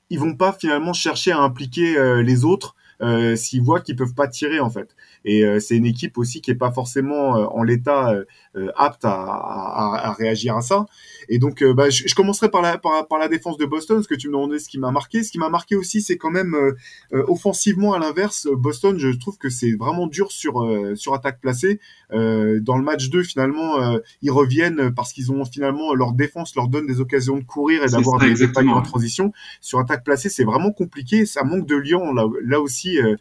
ils 0.10 0.19
vont 0.19 0.36
pas 0.36 0.53
finalement 0.53 0.93
chercher 0.93 1.31
à 1.31 1.39
impliquer 1.39 1.95
les 2.23 2.43
autres 2.43 2.75
euh, 3.01 3.36
s'ils 3.36 3.62
voient 3.62 3.81
qu'ils 3.81 3.95
peuvent 3.95 4.13
pas 4.13 4.27
tirer 4.27 4.60
en 4.60 4.69
fait. 4.69 4.95
Et 5.25 5.43
euh, 5.43 5.60
c'est 5.60 5.75
une 5.75 5.86
équipe 5.86 6.17
aussi 6.17 6.41
qui 6.41 6.51
est 6.51 6.55
pas 6.55 6.71
forcément 6.71 7.38
euh, 7.38 7.45
en 7.45 7.63
l'état 7.63 8.12
euh, 8.55 8.71
apte 8.75 9.05
à, 9.05 9.12
à, 9.13 10.10
à, 10.10 10.13
réagir 10.13 10.55
à 10.55 10.62
ça. 10.62 10.86
Et 11.29 11.39
donc, 11.39 11.63
bah, 11.63 11.89
je, 11.89 12.07
je, 12.07 12.15
commencerai 12.15 12.49
par 12.49 12.61
la, 12.61 12.77
par, 12.77 13.07
par, 13.07 13.19
la 13.19 13.27
défense 13.27 13.57
de 13.57 13.65
Boston, 13.65 13.97
parce 13.97 14.07
que 14.07 14.15
tu 14.15 14.27
me 14.27 14.33
demandais 14.33 14.59
ce 14.59 14.69
qui 14.69 14.79
m'a 14.79 14.91
marqué. 14.91 15.23
Ce 15.23 15.31
qui 15.31 15.39
m'a 15.39 15.49
marqué 15.49 15.75
aussi, 15.75 16.01
c'est 16.01 16.17
quand 16.17 16.31
même 16.31 16.55
offensivement 17.27 17.93
à 17.93 17.99
l'inverse, 17.99 18.47
Boston, 18.51 18.97
je 18.97 19.09
trouve 19.09 19.38
que 19.38 19.49
c'est 19.49 19.73
vraiment 19.73 20.07
dur 20.07 20.31
sur 20.31 20.65
sur 20.95 21.13
attaque 21.13 21.39
placée. 21.41 21.79
dans 22.11 22.77
le 22.77 22.83
match 22.83 23.09
2, 23.09 23.23
finalement, 23.23 23.97
ils 24.21 24.31
reviennent 24.31 24.93
parce 24.93 25.13
qu'ils 25.13 25.31
ont 25.31 25.45
finalement 25.45 25.93
leur 25.93 26.13
défense 26.13 26.55
leur 26.55 26.67
donne 26.67 26.88
des 26.88 26.99
occasions 26.99 27.38
de 27.38 27.43
courir 27.43 27.83
et 27.83 27.88
d'avoir 27.88 28.19
des 28.19 28.43
épailles 28.43 28.69
en 28.69 28.81
transition. 28.81 29.31
Sur 29.61 29.79
attaque 29.79 30.03
placée, 30.03 30.29
c'est 30.29 30.43
vraiment 30.43 30.71
compliqué. 30.71 31.25
Ça 31.25 31.43
manque 31.43 31.65
de 31.65 31.75
lion 31.75 32.13
là, 32.13 32.25
là 32.43 32.62
aussi 32.62 33.00
euh, 33.00 33.15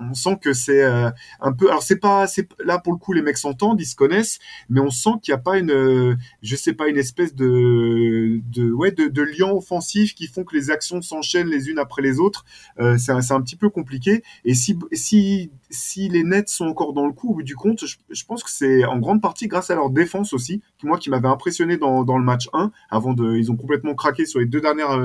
on 0.00 0.14
sent 0.14 0.38
que 0.40 0.52
c'est 0.52 0.82
euh, 0.82 1.10
un 1.40 1.52
peu 1.52 1.68
alors 1.68 1.82
c'est 1.82 1.96
pas 1.96 2.26
c'est 2.26 2.48
là 2.64 2.78
pour 2.78 2.92
le 2.92 2.98
coup 2.98 3.12
les 3.12 3.22
mecs 3.22 3.38
s'entendent 3.38 3.80
ils 3.80 3.86
se 3.86 3.96
connaissent 3.96 4.38
mais 4.68 4.80
on 4.80 4.90
sent 4.90 5.10
qu'il 5.22 5.32
n'y 5.32 5.38
a 5.38 5.42
pas 5.42 5.58
une 5.58 5.70
euh, 5.70 6.16
je 6.42 6.56
sais 6.56 6.72
pas 6.72 6.88
une 6.88 6.98
espèce 6.98 7.34
de 7.34 8.40
de 8.50 8.70
ouais 8.72 8.92
de, 8.92 9.22
lien 9.22 9.50
offensif 9.50 10.14
qui 10.14 10.26
font 10.28 10.44
que 10.44 10.54
les 10.54 10.70
actions 10.70 11.02
s'enchaînent 11.02 11.48
les 11.48 11.68
unes 11.68 11.78
après 11.78 12.00
les 12.00 12.20
autres. 12.20 12.44
C'est 12.76 13.10
un, 13.10 13.20
un 13.30 13.42
petit 13.42 13.56
peu 13.56 13.70
compliqué. 13.70 14.22
Et 14.44 14.54
si 14.54 14.78
si 14.92 15.50
si 15.68 16.08
les 16.08 16.22
Nets 16.22 16.48
sont 16.48 16.66
encore 16.66 16.92
dans 16.92 17.06
le 17.06 17.12
coup 17.12 17.30
au 17.30 17.34
bout 17.34 17.42
du 17.42 17.56
compte 17.56 17.84
je, 17.84 18.24
pense 18.24 18.44
que 18.44 18.50
c'est 18.50 18.84
en 18.84 18.98
grande 18.98 19.20
partie 19.20 19.48
grâce 19.48 19.70
à 19.70 19.74
leur 19.74 19.90
défense 19.90 20.32
aussi 20.32 20.62
qui 20.78 20.86
moi 20.86 20.98
qui 20.98 21.10
m'avait 21.10 21.28
impressionné 21.28 21.76
dans, 21.76 22.04
dans 22.04 22.18
le 22.18 22.24
match 22.24 22.48
1 22.52 22.70
avant 22.90 23.14
de 23.14 23.36
ils 23.36 23.50
ont 23.50 23.56
complètement 23.56 23.94
craqué 23.94 24.26
sur 24.26 24.38
les 24.38 24.46
deux 24.46 24.60
dernières 24.60 24.96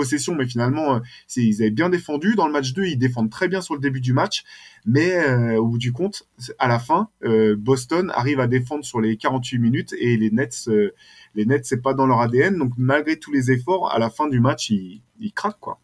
possession, 0.00 0.34
mais 0.34 0.46
finalement, 0.46 1.00
ils 1.36 1.62
avaient 1.62 1.70
bien 1.70 1.90
défendu. 1.90 2.34
Dans 2.34 2.46
le 2.46 2.52
match 2.52 2.72
2, 2.72 2.84
ils 2.84 2.98
défendent 2.98 3.30
très 3.30 3.48
bien 3.48 3.60
sur 3.60 3.74
le 3.74 3.80
début 3.80 4.00
du 4.00 4.12
match, 4.12 4.44
mais 4.86 5.56
au 5.56 5.66
bout 5.66 5.78
du 5.78 5.92
compte, 5.92 6.26
à 6.58 6.68
la 6.68 6.78
fin, 6.78 7.08
Boston 7.58 8.10
arrive 8.14 8.40
à 8.40 8.46
défendre 8.46 8.84
sur 8.84 9.00
les 9.00 9.16
48 9.16 9.58
minutes 9.58 9.94
et 9.98 10.16
les 10.16 10.30
Nets, 10.30 10.68
les 11.34 11.46
Nets, 11.46 11.66
c'est 11.66 11.82
pas 11.82 11.94
dans 11.94 12.06
leur 12.06 12.20
ADN. 12.20 12.58
Donc 12.58 12.72
malgré 12.78 13.18
tous 13.18 13.32
les 13.32 13.50
efforts, 13.50 13.92
à 13.92 13.98
la 13.98 14.10
fin 14.10 14.28
du 14.28 14.40
match, 14.40 14.70
ils, 14.70 15.02
ils 15.20 15.32
craquent 15.32 15.60
quoi 15.60 15.80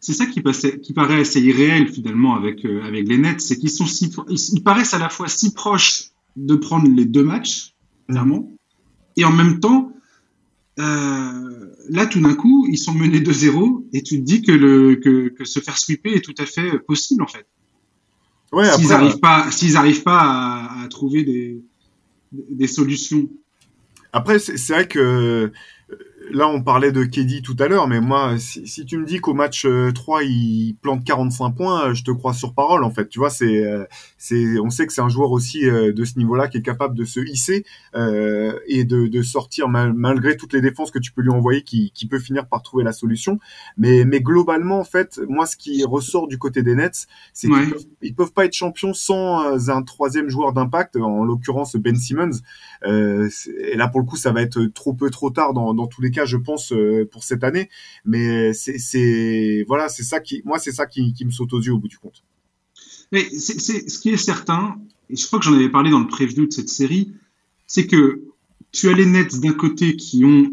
c'est 0.00 0.12
ça 0.12 0.26
qui, 0.26 0.40
passait, 0.40 0.80
qui 0.80 0.92
paraît 0.92 1.20
assez 1.20 1.40
irréel 1.40 1.88
finalement 1.88 2.34
avec, 2.34 2.64
euh, 2.64 2.82
avec 2.84 3.06
les 3.06 3.18
Nets, 3.18 3.40
c'est 3.40 3.56
qu'ils 3.56 3.70
sont 3.70 3.86
si, 3.86 4.12
ils, 4.28 4.62
paraissent 4.62 4.94
à 4.94 4.98
la 4.98 5.08
fois 5.08 5.28
si 5.28 5.54
proches 5.54 6.10
de 6.36 6.56
prendre 6.56 6.88
les 6.88 7.04
deux 7.04 7.22
matchs, 7.22 7.74
clairement, 8.08 8.50
et 9.16 9.24
en 9.24 9.32
même 9.32 9.60
temps, 9.60 9.91
euh, 10.78 11.66
là 11.90 12.06
tout 12.06 12.20
d'un 12.20 12.34
coup, 12.34 12.66
ils 12.70 12.78
sont 12.78 12.94
menés 12.94 13.20
de 13.20 13.32
0 13.32 13.86
et 13.92 14.02
tu 14.02 14.18
te 14.18 14.24
dis 14.24 14.42
que, 14.42 14.52
le, 14.52 14.96
que, 14.96 15.28
que 15.28 15.44
se 15.44 15.60
faire 15.60 15.78
sweeper 15.78 16.14
est 16.14 16.20
tout 16.20 16.34
à 16.38 16.46
fait 16.46 16.78
possible 16.80 17.22
en 17.22 17.26
fait. 17.26 17.46
Ouais, 18.52 18.70
s'ils 18.70 18.88
n'arrivent 18.88 19.20
pas, 19.20 19.50
s'ils 19.50 19.76
arrivent 19.76 20.02
pas 20.02 20.20
à, 20.20 20.82
à 20.82 20.88
trouver 20.88 21.24
des, 21.24 21.62
des 22.32 22.66
solutions. 22.66 23.28
Après, 24.12 24.38
c'est 24.38 24.72
vrai 24.72 24.86
que 24.86 25.52
là, 26.30 26.48
on 26.48 26.62
parlait 26.62 26.92
de 26.92 27.04
Keddy 27.04 27.42
tout 27.42 27.56
à 27.58 27.68
l'heure, 27.68 27.88
mais 27.88 28.00
moi, 28.00 28.38
si, 28.38 28.84
tu 28.84 28.98
me 28.98 29.04
dis 29.04 29.18
qu'au 29.18 29.34
match 29.34 29.66
3, 29.94 30.20
euh, 30.20 30.24
il 30.24 30.76
plante 30.80 31.04
45 31.04 31.50
points, 31.50 31.88
euh, 31.88 31.94
je 31.94 32.04
te 32.04 32.10
crois 32.10 32.32
sur 32.32 32.54
parole, 32.54 32.84
en 32.84 32.90
fait. 32.90 33.08
Tu 33.08 33.18
vois, 33.18 33.30
c'est, 33.30 33.64
euh, 33.64 33.84
c'est, 34.18 34.58
on 34.58 34.70
sait 34.70 34.86
que 34.86 34.92
c'est 34.92 35.00
un 35.00 35.08
joueur 35.08 35.32
aussi 35.32 35.62
de 35.62 36.04
ce 36.04 36.18
niveau-là 36.18 36.48
qui 36.48 36.58
est 36.58 36.62
capable 36.62 36.96
de 36.96 37.04
se 37.04 37.20
hisser 37.20 37.64
et 37.94 38.84
de, 38.84 39.22
sortir 39.22 39.68
malgré 39.68 40.36
toutes 40.36 40.52
les 40.52 40.60
défenses 40.60 40.90
que 40.90 40.98
tu 40.98 41.12
peux 41.12 41.22
lui 41.22 41.30
envoyer, 41.30 41.62
qui, 41.62 42.08
peut 42.10 42.18
finir 42.18 42.46
par 42.46 42.62
trouver 42.62 42.84
la 42.84 42.92
solution. 42.92 43.38
Mais, 43.76 44.04
mais 44.04 44.20
globalement, 44.20 44.80
en 44.80 44.84
fait, 44.84 45.20
moi, 45.28 45.46
ce 45.46 45.56
qui 45.56 45.84
ressort 45.84 46.28
du 46.28 46.38
côté 46.38 46.62
des 46.62 46.74
Nets, 46.74 47.06
c'est 47.32 47.48
qu'ils 47.48 47.70
peuvent, 47.70 48.14
peuvent 48.16 48.32
pas 48.32 48.44
être 48.44 48.52
champions 48.52 48.92
sans 48.92 49.70
un 49.70 49.82
troisième 49.82 50.28
joueur 50.28 50.52
d'impact, 50.52 50.96
en 50.96 51.24
l'occurrence 51.24 51.76
Ben 51.76 51.96
Simmons. 51.96 52.40
et 52.84 53.76
là, 53.76 53.88
pour 53.88 54.00
le 54.00 54.06
coup, 54.06 54.16
ça 54.16 54.32
va 54.32 54.42
être 54.42 54.62
trop 54.66 54.92
peu, 54.92 55.10
trop 55.10 55.30
tard 55.30 55.54
dans, 55.54 55.72
dans 55.72 55.86
tous 55.86 56.02
les 56.02 56.10
cas, 56.12 56.24
je 56.24 56.36
pense, 56.36 56.72
euh, 56.72 57.08
pour 57.10 57.24
cette 57.24 57.44
année. 57.44 57.68
Mais 58.04 58.52
c'est 58.54 59.64
voilà, 59.66 59.88
c'est 59.88 60.04
ça 60.04 60.20
qui, 60.20 60.42
moi, 60.44 60.58
c'est 60.58 60.72
ça 60.72 60.86
qui, 60.86 61.14
me 61.24 61.30
saute 61.30 61.52
aux 61.52 61.60
yeux 61.60 61.72
au 61.72 61.78
bout 61.78 61.88
du 61.88 61.98
compte. 61.98 62.22
Mais 63.10 63.28
c'est 63.30 63.58
ce 63.58 63.98
qui 63.98 64.10
est 64.10 64.16
certain, 64.16 64.76
et 65.10 65.16
je 65.16 65.26
crois 65.26 65.38
que 65.38 65.44
j'en 65.44 65.54
avais 65.54 65.68
parlé 65.68 65.90
dans 65.90 66.00
le 66.00 66.06
preview 66.06 66.46
de 66.46 66.52
cette 66.52 66.70
série, 66.70 67.12
c'est 67.66 67.86
que 67.86 68.22
tu 68.70 68.88
as 68.88 68.94
les 68.94 69.06
Nets 69.06 69.38
d'un 69.40 69.52
côté 69.52 69.96
qui 69.96 70.24
ont 70.24 70.50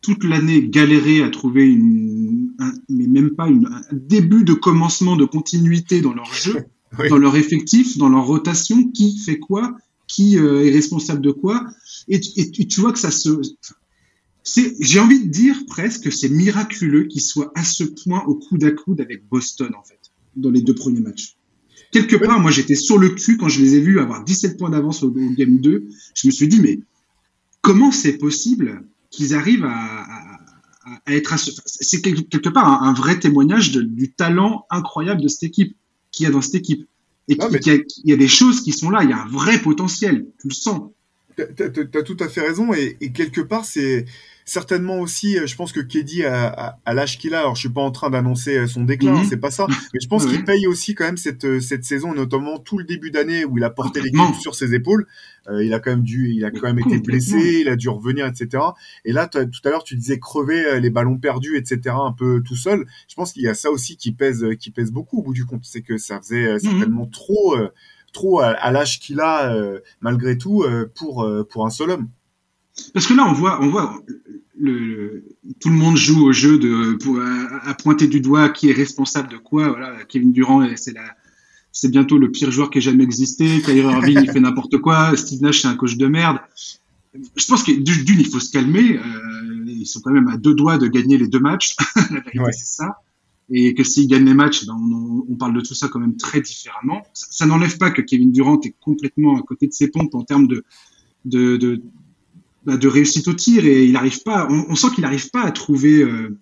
toute 0.00 0.24
l'année 0.24 0.68
galéré 0.68 1.22
à 1.22 1.30
trouver 1.30 1.64
une, 1.64 2.52
mais 2.88 3.06
même 3.06 3.30
pas 3.30 3.48
une, 3.48 3.66
un 3.66 3.82
début 3.92 4.44
de 4.44 4.52
commencement 4.52 5.16
de 5.16 5.24
continuité 5.24 6.00
dans 6.00 6.12
leur 6.12 6.32
jeu, 6.34 6.64
dans 7.08 7.18
leur 7.18 7.36
effectif, 7.36 7.96
dans 7.98 8.08
leur 8.08 8.26
rotation, 8.26 8.90
qui 8.90 9.16
fait 9.18 9.38
quoi, 9.38 9.76
qui 10.08 10.38
euh, 10.38 10.66
est 10.66 10.70
responsable 10.70 11.22
de 11.22 11.30
quoi, 11.30 11.64
et, 12.08 12.20
et, 12.36 12.66
tu 12.66 12.80
vois 12.80 12.92
que 12.92 12.98
ça 12.98 13.12
se, 13.12 13.30
j'ai 14.44 15.00
envie 15.00 15.24
de 15.24 15.30
dire 15.30 15.56
presque 15.66 16.04
que 16.04 16.10
c'est 16.10 16.28
miraculeux 16.28 17.04
qu'ils 17.04 17.22
soient 17.22 17.52
à 17.54 17.64
ce 17.64 17.84
point 17.84 18.24
au 18.24 18.34
coude 18.34 18.64
à 18.64 18.72
coude 18.72 19.00
avec 19.00 19.26
Boston, 19.28 19.72
en 19.78 19.84
fait, 19.84 20.00
dans 20.36 20.50
les 20.50 20.62
deux 20.62 20.74
premiers 20.74 21.00
matchs. 21.00 21.36
Quelque 21.92 22.16
part, 22.16 22.40
moi, 22.40 22.50
j'étais 22.50 22.74
sur 22.74 22.98
le 22.98 23.10
cul 23.10 23.36
quand 23.36 23.48
je 23.48 23.60
les 23.60 23.74
ai 23.74 23.80
vus 23.80 24.00
avoir 24.00 24.24
17 24.24 24.58
points 24.58 24.70
d'avance 24.70 25.02
au, 25.02 25.10
game 25.10 25.58
2. 25.58 25.88
Je 26.14 26.26
me 26.26 26.32
suis 26.32 26.48
dit, 26.48 26.58
mais 26.60 26.80
comment 27.60 27.92
c'est 27.92 28.14
possible 28.14 28.84
qu'ils 29.10 29.34
arrivent 29.34 29.66
à, 29.66 30.40
être 31.06 31.34
à 31.34 31.36
ce... 31.36 31.50
C'est 31.66 32.00
quelque 32.00 32.48
part 32.48 32.82
un, 32.82 32.94
vrai 32.94 33.18
témoignage 33.18 33.72
du 33.72 34.10
talent 34.10 34.64
incroyable 34.70 35.20
de 35.20 35.28
cette 35.28 35.42
équipe, 35.44 35.76
qu'il 36.10 36.24
y 36.24 36.26
a 36.26 36.32
dans 36.32 36.40
cette 36.40 36.54
équipe. 36.54 36.88
Et 37.28 37.36
qu'il 37.36 37.84
y, 38.04 38.12
a 38.12 38.16
des 38.16 38.28
choses 38.28 38.62
qui 38.62 38.72
sont 38.72 38.90
là, 38.90 39.04
il 39.04 39.10
y 39.10 39.12
a 39.12 39.22
un 39.22 39.28
vrai 39.28 39.60
potentiel, 39.60 40.26
tu 40.40 40.48
le 40.48 40.54
sens. 40.54 40.90
Tu 41.36 41.98
as, 41.98 42.02
tout 42.02 42.16
à 42.20 42.28
fait 42.28 42.40
raison, 42.40 42.72
et 42.74 43.12
quelque 43.12 43.40
part, 43.40 43.64
c'est 43.64 44.04
certainement 44.44 44.98
aussi, 44.98 45.38
euh, 45.38 45.46
je 45.46 45.56
pense 45.56 45.72
que 45.72 45.80
Keddy 45.80 46.24
à, 46.24 46.78
l'âge 46.86 47.18
qu'il 47.18 47.34
a, 47.34 47.40
alors 47.40 47.54
je 47.54 47.60
suis 47.60 47.68
pas 47.68 47.80
en 47.80 47.90
train 47.90 48.10
d'annoncer 48.10 48.58
euh, 48.58 48.66
son 48.66 48.84
déclin, 48.84 49.12
mhm. 49.12 49.24
c'est 49.28 49.36
pas 49.36 49.50
ça, 49.50 49.66
mais 49.68 50.00
je 50.00 50.08
pense 50.08 50.26
qu'il 50.26 50.44
paye 50.44 50.66
aussi 50.66 50.94
quand 50.94 51.04
même 51.04 51.16
cette, 51.16 51.44
euh, 51.44 51.60
cette 51.60 51.84
saison, 51.84 52.14
notamment 52.14 52.58
tout 52.58 52.78
le 52.78 52.84
début 52.84 53.10
d'année 53.10 53.44
où 53.44 53.58
il 53.58 53.64
a 53.64 53.70
porté 53.70 54.00
l'équipe 54.00 54.34
sur 54.40 54.54
ses 54.54 54.74
épaules. 54.74 55.06
il 55.60 55.74
a 55.74 55.80
quand 55.80 55.90
même 55.90 56.02
dû, 56.02 56.30
il 56.30 56.44
a 56.44 56.50
quand 56.50 56.72
même 56.72 56.78
été 56.78 56.98
blessé, 56.98 57.60
il 57.62 57.68
a 57.68 57.76
dû 57.76 57.88
revenir, 57.88 58.26
etc. 58.26 58.62
Et 59.04 59.12
là, 59.12 59.26
tout 59.26 59.40
à 59.64 59.68
l'heure, 59.70 59.84
tu 59.84 59.96
disais 59.96 60.18
crever 60.18 60.80
les 60.80 60.90
ballons 60.90 61.18
perdus, 61.18 61.56
etc. 61.56 61.94
Un 61.98 62.12
peu 62.12 62.42
tout 62.44 62.56
seul. 62.56 62.86
Je 63.08 63.14
pense 63.14 63.32
qu'il 63.32 63.42
y 63.42 63.48
a 63.48 63.54
ça 63.54 63.70
aussi 63.70 63.96
qui 63.96 64.12
pèse, 64.12 64.46
qui 64.58 64.70
pèse 64.70 64.92
beaucoup 64.92 65.18
au 65.18 65.22
bout 65.22 65.34
du 65.34 65.44
compte, 65.44 65.64
c'est 65.64 65.82
que 65.82 65.98
ça 65.98 66.20
faisait 66.20 66.52
mhm. 66.54 66.58
certainement 66.60 67.06
trop, 67.06 67.56
trop 68.12 68.40
à, 68.40 68.70
l'âge 68.70 69.00
qu'il 69.00 69.20
a 69.20 69.54
malgré 70.00 70.38
tout 70.38 70.64
pour 70.94 71.26
pour 71.50 71.66
un 71.66 71.70
seul 71.70 71.90
homme. 71.90 72.08
Parce 72.94 73.06
que 73.06 73.14
là, 73.14 73.26
on 73.28 73.32
voit, 73.32 73.62
on 73.62 73.68
voit 73.68 74.02
le, 74.58 75.24
tout 75.60 75.68
le 75.68 75.74
monde 75.74 75.96
joue 75.96 76.24
au 76.24 76.32
jeu 76.32 76.58
de, 76.58 76.94
pour, 76.94 77.20
à, 77.20 77.74
pointer 77.74 78.06
du 78.06 78.20
doigt 78.20 78.48
qui 78.48 78.70
est 78.70 78.72
responsable 78.72 79.28
de 79.28 79.36
quoi. 79.36 79.68
Voilà, 79.68 79.96
Kevin 80.08 80.32
Durant, 80.32 80.66
c'est 80.76 80.92
la, 80.92 81.04
c'est 81.72 81.90
bientôt 81.90 82.18
le 82.18 82.30
pire 82.30 82.50
joueur 82.50 82.70
qui 82.70 82.78
ait 82.78 82.82
jamais 82.82 83.04
existé. 83.04 83.60
Kyrie 83.62 83.80
Irving, 83.92 84.20
il 84.22 84.30
fait 84.30 84.40
n'importe 84.40 84.78
quoi. 84.78 85.16
Steve 85.16 85.42
Nash, 85.42 85.62
c'est 85.62 85.68
un 85.68 85.76
coach 85.76 85.96
de 85.96 86.06
merde. 86.06 86.38
Je 87.14 87.46
pense 87.46 87.62
que 87.62 87.72
d'une, 87.72 88.20
il 88.20 88.28
faut 88.28 88.40
se 88.40 88.52
calmer. 88.52 88.98
Euh, 88.98 89.64
ils 89.66 89.86
sont 89.86 90.00
quand 90.00 90.12
même 90.12 90.28
à 90.28 90.36
deux 90.36 90.54
doigts 90.54 90.78
de 90.78 90.86
gagner 90.86 91.18
les 91.18 91.28
deux 91.28 91.40
matchs. 91.40 91.76
la 91.96 92.20
vérité, 92.20 92.52
c'est 92.52 92.76
ça. 92.76 92.98
Et 93.50 93.74
que 93.74 93.84
s'ils 93.84 94.08
gagnent 94.08 94.24
les 94.24 94.34
matchs, 94.34 94.64
ben 94.66 94.74
on, 95.28 95.34
parle 95.34 95.54
de 95.54 95.60
tout 95.60 95.74
ça 95.74 95.88
quand 95.88 95.98
même 95.98 96.16
très 96.16 96.40
différemment. 96.40 97.02
Ça, 97.12 97.44
n'enlève 97.44 97.76
pas 97.76 97.90
que 97.90 98.00
Kevin 98.00 98.32
Durant 98.32 98.60
est 98.60 98.74
complètement 98.80 99.38
à 99.38 99.42
côté 99.42 99.66
de 99.66 99.72
ses 99.72 99.88
pompes 99.88 100.14
en 100.14 100.22
termes 100.22 100.46
de, 100.46 100.64
de, 101.24 101.82
bah, 102.64 102.78
réussite 102.82 103.28
au 103.28 103.34
tir 103.34 103.64
et 103.66 103.84
il 103.84 103.96
arrive 103.96 104.22
pas. 104.22 104.46
On, 104.48 104.74
sent 104.74 104.88
qu'il 104.94 105.02
n'arrive 105.02 105.28
pas 105.30 105.42
à 105.42 105.50
trouver, 105.50 106.02
euh, 106.02 106.38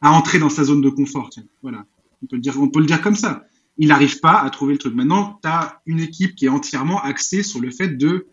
à 0.00 0.12
entrer 0.12 0.38
dans 0.38 0.50
sa 0.50 0.64
zone 0.64 0.82
de 0.82 0.90
confort. 0.90 1.30
Voilà, 1.62 1.86
on 2.22 2.26
peut 2.26 2.36
le 2.36 2.42
dire, 2.42 2.60
on 2.60 2.68
peut 2.68 2.80
le 2.80 2.86
dire 2.86 3.00
comme 3.00 3.14
ça. 3.14 3.44
Il 3.78 3.88
n'arrive 3.88 4.20
pas 4.20 4.40
à 4.40 4.50
trouver 4.50 4.74
le 4.74 4.78
truc. 4.78 4.94
Maintenant, 4.94 5.38
tu 5.42 5.48
as 5.48 5.80
une 5.86 6.00
équipe 6.00 6.34
qui 6.34 6.46
est 6.46 6.50
entièrement 6.50 7.02
axée 7.02 7.42
sur 7.42 7.60
le 7.60 7.70
fait 7.70 7.96
de 7.96 8.26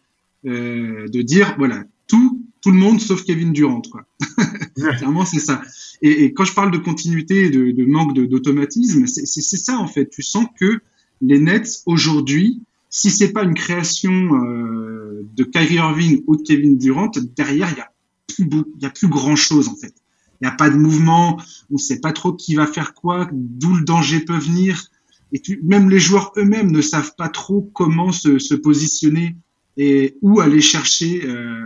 euh, 0.46 1.08
de 1.08 1.22
dire 1.22 1.54
voilà 1.60 1.84
tout 2.08 2.41
tout 2.62 2.72
le 2.72 2.78
monde 2.78 3.02
sauf 3.02 3.24
Kevin 3.24 3.54
Durant. 3.54 3.82
Quoi. 3.82 4.06
Clairement, 4.76 5.26
c'est 5.26 5.40
ça. 5.40 5.62
Et, 6.02 6.26
et, 6.26 6.34
quand 6.34 6.46
je 6.46 6.54
parle 6.54 6.72
de 6.72 6.78
continuité, 6.78 7.50
de, 7.50 7.72
de 7.72 7.86
manque 7.86 8.14
d'automatisme, 8.14 9.06
c'est 9.08 9.58
ça 9.58 9.78
en 9.78 9.88
fait. 9.88 10.10
Tu 10.10 10.22
sens 10.22 10.46
que 10.60 10.80
les 11.22 11.40
Nets 11.40 11.82
aujourd'hui 11.86 12.62
si 12.92 13.10
c'est 13.10 13.32
pas 13.32 13.44
une 13.44 13.56
création 13.56 14.12
euh, 14.12 15.26
de 15.34 15.44
Kyrie 15.44 15.76
Irving 15.76 16.24
ou 16.28 16.36
de 16.36 16.44
Kevin 16.44 16.78
Durant, 16.78 17.10
derrière 17.36 17.72
il 17.72 17.78
y 17.78 17.82
a 17.82 17.92
plus 18.28 18.50
y 18.80 18.86
a 18.86 18.90
plus 18.90 19.08
grand 19.08 19.38
chose 19.38 19.70
en 19.70 19.76
fait. 19.76 19.96
Il 20.42 20.46
n'y 20.46 20.50
a 20.50 20.56
pas 20.56 20.70
de 20.70 20.76
mouvement, 20.76 21.40
on 21.70 21.76
ne 21.76 21.80
sait 21.80 22.00
pas 22.00 22.12
trop 22.12 22.34
qui 22.34 22.54
va 22.56 22.68
faire 22.68 22.94
quoi, 22.94 23.30
d'où 23.32 23.76
le 23.76 23.86
danger 23.86 24.20
peut 24.20 24.38
venir. 24.38 24.88
Et 25.32 25.40
tu, 25.40 25.62
même 25.64 25.90
les 25.90 26.00
joueurs 26.00 26.34
eux-mêmes 26.36 26.72
ne 26.72 26.82
savent 26.82 27.16
pas 27.16 27.30
trop 27.30 27.70
comment 27.74 28.12
se, 28.12 28.40
se 28.40 28.56
positionner 28.56 29.38
et 29.78 30.18
où 30.22 30.42
aller 30.42 30.60
chercher, 30.60 31.26
euh, 31.26 31.66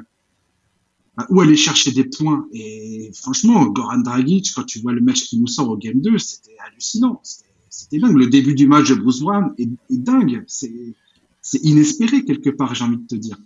où 1.29 1.41
aller 1.41 1.55
chercher 1.55 1.91
des 1.91 2.05
points. 2.05 2.47
Et 2.53 3.11
franchement, 3.13 3.65
Goran 3.67 3.99
Dragic, 3.99 4.51
quand 4.53 4.63
tu 4.63 4.79
vois 4.79 4.93
le 4.93 5.01
match 5.01 5.23
qui 5.23 5.39
nous 5.39 5.47
sort 5.47 5.69
au 5.69 5.77
Game 5.77 6.01
2, 6.01 6.17
c'était 6.17 6.55
hallucinant. 6.67 7.21
C'était 7.69 7.99
dingue. 7.99 8.17
Le 8.17 8.27
début 8.27 8.55
du 8.55 8.67
match 8.67 8.89
de 8.89 8.95
Bruce 8.95 9.21
Brown 9.21 9.53
est, 9.57 9.69
est 9.89 9.97
dingue. 9.97 10.43
C'est 10.47 10.95
c'est 11.45 11.63
inespéré 11.63 12.25
quelque 12.25 12.49
part, 12.49 12.73
j'ai 12.73 12.83
envie 12.83 12.97
de 12.97 13.05
te 13.05 13.15
dire. 13.15 13.37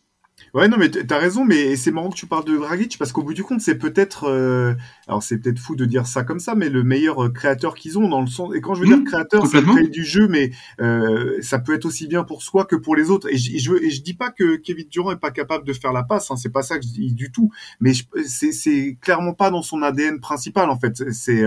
Ouais, 0.54 0.68
non, 0.68 0.78
mais 0.78 0.90
t'as 0.90 1.20
raison, 1.20 1.46
mais 1.46 1.76
c'est 1.76 1.92
marrant 1.92 2.10
que 2.10 2.16
tu 2.16 2.26
parles 2.26 2.46
de 2.46 2.58
Dragic 2.58 2.98
parce 2.98 3.12
qu'au 3.12 3.24
bout 3.24 3.34
du 3.34 3.44
compte, 3.44 3.62
c'est 3.62 3.78
peut-être, 3.78 4.26
euh, 4.26 4.74
alors 5.08 5.22
c'est 5.22 5.38
peut-être 5.38 5.60
fou 5.60 5.76
de 5.76 5.86
dire 5.86 6.08
ça 6.08 6.24
comme 6.24 6.40
ça, 6.40 6.56
mais 6.56 6.70
le 6.70 6.84
meilleur 6.84 7.26
euh, 7.26 7.30
créateur 7.30 7.76
qu'ils 7.76 8.00
ont 8.00 8.10
dans 8.10 8.22
le 8.22 8.28
sens. 8.28 8.56
Et 8.56 8.62
quand 8.62 8.74
je 8.74 8.82
veux 8.82 8.88
dire 8.88 8.98
mmh, 8.98 9.04
créateur, 9.04 9.46
c'est 9.46 9.64
créer 9.64 9.88
du 9.88 10.04
jeu, 10.04 10.28
mais 10.28 10.52
euh, 10.82 11.38
ça 11.42 11.60
peut 11.60 11.74
être 11.74 11.86
aussi 11.86 12.08
bien 12.08 12.24
pour 12.24 12.42
soi 12.42 12.66
que 12.66 12.76
pour 12.76 12.96
les 12.96 13.12
autres. 13.12 13.28
Et 13.32 13.38
je, 13.38 13.58
je, 13.58 13.90
je 13.90 14.02
dis 14.02 14.16
pas 14.16 14.32
que 14.32 14.56
Kevin 14.56 14.88
Durant 14.90 15.12
est 15.12 15.20
pas 15.20 15.32
capable 15.32 15.66
de 15.66 15.74
faire 15.74 15.94
la 15.94 16.04
passe, 16.04 16.32
hein, 16.32 16.36
c'est 16.36 16.50
pas 16.50 16.64
ça 16.64 16.80
que 16.80 16.86
je 16.86 16.90
dis 16.90 17.14
du 17.14 17.32
tout. 17.32 17.52
Mais 17.80 17.92
c'est 18.26 18.98
clairement 19.02 19.34
pas 19.34 19.52
dans 19.52 19.62
son 19.62 19.82
ADN 19.84 20.20
principal 20.20 20.70
en 20.70 20.80
fait. 20.80 21.12
C'est 21.12 21.44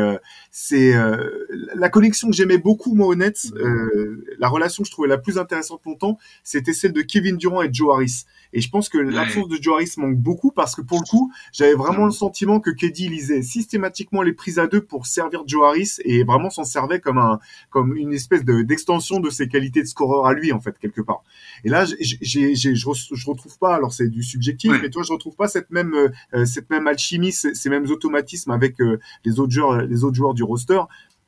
c'est 0.50 0.94
la 1.74 1.88
connexion 1.88 2.30
que 2.30 2.36
j'aimais 2.36 2.58
beaucoup 2.58 2.94
moi 2.94 3.08
au 3.08 3.14
Nets, 3.14 3.52
la 4.38 4.48
relation 4.48 4.82
que 4.82 4.86
je 4.86 4.92
trouvais 4.92 5.08
la 5.08 5.18
plus 5.18 5.38
intéressante 5.38 5.80
longtemps, 5.84 6.18
c'était 6.44 6.72
celle 6.72 6.92
de 6.92 7.02
Kevin 7.02 7.36
Durant 7.36 7.62
et 7.62 7.72
Joe 7.72 7.94
Harris. 7.94 8.24
Et 8.52 8.60
je 8.60 8.68
pense 8.68 8.88
que 8.92 8.98
l'absence 8.98 9.48
de 9.48 9.56
Joe 9.60 9.74
Harris 9.74 9.94
manque 9.96 10.18
beaucoup 10.18 10.52
parce 10.52 10.74
que 10.74 10.82
pour 10.82 10.98
le 11.00 11.08
coup, 11.08 11.32
j'avais 11.52 11.74
vraiment 11.74 12.04
le 12.04 12.12
sentiment 12.12 12.60
que 12.60 12.70
Keddy 12.70 13.08
lisait 13.08 13.42
systématiquement 13.42 14.22
les 14.22 14.32
prises 14.32 14.58
à 14.58 14.66
deux 14.66 14.82
pour 14.82 15.06
servir 15.06 15.42
Joe 15.46 15.64
Harris 15.64 15.94
et 16.04 16.24
vraiment 16.24 16.50
s'en 16.50 16.64
servait 16.64 17.00
comme 17.00 17.18
un 17.18 17.40
comme 17.70 17.96
une 17.96 18.12
espèce 18.12 18.44
de 18.44 18.62
d'extension 18.62 19.18
de 19.18 19.30
ses 19.30 19.48
qualités 19.48 19.80
de 19.80 19.86
scoreur 19.86 20.26
à 20.26 20.34
lui 20.34 20.52
en 20.52 20.60
fait 20.60 20.78
quelque 20.78 21.00
part. 21.00 21.22
Et 21.64 21.70
là, 21.70 21.86
j'ai 22.00 22.54
je, 22.54 22.74
je 22.74 23.26
retrouve 23.26 23.58
pas. 23.58 23.74
Alors 23.74 23.92
c'est 23.92 24.08
du 24.08 24.22
subjectif, 24.22 24.72
mais 24.82 24.90
toi 24.90 25.02
je 25.02 25.12
retrouve 25.12 25.36
pas 25.36 25.48
cette 25.48 25.70
même 25.70 25.94
euh, 25.94 26.44
cette 26.44 26.68
même 26.70 26.86
alchimie, 26.86 27.32
ces, 27.32 27.70
mêmes 27.70 27.88
automatismes 27.90 28.50
avec 28.50 28.80
euh, 28.80 28.98
les 29.24 29.40
autres 29.40 29.52
joueurs 29.52 29.82
les 29.82 30.04
autres 30.04 30.16
joueurs 30.16 30.34
du 30.34 30.42
roster. 30.42 30.80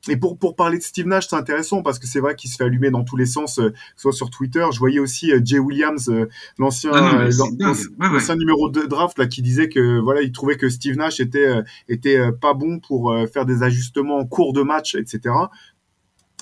Et 0.08 0.16
pour, 0.16 0.38
pour 0.38 0.54
parler 0.54 0.78
de 0.78 0.82
Steve 0.82 1.06
Nash, 1.06 1.28
c'est 1.28 1.36
intéressant 1.36 1.82
parce 1.82 1.98
que 1.98 2.06
c'est 2.06 2.20
vrai 2.20 2.34
qu'il 2.34 2.50
se 2.50 2.56
fait 2.56 2.64
allumer 2.64 2.90
dans 2.90 3.04
tous 3.04 3.16
les 3.16 3.26
sens, 3.26 3.58
euh, 3.58 3.72
soit 3.96 4.12
sur 4.12 4.30
Twitter. 4.30 4.64
Je 4.72 4.78
voyais 4.78 4.98
aussi 4.98 5.32
euh, 5.32 5.40
Jay 5.42 5.58
Williams, 5.58 6.08
euh, 6.08 6.28
l'ancien 6.58 6.90
ah 6.92 8.36
numéro 8.36 8.68
de 8.68 8.82
draft 8.82 9.18
là, 9.18 9.26
qui 9.26 9.42
disait 9.42 9.68
que 9.68 10.00
voilà, 10.00 10.22
il 10.22 10.32
trouvait 10.32 10.56
que 10.56 10.68
Steve 10.68 10.96
Nash 10.96 11.20
était 11.20 11.62
était 11.88 12.18
pas 12.32 12.54
bon 12.54 12.80
pour 12.80 13.14
faire 13.32 13.46
des 13.46 13.62
ajustements 13.62 14.18
en 14.18 14.26
cours 14.26 14.52
de 14.52 14.62
match, 14.62 14.94
etc. 14.94 15.34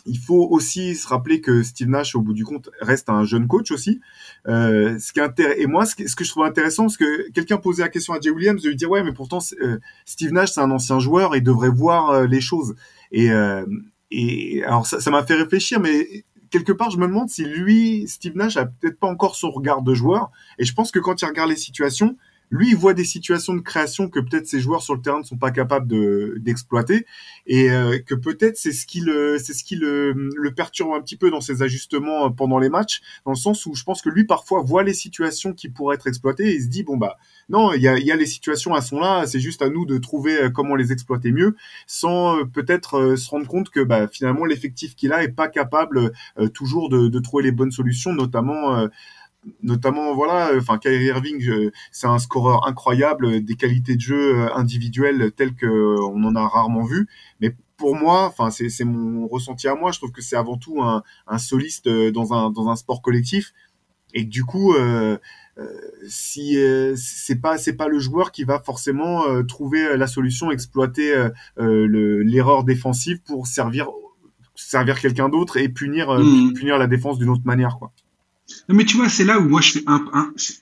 Il 0.05 0.19
faut 0.19 0.49
aussi 0.51 0.97
se 0.97 1.07
rappeler 1.07 1.41
que 1.41 1.63
Steve 1.63 1.89
Nash, 1.89 2.17
au 2.17 2.21
bout 2.21 2.33
du 2.33 2.45
compte, 2.45 2.71
reste 2.81 3.09
un 3.09 3.25
jeune 3.25 3.47
coach 3.47 3.71
aussi. 3.71 4.01
Ce 4.47 5.13
qui 5.13 5.21
est 5.21 5.61
et 5.61 5.67
moi, 5.67 5.87
ce 5.87 5.95
que, 5.95 6.09
ce 6.09 6.17
que, 6.17 6.25
je 6.25 6.31
trouve 6.31 6.45
intéressant, 6.45 6.89
c'est 6.89 6.99
que 6.99 7.31
quelqu'un 7.31 7.59
posait 7.59 7.83
la 7.83 7.89
question 7.89 8.15
à 8.15 8.21
Jay 8.21 8.31
Williams 8.31 8.61
de 8.63 8.69
lui 8.69 8.77
dire 8.77 8.91
ouais, 8.91 9.05
mais 9.05 9.13
pourtant 9.13 9.39
Steve 10.05 10.33
Nash, 10.33 10.53
c'est 10.53 10.61
un 10.61 10.71
ancien 10.71 10.99
joueur, 10.99 11.37
il 11.37 11.43
devrait 11.43 11.71
voir 11.71 12.27
les 12.27 12.41
choses. 12.41 12.75
Et, 13.13 13.31
euh, 13.31 13.65
et 14.11 14.65
alors 14.65 14.87
ça, 14.87 15.11
m'a 15.11 15.25
fait 15.25 15.35
réfléchir, 15.35 15.81
mais 15.81 16.25
quelque 16.51 16.73
part, 16.73 16.91
je 16.91 16.99
me 16.99 17.07
demande 17.07 17.31
si 17.31 17.45
lui, 17.45 18.07
Steve 18.09 18.37
Nash, 18.37 18.57
a 18.57 18.67
peut-être 18.67 18.99
pas 18.99 19.07
encore 19.07 19.37
son 19.37 19.51
regard 19.51 19.83
de 19.83 19.95
joueur. 19.95 20.31
Et 20.59 20.65
je 20.65 20.75
pense 20.75 20.91
que 20.91 20.99
quand 20.99 21.21
il 21.23 21.27
regarde 21.27 21.51
les 21.51 21.57
situations, 21.57 22.17
lui, 22.53 22.68
il 22.68 22.76
voit 22.76 22.94
des 22.94 23.05
situations 23.05 23.55
de 23.55 23.61
création 23.61 24.09
que 24.09 24.20
peut-être 24.20 24.46
ses 24.46 24.61
joueurs 24.61 24.82
sur 24.82 24.94
le 24.94 25.00
terrain 25.00 25.18
ne 25.18 25.24
sont 25.24 25.38
pas 25.38 25.50
capables 25.50 25.88
de 25.88 26.36
d'exploiter, 26.38 27.07
et 27.46 27.70
euh, 27.70 27.98
que 27.98 28.14
peut-être 28.14 28.57
c'est 28.59 28.72
ce 28.72 28.86
qui 28.86 29.00
le 29.00 29.38
c'est 29.38 29.55
ce 29.55 29.64
qui 29.64 29.74
le, 29.74 30.12
le 30.12 30.55
perturbe 30.55 30.92
un 30.92 31.00
petit 31.00 31.16
peu 31.16 31.30
dans 31.30 31.40
ses 31.40 31.62
ajustements 31.62 32.30
pendant 32.30 32.59
les 32.59 32.68
matchs, 32.68 33.00
dans 33.24 33.32
le 33.32 33.36
sens 33.36 33.66
où 33.66 33.74
je 33.74 33.82
pense 33.84 34.03
que 34.03 34.11
lui 34.11 34.24
parfois 34.24 34.62
voit 34.62 34.84
les 34.84 34.94
situations 34.94 35.55
qui 35.55 35.68
pourraient 35.70 35.96
être 35.96 36.07
exploitées 36.07 36.50
et 36.50 36.55
il 36.57 36.62
se 36.62 36.68
dit 36.68 36.82
bon 36.84 36.96
bah 36.96 37.16
non, 37.48 37.72
il 37.72 37.82
y 37.82 37.88
a, 37.88 37.98
y 37.98 38.11
a 38.11 38.16
les 38.16 38.26
situations, 38.26 38.74
elles 38.76 38.82
sont 38.82 39.00
là, 39.00 39.26
c'est 39.26 39.40
juste 39.40 39.62
à 39.62 39.68
nous 39.68 39.84
de 39.84 39.98
trouver 39.98 40.42
euh, 40.42 40.50
comment 40.50 40.74
les 40.74 40.92
exploiter 40.92 41.32
mieux, 41.32 41.57
sans 41.86 42.38
euh, 42.38 42.44
peut-être 42.44 42.98
euh, 42.98 43.16
se 43.16 43.28
rendre 43.30 43.46
compte 43.46 43.70
que 43.70 43.80
bah, 43.80 44.09
finalement 44.09 44.44
l'effectif 44.44 44.94
qu'il 44.94 45.12
a 45.12 45.22
est 45.22 45.28
pas 45.28 45.48
capable 45.48 46.12
toujours 46.55 46.88
de, 46.88 47.09
de, 47.09 47.18
trouver 47.18 47.44
les 47.44 47.53
bonnes 47.53 47.70
solutions, 47.70 48.12
notamment 48.12 48.88
notamment 49.62 50.14
voilà 50.14 50.51
enfin 50.57 50.78
Kyrie 50.78 51.07
Irving 51.07 51.70
c'est 51.90 52.07
un 52.07 52.18
scoreur 52.18 52.66
incroyable 52.66 53.45
des 53.45 53.55
qualités 53.57 53.97
de 53.97 54.01
jeu 54.01 54.49
individuelles 54.55 55.32
telles 55.32 55.55
que 55.55 55.66
on 55.66 56.22
en 56.24 56.36
a 56.36 56.47
rarement 56.47 56.84
vu 56.84 57.09
mais 57.40 57.57
pour 57.76 57.97
moi 57.97 58.26
enfin 58.26 58.51
c'est 58.51 58.84
mon 58.84 59.26
ressenti 59.26 59.66
à 59.66 59.74
moi 59.74 59.90
je 59.90 59.99
trouve 59.99 60.12
que 60.12 60.22
c'est 60.22 60.36
avant 60.36 60.57
tout 60.57 60.80
un, 60.80 61.03
un 61.26 61.38
soliste 61.38 61.88
dans 61.88 62.32
un 62.32 62.51
dans 62.51 62.68
un 62.68 62.76
sport 62.76 63.03
collectif 63.03 63.53
et 64.14 64.24
du 64.24 64.45
coup 64.45 64.74
euh, 64.74 65.18
euh, 65.59 65.66
si 66.09 66.57
euh, 66.57 66.95
c'est 66.97 67.36
pas 67.40 67.59
c'est 67.59 67.74
pas 67.74 67.88
le 67.88 67.99
joueur 67.99 68.32
qui 68.32 68.45
va 68.45 68.59
forcément 68.59 69.26
euh, 69.26 69.43
trouver 69.43 69.99
la 69.99 70.07
solution, 70.07 70.51
exploiter 70.51 71.14
l'erreur 71.59 72.64
défensive 72.64 73.20
pour 73.22 73.47
servir 73.47 73.88
servir 74.55 74.99
quelqu'un 74.99 75.28
d'autre 75.28 75.59
et 75.59 75.68
punir 75.68 76.11
hmm. 76.11 76.55
punir 76.55 76.78
la 76.78 76.86
défense 76.86 77.18
d'une 77.18 77.28
autre 77.28 77.45
manière 77.45 77.76
quoi. 77.78 77.93
Mais 78.68 78.84
tu 78.84 78.96
vois, 78.96 79.09
c'est 79.09 79.24
là 79.24 79.38
où 79.40 79.48
moi 79.48 79.61
je 79.61 79.70
suis 79.70 79.82
un, 79.86 80.05
un, 80.12 80.32
je 80.36 80.53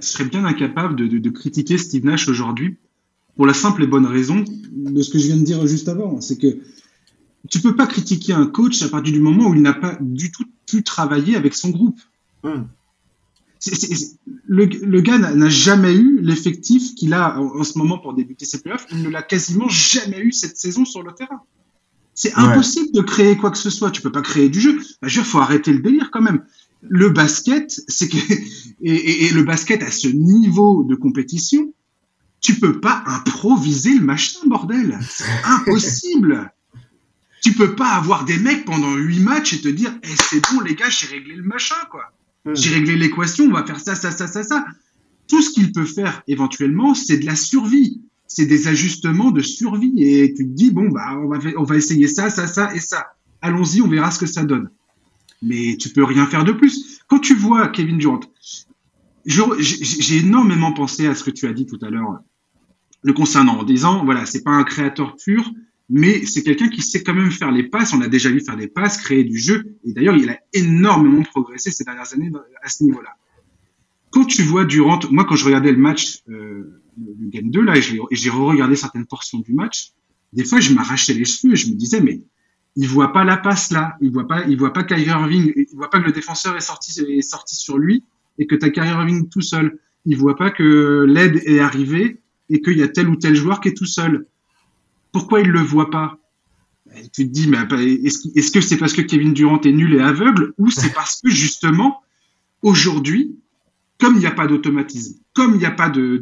serais 0.00 0.24
bien 0.24 0.44
incapable 0.44 0.96
de, 0.96 1.06
de, 1.06 1.18
de 1.18 1.30
critiquer 1.30 1.78
Steve 1.78 2.04
Nash 2.04 2.28
aujourd'hui 2.28 2.76
pour 3.36 3.46
la 3.46 3.54
simple 3.54 3.82
et 3.82 3.86
bonne 3.86 4.06
raison 4.06 4.44
de 4.72 5.02
ce 5.02 5.10
que 5.10 5.18
je 5.18 5.26
viens 5.26 5.36
de 5.36 5.44
dire 5.44 5.66
juste 5.66 5.88
avant, 5.88 6.20
c'est 6.20 6.38
que 6.38 6.58
tu 7.50 7.60
peux 7.60 7.76
pas 7.76 7.86
critiquer 7.86 8.32
un 8.32 8.46
coach 8.46 8.82
à 8.82 8.88
partir 8.88 9.12
du 9.12 9.20
moment 9.20 9.48
où 9.48 9.54
il 9.54 9.62
n'a 9.62 9.74
pas 9.74 9.96
du 10.00 10.32
tout 10.32 10.44
pu 10.66 10.82
travailler 10.82 11.36
avec 11.36 11.54
son 11.54 11.70
groupe. 11.70 12.00
Hmm 12.42 12.64
le, 14.46 15.00
gars 15.00 15.18
n'a 15.18 15.48
jamais 15.48 15.94
eu 15.94 16.20
l'effectif 16.20 16.94
qu'il 16.94 17.14
a 17.14 17.40
en, 17.40 17.64
ce 17.64 17.78
moment 17.78 17.98
pour 17.98 18.14
débuter 18.14 18.44
ses 18.44 18.60
playoffs. 18.60 18.86
Il 18.90 19.02
ne 19.02 19.08
l'a 19.08 19.22
quasiment 19.22 19.68
jamais 19.68 20.20
eu 20.20 20.32
cette 20.32 20.56
saison 20.56 20.84
sur 20.84 21.02
le 21.02 21.12
terrain. 21.12 21.40
C'est 22.14 22.34
impossible 22.34 22.92
de 22.92 23.02
créer 23.02 23.36
quoi 23.36 23.50
que 23.50 23.58
ce 23.58 23.68
soit. 23.68 23.90
Tu 23.90 24.00
peux 24.00 24.12
pas 24.12 24.22
créer 24.22 24.48
du 24.48 24.60
jeu. 24.60 24.78
Bah, 25.02 25.08
je 25.08 25.20
faut 25.20 25.38
arrêter 25.38 25.72
le 25.72 25.80
délire 25.80 26.10
quand 26.10 26.22
même. 26.22 26.44
Le 26.88 27.10
basket, 27.10 27.80
c'est 27.88 28.08
que 28.08 28.16
et, 28.82 29.30
le 29.30 29.42
basket 29.42 29.82
à 29.82 29.90
ce 29.90 30.08
niveau 30.08 30.84
de 30.84 30.94
compétition, 30.94 31.72
tu 32.40 32.54
peux 32.54 32.80
pas 32.80 33.02
improviser 33.06 33.94
le 33.94 34.04
machin, 34.04 34.40
bordel. 34.46 34.98
C'est 35.08 35.24
impossible. 35.44 36.52
tu 37.42 37.52
peux 37.52 37.74
pas 37.74 37.90
avoir 37.90 38.24
des 38.24 38.38
mecs 38.38 38.64
pendant 38.64 38.94
huit 38.94 39.20
matchs 39.20 39.54
et 39.54 39.60
te 39.60 39.68
dire, 39.68 39.92
eh, 40.02 40.08
c'est 40.30 40.42
bon 40.50 40.60
les 40.60 40.74
gars, 40.74 40.88
j'ai 40.88 41.06
réglé 41.06 41.34
le 41.34 41.42
machin 41.42 41.76
quoi. 41.90 42.12
Hmm. 42.44 42.54
J'ai 42.54 42.74
réglé 42.74 42.96
l'équation, 42.96 43.44
on 43.44 43.52
va 43.52 43.64
faire 43.64 43.80
ça, 43.80 43.94
ça, 43.94 44.10
ça, 44.10 44.26
ça, 44.26 44.42
ça. 44.42 44.64
Tout 45.28 45.42
ce 45.42 45.50
qu'il 45.50 45.72
peut 45.72 45.84
faire 45.84 46.22
éventuellement, 46.28 46.94
c'est 46.94 47.18
de 47.18 47.26
la 47.26 47.36
survie. 47.36 48.00
C'est 48.28 48.46
des 48.46 48.68
ajustements 48.68 49.30
de 49.30 49.40
survie. 49.40 49.94
Et 49.98 50.34
tu 50.34 50.44
te 50.44 50.52
dis, 50.52 50.70
bon, 50.70 50.88
bah, 50.88 51.18
on 51.18 51.28
va, 51.28 51.38
on 51.56 51.64
va 51.64 51.76
essayer 51.76 52.06
ça, 52.06 52.30
ça, 52.30 52.46
ça 52.46 52.74
et 52.74 52.80
ça. 52.80 53.06
Allons-y, 53.40 53.80
on 53.80 53.88
verra 53.88 54.10
ce 54.10 54.18
que 54.18 54.26
ça 54.26 54.44
donne. 54.44 54.70
Mais 55.42 55.76
tu 55.76 55.90
peux 55.90 56.04
rien 56.04 56.26
faire 56.26 56.44
de 56.44 56.52
plus. 56.52 57.00
Quand 57.08 57.18
tu 57.18 57.34
vois 57.34 57.68
Kevin 57.68 57.98
Durant, 57.98 58.20
j'ai 59.26 60.16
énormément 60.18 60.72
pensé 60.72 61.06
à 61.06 61.14
ce 61.14 61.24
que 61.24 61.30
tu 61.30 61.46
as 61.46 61.52
dit 61.52 61.66
tout 61.66 61.78
à 61.82 61.90
l'heure 61.90 62.20
le 63.02 63.12
concernant 63.12 63.58
en 63.58 63.62
disant, 63.62 64.04
voilà, 64.04 64.26
c'est 64.26 64.42
pas 64.42 64.50
un 64.50 64.64
créateur 64.64 65.16
pur, 65.16 65.48
mais 65.88 66.26
c'est 66.26 66.42
quelqu'un 66.42 66.68
qui 66.68 66.82
sait 66.82 67.02
quand 67.02 67.14
même 67.14 67.30
faire 67.30 67.52
les 67.52 67.62
passes. 67.62 67.92
On 67.92 67.98
l'a 67.98 68.08
déjà 68.08 68.30
vu 68.30 68.40
faire 68.40 68.56
des 68.56 68.66
passes, 68.66 68.98
créer 68.98 69.22
du 69.22 69.38
jeu. 69.38 69.76
Et 69.84 69.92
d'ailleurs, 69.92 70.16
il 70.16 70.28
a 70.28 70.38
énormément 70.52 71.22
progressé 71.22 71.70
ces 71.70 71.84
dernières 71.84 72.12
années 72.14 72.32
à 72.62 72.68
ce 72.68 72.82
niveau-là. 72.82 73.10
Quand 74.10 74.24
tu 74.24 74.42
vois 74.42 74.64
Durant, 74.64 74.98
moi, 75.10 75.24
quand 75.24 75.36
je 75.36 75.44
regardais 75.44 75.70
le 75.70 75.78
match, 75.78 76.22
euh, 76.28 76.82
le 76.98 77.28
Game 77.28 77.50
2, 77.50 77.60
là, 77.62 77.76
et 77.76 77.82
j'ai 77.82 78.30
re-regardé 78.30 78.74
certaines 78.74 79.06
portions 79.06 79.38
du 79.38 79.52
match, 79.52 79.92
des 80.32 80.44
fois, 80.44 80.58
je 80.58 80.72
m'arrachais 80.74 81.14
les 81.14 81.24
cheveux 81.24 81.52
et 81.52 81.56
je 81.56 81.68
me 81.68 81.74
disais, 81.74 82.00
mais 82.00 82.22
il 82.76 82.88
voit 82.88 83.12
pas 83.12 83.24
la 83.24 83.38
passe 83.38 83.70
là, 83.70 83.96
il 84.00 84.12
voit 84.12 84.26
pas, 84.26 84.44
il 84.46 84.58
voit 84.58 84.72
pas 84.72 84.84
Kyrie 84.84 85.06
Irving, 85.06 85.52
il 85.56 85.76
voit 85.76 85.88
pas 85.88 85.98
que 85.98 86.06
le 86.06 86.12
défenseur 86.12 86.56
est 86.56 86.60
sorti, 86.60 86.92
sur 87.56 87.78
lui 87.78 88.04
et 88.38 88.46
que 88.46 88.54
tu 88.54 88.66
as 88.66 88.70
Kyrie 88.70 88.88
Irving 88.88 89.28
tout 89.28 89.40
seul. 89.40 89.78
Il 90.04 90.16
voit 90.16 90.36
pas 90.36 90.50
que 90.50 91.04
l'aide 91.08 91.42
est 91.46 91.58
arrivée 91.58 92.20
et 92.50 92.60
qu'il 92.60 92.78
y 92.78 92.82
a 92.82 92.88
tel 92.88 93.08
ou 93.08 93.16
tel 93.16 93.34
joueur 93.34 93.60
qui 93.60 93.68
est 93.68 93.76
tout 93.76 93.86
seul. 93.86 94.26
Pourquoi 95.10 95.40
il 95.40 95.48
le 95.48 95.60
voit 95.60 95.90
pas? 95.90 96.18
Tu 97.12 97.26
te 97.26 97.32
dis, 97.32 97.48
mais 97.48 97.58
est-ce 98.04 98.50
que 98.50 98.60
c'est 98.60 98.76
parce 98.76 98.92
que 98.92 99.02
Kevin 99.02 99.32
Durant 99.32 99.60
est 99.62 99.72
nul 99.72 99.94
et 99.94 100.00
aveugle 100.00 100.52
ou 100.58 100.70
c'est 100.70 100.92
parce 100.92 101.20
que 101.22 101.30
justement, 101.30 102.02
aujourd'hui, 102.62 103.36
comme 103.98 104.14
il 104.14 104.20
n'y 104.20 104.26
a 104.26 104.32
pas 104.32 104.46
d'automatisme, 104.46 105.18
comme 105.32 105.54
il 105.54 105.58
n'y 105.58 105.66
a 105.66 105.70
pas 105.70 105.88
de, 105.88 106.20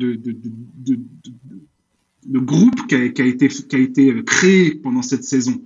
groupe 2.26 2.86
qui 2.86 2.94
a, 2.94 3.04
été, 3.04 3.48
qui 3.48 3.76
a 3.76 3.78
été 3.78 4.24
créé 4.24 4.74
pendant 4.76 5.02
cette 5.02 5.24
saison, 5.24 5.60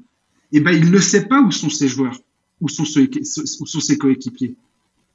eh 0.53 0.61
ben, 0.61 0.73
il 0.73 0.91
ne 0.91 0.99
sait 0.99 1.27
pas 1.27 1.41
où 1.41 1.51
sont 1.51 1.71
ses 1.71 1.89
joueurs, 1.89 2.19
où 2.61 2.69
sont, 2.69 2.85
ses 2.85 3.99
coéquipiers. 3.99 4.55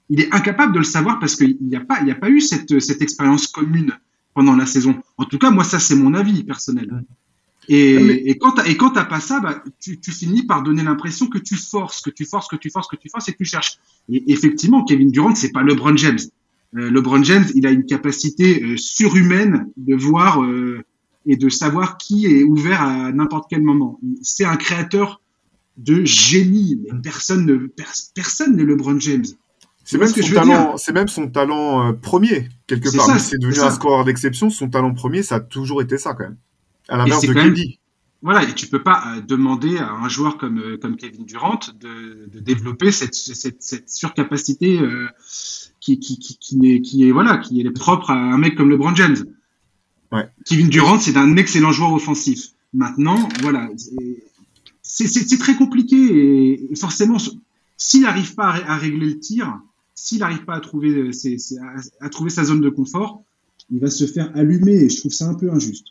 Il 0.10 0.20
est 0.20 0.34
incapable 0.34 0.74
de 0.74 0.80
le 0.80 0.84
savoir 0.84 1.20
parce 1.20 1.36
qu'il 1.36 1.58
n'y 1.62 1.76
a, 1.76 1.82
pas, 1.82 1.96
a 1.96 2.16
pas 2.16 2.30
eu 2.30 2.42
cette, 2.42 2.80
cette 2.80 3.02
expérience 3.02 3.48
commune 3.48 3.98
pendant 4.34 4.56
la 4.56 4.66
saison. 4.66 5.02
En 5.18 5.26
tout 5.26 5.38
cas, 5.38 5.50
moi, 5.50 5.64
ça, 5.64 5.80
c'est 5.80 5.96
mon 5.96 6.14
avis 6.14 6.44
personnel. 6.44 7.04
Et, 7.70 8.30
et 8.30 8.38
quand 8.38 8.52
tu 8.52 8.76
t'as 8.94 9.06
pas 9.06 9.20
ça, 9.20 9.40
bah, 9.40 9.64
tu, 9.80 10.00
tu 10.00 10.12
finis 10.12 10.44
par 10.44 10.64
donner 10.64 10.84
l'impression 10.84 11.28
que 11.28 11.38
tu 11.38 11.56
forces, 11.56 12.02
que 12.02 12.10
tu 12.10 12.26
forces, 12.26 12.48
que 12.48 12.58
tu 12.58 12.70
forces, 12.70 12.88
que 12.88 12.98
tu 12.98 13.10
forces 13.10 13.30
et 13.30 13.32
que 13.32 13.38
tu 13.38 13.46
cherches. 13.46 13.78
Et 14.10 14.32
effectivement, 14.32 14.84
Kevin 14.84 15.12
Durant, 15.12 15.34
c'est 15.36 15.52
pas 15.52 15.64
LeBron 15.64 15.96
James. 15.96 16.20
Euh, 16.76 16.90
LeBron 16.90 17.24
James, 17.24 17.46
il 17.56 17.66
a 17.66 17.72
une 17.72 17.86
capacité 17.86 18.64
euh, 18.64 18.78
surhumaine 18.78 19.70
de 19.78 19.96
voir 19.96 20.44
euh, 20.44 20.84
et 21.26 21.38
de 21.38 21.50
savoir 21.50 21.98
qui 21.98 22.26
est 22.26 22.44
ouvert 22.44 22.82
à 22.82 23.12
n'importe 23.12 23.46
quel 23.50 23.62
moment. 23.62 24.00
C'est 24.22 24.46
un 24.46 24.58
créateur 24.58 25.22
de 25.78 26.04
génie. 26.06 26.80
Mais 26.84 27.00
personne 27.02 27.46
ne 27.46 27.68
personne 28.16 28.56
n'est 28.56 28.64
LeBron 28.64 29.00
James. 29.00 29.26
C'est 29.86 29.98
même, 29.98 30.08
son 30.08 30.34
talent, 30.34 30.78
c'est 30.78 30.94
même 30.94 31.08
son 31.10 31.28
talent 31.28 31.90
euh, 31.90 31.94
premier 31.94 32.48
quelque 32.68 32.96
part. 32.96 33.20
C'est 33.20 33.38
devenu 33.38 33.60
un 33.60 33.70
scoreur 33.70 34.06
d'exception. 34.06 34.50
Son 34.50 34.70
talent 34.70 34.94
premier, 34.94 35.24
ça 35.24 35.36
a 35.36 35.40
toujours 35.42 35.82
été 35.82 35.98
ça 35.98 36.14
quand 36.14 36.24
même. 36.24 36.38
À 36.88 36.98
l'inverse 36.98 37.26
de 37.26 37.34
KD. 37.34 37.80
Voilà, 38.22 38.44
et 38.44 38.54
tu 38.54 38.68
peux 38.68 38.82
pas 38.82 39.04
euh, 39.06 39.22
demander 39.22 39.78
à 39.80 39.92
un 39.92 40.08
joueur 40.08 40.38
comme, 40.38 40.60
euh, 40.60 40.78
comme 40.78 40.96
Kevin 40.96 41.26
Durant 41.26 41.60
de, 41.82 42.30
de 42.32 42.40
développer 42.40 42.94
cette, 42.94 43.14
cette, 43.14 43.62
cette 43.62 43.90
surcapacité 43.90 44.80
qui, 45.82 46.00
qui, 46.00 46.18
qui, 46.18 46.38
qui, 46.38 46.72
est, 46.72 46.80
qui 46.80 47.06
est 47.06 47.12
voilà, 47.12 47.38
qui 47.38 47.60
est 47.60 47.72
propre 47.72 48.12
à 48.12 48.16
un 48.16 48.38
mec 48.38 48.56
comme 48.56 48.70
LeBron 48.70 48.96
James. 48.96 49.18
Ouais. 50.14 50.30
Kevin 50.46 50.70
Durant, 50.70 51.00
c'est 51.00 51.18
un 51.18 51.36
excellent 51.36 51.74
joueur 51.74 51.92
offensif. 51.92 52.52
Maintenant, 52.74 53.28
voilà, 53.42 53.70
c'est 54.84 55.38
très 55.40 55.56
compliqué 55.56 56.72
et 56.72 56.76
forcément, 56.76 57.18
s'il 57.78 58.02
n'arrive 58.02 58.36
pas 58.36 58.50
à, 58.50 58.78
régler 58.78 59.08
le 59.08 59.20
tir, 59.20 59.60
s'il 59.96 60.20
n'arrive 60.20 60.46
pas 60.46 60.56
à 60.56 60.60
trouver, 60.60 61.12
à 62.02 62.10
trouver 62.10 62.30
sa 62.30 62.44
zone 62.44 62.62
de 62.62 62.70
confort, 62.70 63.24
il 63.72 63.80
va 63.80 63.90
se 63.90 64.06
faire 64.06 64.32
allumer 64.36 64.76
et 64.76 64.90
je 64.90 64.98
trouve 64.98 65.14
ça 65.14 65.28
un 65.28 65.34
peu 65.34 65.52
injuste. 65.52 65.88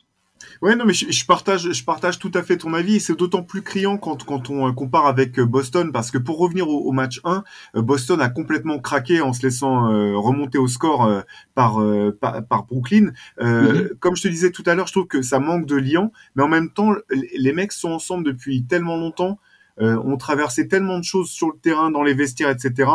Ouais, 0.63 0.77
non, 0.77 0.85
mais 0.85 0.93
je, 0.93 1.25
partage, 1.25 1.73
je 1.73 1.83
partage 1.83 2.19
tout 2.19 2.31
à 2.33 2.41
fait 2.41 2.55
ton 2.55 2.73
avis. 2.73 3.01
C'est 3.01 3.17
d'autant 3.17 3.43
plus 3.43 3.63
criant 3.63 3.97
quand, 3.97 4.23
quand 4.23 4.49
on 4.49 4.69
euh, 4.69 4.71
compare 4.71 5.07
avec 5.07 5.37
euh, 5.37 5.45
Boston, 5.45 5.91
parce 5.91 6.09
que 6.09 6.17
pour 6.17 6.37
revenir 6.37 6.69
au, 6.69 6.89
match 6.93 7.19
1, 7.25 7.43
euh, 7.75 7.81
Boston 7.81 8.21
a 8.21 8.29
complètement 8.29 8.79
craqué 8.79 9.19
en 9.19 9.33
se 9.33 9.45
laissant 9.45 9.89
remonter 10.15 10.57
au 10.57 10.69
score 10.69 11.23
par, 11.53 11.83
par, 12.21 12.65
Brooklyn. 12.65 13.11
Mhm. 13.41 13.89
Comme 13.99 14.15
je 14.15 14.23
te 14.23 14.29
disais 14.29 14.51
tout 14.51 14.63
à 14.65 14.73
l'heure, 14.73 14.87
je 14.87 14.93
trouve 14.93 15.07
que 15.07 15.21
ça 15.21 15.39
manque 15.39 15.65
de 15.65 15.75
liant, 15.75 16.13
mais 16.37 16.43
en 16.43 16.47
même 16.47 16.69
temps, 16.69 16.93
les 17.09 17.51
mecs 17.51 17.73
sont 17.73 17.91
ensemble 17.91 18.23
depuis 18.23 18.63
tellement 18.63 18.95
longtemps, 18.95 19.39
ont 19.81 20.15
traversé 20.15 20.69
tellement 20.69 20.97
de 20.97 21.03
choses 21.03 21.29
sur 21.29 21.47
le 21.47 21.57
terrain, 21.61 21.91
dans 21.91 22.03
les 22.03 22.13
vestiaires, 22.13 22.49
etc., 22.49 22.89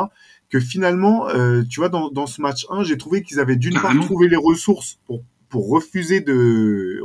que 0.49 0.59
finalement, 0.59 1.27
tu 1.69 1.81
vois, 1.81 1.91
dans, 1.91 2.09
dans 2.09 2.27
ce 2.27 2.41
match 2.41 2.66
1, 2.71 2.85
j'ai 2.85 2.97
trouvé 2.97 3.23
qu'ils 3.23 3.41
avaient 3.41 3.57
d'une 3.57 3.79
part 3.79 3.95
trouvé 4.01 4.29
les 4.29 4.37
ressources 4.37 4.99
pour 5.05 5.23
pour 5.49 5.68
refuser 5.68 6.20
de 6.20 7.01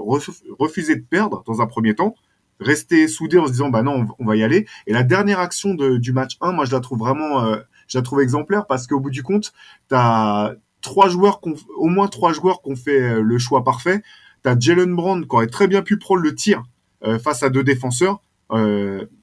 perdre 1.09 1.43
dans 1.45 1.61
un 1.61 1.67
premier 1.67 1.95
temps, 1.95 2.15
rester 2.59 3.07
soudé 3.07 3.37
en 3.37 3.47
se 3.47 3.51
disant 3.51 3.69
bah 3.69 3.83
non 3.83 4.07
on, 4.19 4.25
va 4.25 4.35
y 4.35 4.43
aller. 4.43 4.67
Et 4.87 4.93
la 4.93 5.03
dernière 5.03 5.39
action 5.39 5.73
du 5.73 6.13
match 6.13 6.37
1, 6.41 6.51
moi 6.51 6.65
je 6.65 6.71
la 6.71 6.79
trouve 6.79 6.99
vraiment, 6.99 7.43
euh, 7.43 7.57
je 7.87 7.97
la 7.97 8.01
trouve 8.01 8.21
exemplaire 8.21 8.65
parce 8.67 8.87
qu'au 8.87 8.99
bout 8.99 9.09
du 9.09 9.23
compte, 9.23 9.53
t'as 9.87 10.53
trois 10.81 11.09
joueurs, 11.09 11.41
au 11.77 11.87
moins 11.87 12.07
trois 12.07 12.33
joueurs 12.33 12.61
qui 12.61 12.71
ont 12.71 12.75
fait 12.75 13.01
euh, 13.01 13.21
le 13.21 13.37
choix 13.37 13.63
parfait. 13.63 14.01
T'as 14.41 14.59
Jalen 14.59 14.93
Brown 14.93 15.25
qui 15.25 15.35
aurait 15.35 15.47
très 15.47 15.67
bien 15.67 15.81
pu 15.81 15.97
prendre 15.97 16.21
le 16.21 16.35
tir 16.35 16.63
euh, 17.03 17.17
face 17.17 17.43
à 17.43 17.49
deux 17.49 17.63
défenseurs, 17.63 18.21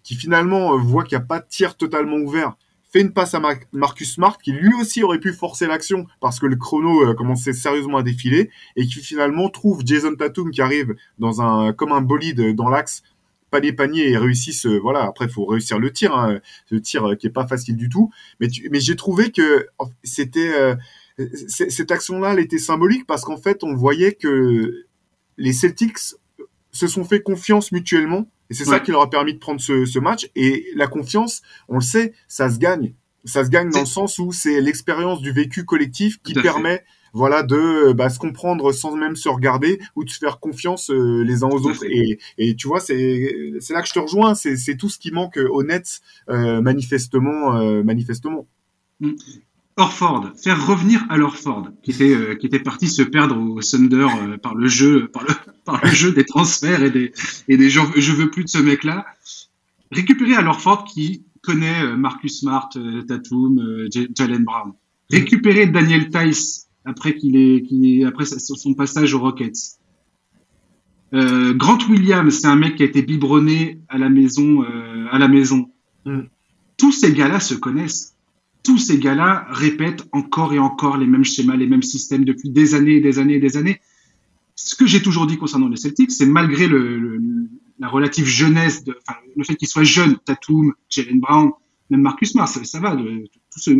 qui 0.03 0.17
finalement 0.17 0.77
voit 0.77 1.05
qu'il 1.05 1.17
n'y 1.17 1.23
a 1.23 1.27
pas 1.27 1.39
de 1.39 1.47
tir 1.49 1.77
totalement 1.77 2.17
ouvert 2.17 2.57
fait 2.91 3.01
une 3.01 3.13
passe 3.13 3.35
à 3.35 3.41
Marcus 3.73 4.15
Smart 4.15 4.39
qui 4.39 4.53
lui 4.53 4.73
aussi 4.81 5.03
aurait 5.03 5.21
pu 5.21 5.33
forcer 5.33 5.67
l'action 5.67 6.07
parce 6.21 6.41
que 6.41 6.47
le 6.47 6.57
chrono 6.57 7.07
euh, 7.07 7.15
commençait 7.15 7.53
sérieusement 7.53 7.99
à 7.99 8.03
défiler 8.03 8.51
et 8.77 8.87
qui 8.87 9.01
finalement 9.01 9.49
trouve 9.49 9.83
Jason 9.85 10.15
Tatum 10.15 10.51
qui 10.51 10.61
arrive 10.61 10.95
dans 11.19 11.41
un 11.41 11.73
comme 11.73 11.93
un 11.93 12.01
bolide 12.01 12.55
dans 12.55 12.69
l'axe 12.69 13.03
panier 13.51 13.73
panier 13.73 14.11
et 14.11 14.17
réussissent 14.17 14.67
voilà 14.67 15.05
après 15.05 15.29
faut 15.29 15.45
réussir 15.45 15.79
le 15.79 15.93
tir 15.93 16.15
hein, 16.15 16.41
le 16.71 16.81
tir 16.81 17.11
euh, 17.11 17.15
qui 17.15 17.27
est 17.27 17.31
pas 17.31 17.47
facile 17.47 17.77
du 17.77 17.89
tout. 17.89 18.11
Mais 18.41 18.49
mais 18.71 18.81
j'ai 18.81 18.97
trouvé 18.97 19.31
que 19.31 19.67
c'était 20.03 20.53
euh, 20.53 20.75
cette 21.37 21.91
action 21.91 22.19
là 22.19 22.33
elle 22.33 22.41
était 22.41 22.59
symbolique 22.59 23.07
parce 23.07 23.25
qu'en 23.25 23.37
fait 23.37 23.63
on 23.63 23.75
voyait 23.75 24.13
que 24.13 24.87
les 25.37 25.53
Celtics 25.53 26.15
se 26.73 26.87
sont 26.87 27.05
fait 27.05 27.21
confiance 27.23 27.73
mutuellement 27.73 28.27
et 28.51 28.55
c'est 28.55 28.65
ça 28.65 28.81
qui 28.81 28.91
leur 28.91 29.03
a 29.03 29.11
permis 29.11 29.35
de 29.35 29.39
prendre 29.39 29.61
ce, 29.61 29.85
ce, 29.85 29.99
match. 30.01 30.29
Et 30.35 30.67
la 30.75 30.89
confiance, 30.89 31.41
on 31.69 31.77
le 31.77 31.83
sait, 31.83 32.13
ça 32.27 32.51
se 32.51 32.59
gagne. 32.59 32.95
Ça 33.25 33.45
se 33.45 33.51
gagne 33.51 33.71
dans 33.71 33.81
le 33.81 33.87
sens 33.87 34.19
où 34.19 34.33
c'est 34.33 34.61
l'expérience 34.61 35.21
du 35.21 35.31
vécu 35.31 35.65
collectif 35.65 36.21
qui 36.23 36.35
permet 36.35 36.85
voilà 37.13 37.43
de 37.43 37.93
bah, 37.93 38.09
se 38.09 38.19
comprendre 38.19 38.73
sans 38.73 38.95
même 38.97 39.17
se 39.17 39.29
regarder 39.29 39.81
ou 39.97 40.05
de 40.05 40.11
se 40.11 40.19
faire 40.19 40.39
confiance 40.39 40.91
euh, 40.91 41.25
les 41.25 41.43
uns 41.43 41.49
aux 41.49 41.67
autres 41.67 41.85
et, 41.85 42.19
et 42.39 42.55
tu 42.55 42.69
vois 42.69 42.79
c'est 42.79 43.51
là 43.71 43.83
que 43.83 43.89
je 43.89 43.93
te 43.93 43.99
rejoins 43.99 44.37
c'est 44.37 44.77
tout 44.77 44.89
ce 44.89 44.97
qui 44.97 45.11
manque 45.11 45.37
au 45.37 45.65
net 45.65 46.01
euh, 46.29 46.61
manifestement 46.61 47.57
euh, 47.57 47.83
manifestement 47.83 48.47
mm. 49.01 49.11
Orford, 49.77 50.33
faire 50.37 50.67
revenir 50.67 51.05
à 51.09 51.19
Orford, 51.19 51.69
qui 51.83 51.93
était 51.93 52.15
euh, 52.15 52.35
qui 52.35 52.47
était 52.47 52.61
parti 52.61 52.89
se 52.89 53.03
perdre 53.03 53.39
au 53.39 53.61
Thunder 53.61 54.07
euh, 54.21 54.37
par 54.37 54.55
le 54.55 54.69
jeu 54.69 55.09
par 55.09 55.23
le 55.25 55.31
par 55.65 55.85
le 55.85 55.91
jeu 55.91 56.13
des 56.13 56.25
transferts 56.25 56.83
et 56.83 56.91
des 56.91 57.13
et 57.49 57.57
des 57.57 57.71
gens 57.71 57.91
je 57.97 58.13
veux 58.13 58.31
plus 58.31 58.45
de 58.45 58.49
ce 58.49 58.59
mec 58.59 58.85
là. 58.85 59.07
Récupérer 59.93 60.35
à 60.35 60.47
Orford 60.47 60.85
qui 60.85 61.25
connaît 61.43 61.83
euh, 61.83 61.97
Marcus 61.97 62.41
Smart, 62.41 62.69
Tatum, 63.09 63.89
Jalen 63.91 64.45
Brown. 64.45 64.73
Récupérer 65.11 65.67
Daniel 65.67 66.11
Tice 66.11 66.69
après 66.85 67.17
qu'il 67.17 67.37
est 67.37 68.05
après 68.05 68.25
son 68.27 68.75
passage 68.75 69.15
aux 69.15 69.21
Rockets. 69.21 69.79
Grant 71.13 71.79
Williams, 71.89 72.39
c'est 72.39 72.47
un 72.47 72.55
mec 72.55 72.77
qui 72.77 72.85
a 72.85 72.87
été 72.87 73.03
biberonné 73.03 73.81
à 73.89 73.99
la 73.99 74.09
maison 74.09 74.63
à 75.11 75.19
la 75.19 75.27
maison. 75.27 75.71
Mm. 76.05 76.21
Tous 76.77 76.93
ces 76.93 77.13
gars-là 77.13 77.41
se 77.41 77.55
connaissent 77.55 78.15
tous 78.63 78.79
ces 78.79 78.99
gars-là 78.99 79.47
répètent 79.51 80.05
encore 80.13 80.53
et 80.53 80.59
encore 80.59 80.97
les 80.99 81.07
mêmes 81.07 81.25
schémas, 81.25 81.57
les 81.57 81.67
mêmes 81.67 81.83
systèmes 81.83 82.25
depuis 82.25 82.51
des 82.51 82.75
années 82.75 82.97
et 82.97 83.01
des 83.01 83.19
années 83.19 83.35
et 83.35 83.41
des 83.41 83.57
années. 83.57 83.81
Ce 84.55 84.75
que 84.75 84.87
j'ai 84.87 85.01
toujours 85.01 85.27
dit 85.27 85.39
concernant 85.39 85.69
les 85.69 85.77
Celtics, 85.77 86.13
c'est 86.13 86.27
malgré 86.27 86.69
la 87.79 87.89
relative 87.89 88.27
jeunesse, 88.27 88.85
le 89.37 89.45
fait 89.45 89.57
qu'ils 89.57 89.69
soient 89.69 89.85
jeunes, 89.85 90.19
Tatum, 90.25 90.75
Jalen 90.91 91.21
Brown, 91.21 91.53
même 91.89 92.03
Marcus 92.03 92.33
Smart, 92.33 92.49
ça, 92.49 92.81
va, 92.81 92.97
tous 93.53 93.75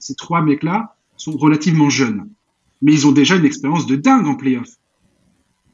ces 0.00 0.14
trois 0.14 0.42
mecs-là 0.42 0.94
sont 1.16 1.32
relativement 1.32 1.90
jeunes. 1.90 2.28
Mais 2.82 2.92
ils 2.92 3.06
ont 3.06 3.12
déjà 3.12 3.36
une 3.36 3.44
expérience 3.44 3.86
de 3.86 3.96
dingue 3.96 4.26
en 4.26 4.36
playoff. 4.36 4.68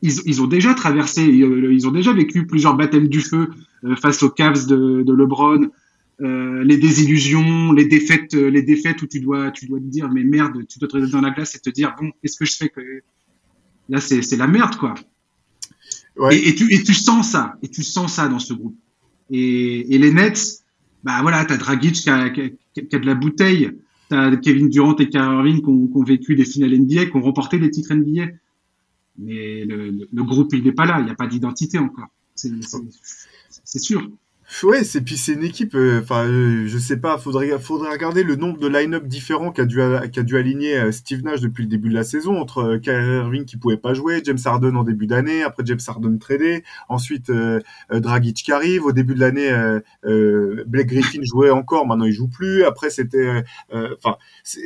Ils, 0.01 0.13
ils, 0.25 0.41
ont 0.41 0.47
déjà 0.47 0.75
traversé, 0.75 1.25
ils 1.25 1.87
ont 1.87 1.91
déjà 1.91 2.13
vécu 2.13 2.47
plusieurs 2.47 2.77
baptêmes 2.77 3.09
du 3.09 3.21
feu 3.21 3.51
euh, 3.85 3.97
face 3.97 4.23
aux 4.23 4.31
Cavs 4.31 4.67
de, 4.67 5.03
de 5.03 5.13
LeBron, 5.13 5.69
euh, 6.21 6.63
les 6.63 6.77
désillusions, 6.77 7.73
les 7.73 7.87
défaites, 7.87 8.35
euh, 8.35 8.49
les 8.49 8.63
défaites 8.63 9.03
où 9.03 9.07
tu 9.07 9.19
dois, 9.21 9.51
tu 9.51 9.67
dois 9.67 9.81
te 9.81 9.85
dire 9.85 10.09
mais 10.09 10.23
merde, 10.23 10.65
tu 10.69 10.79
dois 10.79 10.89
te 10.89 10.97
dans 11.11 11.21
la 11.21 11.31
glace 11.31 11.57
et 11.57 11.59
te 11.59 11.71
dire 11.71 11.95
bon, 12.01 12.13
qu'est-ce 12.23 12.39
que 12.39 12.45
je 12.45 12.55
fais 12.55 12.69
que 12.69 12.81
là 13.89 14.01
c'est 14.01 14.23
c'est 14.23 14.37
la 14.37 14.47
merde 14.47 14.77
quoi. 14.77 14.95
Ouais. 16.17 16.37
Et, 16.37 16.51
et, 16.51 16.55
tu 16.55 16.73
et 16.73 16.83
tu 16.85 16.95
sens 16.95 17.33
ça, 17.33 17.57
et 17.63 17.69
tu 17.69 17.83
sens 17.83 18.15
ça 18.15 18.29
dans 18.29 18.39
ce 18.39 18.55
groupe. 18.55 18.77
Et, 19.31 19.93
et 19.93 19.99
les 19.99 20.13
Nets, 20.13 20.63
bah 21.03 21.19
voilà, 21.23 21.45
t'as 21.45 21.57
Dragic 21.57 21.95
qui 21.95 22.11
a, 22.11 22.31
qui, 22.31 22.43
a, 22.43 22.49
qui 22.83 22.95
a, 22.95 22.99
de 23.01 23.07
la 23.07 23.17
bouteille, 23.17 23.73
t'as 24.09 24.37
Kevin 24.37 24.69
Durant 24.69 24.95
et 24.97 25.09
Kyrie 25.09 25.25
Irving 25.25 25.63
qui 25.63 25.69
ont, 25.69 25.89
qui 25.89 25.97
ont, 25.97 26.05
vécu 26.05 26.37
des 26.37 26.45
finales 26.45 26.79
NBA, 26.79 27.07
qui 27.07 27.17
ont 27.17 27.23
remporté 27.23 27.59
des 27.59 27.71
titres 27.71 27.93
NBA. 27.93 28.27
Mais 29.19 29.65
le, 29.65 29.91
le, 29.91 30.09
le 30.13 30.23
groupe 30.23 30.55
il 30.55 30.63
n'est 30.63 30.73
pas 30.73 30.87
là, 30.87 31.01
il 31.01 31.07
n'y 31.07 31.11
a 31.11 31.17
pas 31.17 31.27
d'identité 31.27 31.79
encore. 31.79 32.09
C'est 32.35 33.79
sûr. 33.79 34.09
Ouais, 34.63 34.85
c'est 34.85 35.01
puis 35.01 35.17
c'est 35.17 35.33
une 35.33 35.43
équipe. 35.43 35.75
Euh, 35.75 36.01
enfin, 36.03 36.27
euh, 36.27 36.67
je 36.67 36.79
sais 36.79 36.99
pas. 36.99 37.19
Faudrait 37.19 37.59
faudrait 37.59 37.91
regarder 37.91 38.23
le 38.23 38.37
nombre 38.37 38.59
de 38.59 38.69
line-up 38.69 39.07
différents 39.07 39.51
qu'a 39.51 39.65
dû 39.65 39.79
qu'a 40.13 40.23
dû 40.23 40.37
aligner 40.37 40.77
euh, 40.77 40.93
Steve 40.93 41.25
Nash 41.25 41.41
depuis 41.41 41.63
le 41.63 41.69
début 41.69 41.89
de 41.89 41.95
la 41.95 42.05
saison 42.05 42.39
entre 42.39 42.77
Kyrie 42.77 43.17
Irving 43.17 43.45
qui 43.47 43.57
pouvait 43.57 43.79
pas 43.79 43.95
jouer, 43.95 44.21
James 44.25 44.39
Harden 44.45 44.77
en 44.77 44.85
début 44.85 45.07
d'année, 45.07 45.43
après 45.43 45.65
James 45.67 45.81
Harden 45.87 46.19
tradé, 46.19 46.63
ensuite 46.89 47.33
Dragic 47.91 48.37
qui 48.37 48.53
arrive. 48.53 48.85
Au 48.85 48.93
début 48.93 49.15
de 49.15 49.21
l'année, 49.21 49.51
Blake 50.67 50.89
Griffin 50.89 51.23
jouait 51.23 51.51
encore, 51.51 51.87
maintenant 51.87 52.05
il 52.05 52.13
joue 52.13 52.29
plus. 52.29 52.65
Après 52.65 52.91
c'était, 52.91 53.45
enfin, 53.73 54.17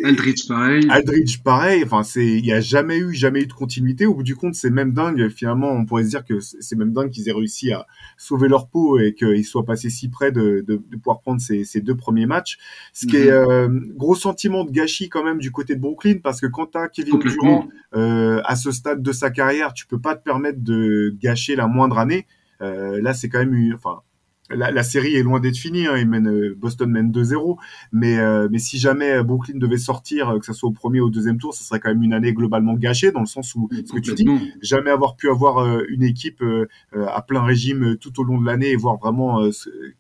Aldridge 0.05 0.49
pareil. 0.49 0.87
Aldridge 0.91 1.39
pareil. 1.43 1.85
Enfin, 1.85 2.03
c'est 2.03 2.27
il 2.27 2.45
y 2.45 2.53
a 2.53 2.61
jamais 2.61 2.99
eu 2.99 3.15
jamais 3.15 3.43
eu 3.43 3.47
de 3.47 3.53
continuité. 3.53 4.07
Au 4.07 4.15
bout 4.15 4.23
du 4.23 4.35
compte, 4.37 4.55
c'est 4.55 4.71
même 4.71 4.93
dingue. 4.93 5.29
Finalement, 5.29 5.71
on 5.71 5.85
pourrait 5.85 6.05
se 6.05 6.11
dire 6.11 6.25
que 6.25 6.41
c'est 6.41 6.77
même 6.77 6.93
dingue 6.93 7.11
qu'ils 7.11 7.29
aient 7.29 7.33
réussi 7.33 7.73
à 7.73 7.87
sauver 8.17 8.49
leur 8.49 8.69
peau 8.69 8.99
et 8.99 9.15
qu'ils 9.15 9.45
soient 9.45 9.65
pas 9.69 9.77
c'est 9.77 9.91
si 9.91 10.09
près 10.09 10.33
de, 10.33 10.65
de, 10.67 10.77
pouvoir 10.97 11.21
prendre 11.21 11.41
ces, 11.41 11.81
deux 11.81 11.97
premiers 11.97 12.27
matchs. 12.27 12.59
Ce 12.93 13.07
qui 13.07 13.17
est 13.17 13.31
mhm. 13.31 13.51
euh, 13.51 13.69
gros 13.95 14.17
sentiment 14.17 14.65
de 14.65 14.71
gâchis 14.71 15.09
quand 15.09 15.23
même 15.23 15.39
du 15.39 15.53
côté 15.53 15.77
de 15.77 15.81
Brooklyn, 15.81 16.19
parce 16.23 16.41
que 16.41 16.47
quand 16.47 16.73
tu 16.73 16.79
as 16.79 16.89
Kevin 16.89 17.19
Durant 17.19 17.69
euh, 17.95 18.41
à 18.45 18.57
ce 18.57 18.73
stade 18.73 19.03
de 19.03 19.13
sa 19.13 19.31
carrière, 19.31 19.73
tu 19.73 19.87
peux 19.87 20.01
pas 20.01 20.17
te 20.17 20.25
permettre 20.25 20.61
de 20.61 21.15
gâcher 21.21 21.55
la 21.55 21.67
moindre 21.67 21.99
année. 21.99 22.27
Euh, 22.61 23.01
là, 23.01 23.15
c'est 23.15 23.29
quand 23.29 23.39
même, 23.39 23.73
enfin, 23.75 24.01
la, 24.51 24.83
série 24.83 25.15
est 25.15 25.23
loin 25.23 25.41
d'être 25.41 25.57
finie. 25.57 25.87
Hein, 25.87 26.05
mène, 26.05 26.29
euh, 26.29 26.55
Boston 26.57 26.91
mène 26.91 27.11
2-0. 27.11 27.57
Mais, 27.93 28.19
euh, 28.19 28.49
mais 28.51 28.59
si 28.59 28.79
jamais 28.79 29.23
Brooklyn 29.23 29.59
devait 29.59 29.79
sortir, 29.79 30.31
euh, 30.31 30.39
que 30.39 30.47
ce 30.47 30.53
soit 30.53 30.69
au 30.69 30.73
premier 30.73 31.01
ou 31.01 31.07
au 31.07 31.11
deuxième 31.11 31.39
tour, 31.39 31.55
ce 31.55 31.63
serait 31.63 31.81
quand 31.81 31.91
même 31.91 32.03
une 32.03 32.13
année 32.13 32.33
globalement 32.33 32.75
gâchée, 32.75 33.13
dans 33.13 33.21
le 33.21 33.27
sens 33.27 33.55
où, 33.55 33.69
ce 33.73 33.93
que 33.93 34.01
tu 34.01 34.15
dis, 34.15 34.27
jamais 34.63 34.91
avoir 34.91 35.17
pu 35.17 35.29
avoir 35.29 35.83
une 35.89 36.03
équipe 36.03 36.43
à 36.95 37.23
plein 37.23 37.43
régime 37.43 37.97
tout 37.97 38.21
au 38.21 38.25
long 38.25 38.41
de 38.41 38.47
l'année 38.47 38.71
et 38.71 38.77
voir 38.77 38.97
vraiment 38.99 39.41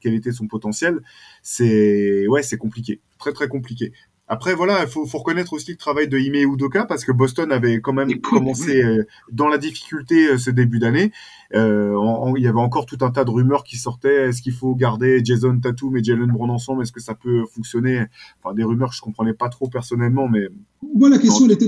quel 0.01 0.14
était 0.14 0.32
son 0.32 0.46
potentiel, 0.46 1.01
c'est 1.42 2.26
ouais, 2.28 2.42
c'est 2.42 2.59
compliqué, 2.59 3.01
très 3.18 3.32
très 3.32 3.49
compliqué. 3.49 3.92
Après, 4.31 4.55
voilà, 4.55 4.83
il 4.83 4.89
faut, 4.89 5.07
faut, 5.07 5.18
reconnaître 5.18 5.55
aussi 5.55 5.70
le 5.70 5.79
travail 5.79 6.07
de 6.07 6.18
Ime 6.18 6.53
Udoka 6.53 6.85
parce 6.85 7.05
que 7.05 7.12
Boston 7.12 7.51
avait 7.51 7.81
quand 7.81 7.95
même 7.95 8.20
commencé 8.20 8.83
euh, 8.85 9.05
dans 9.33 9.49
la 9.49 9.57
difficulté 9.57 10.29
euh, 10.29 10.39
ce 10.39 10.51
début 10.51 10.79
d'année. 10.79 11.12
Euh, 11.55 11.95
il 12.37 12.43
y 12.43 12.47
avait 12.47 12.59
encore 12.59 12.85
tout 12.85 12.99
un 13.01 13.11
tas 13.11 13.24
de 13.24 13.31
rumeurs 13.31 13.64
qui 13.64 13.79
sortaient. 13.79 14.29
Est-ce 14.29 14.43
qu'il 14.43 14.53
faut 14.53 14.74
garder 14.74 15.22
Jason 15.24 15.59
Tatum 15.59 15.97
et 15.97 16.05
Jalen 16.05 16.26
Brown 16.26 16.51
ensemble 16.51 16.83
Est-ce 16.83 16.93
que 16.93 17.01
ça 17.01 17.14
peut 17.14 17.47
fonctionner? 17.47 18.05
Enfin, 18.43 18.55
des 18.55 18.64
rumeurs 18.64 18.91
que 18.91 18.97
je 18.97 19.01
comprenais 19.01 19.33
pas 19.33 19.49
trop 19.49 19.68
personnellement, 19.68 20.29
mais 20.29 20.49
moi 20.95 21.09
la 21.09 21.18
question, 21.18 21.47
elle 21.47 21.53
était, 21.53 21.66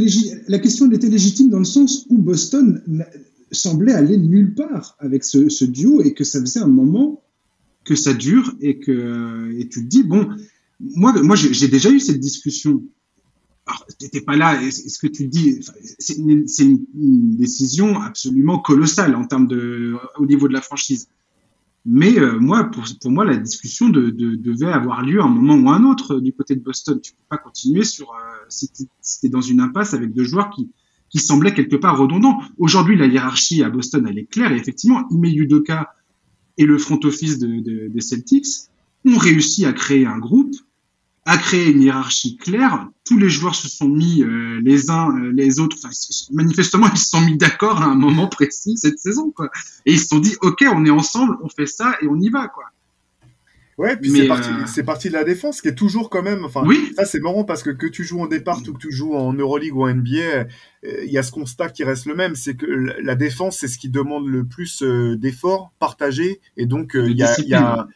la 0.48 0.58
question 0.58 0.90
était 0.92 1.08
légitime 1.08 1.48
dans 1.48 1.58
le 1.58 1.64
sens 1.64 2.06
où 2.10 2.18
Boston 2.18 2.82
semblait 3.50 3.94
aller 3.94 4.18
nulle 4.18 4.54
part 4.54 4.96
avec 4.98 5.24
ce, 5.24 5.48
ce 5.48 5.64
duo 5.64 6.02
et 6.02 6.12
que 6.12 6.24
ça 6.24 6.40
faisait 6.40 6.60
un 6.60 6.68
moment 6.68 7.22
que 7.84 7.94
ça 7.96 8.12
dure 8.12 8.54
et 8.60 8.78
que 8.78 9.50
et 9.58 9.66
tu 9.68 9.82
te 9.82 9.88
dis 9.88 10.02
bon 10.02 10.28
moi, 10.80 11.12
moi 11.22 11.36
j'ai 11.36 11.68
déjà 11.68 11.90
eu 11.90 12.00
cette 12.00 12.20
discussion. 12.20 12.82
Alors, 13.66 13.86
t'étais 13.98 14.22
pas 14.22 14.36
là. 14.36 14.60
Est-ce 14.62 14.98
que 14.98 15.06
tu 15.06 15.28
dis, 15.28 15.60
c'est 15.98 16.16
une, 16.16 17.36
décision 17.36 18.00
absolument 18.00 18.58
colossale 18.58 19.14
en 19.14 19.26
termes 19.26 19.46
de, 19.46 19.96
au 20.18 20.26
niveau 20.26 20.48
de 20.48 20.52
la 20.52 20.60
franchise. 20.60 21.08
Mais 21.86 22.18
euh, 22.18 22.38
moi, 22.38 22.64
pour, 22.64 22.84
moi, 23.10 23.24
la 23.24 23.36
discussion 23.36 23.88
de, 23.88 24.10
de, 24.10 24.34
devait 24.34 24.72
avoir 24.72 25.02
lieu 25.02 25.20
à 25.20 25.24
un 25.24 25.28
moment 25.28 25.54
ou 25.54 25.70
à 25.70 25.76
un 25.76 25.84
autre 25.84 26.20
du 26.20 26.32
côté 26.32 26.54
de 26.54 26.60
Boston. 26.60 27.00
Tu 27.00 27.12
peux 27.12 27.18
pas 27.28 27.38
continuer 27.38 27.84
sur, 27.84 28.10
euh, 28.10 28.40
c'était 29.00 29.28
dans 29.28 29.40
une 29.40 29.60
impasse 29.60 29.94
avec 29.94 30.12
deux 30.12 30.24
joueurs 30.24 30.50
qui, 30.50 30.68
semblaient 31.18 31.54
quelque 31.54 31.76
part 31.76 31.98
redondants. 31.98 32.38
Aujourd'hui, 32.58 32.96
la 32.96 33.06
hiérarchie 33.06 33.62
à 33.62 33.70
Boston, 33.70 34.06
elle 34.08 34.18
est 34.18 34.26
claire 34.26 34.52
et 34.52 34.56
effectivement, 34.56 35.08
Ime 35.10 35.24
Yudoka 35.24 35.94
et 36.56 36.66
le 36.66 36.78
front 36.78 37.00
office 37.04 37.38
de, 37.38 37.88
des 37.88 38.00
Celtics 38.00 38.46
ont 39.04 39.16
réussi 39.16 39.64
à 39.64 39.72
créer 39.72 40.06
un 40.06 40.18
groupe, 40.18 40.54
à 41.26 41.36
créer 41.36 41.70
une 41.70 41.82
hiérarchie 41.82 42.36
claire. 42.36 42.88
Tous 43.04 43.18
les 43.18 43.28
joueurs 43.28 43.54
se 43.54 43.68
sont 43.68 43.88
mis 43.88 44.22
euh, 44.22 44.60
les 44.62 44.90
uns 44.90 45.14
euh, 45.16 45.32
les 45.32 45.60
autres. 45.60 45.76
Manifestement, 46.32 46.88
ils 46.92 46.98
se 46.98 47.10
sont 47.10 47.20
mis 47.20 47.36
d'accord 47.36 47.82
à 47.82 47.86
un 47.86 47.94
moment 47.94 48.28
précis 48.28 48.76
cette 48.76 48.98
saison, 48.98 49.30
quoi. 49.30 49.50
Et 49.86 49.92
ils 49.92 50.00
se 50.00 50.06
sont 50.06 50.18
dit, 50.18 50.36
ok, 50.40 50.64
on 50.72 50.84
est 50.84 50.90
ensemble, 50.90 51.36
on 51.42 51.48
fait 51.48 51.66
ça 51.66 51.94
et 52.00 52.08
on 52.08 52.16
y 52.20 52.30
va, 52.30 52.48
quoi. 52.48 52.64
Ouais, 53.80 53.96
puis 53.96 54.10
c'est 54.10 54.28
parti, 54.28 54.50
euh, 54.50 54.82
parti, 54.82 55.08
de 55.08 55.14
la 55.14 55.24
défense 55.24 55.62
qui 55.62 55.68
est 55.68 55.74
toujours 55.74 56.10
quand 56.10 56.22
même. 56.22 56.44
Enfin, 56.44 56.62
oui. 56.66 56.92
ça 56.96 57.06
c'est 57.06 57.18
marrant 57.18 57.44
parce 57.44 57.62
que 57.62 57.70
que 57.70 57.86
tu 57.86 58.04
joues 58.04 58.20
en 58.20 58.26
départ 58.26 58.60
ou 58.68 58.74
que 58.74 58.78
tu 58.78 58.92
joues 58.92 59.14
en 59.14 59.32
Euroleague 59.32 59.74
ou 59.74 59.84
en 59.84 59.94
NBA, 59.94 60.18
euh, 60.18 60.44
il 60.82 61.10
y 61.10 61.16
a 61.16 61.22
ce 61.22 61.32
constat 61.32 61.70
qui 61.70 61.82
reste 61.82 62.04
le 62.04 62.14
même, 62.14 62.34
c'est 62.34 62.56
que 62.56 62.66
la 62.66 63.14
défense 63.14 63.56
c'est 63.56 63.68
ce 63.68 63.78
qui 63.78 63.88
demande 63.88 64.28
le 64.28 64.44
plus 64.44 64.82
euh, 64.82 65.16
d'efforts 65.16 65.72
partagés 65.78 66.42
et 66.58 66.66
donc 66.66 66.92
il 66.94 67.16
y, 67.16 67.22
a, 67.22 67.34
y 67.40 67.54
a 67.54 67.88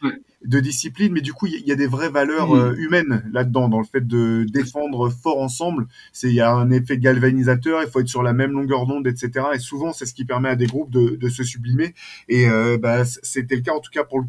de 0.43 0.59
discipline, 0.59 1.13
mais 1.13 1.21
du 1.21 1.33
coup 1.33 1.45
il 1.45 1.67
y, 1.67 1.71
a 1.71 1.75
des 1.75 1.85
vraies 1.85 2.09
valeurs 2.09 2.73
humaines 2.79 3.23
là-dedans 3.31 3.69
dans 3.69 3.79
le 3.79 3.85
fait 3.85 4.07
de 4.07 4.43
défendre 4.51 5.09
fort 5.09 5.39
ensemble. 5.39 5.85
C'est 6.13 6.29
il 6.29 6.35
y 6.35 6.41
a 6.41 6.51
un 6.51 6.71
effet 6.71 6.97
galvanisateur, 6.97 7.83
il 7.83 7.89
faut 7.91 7.99
être 7.99 8.07
sur 8.07 8.23
la 8.23 8.33
même 8.33 8.53
longueur 8.53 8.87
d'onde, 8.87 9.05
etc. 9.05 9.45
Et 9.53 9.59
souvent 9.59 9.93
c'est 9.93 10.07
ce 10.07 10.15
qui 10.15 10.25
permet 10.25 10.49
à 10.49 10.55
des 10.55 10.65
groupes 10.65 10.89
de, 10.89 11.15
de 11.15 11.29
se 11.29 11.43
sublimer. 11.43 11.93
Et 12.27 12.47
bah, 12.81 13.05
c'était 13.05 13.55
le 13.55 13.61
cas 13.61 13.73
en 13.73 13.81
tout 13.81 13.91
cas 13.91 14.03
pour 14.03 14.19
le 14.19 14.25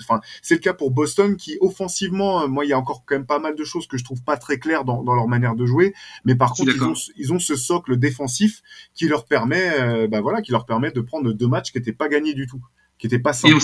enfin, 0.00 0.20
c'est 0.42 0.54
le 0.54 0.60
cas 0.60 0.74
pour 0.74 0.90
Boston 0.90 1.36
qui 1.36 1.56
offensivement, 1.60 2.42
euh, 2.42 2.48
moi, 2.48 2.64
il 2.64 2.68
y 2.68 2.72
a 2.72 2.78
encore 2.78 3.04
quand 3.06 3.14
même 3.14 3.26
pas 3.26 3.38
mal 3.38 3.54
de 3.54 3.64
choses 3.64 3.86
que 3.86 3.96
je 3.96 4.04
trouve 4.04 4.22
pas 4.22 4.36
très 4.36 4.58
claires 4.58 4.84
dans, 4.84 5.02
leur 5.02 5.28
manière 5.28 5.54
de 5.54 5.66
jouer, 5.66 5.94
mais 6.24 6.34
par 6.34 6.52
contre, 6.52 6.72
ils 7.16 7.32
ont, 7.32 7.38
ce 7.38 7.56
socle 7.56 7.96
défensif 7.96 8.62
qui 8.94 9.08
leur 9.08 9.26
permet, 9.26 9.80
euh, 9.80 10.08
bah 10.08 10.20
voilà, 10.20 10.42
qui 10.42 10.52
leur 10.52 10.66
permet 10.66 10.90
de 10.90 11.00
prendre 11.00 11.32
deux 11.32 11.48
matchs 11.48 11.72
qui 11.72 11.78
n'étaient 11.78 11.92
pas 11.92 12.08
gagnés 12.08 12.34
du 12.34 12.46
tout, 12.46 12.60
qui 12.98 13.08
pas 13.18 13.32
simples. 13.32 13.58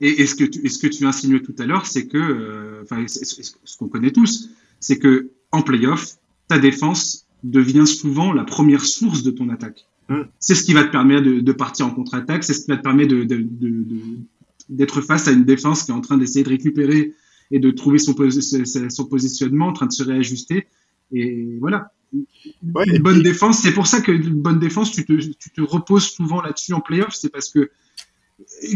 Et, 0.00 0.22
et, 0.22 0.26
ce 0.26 0.34
que 0.34 0.44
tu, 0.44 0.68
ce 0.68 0.78
que 0.78 0.86
tu 0.86 1.04
insinuais 1.04 1.40
tout 1.40 1.54
à 1.58 1.66
l'heure, 1.66 1.86
c'est 1.86 2.06
que, 2.06 2.18
euh, 2.18 2.82
enfin, 2.82 3.04
ce 3.06 3.76
qu'on 3.76 3.88
connaît 3.88 4.12
tous, 4.12 4.50
c'est 4.80 4.98
que 4.98 5.30
en 5.50 5.62
playoff, 5.62 6.16
ta 6.48 6.58
défense 6.58 7.26
devient 7.42 7.86
souvent 7.86 8.32
la 8.32 8.44
première 8.44 8.84
source 8.84 9.22
de 9.22 9.30
ton 9.30 9.48
attaque. 9.50 9.86
Mm. 10.08 10.22
C'est 10.38 10.54
ce 10.54 10.64
qui 10.64 10.72
va 10.72 10.84
te 10.84 10.90
permettre 10.90 11.22
de, 11.22 11.52
partir 11.52 11.86
en 11.86 11.90
contre-attaque, 11.90 12.44
c'est 12.44 12.54
ce 12.54 12.64
qui 12.64 12.70
va 12.70 12.76
te 12.76 12.82
permettre 12.82 13.14
de, 13.14 13.48
d'être 14.68 15.00
face 15.00 15.28
à 15.28 15.32
une 15.32 15.44
défense 15.44 15.84
qui 15.84 15.90
est 15.90 15.94
en 15.94 16.00
train 16.00 16.18
d'essayer 16.18 16.44
de 16.44 16.48
récupérer 16.48 17.12
et 17.50 17.58
de 17.58 17.70
trouver 17.70 17.98
son, 17.98 18.14
son 18.14 19.04
positionnement, 19.06 19.68
en 19.68 19.72
train 19.72 19.86
de 19.86 19.92
se 19.92 20.02
réajuster. 20.02 20.66
Et 21.12 21.56
voilà. 21.60 21.92
une 22.12 22.98
bonne 22.98 23.22
défense, 23.22 23.58
c'est 23.58 23.72
pour 23.72 23.86
ça 23.86 24.00
que 24.00 24.12
une 24.12 24.40
bonne 24.40 24.58
défense, 24.58 24.92
tu 24.92 25.04
te, 25.04 25.12
tu 25.12 25.50
te 25.50 25.60
reposes 25.60 26.08
souvent 26.10 26.40
là-dessus 26.40 26.72
en 26.72 26.80
playoff, 26.80 27.14
c'est 27.14 27.30
parce 27.30 27.50
que 27.50 27.70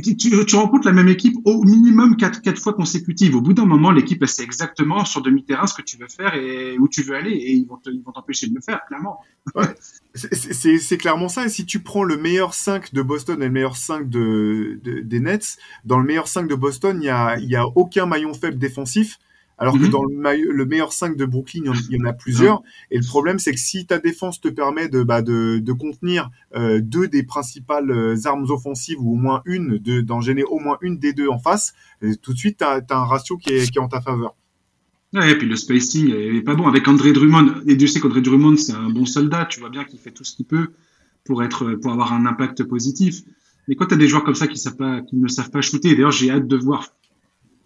tu, 0.03 0.17
tu, 0.17 0.57
rencontres 0.57 0.87
la 0.87 0.93
même 0.93 1.09
équipe 1.09 1.37
au 1.45 1.65
minimum 1.65 2.17
quatre, 2.17 2.43
quatre 2.43 2.61
fois 2.61 2.75
consécutives. 2.75 3.35
Au 3.35 3.41
bout 3.41 3.55
d'un 3.55 3.65
moment, 3.65 3.91
l'équipe 3.91 4.23
elle 4.23 4.29
sait 4.29 4.45
exactement 4.45 5.05
sur 5.05 5.21
demi-terrain 5.21 5.67
ce 5.67 5.75
que 5.75 5.83
tu 5.83 5.97
veux 5.97 6.09
faire 6.09 6.35
et 6.35 6.79
où 6.79 6.89
tu 6.89 7.03
veux 7.03 7.17
aller 7.17 7.33
et 7.33 7.53
ils 7.53 7.67
vont 7.67 8.13
t'empêcher 8.13 8.49
de 8.49 8.55
le 8.55 8.61
faire, 8.61 8.81
clairement. 8.87 9.21
C'est 10.15 10.99
clairement 10.99 11.29
ça. 11.29 11.47
Et 11.47 11.49
si 11.49 11.67
tu 11.67 11.81
prends 11.81 12.05
le 12.05 12.17
meilleur 12.17 12.55
5 12.55 12.95
de 12.95 13.03
Boston 13.03 13.43
et 13.43 13.47
le 13.47 13.53
meilleur 13.53 13.77
5 13.77 14.09
de, 14.09 14.81
des 14.83 15.21
Nets, 15.21 15.59
dans 15.85 15.99
le 15.99 16.05
meilleur 16.05 16.29
5 16.29 16.49
de 16.49 16.55
Boston, 16.55 16.97
il 16.97 17.01
n'y 17.01 17.09
a, 17.09 17.39
y 17.39 17.57
a 17.57 17.67
aucun 17.67 18.07
maillon 18.07 18.35
faible 18.35 18.59
défensif. 18.59 19.19
Alors 19.59 19.75
que 19.75 19.85
mhm. 19.85 19.91
dans 19.91 20.05
le, 20.05 20.53
le, 20.53 20.67
meilleur 20.67 20.93
5 20.93 21.17
de 21.17 21.25
Brooklyn, 21.25 21.63
il 21.65 21.97
y 21.97 22.01
en, 22.01 22.05
a 22.05 22.13
plusieurs. 22.13 22.63
Et 22.93 22.99
le 22.99 23.05
problème, 23.05 23.41
c'est 23.41 23.53
que 23.53 23.59
si 23.59 23.87
ta 23.87 23.99
défense 23.99 24.41
te 24.41 24.49
permet 24.49 24.89
de, 24.89 25.03
bah, 25.03 25.21
de, 25.21 25.59
de 25.59 25.73
contenir 25.73 26.31
euh, 26.55 26.81
deux 26.81 27.09
des 27.09 27.25
principales 27.25 27.91
euh, 27.91 28.17
armes 28.25 28.47
offensives, 28.51 29.01
ou 29.01 29.15
au 29.15 29.17
moins 29.17 29.43
une, 29.47 29.79
d'en 29.79 30.21
gêner 30.21 30.45
au 30.45 30.61
moins 30.61 30.79
une 30.81 30.99
des 30.99 31.13
deux 31.13 31.29
en 31.29 31.39
face, 31.39 31.75
euh, 32.05 32.15
tout 32.23 32.33
de 32.33 32.39
suite, 32.39 32.59
tu 32.59 32.65
as, 32.65 32.85
un 32.91 33.05
ratio 33.05 33.37
qui 33.37 33.51
est, 33.51 33.71
qui 33.71 33.79
est 33.79 33.83
en 33.83 33.89
ta 33.89 34.01
faveur. 34.01 34.37
Ouais, 35.13 35.33
et 35.33 35.39
puis 35.39 35.49
le 35.49 35.57
spacing 35.57 36.15
est 36.15 36.43
pas 36.43 36.55
bon. 36.55 36.69
Avec 36.69 36.87
André 36.87 37.13
Drummond, 37.13 37.63
et 37.67 37.75
Dieu 37.75 37.89
sait 37.89 37.99
qu'André 37.99 38.21
Drummond, 38.21 38.59
c'est 38.59 38.75
un 38.75 38.91
bon 38.91 39.07
soldat, 39.07 39.47
tu 39.47 39.59
vois 39.59 39.71
bien 39.71 39.85
qu'il 39.85 39.99
fait 39.99 40.13
tout 40.13 40.23
ce 40.23 40.37
qu'il 40.37 40.47
peut 40.47 40.69
pour, 41.25 41.43
être, 41.43 41.73
pour 41.73 41.93
avoir 41.93 42.13
un 42.13 42.27
impact 42.27 42.63
positif. 42.63 43.23
Mais 43.67 43.75
quand 43.75 43.87
tu 43.87 43.95
as 43.95 43.99
des 43.99 44.07
joueurs 44.07 44.25
comme 44.25 44.35
ça 44.35 44.47
qui, 44.47 44.59
savent 44.59 44.77
pas, 44.77 45.01
qui 45.03 45.17
ne 45.17 45.29
savent 45.29 45.51
pas 45.51 45.61
shooter, 45.61 45.95
d'ailleurs 45.95 46.13
j'ai 46.13 46.31
hâte 46.31 46.47
de 46.47 46.57
voir 46.57 46.89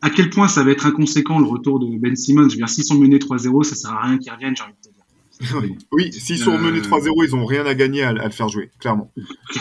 à 0.02 0.10
quel 0.10 0.30
point 0.30 0.48
ça 0.48 0.64
va 0.64 0.72
être 0.72 0.84
inconséquent 0.84 1.38
le 1.38 1.46
retour 1.46 1.78
de 1.78 1.96
Ben 1.96 2.16
Simmons? 2.16 2.48
Je 2.48 2.54
veux 2.54 2.56
dire, 2.56 2.68
s'ils 2.68 2.84
sont 2.84 2.98
menés 2.98 3.18
3-0, 3.18 3.62
ça 3.62 3.76
sert 3.76 3.92
à 3.92 4.02
rien 4.02 4.18
qu'ils 4.18 4.32
reviennent, 4.32 4.56
j'ai 4.56 4.64
envie 4.64 4.72
de 4.72 4.88
te 4.88 4.92
dire. 4.92 5.78
oui, 5.92 6.12
s'ils 6.12 6.38
sont 6.38 6.58
menés 6.58 6.80
3-0, 6.80 7.24
ils 7.24 7.34
ont 7.36 7.46
rien 7.46 7.64
à 7.64 7.74
gagner 7.74 8.02
à, 8.02 8.12
le 8.12 8.30
faire 8.30 8.48
jouer, 8.48 8.70
clairement. 8.80 9.12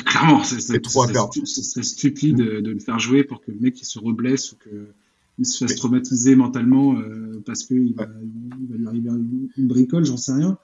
Clairement, 0.06 0.44
c'est 0.44 0.60
ce 0.60 1.62
serait 1.64 1.84
stupide 1.84 2.38
de, 2.38 2.72
le 2.72 2.80
faire 2.80 3.00
jouer 3.00 3.24
pour 3.24 3.42
que 3.42 3.52
le 3.52 3.60
mec 3.60 3.80
il 3.80 3.86
se 3.86 4.00
reblesse 4.00 4.52
ou 4.52 4.56
qu'il 4.58 5.46
se 5.46 5.60
fasse 5.60 5.76
traumatiser 5.76 6.36
mentalement 6.36 6.98
euh, 6.98 7.42
parce 7.46 7.64
qu'il 7.64 7.94
va, 7.94 8.06
va, 8.06 8.76
lui 8.76 8.88
arriver 8.88 9.10
une 9.58 9.68
bricole, 9.68 10.06
j'en 10.06 10.18
sais 10.18 10.34
rien. 10.34 10.58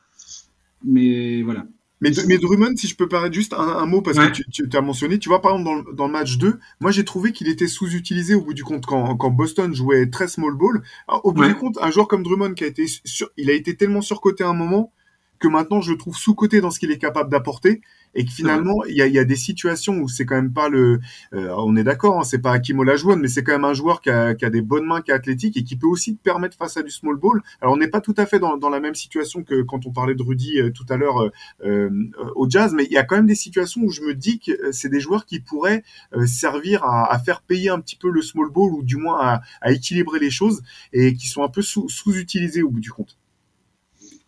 Mais 0.84 1.44
voilà. 1.44 1.68
Mais, 2.02 2.12
mais 2.28 2.38
Drummond, 2.38 2.76
si 2.76 2.88
je 2.88 2.96
peux 2.96 3.08
paraître 3.08 3.34
juste 3.34 3.54
un, 3.54 3.86
mot, 3.86 4.02
parce 4.02 4.18
que 4.18 4.32
tu, 4.32 4.44
tu 4.52 4.78
as 4.78 4.82
mentionné, 4.82 5.18
tu 5.18 5.30
vois, 5.30 5.42
par 5.42 5.54
exemple, 5.54 5.86
dans, 5.86 5.94
dans 5.94 6.08
le 6.08 6.14
match 6.14 6.38
2, 6.38 6.60
moi 6.80 6.92
j'ai 6.92 7.04
trouvé 7.04 7.32
qu'il 7.32 7.48
était 7.48 7.68
sous-utilisé 7.68 8.36
au 8.36 8.42
bout 8.42 8.54
du 8.54 8.64
compte 8.64 8.86
quand, 8.86 9.16
quand 9.18 9.32
Boston 9.32 9.74
jouait 9.74 10.08
très 10.10 10.28
small 10.28 10.54
ball. 10.54 10.84
au 11.24 11.32
bout 11.32 11.46
du 11.46 11.56
compte, 11.56 11.78
un 11.82 11.90
joueur 11.90 12.08
comme 12.08 12.24
Drummond 12.24 12.54
qui 12.54 12.64
a 12.64 12.68
été 12.68 12.86
sur, 13.04 13.30
il 13.38 13.50
a 13.50 13.54
été 13.54 13.76
tellement 13.76 14.02
surcoté 14.02 14.44
à 14.44 14.50
un 14.50 14.54
moment 14.54 14.92
que 15.40 15.48
maintenant 15.48 15.82
je 15.82 15.92
le 15.92 15.98
trouve 15.98 16.16
sous-coté 16.16 16.62
dans 16.62 16.72
ce 16.72 16.80
qu'il 16.80 16.92
est 16.92 16.98
capable 16.98 17.30
d'apporter 17.30 17.82
et 18.16 18.26
que 18.26 18.32
finalement 18.32 18.84
il 18.86 18.96
y 18.96 19.02
a, 19.02 19.08
y 19.08 19.20
a, 19.20 19.24
des 19.24 19.36
situations 19.36 20.00
où 20.00 20.08
c'est 20.08 20.26
quand 20.26 20.36
même 20.36 20.54
pas 20.54 20.70
le 20.70 21.00
euh, 21.34 21.54
on 21.58 21.76
est 21.76 21.84
d'accord 21.84 22.20
hein, 22.20 22.24
c'est 22.24 22.40
pas 22.40 22.54
Hakim 22.54 22.80
Olajuwon 22.80 23.18
mais 23.18 23.28
c'est 23.28 23.44
quand 23.44 23.52
même 23.52 23.66
un 23.66 23.74
joueur 23.74 24.02
qui 24.02 24.10
a, 24.10 24.34
qui 24.34 24.46
a, 24.46 24.50
des 24.50 24.62
bonnes 24.62 24.86
mains 24.86 25.02
qui 25.02 25.12
est 25.12 25.14
athlétique 25.14 25.58
et 25.58 25.64
qui 25.64 25.76
peut 25.76 25.88
aussi 25.88 26.16
te 26.16 26.22
permettre 26.22 26.58
face 26.58 26.78
à 26.78 26.84
du 26.84 26.90
small 26.90 27.18
ball 27.18 27.42
alors 27.62 27.74
on 27.74 27.78
n'est 27.78 27.90
pas 27.90 28.02
tout 28.02 28.16
à 28.18 28.26
fait 28.26 28.40
dans, 28.40 28.58
dans, 28.58 28.70
la 28.70 28.80
même 28.80 28.96
situation 28.96 29.44
que 29.44 29.62
quand 29.62 29.86
on 29.86 29.92
parlait 29.92 30.16
de 30.16 30.24
Rudy 30.24 30.60
euh, 30.60 30.72
tout 30.72 30.86
à 30.90 30.98
l'heure 30.98 31.30
euh, 31.64 31.90
au 32.36 32.50
jazz 32.50 32.74
mais 32.74 32.86
il 32.86 32.92
y 32.92 32.98
a 32.98 33.04
quand 33.04 33.18
même 33.18 33.28
des 33.28 33.36
situations 33.36 33.82
où 33.82 33.92
je 33.92 34.02
me 34.02 34.14
dis 34.14 34.40
que 34.40 34.72
c'est 34.72 34.90
des 34.90 35.00
joueurs 35.00 35.26
qui 35.26 35.40
pourraient 35.40 35.84
servir 36.26 36.84
à, 36.84 37.12
à, 37.12 37.20
faire 37.20 37.42
payer 37.42 37.70
un 37.70 37.80
petit 37.80 37.96
peu 37.96 38.10
le 38.10 38.22
small 38.22 38.50
ball 38.50 38.72
ou 38.74 38.84
du 38.84 38.98
moins 38.98 39.20
à, 39.20 39.42
à 39.62 39.72
équilibrer 39.72 40.20
les 40.20 40.32
choses 40.32 40.62
et 40.94 41.14
qui 41.14 41.28
sont 41.28 41.44
un 41.44 41.50
peu 41.50 41.62
sous-utilisés 41.62 42.64
au 42.64 42.70
bout 42.70 42.80
du 42.80 42.92
compte. 42.92 43.17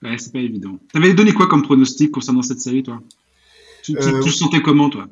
Ouais, 0.03 0.17
c'est 0.17 0.31
pas 0.31 0.39
évident. 0.39 0.79
T'avais 0.93 1.13
donné 1.13 1.33
quoi 1.33 1.47
comme 1.47 1.63
pronostic 1.63 2.11
concernant 2.11 2.41
cette 2.41 2.61
série, 2.61 2.83
toi? 2.83 3.01
Tu, 3.83 3.93
tu, 3.93 3.99
euh, 3.99 4.21
sentais 4.21 4.61
comment, 4.61 4.89
toi? 4.89 5.07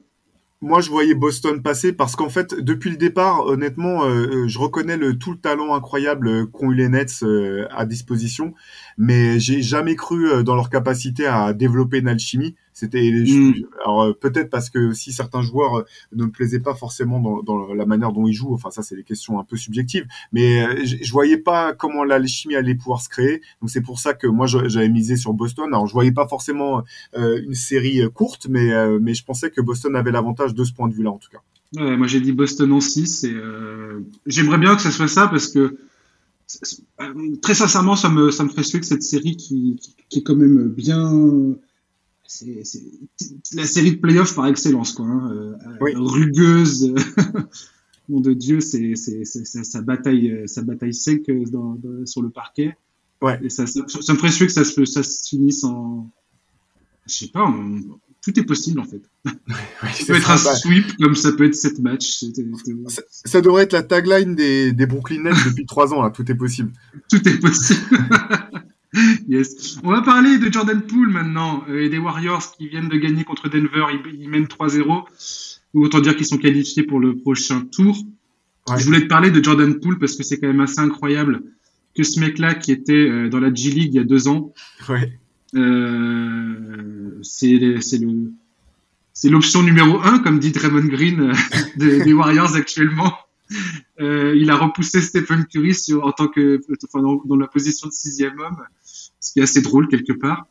Moi, 0.61 0.81
je 0.81 0.89
voyais 0.89 1.13
Boston 1.13 1.61
passer 1.61 1.93
parce 1.93 2.15
qu'en 2.15 2.29
fait, 2.29 2.55
depuis 2.55 2.89
le 2.89 2.97
départ, 2.97 3.45
honnêtement, 3.45 4.05
euh, 4.05 4.27
euh, 4.27 4.47
je 4.47 4.57
reconnais 4.57 4.97
le, 4.97 5.17
tout 5.17 5.31
le 5.31 5.38
talent 5.38 5.75
incroyable 5.75 6.49
qu'ont 6.49 6.71
eu 6.71 6.75
les 6.75 6.89
Nets 6.89 7.23
à 7.69 7.85
disposition, 7.85 8.53
mais 8.97 9.39
j'ai 9.39 9.61
jamais 9.61 9.95
cru 9.95 10.43
dans 10.43 10.55
leur 10.55 10.69
capacité 10.69 11.27
à 11.27 11.53
développer 11.53 11.99
une 11.99 12.07
alchimie. 12.07 12.55
C'était 12.78 13.09
mm. 13.09 13.65
alors 13.84 14.03
euh, 14.03 14.13
peut-être 14.13 14.51
parce 14.51 14.69
que 14.69 14.93
si 14.93 15.11
certains 15.11 15.41
joueurs 15.41 15.80
euh, 15.80 15.84
ne 16.11 16.25
me 16.25 16.30
plaisaient 16.30 16.59
pas 16.59 16.75
forcément 16.75 17.19
dans, 17.19 17.41
dans 17.41 17.73
la 17.73 17.86
manière 17.88 18.11
dont 18.11 18.28
ils 18.28 18.34
jouent. 18.34 18.53
Enfin 18.53 18.69
ça 18.69 18.84
c'est 18.84 18.95
des 18.95 19.03
questions 19.03 19.39
un 19.39 19.43
peu 19.43 19.57
subjectives, 19.57 20.05
mais 20.32 20.63
euh, 20.63 20.86
je, 20.86 20.97
je 21.01 21.11
voyais 21.11 21.39
pas 21.39 21.73
comment 21.73 22.03
l'alchimie 22.03 22.55
allait 22.55 22.75
pouvoir 22.75 23.01
se 23.01 23.09
créer. 23.09 23.41
Donc 23.61 23.71
c'est 23.71 23.82
pour 23.82 23.97
ça 23.97 24.13
que 24.13 24.28
moi 24.28 24.45
j'avais 24.45 24.89
misé 24.89 25.17
sur 25.17 25.34
Boston. 25.34 25.65
Alors 25.69 25.88
je 25.88 25.93
voyais 25.93 26.11
pas 26.11 26.28
forcément 26.28 26.84
une 27.15 27.55
série 27.55 28.01
courte, 28.13 28.45
mais 28.47 28.69
mais 28.99 29.15
je 29.15 29.25
pensais 29.25 29.49
que 29.49 29.59
Boston 29.59 29.95
avait 29.95 30.11
l'avantage 30.11 30.53
de 30.53 30.63
ce 30.63 30.71
point 30.71 30.88
de 30.88 30.93
vue-là 30.93 31.09
en 31.09 31.17
tout 31.17 31.30
cas. 31.32 31.41
Ouais, 31.82 31.97
moi 31.97 32.05
j'ai 32.05 32.21
dit 32.21 32.32
Boston 32.32 32.71
en 32.73 32.80
6 32.80 33.23
et 33.23 33.36
j'aimerais 34.28 34.59
bien 34.59 34.75
que 34.75 34.84
ça 34.84 34.91
soit 34.91 35.07
ça 35.07 35.28
parce 35.28 35.47
que 35.47 35.78
très 37.41 37.55
sincèrement 37.55 37.95
ça 37.95 38.09
me 38.09 38.30
ça 38.30 38.43
me 38.43 38.49
ferait 38.49 38.63
suer 38.63 38.80
que 38.80 38.86
cette 38.86 39.03
série 39.03 39.36
qui, 39.36 39.78
qui, 39.82 39.95
qui 40.09 40.19
est 40.19 40.23
quand 40.23 40.36
même 40.36 40.67
bien 40.67 41.57
c'est 42.28 42.63
la 43.53 43.65
série 43.65 43.91
de 43.93 44.01
playoffs 44.01 44.36
par 44.36 44.47
excellence, 44.47 44.93
quoi. 44.93 45.05
Hein. 45.05 45.32
Euh, 45.32 45.55
rugueuse. 45.95 46.93
Nom 48.09 48.21
de 48.21 48.34
Dieu, 48.34 48.61
c'est 48.61 48.95
sa 48.95 49.82
bataille, 49.82 50.43
sa 50.45 50.61
bataille 50.61 50.93
sec 50.93 51.30
dans, 51.51 51.78
sur 52.05 52.21
le 52.21 52.30
parquet. 52.30 52.78
Ouais. 53.21 53.39
Et 53.43 53.49
ça, 53.49 53.65
ça, 53.67 53.82
me 53.82 54.17
ferait 54.17 54.30
que 54.30 54.51
ça 54.51 54.63
se, 54.63 54.86
ça 54.86 55.03
se 55.03 55.28
finisse 55.28 55.63
en. 55.63 56.09
Je 57.07 57.13
sais 57.13 57.28
pas, 57.28 57.53
tout 58.21 58.38
est 58.39 58.43
possible 58.43 58.80
en 58.80 58.84
fait. 58.84 59.01
ça 59.25 60.05
peut 60.05 60.15
être 60.15 60.32
un 60.32 60.38
sweep 60.38 60.97
comme 60.97 61.15
ça 61.15 61.32
peut 61.32 61.45
être 61.45 61.55
sept 61.55 61.80
matchs. 61.80 62.23
Ça, 62.88 63.01
ça, 63.09 63.41
devrait 63.41 63.63
être 63.63 63.73
la 63.73 63.84
tagline 63.84 64.36
des, 64.36 64.73
des 64.73 64.86
Brooklyn 64.86 65.23
Nets 65.23 65.45
depuis 65.45 65.65
trois 65.65 65.93
ans, 65.93 66.01
là. 66.01 66.09
tout 66.09 66.30
est 66.30 66.36
possible. 66.36 66.71
Tout 67.09 67.28
est 67.28 67.39
possible. 67.39 67.80
yes. 69.27 69.79
On 69.83 69.91
va 69.91 70.01
parler 70.01 70.37
de 70.37 70.51
Jordan 70.51 70.81
Poole 70.81 71.09
maintenant 71.09 71.63
euh, 71.69 71.83
et 71.83 71.89
des 71.89 71.97
Warriors 71.97 72.51
qui 72.57 72.67
viennent 72.67 72.89
de 72.89 72.97
gagner 72.97 73.23
contre 73.23 73.49
Denver. 73.49 73.85
Ils, 74.19 74.29
mènent 74.29 74.45
3-0. 74.45 75.03
Autant 75.73 75.99
dire 75.99 76.15
qu'ils 76.15 76.25
sont 76.25 76.37
qualifiés 76.37 76.83
pour 76.83 76.99
le 76.99 77.17
prochain 77.17 77.61
tour. 77.61 77.97
Je 78.77 78.83
voulais 78.83 79.01
te 79.01 79.07
parler 79.07 79.31
de 79.31 79.43
Jordan 79.43 79.79
Poole 79.79 79.97
parce 79.97 80.15
que 80.15 80.23
c'est 80.23 80.39
quand 80.39 80.47
même 80.47 80.59
assez 80.59 80.79
incroyable 80.79 81.43
que 81.95 82.03
ce 82.03 82.19
mec-là 82.19 82.53
qui 82.53 82.71
était 82.71 83.29
dans 83.29 83.39
la 83.39 83.53
G 83.53 83.69
League 83.71 83.93
il 83.93 83.95
y 83.95 83.99
a 83.99 84.03
deux 84.03 84.27
ans. 84.27 84.53
Ouais. 84.89 85.17
c'est 87.21 87.57
le 87.57 88.31
c'est 89.13 89.29
l'option 89.29 89.63
numéro 89.63 89.99
un, 90.01 90.19
comme 90.19 90.37
dit 90.37 90.51
Draymond 90.51 90.85
Green 90.85 91.33
des, 91.77 92.13
Warriors 92.13 92.55
actuellement. 92.55 93.13
il 93.99 94.51
a 94.51 94.55
repoussé 94.55 95.01
Stephen 95.01 95.45
Curry 95.45 95.75
en 96.03 96.11
tant 96.11 96.27
que 96.27 96.61
dans, 97.25 97.35
la 97.35 97.47
position 97.47 97.87
de 97.87 97.93
sixième 97.93 98.37
homme 98.39 98.57
ce 99.28 99.34
qui 99.34 99.39
est 99.39 99.43
assez 99.43 99.61
drôle 99.61 99.88
quelque 99.89 100.13
part. 100.13 100.47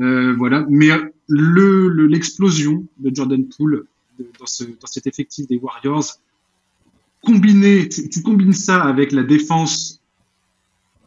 Euh, 0.00 0.34
voilà. 0.36 0.64
Mais 0.70 0.88
le 1.28 2.06
l'explosion 2.06 2.86
de 2.98 3.14
Jordan 3.14 3.46
Poole 3.46 3.84
dans, 4.38 4.46
ce, 4.46 4.64
dans 4.64 4.86
cet 4.86 5.06
effectif 5.06 5.46
des 5.46 5.58
Warriors, 5.58 6.18
combiné, 7.22 7.88
tu, 7.88 8.22
combines 8.22 8.54
ça 8.54 8.82
avec 8.84 9.12
la 9.12 9.22
défense, 9.22 10.00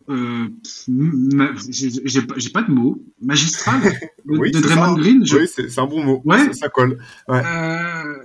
euh, 0.10 0.50
j'ai 0.88 2.50
pas 2.52 2.62
de 2.62 2.72
mots, 2.72 3.02
magistrale 3.22 3.82
de, 4.26 4.60
Draymond 4.60 4.94
Green. 4.96 5.24
Oui, 5.32 5.48
c'est 5.48 5.80
un 5.80 5.88
bon 5.88 6.04
mot. 6.04 6.22
Ouais. 6.26 6.54
Ça, 6.54 6.70
colle. 6.70 7.00
Euh, 7.30 8.18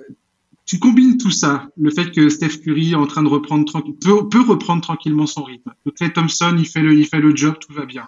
tu 0.66 0.78
combines 0.78 1.16
tout 1.16 1.30
ça, 1.30 1.68
le 1.78 1.90
fait 1.90 2.10
que 2.10 2.28
Steph 2.28 2.58
Curry 2.62 2.92
est 2.92 2.96
en 2.96 3.06
train 3.06 3.22
de 3.22 3.28
reprendre 3.28 3.64
peut, 4.00 4.28
peut 4.28 4.42
reprendre 4.42 4.82
tranquillement 4.82 5.26
son 5.26 5.42
rythme, 5.42 5.72
que 5.86 5.90
Clay 5.90 6.12
Thompson 6.12 6.56
il 6.58 6.66
fait 6.66 6.82
le, 6.82 6.94
il 6.94 7.06
fait 7.06 7.20
le 7.20 7.34
job, 7.34 7.56
tout 7.58 7.72
va 7.72 7.86
bien 7.86 8.06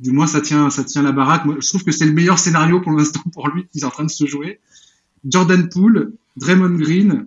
du 0.00 0.10
moins 0.10 0.26
ça 0.26 0.40
tient, 0.40 0.70
ça 0.70 0.84
tient 0.84 1.02
la 1.02 1.12
baraque. 1.12 1.44
Moi, 1.44 1.56
je 1.60 1.68
trouve 1.68 1.84
que 1.84 1.92
c'est 1.92 2.06
le 2.06 2.12
meilleur 2.12 2.38
scénario 2.38 2.80
pour 2.80 2.92
l'instant 2.92 3.22
pour 3.32 3.48
lui 3.48 3.66
qui 3.72 3.80
est 3.80 3.84
en 3.84 3.90
train 3.90 4.04
de 4.04 4.10
se 4.10 4.26
jouer. 4.26 4.60
Jordan 5.24 5.68
Poole, 5.68 6.12
Draymond 6.36 6.76
Green, 6.76 7.26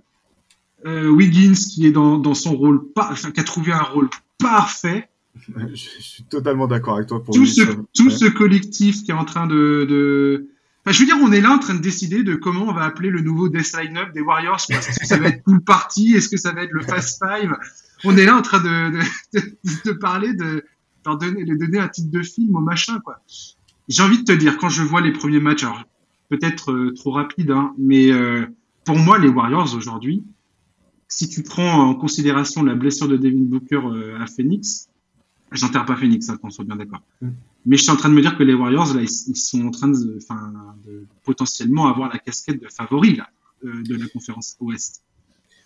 euh, 0.86 1.10
Wiggins 1.10 1.56
qui 1.56 1.88
est 1.88 1.92
dans, 1.92 2.18
dans 2.18 2.34
son 2.34 2.56
rôle, 2.56 2.82
enfin, 2.96 3.32
qui 3.32 3.40
a 3.40 3.44
trouvé 3.44 3.72
un 3.72 3.82
rôle 3.82 4.10
parfait. 4.38 5.10
Je 5.74 5.76
suis 5.76 6.24
totalement 6.24 6.68
d'accord 6.68 6.96
avec 6.96 7.08
toi. 7.08 7.24
Pour 7.24 7.34
tout 7.34 7.46
ce, 7.46 7.62
tout 7.94 8.10
ce 8.10 8.26
collectif 8.26 9.04
qui 9.04 9.12
est 9.12 9.16
en 9.16 9.26
train 9.26 9.48
de, 9.48 9.86
de... 9.90 10.48
Enfin, 10.84 10.94
je 10.94 11.00
veux 11.00 11.06
dire, 11.06 11.18
on 11.22 11.32
est 11.32 11.42
là 11.42 11.52
en 11.52 11.60
train 11.60 11.74
de 11.74 11.82
décider 11.82 12.24
de 12.24 12.36
comment 12.36 12.68
on 12.70 12.74
va 12.74 12.84
appeler 12.84 13.10
le 13.10 13.22
nouveau 13.22 13.50
Death 13.50 13.74
Line-Up 13.78 14.14
des 14.14 14.22
Warriors. 14.22 14.62
Est-ce 14.70 15.00
que 15.00 15.06
ça 15.06 15.18
va 15.18 15.28
être 15.28 15.44
Pool 15.44 15.62
Party? 15.62 16.14
Est-ce 16.16 16.30
que 16.30 16.38
ça 16.38 16.54
va 16.54 16.64
être 16.64 16.72
le 16.72 16.82
Fast 16.82 17.22
Five? 17.22 17.54
On 18.04 18.16
est 18.16 18.26
là 18.26 18.38
en 18.38 18.42
train 18.42 18.60
de, 18.60 18.98
de, 18.98 19.02
de, 19.34 19.42
de 19.86 19.92
parler 19.92 20.34
de, 20.34 20.64
leur 21.08 21.18
donner, 21.18 21.44
les 21.44 21.56
donner 21.56 21.80
un 21.80 21.88
titre 21.88 22.12
de 22.12 22.22
film 22.22 22.56
au 22.56 22.60
machin, 22.60 23.00
quoi. 23.00 23.22
J'ai 23.88 24.04
envie 24.04 24.20
de 24.20 24.24
te 24.24 24.34
dire, 24.34 24.58
quand 24.58 24.70
je 24.70 24.84
vois 24.84 25.02
les 25.02 25.14
premiers 25.14 25.40
matchs, 25.40 25.64
alors 25.64 25.84
peut-être 26.30 26.72
euh, 26.72 26.94
trop 26.94 27.12
rapide, 27.12 27.52
hein, 27.52 27.74
mais 27.78 28.12
euh, 28.12 28.46
pour 28.84 28.98
moi, 28.98 29.18
les 29.18 29.30
Warriors 29.30 29.74
aujourd'hui, 29.76 30.24
si 31.08 31.30
tu 31.30 31.42
prends 31.42 31.90
en 31.90 31.96
considération 31.96 32.64
la 32.64 32.76
blessure 32.76 33.08
de 33.08 33.16
Devin 33.16 33.46
Booker 33.46 33.82
euh, 33.86 34.20
à 34.20 34.28
Phoenix, 34.28 34.90
j'enterre 35.54 35.86
pas 35.86 35.96
Phoenix, 35.96 36.30
hein, 36.30 36.38
qu'on 36.38 36.50
soit 36.50 36.66
bien 36.66 36.76
d'accord. 36.76 37.02
Mm. 37.22 37.30
Mais 37.66 37.78
je 37.78 37.84
suis 37.84 37.92
en 37.92 37.96
train 37.96 38.10
de 38.10 38.14
me 38.14 38.22
dire 38.22 38.38
que 38.38 38.44
les 38.44 38.54
Warriors, 38.54 38.94
là, 38.94 39.02
ils, 39.02 39.36
sont 39.36 39.66
en 39.66 39.72
train 39.72 39.88
de, 39.88 40.20
de, 40.86 41.06
potentiellement 41.24 41.88
avoir 41.88 42.12
la 42.12 42.20
casquette 42.20 42.62
de 42.62 42.68
favori 42.70 43.16
là, 43.16 43.30
de 43.64 43.96
la 43.96 44.08
conférence 44.08 44.56
Ouest. 44.62 45.04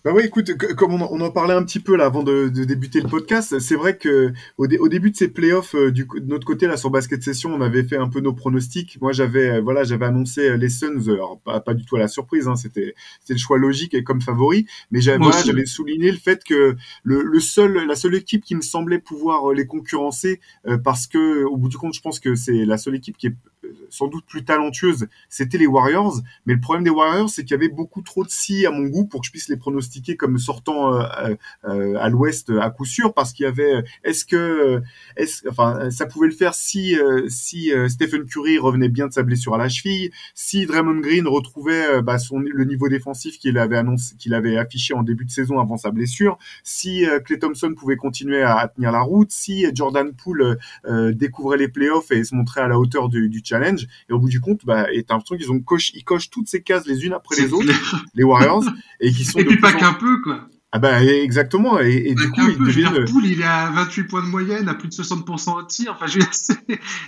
Bah 0.04 0.14
oui, 0.16 0.24
écoute, 0.26 0.52
comme 0.78 0.94
on, 0.94 1.22
en 1.22 1.30
parlait 1.30 1.54
un 1.54 1.64
petit 1.64 1.80
peu 1.80 1.96
là 1.96 2.06
avant 2.06 2.24
de, 2.24 2.48
débuter 2.50 3.02
le 3.02 3.08
podcast, 3.08 3.60
c'est 3.60 3.76
vrai 3.76 3.98
que 3.98 4.34
au, 4.58 4.66
début 4.66 5.12
de 5.12 5.16
ces 5.16 5.28
playoffs, 5.28 5.76
euh, 5.76 5.92
du, 5.92 6.06
de 6.06 6.26
notre 6.26 6.48
côté 6.48 6.66
là 6.66 6.76
sur 6.76 6.90
Basket 6.90 7.22
Session, 7.22 7.54
on 7.54 7.62
avait 7.62 7.84
fait 7.84 7.98
un 7.98 8.10
peu 8.10 8.20
nos 8.20 8.34
pronostics. 8.34 9.00
Moi, 9.00 9.12
j'avais 9.12 9.50
euh, 9.50 9.62
voilà, 9.62 9.84
j'avais 9.84 10.06
annoncé 10.06 10.42
euh, 10.50 10.58
les 10.58 10.70
Suns, 10.70 11.08
alors 11.08 11.40
pas, 11.42 11.60
pas 11.60 11.76
du 11.76 11.86
tout 11.86 11.98
à 11.98 12.00
la 12.00 12.08
surprise, 12.08 12.48
hein, 12.48 12.56
c'était 12.56 12.96
c'était 13.20 13.34
le 13.34 13.40
choix 13.40 13.60
logique 13.60 13.94
et 13.94 14.04
comme 14.04 14.22
favori, 14.22 14.66
mais 14.90 15.02
j'avais 15.02 15.24
j'avais 15.46 15.68
souligné 15.68 16.12
le 16.12 16.18
fait 16.18 16.44
que 16.44 16.76
le, 17.04 17.22
le, 17.22 17.40
seul 17.40 17.86
la 17.86 17.96
seule 17.96 18.16
équipe 18.16 18.44
qui 18.44 18.56
me 18.56 18.62
semblait 18.62 18.98
pouvoir 19.00 19.54
les 19.54 19.68
concurrencer, 19.68 20.40
parce 20.84 21.06
que 21.06 21.44
au 21.44 21.58
bout 21.58 21.70
du 21.70 21.78
compte, 21.78 21.94
je 21.94 22.02
pense 22.02 22.20
que 22.20 22.34
c'est 22.34 22.66
la 22.66 22.80
seule 22.80 22.96
équipe 22.96 23.18
qui 23.18 23.28
est 23.28 23.36
sans 23.90 24.08
doute 24.08 24.26
plus 24.26 24.44
talentueuse, 24.44 25.08
c'était 25.30 25.58
les 25.58 25.68
Warriors. 25.68 26.22
Mais 26.46 26.54
le 26.54 26.60
problème 26.60 26.84
des 26.84 26.90
Warriors, 26.90 27.30
c'est 27.30 27.44
qu'il 27.44 27.52
y 27.52 27.60
avait 27.60 27.70
beaucoup 27.70 28.02
trop 28.02 28.24
de 28.24 28.30
si 28.30 28.66
à 28.66 28.72
mon 28.72 28.88
goût 28.88 29.06
pour 29.06 29.22
que 29.22 29.28
je 29.28 29.32
puisse 29.32 29.50
les 29.50 29.58
pronostiquer 29.58 30.16
comme 30.16 30.38
sortant 30.38 30.94
euh, 30.94 31.36
euh, 31.66 31.96
à 32.00 32.10
l'Ouest 32.10 32.52
à 32.60 32.70
coup 32.70 32.86
sûr, 32.86 33.14
parce 33.14 33.34
qu'il 33.34 33.44
y 33.44 33.48
avait, 33.48 33.84
est-ce 34.04 34.26
que, 34.26 34.82
est 35.18 35.48
enfin, 35.48 35.92
ça 35.92 36.06
pouvait 36.06 36.28
le 36.28 36.34
faire 36.34 36.54
si 36.54 36.96
si 37.28 37.72
euh, 37.74 37.88
Stephen 37.88 38.26
Curry 38.26 38.58
revenait 38.58 38.90
bien 38.90 39.08
de 39.08 39.14
sa 39.14 39.24
blessure 39.24 39.56
à 39.56 39.58
la 39.58 39.70
cheville, 39.70 40.12
si 40.34 40.66
Draymond 40.66 41.00
Green 41.02 41.28
retrouvait 41.28 42.02
bah, 42.02 42.18
son 42.18 42.40
le 42.40 42.66
niveau 42.66 42.90
défensif 42.90 43.38
qu'il 43.38 43.58
avait 43.58 43.78
annoncé, 43.78 44.16
qu'il 44.16 44.34
avait 44.34 44.58
affiché 44.58 44.94
en 44.94 45.04
début 45.04 45.26
de 45.26 45.32
saison 45.32 45.60
avant 45.60 45.78
sa 45.78 45.92
blessure, 45.92 46.38
si 46.64 47.06
Clay 47.26 47.40
Thompson 47.40 47.74
pouvait 47.76 47.98
continuer 47.98 48.42
à, 48.42 48.68
tenir 48.68 48.92
la 48.92 49.02
route, 49.02 49.32
si 49.32 49.66
Jordan 49.74 50.12
Poole 50.14 50.58
découvrait 51.14 51.58
les 51.58 51.68
playoffs 51.68 52.12
et 52.12 52.24
se 52.24 52.36
montrait 52.36 52.62
à 52.62 52.68
la 52.68 52.80
hauteur 52.80 53.10
du, 53.10 53.30
du 53.30 53.42
challenge. 53.44 53.61
Et 54.10 54.14
au 54.14 54.20
bout 54.20 54.30
du 54.30 54.42
compte, 54.42 54.66
bah, 54.66 54.88
et 54.92 55.04
t'as 55.04 55.16
l'impression 55.16 55.38
qu'ils 55.38 55.52
ont 55.52 55.60
coche, 55.60 55.92
ils 55.94 56.04
cochent 56.04 56.30
toutes 56.30 56.48
ces 56.48 56.62
cases 56.62 56.86
les 56.86 57.06
unes 57.06 57.14
après 57.14 57.36
les 57.36 57.54
autres, 57.54 57.74
les 58.14 58.24
Warriors, 58.24 58.66
et 59.00 59.12
qui 59.12 59.26
sont. 59.26 59.40
Et 59.40 59.46
puis 59.46 59.58
pas 59.58 59.74
qu'un 59.74 59.94
peu, 59.94 60.22
quoi. 60.22 60.48
Ah 60.74 60.80
bah 60.80 61.04
exactement 61.04 61.80
et, 61.80 62.16
du 62.16 62.30
coup 62.32 62.48
il 62.48 62.58
devient... 62.58 62.90
Poule, 63.12 63.26
il 63.26 63.42
est 63.42 63.44
à 63.44 63.70
28 63.72 64.04
points 64.06 64.24
de 64.24 64.30
moyenne 64.30 64.70
à 64.70 64.74
plus 64.74 64.88
de 64.88 64.94
60% 64.94 65.58
au 65.58 65.64
tir 65.64 65.92
enfin 65.92 66.08
je 66.08 66.22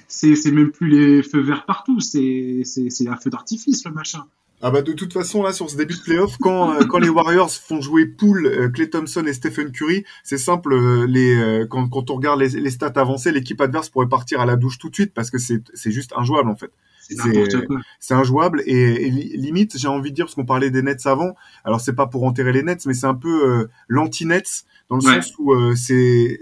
c'est 0.10 0.36
c'est 0.36 0.51
même 0.51 0.72
plus 0.72 0.89
les 0.89 1.24
feux 1.24 1.39
verts 1.39 1.66
partout 1.66 2.01
c'est 2.01 2.64
c'est 2.66 3.08
un 3.08 3.16
feu 3.16 3.30
d'artifice 3.30 3.86
le 3.86 3.91
machin 3.91 4.26
ah 4.64 4.72
bah 4.72 4.82
de 4.82 4.93
toute 4.93 5.14
façon 5.14 5.43
là 5.43 5.53
sur 5.53 5.70
ce 5.70 5.78
début 5.78 5.93
de 5.93 6.01
playoff 6.01 6.38
quand 6.39 6.74
euh, 6.74 6.86
quand 6.86 6.97
les 6.97 7.09
Warriors 7.09 7.51
font 7.51 7.82
jouer 7.82 8.07
Poole, 8.07 8.72
Clay 8.74 8.86
euh, 8.86 8.89
Thompson 8.89 9.26
et 9.28 9.34
Stephen 9.34 9.72
Curry 9.72 10.05
c'est 10.24 10.39
simple 10.39 10.74
euh, 10.74 11.05
les 11.05 11.66
quand, 11.70 11.88
quand 11.89 12.09
on 12.09 12.16
regarde 12.16 12.39
les, 12.39 12.49
les 12.49 12.72
stats 12.72 12.93
avancées 12.95 13.32
l'équipe 13.32 13.61
adverse 13.61 13.89
pourrait 13.89 14.09
partir 14.09 14.39
à 14.41 14.45
la 14.45 14.55
douche 14.55 14.80
tout 14.80 14.89
de 14.89 14.95
suite 14.95 15.14
parce 15.14 15.30
que 15.30 15.38
c'est 15.38 15.61
c'est 15.76 15.91
juste 15.91 16.14
injouable 16.16 16.49
en 16.49 16.55
fait 16.55 16.72
c'est 17.99 18.14
injouable 18.14 18.64
et, 18.66 19.09
limite, 19.09 19.78
j'ai 19.78 19.88
envie 19.88 20.11
de 20.11 20.16
dire 20.16 20.26
parce 20.26 20.36
qu'on 20.36 20.45
parlait 20.45 20.72
des 20.72 20.82
Nets 20.82 21.05
avant. 21.05 21.36
Alors 21.64 21.82
c'est 21.82 21.93
pas 21.93 22.07
pour 22.07 22.24
enterrer 22.24 22.53
les 22.53 22.64
Nets, 22.64 22.86
mais 22.86 22.93
c'est 22.93 23.07
un 23.07 23.16
peu 23.16 23.49
euh, 23.49 23.70
l'anti-Nets 23.88 24.66
dans 24.89 24.95
le 24.95 25.01
sens 25.01 25.34
où 25.39 25.53
c'est 25.76 26.39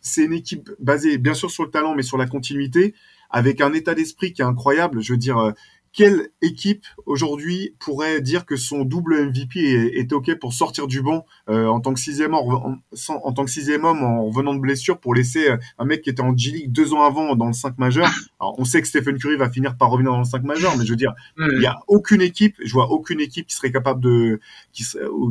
c'est 0.00 0.24
une 0.24 0.34
équipe 0.34 0.70
basée 0.80 1.16
bien 1.18 1.34
sûr 1.34 1.50
sur 1.50 1.64
le 1.64 1.70
talent, 1.70 1.94
mais 1.94 2.02
sur 2.02 2.18
la 2.18 2.26
continuité, 2.26 2.94
avec 3.30 3.60
un 3.60 3.72
état 3.72 3.94
d'esprit 3.94 4.32
qui 4.32 4.42
est 4.42 4.44
incroyable. 4.44 5.00
Je 5.00 5.12
veux 5.12 5.18
dire, 5.18 5.52
quelle 5.94 6.30
équipe 6.42 6.84
aujourd'hui 7.06 7.76
pourrait 7.78 8.20
dire 8.20 8.44
que 8.44 8.56
son 8.56 8.84
double 8.84 9.28
MVP 9.28 9.60
est, 9.96 10.12
ok 10.12 10.36
pour 10.40 10.52
sortir 10.52 10.88
du 10.88 11.00
banc 11.00 11.24
euh, 11.48 11.66
en 11.68 11.80
tant 11.80 11.94
que 11.94 12.00
sixième 12.00 12.34
homme, 12.34 12.52
en, 12.52 12.76
en, 13.08 13.32
tant 13.32 13.44
que 13.44 13.50
sixième 13.50 13.84
homme 13.84 14.02
en 14.02 14.24
revenant 14.24 14.54
de 14.54 14.58
blessure 14.58 14.98
pour 14.98 15.14
laisser 15.14 15.48
euh, 15.48 15.56
un 15.78 15.84
mec 15.84 16.02
qui 16.02 16.10
était 16.10 16.20
en 16.20 16.36
G 16.36 16.50
League 16.50 16.72
deux 16.72 16.92
ans 16.94 17.04
avant 17.04 17.36
dans 17.36 17.46
le 17.46 17.52
5 17.52 17.78
majeur? 17.78 18.08
Alors 18.40 18.56
on 18.58 18.64
sait 18.64 18.82
que 18.82 18.88
Stephen 18.88 19.18
Curry 19.18 19.36
va 19.36 19.48
finir 19.48 19.76
par 19.76 19.88
revenir 19.90 20.10
dans 20.10 20.18
le 20.18 20.24
5 20.24 20.42
majeur, 20.42 20.76
mais 20.76 20.84
je 20.84 20.90
veux 20.90 20.96
dire, 20.96 21.14
il 21.38 21.62
y 21.62 21.66
a 21.66 21.78
aucune 21.86 22.20
équipe, 22.20 22.56
je 22.62 22.72
vois 22.72 22.90
aucune 22.90 23.20
équipe 23.20 23.46
qui 23.46 23.54
serait 23.54 23.70
capable 23.70 24.00
de, 24.00 24.40
qui, 24.72 24.84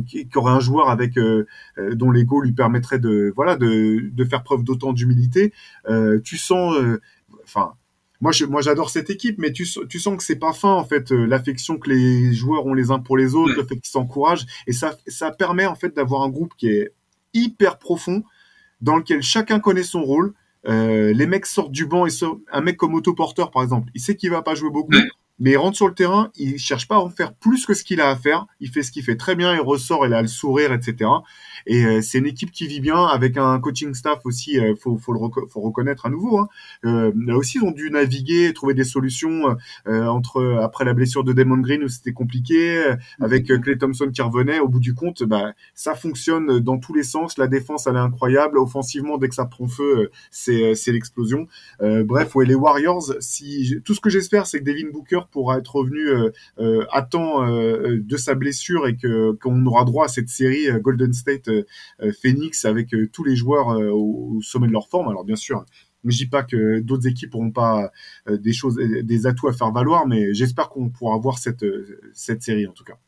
qui 0.06 0.28
aurait 0.38 0.52
un 0.52 0.60
joueur 0.60 0.88
avec 0.88 1.18
euh, 1.18 1.46
dont 1.92 2.10
l'ego 2.10 2.40
lui 2.40 2.52
permettrait 2.52 2.98
de, 2.98 3.32
voilà, 3.36 3.56
de, 3.56 4.10
de 4.10 4.24
faire 4.24 4.42
preuve 4.42 4.64
d'autant 4.64 4.94
d'humilité. 4.94 5.52
tu 6.24 6.38
sens, 6.38 6.74
enfin 7.44 7.74
moi, 8.24 8.32
moi, 8.48 8.62
j'adore 8.62 8.88
cette 8.88 9.10
équipe, 9.10 9.36
mais 9.36 9.52
tu, 9.52 9.68
tu 9.90 10.00
sens 10.00 10.16
que 10.16 10.22
c'est 10.22 10.36
pas 10.36 10.54
fin 10.54 10.72
en 10.72 10.84
fait 10.86 11.12
euh, 11.12 11.26
l'affection 11.26 11.76
que 11.76 11.90
les 11.90 12.32
joueurs 12.32 12.64
ont 12.64 12.72
les 12.72 12.90
uns 12.90 12.98
pour 12.98 13.18
les 13.18 13.34
autres, 13.34 13.52
le 13.54 13.64
fait 13.66 13.74
qu'ils 13.74 13.90
s'encouragent, 13.90 14.46
et 14.66 14.72
ça, 14.72 14.96
ça 15.06 15.30
permet 15.30 15.66
en 15.66 15.74
fait 15.74 15.94
d'avoir 15.94 16.22
un 16.22 16.30
groupe 16.30 16.54
qui 16.56 16.68
est 16.68 16.94
hyper 17.34 17.78
profond, 17.78 18.24
dans 18.80 18.96
lequel 18.96 19.20
chacun 19.20 19.60
connaît 19.60 19.82
son 19.82 20.02
rôle. 20.02 20.32
Euh, 20.66 21.12
les 21.12 21.26
mecs 21.26 21.44
sortent 21.44 21.70
du 21.70 21.84
banc 21.84 22.06
et 22.06 22.10
un 22.50 22.62
mec 22.62 22.78
comme 22.78 22.94
autoporteur 22.94 23.50
par 23.50 23.62
exemple, 23.62 23.90
il 23.94 24.00
sait 24.00 24.16
qu'il 24.16 24.30
va 24.30 24.40
pas 24.40 24.54
jouer 24.54 24.70
beaucoup, 24.70 24.96
mais 25.38 25.52
il 25.52 25.56
rentre 25.56 25.76
sur 25.76 25.88
le 25.88 25.94
terrain, 25.94 26.30
il 26.36 26.58
cherche 26.58 26.86
pas 26.86 26.96
à 26.96 26.98
en 26.98 27.10
faire 27.10 27.34
plus 27.34 27.66
que 27.66 27.74
ce 27.74 27.82
qu'il 27.84 28.00
a 28.00 28.08
à 28.08 28.16
faire, 28.16 28.46
il 28.60 28.68
fait 28.68 28.82
ce 28.82 28.92
qu'il 28.92 29.02
fait 29.02 29.16
très 29.16 29.34
bien, 29.34 29.54
il 29.54 29.60
ressort, 29.60 30.06
il 30.06 30.14
a 30.14 30.22
le 30.22 30.28
sourire, 30.28 30.72
etc. 30.72 31.10
Et 31.66 31.84
euh, 31.84 32.02
c'est 32.02 32.18
une 32.18 32.26
équipe 32.26 32.52
qui 32.52 32.66
vit 32.66 32.80
bien 32.80 33.04
avec 33.06 33.36
un 33.36 33.58
coaching 33.58 33.94
staff 33.94 34.20
aussi. 34.24 34.58
Euh, 34.58 34.74
faut, 34.76 34.96
faut 34.98 35.12
le 35.12 35.18
faut 35.48 35.60
reconnaître 35.60 36.06
à 36.06 36.10
nouveau. 36.10 36.38
Hein. 36.38 36.48
Euh, 36.84 37.12
là 37.16 37.36
aussi, 37.36 37.58
ils 37.58 37.64
ont 37.64 37.72
dû 37.72 37.90
naviguer, 37.90 38.52
trouver 38.52 38.74
des 38.74 38.84
solutions 38.84 39.56
euh, 39.88 40.06
entre 40.06 40.58
après 40.62 40.84
la 40.84 40.94
blessure 40.94 41.24
de 41.24 41.32
Damon 41.32 41.58
Green 41.58 41.82
où 41.82 41.88
c'était 41.88 42.12
compliqué, 42.12 42.94
avec 43.20 43.46
Clay 43.46 43.78
Thompson 43.78 44.10
qui 44.12 44.22
revenait. 44.22 44.60
Au 44.60 44.68
bout 44.68 44.80
du 44.80 44.94
compte, 44.94 45.22
bah, 45.24 45.52
ça 45.74 45.94
fonctionne 45.94 46.60
dans 46.60 46.78
tous 46.78 46.94
les 46.94 47.02
sens. 47.02 47.38
La 47.38 47.46
défense, 47.48 47.86
elle 47.86 47.96
est 47.96 47.98
incroyable. 47.98 48.58
Offensivement, 48.58 49.18
dès 49.18 49.28
que 49.28 49.34
ça 49.34 49.46
prend 49.46 49.66
feu, 49.66 50.10
c'est 50.30 50.74
c'est 50.74 50.92
l'explosion. 50.92 51.48
bref, 51.80 52.34
ouais, 52.34 52.44
les 52.44 52.54
Warriors. 52.54 53.14
Si 53.20 53.80
tout 53.84 53.94
ce 53.94 54.00
que 54.00 54.10
j'espère, 54.10 54.46
c'est 54.46 54.60
que 54.60 54.64
Devin 54.64 54.90
Booker 54.92 55.20
pourra 55.30 55.58
être 55.58 55.76
revenu 55.76 56.08
à 56.58 57.02
temps 57.02 57.46
de 57.46 58.16
sa 58.16 58.34
blessure 58.34 58.86
et 58.86 58.96
que 58.96 59.32
qu'on 59.32 59.64
aura 59.66 59.84
droit 59.84 60.06
à 60.06 60.08
cette 60.08 60.28
série 60.28 60.66
Golden 60.80 61.12
State 61.12 61.48
euh, 62.02 62.12
Phoenix 62.22 62.64
avec 62.64 62.94
euh, 62.94 63.08
tous 63.12 63.24
les 63.24 63.36
joueurs 63.36 63.70
euh, 63.70 63.90
au, 63.90 64.40
sommet 64.42 64.66
de 64.66 64.72
leur 64.72 64.88
forme. 64.88 65.08
Alors 65.08 65.24
bien 65.24 65.36
sûr, 65.36 65.64
je 66.04 66.16
dis 66.16 66.26
pas 66.26 66.42
que 66.42 66.80
d'autres 66.80 67.06
équipes 67.06 67.32
n'auront 67.32 67.50
pas 67.50 67.90
des 68.28 68.52
choses, 68.52 68.76
des 68.76 69.26
atouts 69.26 69.48
à 69.48 69.54
faire 69.54 69.72
valoir, 69.72 70.06
mais 70.06 70.34
j'espère 70.34 70.68
qu'on 70.68 70.90
pourra 70.90 71.16
voir 71.16 71.38
cette, 71.38 71.64
cette 72.12 72.42
série 72.42 72.66
en 72.66 72.72
tout 72.72 72.84
cas. 72.84 72.98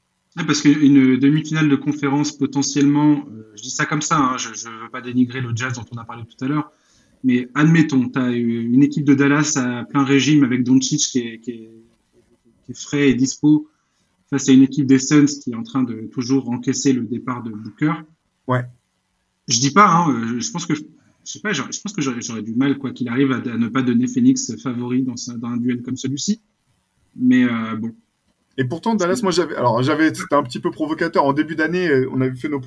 parce 0.47 0.63
qu'une 0.63 1.19
demi-finale 1.19 1.69
de 1.69 1.77
conférence 1.77 2.33
potentiellement, 2.33 3.23
je 3.55 3.63
dis 3.63 3.71
ça 3.71 3.85
comme 3.85 4.01
ça, 4.01 4.19
hein, 4.19 4.39
je 4.39 4.49
ne 4.49 4.85
veux 4.85 4.91
pas 4.91 5.03
dénigrer 5.03 5.43
le 5.43 5.51
jazz 5.55 5.75
dont 5.75 5.85
on 5.93 5.99
a 5.99 6.05
parlé 6.05 6.23
tout 6.25 6.43
à 6.43 6.49
l'heure, 6.49 6.73
Mais 7.23 7.49
admettons, 7.55 8.09
tu 8.09 8.19
as 8.19 8.31
une 8.31 8.83
équipe 8.83 9.05
de 9.05 9.13
Dallas 9.13 9.59
à 9.59 9.85
plein 9.85 10.05
régime 10.05 10.43
avec 10.43 10.65
Doncic 10.65 11.01
qui 11.01 11.19
est, 11.19 11.71
qui 12.67 12.73
est 12.73 12.81
frais 12.81 13.09
et 13.09 13.15
dispo 13.15 13.69
face 14.29 14.49
à 14.49 14.53
une 14.53 14.63
équipe 14.63 14.87
des 14.87 14.99
Suns 14.99 15.27
qui 15.43 15.53
est 15.53 15.55
en 15.55 15.63
train 15.63 15.83
de 15.83 16.09
toujours 16.13 16.51
encaisser 16.51 16.93
le 16.93 17.05
départ 17.05 17.43
de 17.43 17.51
Booker. 17.51 17.95
Ouais. 18.47 18.65
Je 19.49 19.61
dis 19.61 19.71
pas, 19.71 19.89
hein, 19.89 20.11
euh, 20.11 20.41
je 20.41 20.51
pense 20.51 20.67
que 20.67 20.75
je 20.75 21.33
sais 21.33 21.41
pas, 21.41 21.53
je 21.53 21.63
pense 21.63 21.93
que 21.93 22.03
j'aurais 22.03 22.43
du 22.43 22.55
mal 22.55 22.79
quoi 22.79 22.93
qu'il 22.93 23.09
arrive 23.09 23.33
à, 23.33 23.41
ne 23.41 23.69
pas 23.69 23.83
donner 23.83 24.07
Phoenix 24.07 24.55
favori 24.63 25.03
dans, 25.03 25.15
dans 25.39 25.49
un 25.49 25.57
duel 25.57 25.83
comme 25.83 25.97
celui-ci. 25.97 26.41
Mais 27.17 27.45
euh, 27.45 27.77
bon. 27.77 27.95
Et 28.59 28.65
pourtant 28.65 28.95
Dallas, 28.95 29.21
moi 29.23 29.33
j'avais, 29.33 29.57
alors 29.57 29.83
j'avais, 29.83 30.15
c'était 30.15 30.35
un 30.35 30.43
petit 30.43 30.61
peu 30.61 30.71
provocateur 30.71 31.25
en 31.25 31.33
début 31.33 31.57
d'année, 31.57 31.89
euh, 31.89 32.09
on 32.13 32.21
avait 32.21 32.37
fait 32.37 32.49
nos 32.49 32.61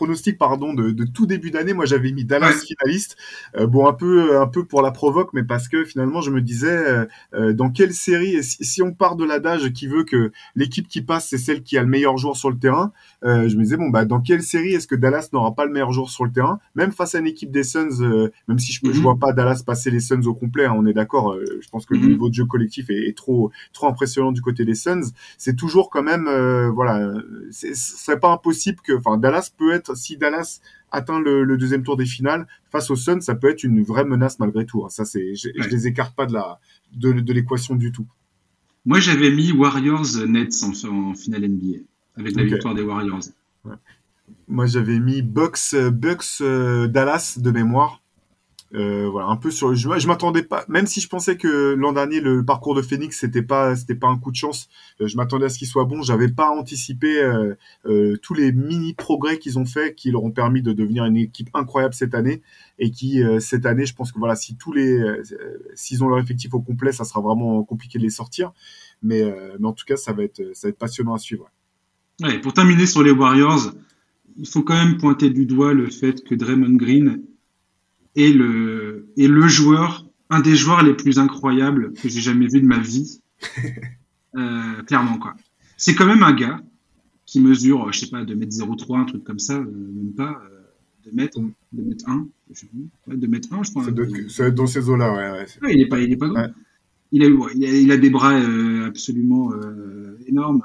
pronostic 0.00 0.38
pardon 0.38 0.72
de, 0.72 0.92
de 0.92 1.04
tout 1.04 1.26
début 1.26 1.50
d'année, 1.50 1.74
moi 1.74 1.84
j'avais 1.84 2.10
mis 2.10 2.24
Dallas 2.24 2.54
finaliste. 2.66 3.18
Euh, 3.58 3.66
bon 3.66 3.86
un 3.86 3.92
peu 3.92 4.40
un 4.40 4.46
peu 4.46 4.64
pour 4.64 4.80
la 4.80 4.92
provoque, 4.92 5.34
mais 5.34 5.42
parce 5.42 5.68
que 5.68 5.84
finalement 5.84 6.22
je 6.22 6.30
me 6.30 6.40
disais 6.40 6.70
euh, 6.70 7.04
euh, 7.34 7.52
dans 7.52 7.68
quelle 7.68 7.92
série 7.92 8.42
si, 8.42 8.64
si, 8.64 8.82
on 8.82 8.94
part 8.94 9.16
de 9.16 9.26
l'adage 9.26 9.70
qui 9.74 9.86
veut 9.86 10.04
que 10.04 10.32
l'équipe 10.56 10.88
qui 10.88 11.02
passe 11.02 11.28
c'est 11.28 11.36
celle 11.36 11.62
qui 11.62 11.76
a 11.76 11.82
le 11.82 11.88
meilleur 11.88 12.16
joueur 12.16 12.34
sur 12.34 12.48
le 12.48 12.56
terrain, 12.56 12.92
je 13.22 13.54
me 13.56 13.62
disais 13.62 13.76
bon 13.76 13.90
bah 13.90 14.06
dans 14.06 14.22
quelle 14.22 14.42
série 14.42 14.72
est-ce 14.72 14.86
que 14.86 14.94
Dallas 14.94 15.28
n'aura 15.34 15.54
pas 15.54 15.66
le 15.66 15.72
meilleur 15.72 15.92
joueur 15.92 16.08
sur 16.08 16.24
le 16.24 16.32
terrain, 16.32 16.60
même 16.74 16.92
face 16.92 17.14
à 17.14 17.18
une 17.18 17.26
équipe 17.26 17.50
des 17.50 17.62
Suns, 17.62 18.30
même 18.48 18.58
si 18.58 18.72
je, 18.72 18.80
ne 18.86 18.92
mhm. 18.92 19.00
vois 19.00 19.18
pas 19.18 19.34
Dallas 19.34 19.62
passer 19.66 19.90
les 19.90 20.00
Suns 20.00 20.24
au 20.24 20.32
complet, 20.34 20.64
hein, 20.64 20.74
on 20.78 20.86
est 20.86 20.94
d'accord. 20.94 21.36
je 21.60 21.68
pense 21.68 21.84
que 21.84 21.92
le 21.92 22.00
mhm. 22.00 22.08
niveau 22.08 22.30
de 22.30 22.34
jeu 22.34 22.46
collectif 22.46 22.88
est, 22.88 23.08
est, 23.08 23.16
trop 23.16 23.50
trop 23.74 23.88
impressionnant 23.88 24.32
du 24.32 24.40
côté 24.40 24.64
des 24.64 24.74
Suns. 24.74 25.12
C'est 25.36 25.56
toujours 25.56 25.90
quand 25.90 26.02
même 26.02 26.24
voilà, 26.70 27.12
ce 27.50 27.74
serait 27.74 28.18
pas 28.18 28.32
impossible 28.32 28.78
que 28.82 28.96
enfin 28.96 29.18
Dallas 29.18 29.50
peut 29.54 29.72
être 29.74 29.89
si 29.94 30.16
Dallas 30.16 30.60
atteint 30.90 31.20
le, 31.20 31.56
deuxième 31.56 31.82
tour 31.82 31.96
des 31.96 32.06
finales 32.06 32.46
face 32.70 32.90
aux 32.90 32.96
Suns, 32.96 33.20
ça 33.20 33.34
peut 33.34 33.48
être 33.48 33.64
une 33.64 33.82
vraie 33.82 34.04
menace 34.04 34.38
malgré 34.38 34.66
tout. 34.66 34.84
Hein. 34.84 34.88
Ça, 34.88 35.04
c'est, 35.04 35.34
je, 35.34 35.48
ne 35.48 35.66
les 35.66 35.86
écarte 35.86 36.14
pas 36.14 36.26
de 36.26 36.32
la 36.32 36.58
de, 36.92 37.32
l'équation 37.32 37.74
du 37.74 37.92
tout. 37.92 38.06
Moi, 38.84 38.98
j'avais 38.98 39.30
mis 39.30 39.52
Warriors 39.52 40.26
Nets 40.26 40.62
en, 40.62 41.14
finale 41.14 41.48
NBA 41.48 41.78
avec 42.16 42.34
la 42.34 42.44
victoire 42.44 42.74
des 42.74 42.82
Warriors. 42.82 43.20
Moi, 44.48 44.66
j'avais 44.66 44.98
mis 44.98 45.22
Bucks 45.22 45.74
Bucks 45.92 46.40
euh, 46.40 46.86
Dallas 46.86 47.38
de 47.40 47.50
mémoire. 47.50 48.02
Euh, 48.72 49.08
voilà, 49.08 49.28
un 49.28 49.36
peu 49.36 49.50
sur. 49.50 49.74
Je, 49.74 49.98
je 49.98 50.06
m'attendais 50.06 50.44
pas, 50.44 50.64
même 50.68 50.86
si 50.86 51.00
je 51.00 51.08
pensais 51.08 51.36
que 51.36 51.74
l'an 51.74 51.92
dernier 51.92 52.20
le 52.20 52.44
parcours 52.44 52.76
de 52.76 52.82
Phoenix 52.82 53.18
c'était 53.18 53.42
pas 53.42 53.74
c'était 53.74 53.96
pas 53.96 54.06
un 54.06 54.16
coup 54.16 54.30
de 54.30 54.36
chance. 54.36 54.68
Euh, 55.00 55.08
je 55.08 55.16
m'attendais 55.16 55.46
à 55.46 55.48
ce 55.48 55.58
qu'il 55.58 55.66
soit 55.66 55.86
bon. 55.86 56.02
J'avais 56.02 56.28
pas 56.28 56.50
anticipé 56.50 57.20
euh, 57.20 58.16
tous 58.22 58.34
les 58.34 58.52
mini 58.52 58.94
progrès 58.94 59.38
qu'ils 59.38 59.58
ont 59.58 59.64
fait, 59.64 59.96
qui 59.96 60.12
leur 60.12 60.22
ont 60.22 60.30
permis 60.30 60.62
de 60.62 60.72
devenir 60.72 61.04
une 61.04 61.16
équipe 61.16 61.50
incroyable 61.52 61.94
cette 61.94 62.14
année 62.14 62.42
et 62.78 62.92
qui 62.92 63.22
cette 63.40 63.66
année, 63.66 63.86
je 63.86 63.94
pense 63.94 64.12
que 64.12 64.18
voilà, 64.20 64.36
si 64.36 64.56
tous 64.56 64.72
les 64.72 65.02
s'ils 65.74 66.04
ont 66.04 66.08
leur 66.08 66.20
effectif 66.20 66.54
au 66.54 66.60
complet, 66.60 66.92
ça 66.92 67.04
sera 67.04 67.20
vraiment 67.20 67.64
compliqué 67.64 67.98
de 67.98 68.04
les 68.04 68.10
sortir. 68.10 68.52
Mais 69.02 69.22
mais 69.58 69.66
en 69.66 69.72
tout 69.72 69.84
cas, 69.84 69.96
ça 69.96 70.12
va 70.12 70.22
être 70.22 70.42
ça 70.54 70.68
va 70.68 70.70
être 70.70 70.78
passionnant 70.78 71.14
à 71.14 71.18
suivre. 71.18 71.50
Ouais, 72.22 72.38
pour 72.38 72.52
terminer 72.52 72.86
sur 72.86 73.02
les 73.02 73.10
Warriors, 73.10 73.72
il 74.38 74.46
faut 74.46 74.62
quand 74.62 74.76
même 74.76 74.98
pointer 74.98 75.30
du 75.30 75.46
doigt 75.46 75.74
le 75.74 75.90
fait 75.90 76.22
que 76.22 76.34
Draymond 76.34 76.76
Green 76.76 77.22
et 78.16 78.32
le, 78.32 79.08
et 79.16 79.28
le 79.28 79.48
joueur, 79.48 80.06
un 80.30 80.40
des 80.40 80.56
joueurs 80.56 80.82
les 80.82 80.94
plus 80.94 81.18
incroyables 81.18 81.92
que 81.94 82.08
j'ai 82.08 82.20
jamais 82.20 82.46
vu 82.46 82.60
de 82.60 82.66
ma 82.66 82.78
vie. 82.78 83.20
Euh, 84.36 84.84
clairement, 84.84 85.18
quoi. 85.18 85.34
C'est 85.76 85.96
quand 85.96 86.06
même 86.06 86.22
un 86.22 86.32
gars 86.32 86.60
qui 87.26 87.40
mesure, 87.40 87.92
je 87.92 87.98
sais 87.98 88.06
pas, 88.06 88.22
2m03, 88.24 89.00
un 89.00 89.04
truc 89.04 89.24
comme 89.24 89.40
ça, 89.40 89.54
euh, 89.54 89.64
même 89.64 90.12
pas, 90.12 90.40
euh, 90.44 90.60
2 91.04 91.10
mètres, 91.12 91.40
2 91.72 91.82
mètres 91.82 92.08
1, 92.08 92.28
je 92.52 92.60
sais 92.60 92.66
plus, 92.66 93.16
2 93.16 93.26
mètres 93.26 93.52
1, 93.52 93.64
je 93.64 93.70
crois. 93.70 93.84
Ça 94.28 94.46
être 94.46 94.54
dans 94.54 94.68
ces 94.68 94.88
eaux-là, 94.88 95.12
ouais. 95.12 95.30
ouais, 95.32 95.46
ouais 95.62 95.74
il 95.74 95.80
est 95.80 95.88
pas, 95.88 95.98
il 95.98 96.12
est 96.12 96.16
pas 96.16 96.28
grand. 96.28 96.46
Il, 97.12 97.24
a, 97.24 97.26
il, 97.26 97.64
a, 97.64 97.68
il, 97.72 97.90
a, 97.90 97.96
des 97.96 98.10
bras 98.10 98.34
euh, 98.34 98.86
absolument 98.86 99.52
euh, 99.52 100.16
énormes, 100.28 100.62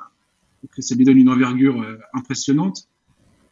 que 0.72 0.82
ça 0.82 0.94
lui 0.96 1.06
donne 1.06 1.18
une 1.18 1.30
envergure 1.30 1.82
euh, 1.82 1.98
impressionnante 2.14 2.88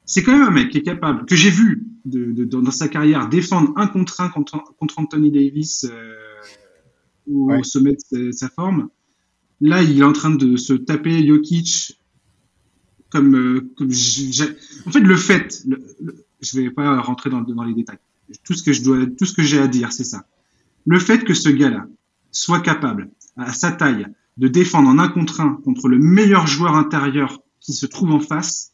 c'est 0.05 0.23
quand 0.23 0.33
même 0.33 0.47
un 0.47 0.51
mec 0.51 0.69
qui 0.69 0.79
est 0.79 0.83
capable, 0.83 1.25
que 1.25 1.35
j'ai 1.35 1.49
vu 1.49 1.85
de, 2.05 2.31
de, 2.31 2.43
dans 2.43 2.71
sa 2.71 2.87
carrière 2.87 3.29
défendre 3.29 3.73
un 3.77 3.87
contre 3.87 4.21
un 4.21 4.29
contre, 4.29 4.63
contre 4.77 4.99
Anthony 4.99 5.31
Davis 5.31 5.85
euh, 5.85 6.15
au 7.31 7.63
sommet 7.63 7.95
de 8.11 8.31
sa, 8.31 8.49
forme. 8.49 8.89
Là, 9.61 9.81
il 9.81 9.99
est 9.99 10.03
en 10.03 10.11
train 10.11 10.31
de 10.31 10.57
se 10.57 10.73
taper 10.73 11.25
Jokic 11.25 11.97
comme, 13.09 13.35
euh, 13.35 13.71
comme 13.77 13.89
en 13.89 14.91
fait 14.91 14.99
le 14.99 15.15
fait, 15.15 15.63
je 16.41 16.59
vais 16.59 16.71
pas 16.71 16.99
rentrer 16.99 17.29
dans, 17.29 17.41
dans 17.41 17.63
les 17.63 17.73
détails. 17.73 17.99
Tout 18.43 18.53
ce 18.53 18.63
que 18.63 18.73
je 18.73 18.83
dois, 18.83 19.05
tout 19.05 19.25
ce 19.25 19.33
que 19.33 19.43
j'ai 19.43 19.59
à 19.59 19.67
dire, 19.67 19.93
c'est 19.93 20.03
ça. 20.03 20.25
Le 20.85 20.99
fait 20.99 21.23
que 21.23 21.33
ce 21.33 21.49
gars-là 21.49 21.85
soit 22.31 22.59
capable, 22.59 23.09
à 23.37 23.53
sa 23.53 23.71
taille, 23.71 24.07
de 24.37 24.47
défendre 24.47 24.89
en 24.89 24.99
un 24.99 25.07
contre 25.07 25.41
un 25.41 25.53
contre 25.63 25.87
le 25.87 25.99
meilleur 25.99 26.47
joueur 26.47 26.75
intérieur 26.75 27.39
qui 27.59 27.73
se 27.73 27.85
trouve 27.85 28.11
en 28.11 28.19
face, 28.19 28.72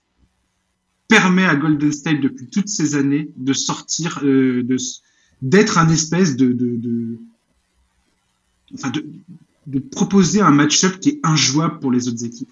permet 1.09 1.43
à 1.43 1.55
Golden 1.55 1.91
State 1.91 2.21
depuis 2.21 2.47
toutes 2.47 2.69
ces 2.69 2.95
années 2.95 3.29
de 3.35 3.51
sortir, 3.51 4.21
euh, 4.23 4.63
de 4.63 4.77
d'être 5.41 5.77
un 5.77 5.89
espèce 5.89 6.35
de, 6.35 6.51
de, 6.53 7.17
enfin 8.73 8.91
de, 8.91 9.79
proposer 9.79 10.41
un 10.41 10.51
match-up 10.51 10.99
qui 10.99 11.09
est 11.09 11.19
injouable 11.23 11.79
pour 11.79 11.91
les 11.91 12.07
autres 12.07 12.23
équipes. 12.23 12.51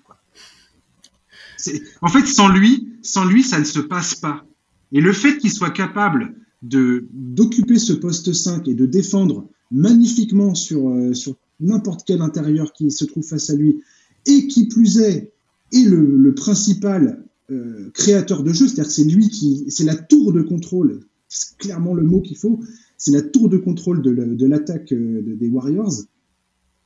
En 2.02 2.08
fait, 2.08 2.26
sans 2.26 2.48
lui, 2.48 2.88
sans 3.02 3.26
lui, 3.26 3.44
ça 3.44 3.60
ne 3.60 3.66
se 3.66 3.80
passe 3.80 4.16
pas. 4.16 4.46
Et 4.92 5.02
le 5.02 5.12
fait 5.12 5.38
qu'il 5.38 5.52
soit 5.52 5.72
capable 5.72 6.36
de 6.62 7.06
d'occuper 7.12 7.78
ce 7.78 7.94
poste 7.94 8.34
5 8.34 8.68
et 8.68 8.74
de 8.74 8.86
défendre 8.86 9.48
magnifiquement 9.70 10.56
sur, 10.56 10.90
euh, 10.90 11.14
sur 11.14 11.36
n'importe 11.60 12.04
quel 12.08 12.22
intérieur 12.22 12.72
qui 12.74 12.90
se 12.90 13.06
trouve 13.06 13.26
face 13.26 13.50
à 13.50 13.56
lui, 13.56 13.82
et 14.26 14.48
qui 14.48 14.68
plus 14.68 15.00
est, 15.00 15.32
le, 15.74 16.18
le 16.18 16.34
principal 16.34 17.27
euh, 17.50 17.92
créateur 17.94 18.44
de 18.44 18.52
jeu, 18.52 18.68
c'est-à-dire 18.68 18.88
que 18.88 18.92
c'est 18.92 19.04
lui 19.04 19.30
qui, 19.30 19.66
c'est 19.70 19.86
la 19.86 19.96
tour 19.96 20.34
de 20.34 20.42
contrôle, 20.42 21.02
c'est 21.28 21.58
clairement 21.58 21.94
le 21.94 22.04
mot 22.04 22.22
qu'il 22.22 22.38
faut, 22.38 22.60
c'est 22.98 23.12
la 23.12 23.22
tour 23.22 23.50
de 23.50 23.58
contrôle 23.58 24.02
de 24.02 24.46
l'attaque 24.46 24.92
euh, 24.92 25.22
des 25.24 25.48
Warriors. 25.50 25.94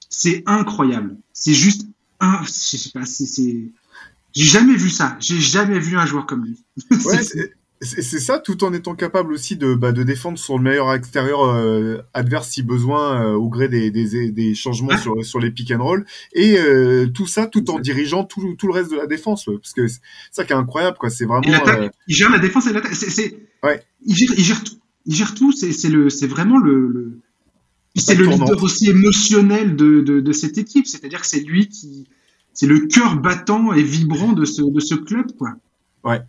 C'est 0.10 0.44
incroyable. 0.46 1.18
C'est 1.32 1.54
juste 1.54 1.88
un, 2.20 2.44
je 2.44 2.78
sais 2.78 2.90
pas, 2.94 3.06
c'est, 3.06 3.72
j'ai 4.34 4.46
jamais 4.46 4.76
vu 4.76 4.90
ça. 4.90 5.18
J'ai 5.20 5.40
jamais 5.40 5.80
vu 5.80 5.98
un 5.98 6.06
joueur 6.06 6.26
comme 6.26 6.46
lui. 6.46 6.64
C'est 7.84 8.20
ça, 8.20 8.38
tout 8.38 8.64
en 8.64 8.74
étant 8.74 8.94
capable 8.94 9.34
aussi 9.34 9.58
de, 9.58 9.74
bah, 9.74 9.92
de 9.92 10.04
défendre 10.04 10.38
son 10.38 10.60
meilleur 10.60 10.94
extérieur 10.94 11.44
euh, 11.46 11.98
adverse 12.14 12.50
si 12.50 12.62
besoin 12.62 13.26
euh, 13.26 13.34
au 13.34 13.50
gré 13.50 13.70
des, 13.70 13.90
des, 13.90 14.30
des 14.32 14.54
changements 14.54 14.96
sur, 14.98 15.26
sur 15.26 15.40
les 15.40 15.50
pick 15.50 15.72
and 15.72 15.84
roll. 15.84 16.06
Et 16.34 16.60
euh, 16.60 17.08
tout 17.08 17.26
ça 17.26 17.48
tout 17.48 17.72
en 17.72 17.80
dirigeant 17.80 18.24
tout, 18.24 18.54
tout 18.56 18.68
le 18.68 18.74
reste 18.74 18.92
de 18.92 18.98
la 18.98 19.08
défense 19.08 19.46
parce 19.46 19.74
que 19.74 19.88
c'est 19.88 20.00
ça 20.32 20.44
qui 20.44 20.54
est 20.54 20.56
incroyable 20.56 20.98
quoi. 21.00 21.10
C'est 21.10 21.26
vraiment 21.26 21.42
il 22.08 22.16
gère 22.16 22.30
la 22.30 22.38
défense 22.38 22.68
et 22.68 22.74
l'attaque. 22.74 22.94
Ouais. 23.64 23.84
il 24.06 24.16
gère 24.16 24.30
il 24.38 24.44
gère 24.44 24.64
tout 24.64 24.78
il 25.08 25.16
gère 25.16 25.34
tout. 25.34 25.52
C'est 25.52 25.72
c'est 25.72 25.90
le 25.90 26.12
c'est 26.12 26.28
vraiment 26.28 26.60
le, 26.60 26.88
le... 26.88 27.20
c'est 27.96 28.14
le 28.14 28.26
leader 28.26 28.62
aussi 28.62 28.92
émotionnel 28.92 29.76
de, 29.76 30.02
de, 30.02 30.20
de 30.20 30.32
cette 30.34 30.60
équipe. 30.60 30.86
C'est-à-dire 30.86 31.22
que 31.22 31.28
c'est 31.28 31.40
lui 31.40 31.68
qui 31.68 32.08
c'est 32.54 32.68
le 32.68 32.82
cœur 32.82 33.16
battant 33.20 33.74
et 33.74 33.82
vibrant 33.82 34.34
de 34.34 34.46
ce 34.46 34.62
de 34.62 34.80
ce 34.80 34.94
club 34.94 35.36
quoi. 35.36 35.56
Ouais 36.04 36.22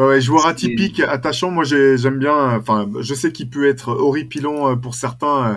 Ouais, 0.00 0.18
joueur 0.18 0.46
atypique, 0.46 1.00
attachant. 1.00 1.50
Moi, 1.50 1.64
j'aime 1.64 2.18
bien. 2.18 2.56
Enfin, 2.56 2.88
je 3.00 3.12
sais 3.12 3.32
qu'il 3.32 3.50
peut 3.50 3.68
être 3.68 3.90
horripilant 3.90 4.70
euh, 4.70 4.76
pour 4.76 4.94
certains. 4.94 5.52
Euh, 5.52 5.56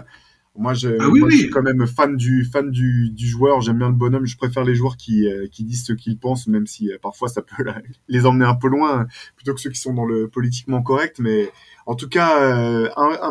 moi, 0.57 0.73
je, 0.73 0.89
ah 0.99 1.07
moi 1.07 1.29
je, 1.29 1.37
suis 1.37 1.49
quand 1.49 1.63
même 1.63 1.87
fan 1.87 2.17
du 2.17 2.43
fan 2.43 2.69
du, 2.69 3.09
du 3.09 3.25
joueur. 3.25 3.61
J'aime 3.61 3.77
bien 3.77 3.87
le 3.87 3.95
bonhomme. 3.95 4.25
Je 4.25 4.35
préfère 4.35 4.65
les 4.65 4.75
joueurs 4.75 4.97
qui, 4.97 5.29
euh, 5.29 5.47
qui 5.49 5.63
disent 5.63 5.85
ce 5.85 5.93
qu'ils 5.93 6.19
pensent, 6.19 6.47
même 6.47 6.67
si 6.67 6.91
parfois 7.01 7.29
ça 7.29 7.41
peut 7.41 7.63
les 8.09 8.25
emmener 8.25 8.43
un 8.43 8.55
peu 8.55 8.67
loin, 8.67 9.07
plutôt 9.37 9.53
que 9.53 9.61
ceux 9.61 9.69
qui 9.69 9.79
sont 9.79 9.93
dans 9.93 10.05
le 10.05 10.27
politiquement 10.27 10.81
correct. 10.83 11.19
Mais 11.19 11.49
en 11.85 11.95
tout 11.95 12.07
cas, 12.07 12.41
euh, 12.41 12.89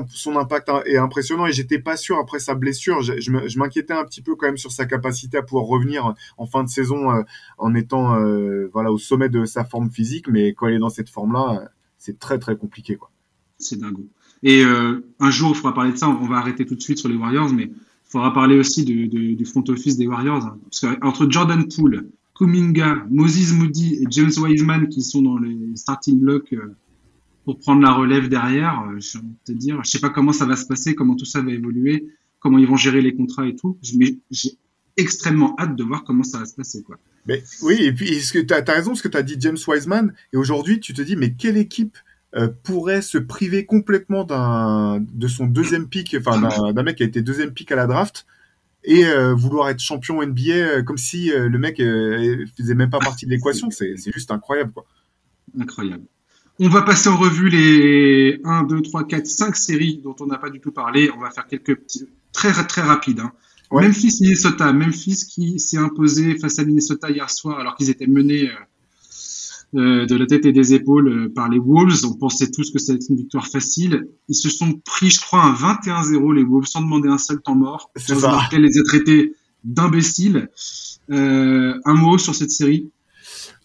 son 0.09 0.37
impact 0.37 0.71
est 0.87 0.99
impressionnant 0.99 1.47
et 1.47 1.53
j'étais 1.53 1.79
pas 1.79 1.97
sûr 1.97 2.19
après 2.19 2.39
sa 2.39 2.55
blessure. 2.55 3.03
Je, 3.03 3.59
m'inquiétais 3.59 3.95
un 3.95 4.05
petit 4.05 4.21
peu 4.21 4.37
quand 4.37 4.47
même 4.47 4.59
sur 4.59 4.73
sa 4.73 4.85
capacité 4.85 5.39
à 5.39 5.43
pouvoir 5.43 5.65
revenir 5.65 6.15
en 6.37 6.47
fin 6.47 6.63
de 6.63 6.69
saison 6.69 7.11
euh, 7.11 7.23
en 7.59 7.75
étant 7.75 8.17
euh, 8.17 8.69
voilà 8.73 8.93
au 8.93 8.99
sommet 8.99 9.29
de 9.29 9.45
sa 9.45 9.65
forme 9.65 9.91
physique, 9.91 10.29
mais 10.29 10.53
quand 10.53 10.69
il 10.69 10.75
est 10.75 10.79
dans 10.79 10.91
cette 10.91 11.09
forme-là, 11.09 11.71
c'est 11.97 12.19
très 12.19 12.39
très 12.39 12.57
compliqué 12.57 12.97
quoi. 12.97 13.11
C'est 13.59 13.79
dingue. 13.79 14.05
Et 14.43 14.65
un 14.65 15.31
jour, 15.31 15.53
il 15.53 15.55
faudra 15.55 15.73
parler 15.73 15.93
de 15.93 15.97
ça. 15.97 16.09
On 16.09 16.27
va 16.27 16.39
arrêter 16.39 16.67
tout 16.67 16.75
de 16.75 16.83
suite 16.83 16.99
sur 16.99 17.09
les 17.09 17.15
Warriors, 17.15 17.53
mais 17.53 17.65
il 17.65 18.11
faudra 18.11 18.35
parler 18.35 18.59
aussi 18.59 18.85
du, 18.85 19.45
front 19.45 19.63
office 19.69 19.97
des 19.97 20.09
Warriors. 20.09 20.57
Parce 20.65 20.81
qu'entre 20.81 21.31
Jordan 21.31 21.65
Poole, 21.69 22.09
Kuminga, 22.35 23.07
Moses 23.09 23.53
Moody 23.53 24.03
et 24.03 24.07
James 24.11 24.33
Wiseman 24.37 24.89
qui 24.89 25.03
sont 25.03 25.23
dans 25.23 25.39
les 25.39 25.77
starting 25.77 26.19
blocks 26.19 26.53
pour 27.45 27.59
prendre 27.59 27.83
la 27.83 27.93
relève 27.93 28.29
derrière. 28.29 28.83
Euh, 28.89 29.01
je 29.01 29.19
te 29.45 29.53
dire, 29.53 29.83
je 29.85 29.91
sais 29.91 30.01
pas 30.01 30.11
comment 30.11 30.33
ça 30.33 30.47
va 30.47 30.57
se 30.57 30.67
passer, 30.67 30.95
comment 30.95 31.17
tout 31.17 31.25
ça 31.25 31.43
va 31.43 31.51
évoluer, 31.53 32.09
comment 32.39 32.59
ils 32.59 32.67
vont 32.67 32.77
gérer 32.77 33.03
les 33.03 33.15
contrats 33.15 33.47
et 33.47 33.57
tout. 33.57 33.79
Mais 33.97 34.17
j'ai 34.31 34.51
extrêmement 34.97 35.55
hâte 35.59 35.77
de 35.77 35.85
voir 35.85 36.05
comment 36.05 36.23
ça 36.23 36.39
va 36.39 36.45
se 36.45 36.55
passer, 36.55 36.83
quoi. 36.83 36.99
Mais 37.27 37.43
oui, 37.63 37.77
et 37.81 37.93
puis 37.93 38.21
ce 38.21 38.33
que 38.33 38.41
tu 38.41 38.53
as, 38.53 38.63
raison, 38.63 38.95
ce 38.95 39.03
que 39.03 39.09
tu 39.09 39.17
as 39.17 39.23
dit 39.23 39.37
James 39.39 39.59
Wiseman, 39.67 40.13
et 40.33 40.37
aujourd'hui 40.37 40.81
tu 40.81 40.93
te 40.93 41.03
dis, 41.03 41.17
mais 41.17 41.35
quelle 41.35 41.57
équipe 41.57 41.97
euh, 42.35 42.49
pourrait 42.65 43.03
se 43.03 43.19
priver 43.19 43.65
complètement 43.65 44.25
d'un 44.25 45.01
de 45.01 45.29
son 45.29 45.47
deuxième 45.47 45.89
pick, 45.89 46.17
enfin 46.19 46.73
d'un 46.73 46.83
mec 46.83 46.97
qui 46.97 47.03
a 47.03 47.07
été 47.07 47.23
deuxième 47.23 47.53
pick 47.53 47.71
à 47.71 47.77
la 47.77 47.87
draft 47.87 48.27
et 48.85 49.05
euh, 49.05 49.35
vouloir 49.35 49.69
être 49.69 49.79
champion 49.79 50.21
NBA 50.27 50.53
euh, 50.53 50.83
comme 50.83 50.99
si 50.99 51.31
le 51.31 51.57
mec 51.59 51.77
faisait 51.77 52.75
même 52.75 52.91
pas 52.91 52.99
partie 52.99 53.27
de 53.27 53.31
l'équation, 53.31 53.71
c'est 53.71 53.95
juste 54.13 54.31
incroyable 54.31 54.73
quoi. 54.73 54.87
Incroyable. 55.59 56.05
On 56.61 56.69
va 56.69 56.83
passer 56.83 57.09
en 57.09 57.17
revue 57.17 57.49
les 57.49 58.41
1, 58.45 58.65
2, 58.65 58.83
3, 58.83 59.05
4, 59.05 59.27
5 59.27 59.57
séries 59.57 60.01
dont 60.03 60.15
on 60.21 60.27
n'a 60.27 60.39
pas 60.39 60.51
du 60.51 60.61
tout 60.61 60.73
parlé. 60.73 61.11
On 61.17 61.21
va 61.21 61.31
faire 61.31 61.47
quelques 61.47 61.77
petits, 61.77 62.07
très 62.33 62.53
très 62.53 62.83
rapides. 62.83 63.21
Hein. 63.21 63.33
Memphis, 63.73 64.19
Minnesota. 64.21 64.73
Memphis 64.73 65.27
qui 65.29 65.59
s'est 65.59 65.79
imposé 65.79 66.39
face 66.39 66.59
à 66.59 66.65
Minnesota 66.65 67.11
hier 67.11 67.31
soir 67.31 67.59
alors 67.59 67.75
qu'ils 67.75 67.91
étaient 67.91 68.07
menés 68.07 68.51
euh, 69.75 70.05
de 70.05 70.15
la 70.17 70.27
tête 70.27 70.45
et 70.45 70.53
des 70.53 70.75
épaules 70.75 71.09
euh, 71.09 71.33
par 71.35 71.49
les 71.49 71.59
Wolves. 71.59 72.05
On 72.05 72.13
pensait 72.13 72.51
tous 72.51 72.71
que 72.71 72.79
ça 72.79 72.93
allait 72.93 73.01
être 73.03 73.09
une 73.09 73.17
victoire 73.17 73.47
facile. 73.47 74.07
Ils 74.29 74.35
se 74.35 74.51
sont 74.51 74.75
pris, 74.85 75.09
je 75.09 75.19
crois, 75.19 75.43
un 75.43 75.55
21-0 75.55 76.35
les 76.35 76.45
Wolves 76.45 76.67
sans 76.67 76.83
demander 76.83 77.09
un 77.09 77.17
seul 77.17 77.41
temps 77.41 77.55
mort. 77.55 77.91
C'est 77.97 78.15
ça. 78.15 78.49
les 78.53 78.79
a 78.79 78.83
traités 78.83 79.33
d'imbéciles. 79.65 80.51
Euh, 81.11 81.81
un 81.87 81.95
mot 81.95 82.19
sur 82.19 82.35
cette 82.35 82.51
série? 82.51 82.91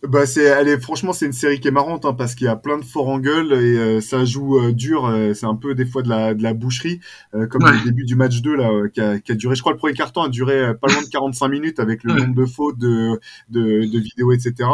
Bah 0.03 0.27
c'est, 0.27 0.43
elle 0.43 0.67
est 0.67 0.79
franchement 0.79 1.11
c'est 1.11 1.25
une 1.25 1.33
série 1.33 1.59
qui 1.59 1.67
est 1.67 1.71
marrante 1.71 2.05
hein, 2.05 2.13
parce 2.13 2.35
qu'il 2.35 2.45
y 2.45 2.49
a 2.49 2.55
plein 2.55 2.77
de 2.77 2.85
forts 2.85 3.09
en 3.09 3.19
gueule 3.19 3.51
et 3.53 3.77
euh, 3.77 3.99
ça 3.99 4.25
joue 4.25 4.59
euh, 4.59 4.71
dur. 4.71 5.05
Euh, 5.05 5.33
c'est 5.33 5.47
un 5.47 5.55
peu 5.55 5.73
des 5.73 5.87
fois 5.87 6.03
de 6.03 6.09
la 6.09 6.35
de 6.35 6.43
la 6.43 6.53
boucherie, 6.53 6.99
comme 7.31 7.63
le 7.63 7.83
début 7.83 8.05
du 8.05 8.15
match 8.15 8.41
2 8.41 8.55
là 8.55 8.69
qui 8.93 9.01
a, 9.01 9.19
qui, 9.19 9.31
a, 9.31 9.35
duré. 9.35 9.55
Je 9.55 9.61
crois 9.61 9.73
le 9.73 9.79
premier 9.79 9.95
carton 9.95 10.21
a 10.21 10.29
duré 10.29 10.73
pas 10.79 10.87
loin 10.87 11.01
de 11.01 11.07
45 11.07 11.47
minutes 11.47 11.79
avec 11.79 12.03
le 12.03 12.13
nombre 12.13 12.35
de 12.35 12.45
fautes, 12.45 12.77
de 12.77 13.19
de, 13.49 13.91
de 13.91 13.99
vidéos, 13.99 14.31
etc. 14.31 14.69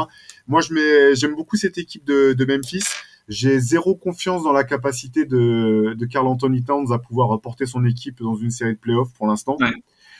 Moi 0.48 0.60
je 0.60 0.74
mets 0.74 1.16
j'aime 1.16 1.36
beaucoup 1.36 1.56
cette 1.56 1.78
équipe 1.78 2.04
de, 2.04 2.34
de 2.34 2.46
Memphis. 2.46 2.84
J'ai 3.30 3.58
zéro 3.60 3.96
confiance 3.96 4.44
dans 4.44 4.52
la 4.52 4.66
capacité 4.66 5.24
de 5.24 5.96
de 5.98 6.06
Carl 6.06 6.28
Anthony 6.28 6.64
Towns 6.64 6.92
à 6.92 7.00
pouvoir 7.00 7.40
porter 7.40 7.66
son 7.66 7.86
équipe 7.86 8.22
dans 8.22 8.36
une 8.36 8.52
série 8.52 8.74
de 8.74 8.80
playoffs 8.80 9.14
pour 9.14 9.28
l'instant. 9.28 9.56
Ouais. 9.62 9.72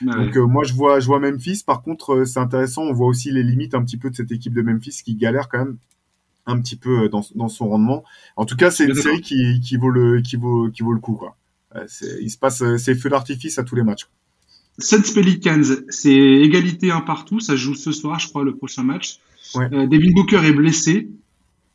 Donc 0.02 0.36
euh, 0.38 0.46
moi 0.46 0.64
je 0.64 0.74
vois 0.74 1.00
je 1.00 1.06
vois 1.08 1.20
Memphis. 1.20 1.64
Par 1.66 1.82
contre 1.82 2.14
euh, 2.14 2.26
c'est 2.26 2.40
intéressant, 2.40 2.84
on 2.84 2.94
voit 2.94 3.08
aussi 3.08 3.32
les 3.32 3.44
limites 3.44 3.76
un 3.76 3.84
petit 3.84 3.98
peu 3.98 4.10
de 4.10 4.16
cette 4.16 4.32
équipe 4.32 4.54
de 4.54 4.62
Memphis 4.62 5.02
qui 5.04 5.16
galère 5.16 5.50
quand 5.50 5.60
même 5.60 5.78
un 6.46 6.60
petit 6.60 6.76
peu 6.76 7.04
euh, 7.04 7.10
dans, 7.10 7.26
dans 7.36 7.48
son 7.48 7.70
rendement. 7.70 8.04
En 8.36 8.46
tout 8.46 8.56
cas 8.56 8.72
c'est 8.72 8.86
une 8.86 8.96
série 8.96 9.22
qui, 9.22 9.60
qui 9.62 9.78
vaut 9.78 9.90
le 9.90 10.22
qui 10.22 10.36
vaut 10.36 10.70
qui 10.70 10.84
vaut 10.84 10.94
le 10.94 11.00
coup 11.00 11.14
quoi. 11.14 11.38
il 12.22 12.30
se 12.30 12.38
passe 12.38 12.64
c'est 12.78 12.96
feu 12.96 13.10
d'artifice 13.10 13.58
à 13.60 13.64
tous 13.64 13.76
les 13.76 13.84
matchs. 13.84 14.08
Suns 14.80 15.14
Pelicans, 15.14 15.84
c'est 15.90 16.12
égalité 16.12 16.90
un 16.90 17.02
partout, 17.02 17.40
ça 17.40 17.56
joue 17.56 17.76
ce 17.76 17.92
soir, 17.92 18.18
je 18.20 18.28
crois, 18.28 18.44
le 18.44 18.56
prochain 18.56 18.82
match. 18.82 19.20
Ouais. 19.54 19.70
Devin 19.70 20.12
Booker 20.16 20.42
est 20.44 20.52
blessé. 20.52 21.10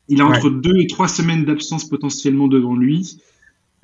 Il 0.08 0.20
a 0.20 0.26
entre 0.26 0.50
deux 0.50 0.76
et 0.80 0.88
trois 0.88 1.06
semaines 1.06 1.44
d'absence 1.44 1.84
potentiellement 1.84 2.48
devant 2.48 2.74
lui. 2.74 3.18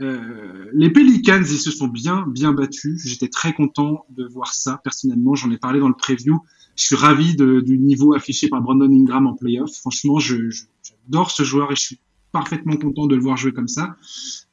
Euh, 0.01 0.71
les 0.73 0.91
Pelicans, 0.91 1.43
ils 1.43 1.59
se 1.59 1.71
sont 1.71 1.89
bien, 1.89 2.27
bien 2.27 2.53
battus. 2.53 3.03
J'étais 3.05 3.29
très 3.29 3.53
content 3.53 4.07
de 4.11 4.25
voir 4.25 4.53
ça. 4.53 4.81
Personnellement, 4.83 5.35
j'en 5.35 5.51
ai 5.51 5.59
parlé 5.59 5.81
dans 5.81 5.89
le 5.89 5.95
preview. 5.95 6.41
Je 6.77 6.85
suis 6.85 6.97
ravi 6.97 7.37
de, 7.37 7.61
du 7.61 7.79
niveau 7.79 8.15
affiché 8.15 8.49
par 8.49 8.61
Brandon 8.61 8.91
Ingram 8.91 9.27
en 9.27 9.35
playoff. 9.35 9.73
Franchement, 9.77 10.19
j'adore 10.19 11.31
ce 11.31 11.45
joueur 11.45 11.71
et 11.71 11.77
je 11.77 11.81
suis 11.81 11.99
parfaitement 12.33 12.77
content 12.77 13.07
de 13.07 13.15
le 13.15 13.23
voir 13.23 13.37
jouer 13.37 13.53
comme 13.53 13.69
ça. 13.69 13.97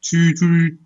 Tu, 0.01 0.35
tu, 0.37 0.79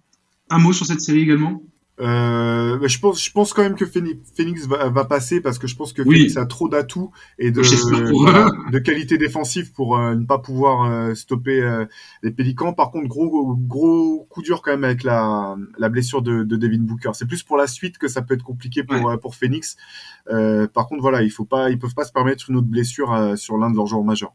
un 0.49 0.59
mot 0.59 0.71
sur 0.71 0.85
cette 0.85 1.01
série 1.01 1.21
également? 1.21 1.61
Euh, 2.01 2.85
je 2.87 2.99
pense, 2.99 3.23
je 3.23 3.31
pense 3.31 3.53
quand 3.53 3.61
même 3.61 3.75
que 3.75 3.85
Phoenix 3.85 4.67
va, 4.67 4.89
va 4.89 5.05
passer 5.05 5.39
parce 5.39 5.57
que 5.57 5.67
je 5.67 5.75
pense 5.77 5.93
que 5.93 6.03
Phoenix 6.03 6.35
a 6.35 6.45
trop 6.45 6.67
d'atouts 6.67 7.11
et 7.39 7.51
de, 7.51 7.61
de 8.71 8.79
qualité 8.79 9.17
défensive 9.17 9.71
pour 9.71 9.97
euh, 9.97 10.13
ne 10.15 10.25
pas 10.25 10.39
pouvoir 10.39 10.91
euh, 10.91 11.13
stopper 11.13 11.61
euh, 11.61 11.85
les 12.21 12.31
Pélicans. 12.31 12.73
Par 12.73 12.91
contre, 12.91 13.07
gros, 13.07 13.55
gros 13.55 14.27
coup 14.29 14.41
dur 14.41 14.61
quand 14.61 14.71
même 14.71 14.83
avec 14.83 15.03
la, 15.03 15.55
la 15.77 15.89
blessure 15.89 16.21
de, 16.21 16.43
de 16.43 16.55
Devin 16.57 16.81
Booker. 16.81 17.11
C'est 17.13 17.27
plus 17.27 17.43
pour 17.43 17.55
la 17.55 17.67
suite 17.67 17.97
que 17.97 18.09
ça 18.09 18.21
peut 18.21 18.33
être 18.33 18.43
compliqué 18.43 18.83
pour 18.83 19.17
pour 19.21 19.35
Phoenix. 19.35 19.77
par 20.25 20.87
contre, 20.87 21.01
voilà, 21.01 21.23
il 21.23 21.31
faut 21.31 21.45
pas, 21.45 21.69
ils 21.69 21.79
peuvent 21.79 21.95
pas 21.95 22.03
se 22.03 22.11
permettre 22.11 22.49
une 22.49 22.57
autre 22.57 22.67
blessure 22.67 23.37
sur 23.37 23.57
l'un 23.57 23.69
de 23.69 23.75
leurs 23.75 23.87
joueurs 23.87 24.03
majeurs. 24.03 24.33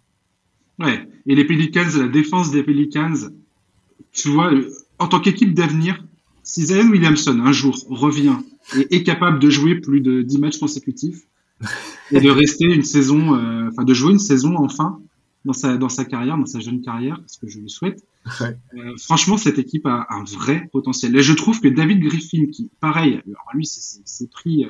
Ouais. 0.79 1.07
Et 1.27 1.35
les 1.35 1.45
Pelicans, 1.45 1.87
la 1.99 2.09
défense 2.09 2.51
des 2.51 2.63
Pelicans, 2.63 3.31
tu 4.13 4.29
vois, 4.29 4.51
en 4.99 5.09
tant 5.09 5.21
qu'équipe 5.21 5.53
d'avenir 5.53 6.03
si 6.51 6.66
Zion 6.66 6.88
Williamson 6.90 7.38
un 7.44 7.53
jour 7.53 7.76
revient 7.88 8.38
et 8.76 8.96
est 8.96 9.03
capable 9.05 9.38
de 9.38 9.48
jouer 9.51 9.76
plus 9.76 10.01
de 10.01 10.22
10 10.22 10.38
matchs 10.38 10.59
consécutifs 10.59 11.22
et 12.11 12.20
de 12.20 12.28
rester 12.28 12.64
une 12.64 12.82
saison, 12.82 13.36
euh, 13.36 13.68
enfin 13.68 13.84
de 13.84 13.94
jouer 13.94 14.11
une 14.11 14.18
saison 14.18 14.57
enfin 14.57 14.98
dans 15.44 15.53
sa 15.53 15.76
dans 15.76 15.88
sa 15.88 16.05
carrière, 16.05 16.36
dans 16.36 16.46
sa 16.46 16.59
jeune 16.59 16.80
carrière, 16.82 17.20
ce 17.28 17.38
que 17.38 17.46
je 17.46 17.61
lui 17.61 17.70
souhaite. 17.70 18.05
Euh, 18.42 18.51
franchement, 18.98 19.36
cette 19.36 19.61
équipe 19.61 19.86
a 19.86 20.09
un 20.11 20.24
vrai 20.24 20.68
potentiel. 20.72 21.14
Et 21.16 21.22
je 21.22 21.32
trouve 21.34 21.61
que 21.61 21.68
David 21.68 22.01
Griffin, 22.01 22.46
qui 22.46 22.68
pareil, 22.80 23.22
alors 23.26 23.46
lui 23.55 23.64
c'est 23.64 24.30
pris 24.30 24.64
euh, 24.64 24.68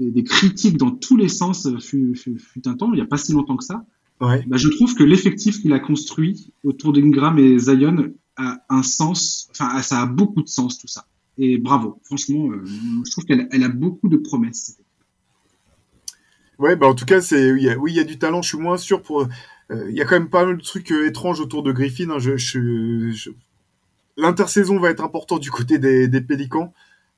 des, 0.00 0.24
critiques 0.24 0.78
dans 0.78 0.90
tous 0.90 1.16
les 1.16 1.28
sens 1.28 1.68
fut, 1.78 2.16
fut, 2.16 2.40
fut, 2.40 2.66
un 2.66 2.74
temps, 2.74 2.92
il 2.92 2.96
n'y 2.96 3.02
a 3.02 3.06
pas 3.06 3.18
si 3.18 3.32
longtemps 3.32 3.56
que 3.56 3.64
ça. 3.64 3.84
Ouais. 4.20 4.44
Bah, 4.48 4.56
je 4.56 4.68
trouve 4.68 4.96
que 4.96 5.04
l'effectif 5.04 5.60
qu'il 5.60 5.72
a 5.72 5.78
construit 5.78 6.52
autour 6.64 6.92
d'Ingram 6.92 7.38
et 7.38 7.56
Zion 7.58 8.12
a 8.36 8.64
un 8.68 8.82
sens, 8.82 9.48
enfin, 9.50 9.80
ça 9.82 10.02
a 10.02 10.06
beaucoup 10.06 10.42
de 10.42 10.48
sens 10.48 10.78
tout 10.78 10.88
ça. 10.88 11.06
Et 11.38 11.58
bravo, 11.58 12.00
franchement, 12.04 12.50
euh, 12.50 12.64
je 12.64 13.10
trouve 13.10 13.24
qu'elle 13.24 13.48
elle 13.50 13.64
a 13.64 13.68
beaucoup 13.68 14.08
de 14.08 14.16
promesses. 14.16 14.78
Ouais, 16.58 16.76
bah 16.76 16.86
en 16.86 16.94
tout 16.94 17.06
cas, 17.06 17.20
c'est 17.20 17.52
oui, 17.52 17.92
il 17.92 17.96
y 17.96 18.00
a 18.00 18.04
du 18.04 18.18
talent. 18.18 18.42
Je 18.42 18.50
suis 18.50 18.58
moins 18.58 18.76
sûr 18.76 19.02
pour. 19.02 19.22
Euh, 19.70 19.90
il 19.90 19.96
y 19.96 20.02
a 20.02 20.04
quand 20.04 20.18
même 20.18 20.28
pas 20.28 20.44
mal 20.44 20.58
de 20.58 20.62
trucs 20.62 20.92
euh, 20.92 21.06
étranges 21.06 21.40
autour 21.40 21.62
de 21.62 21.72
Griffin. 21.72 22.10
Hein. 22.10 22.18
Je, 22.18 23.30
L'intersaison 24.18 24.78
va 24.78 24.90
être 24.90 25.02
important 25.02 25.38
du 25.38 25.50
côté 25.50 25.78
des, 25.78 26.06
des 26.06 26.20
Pélicans. 26.20 26.74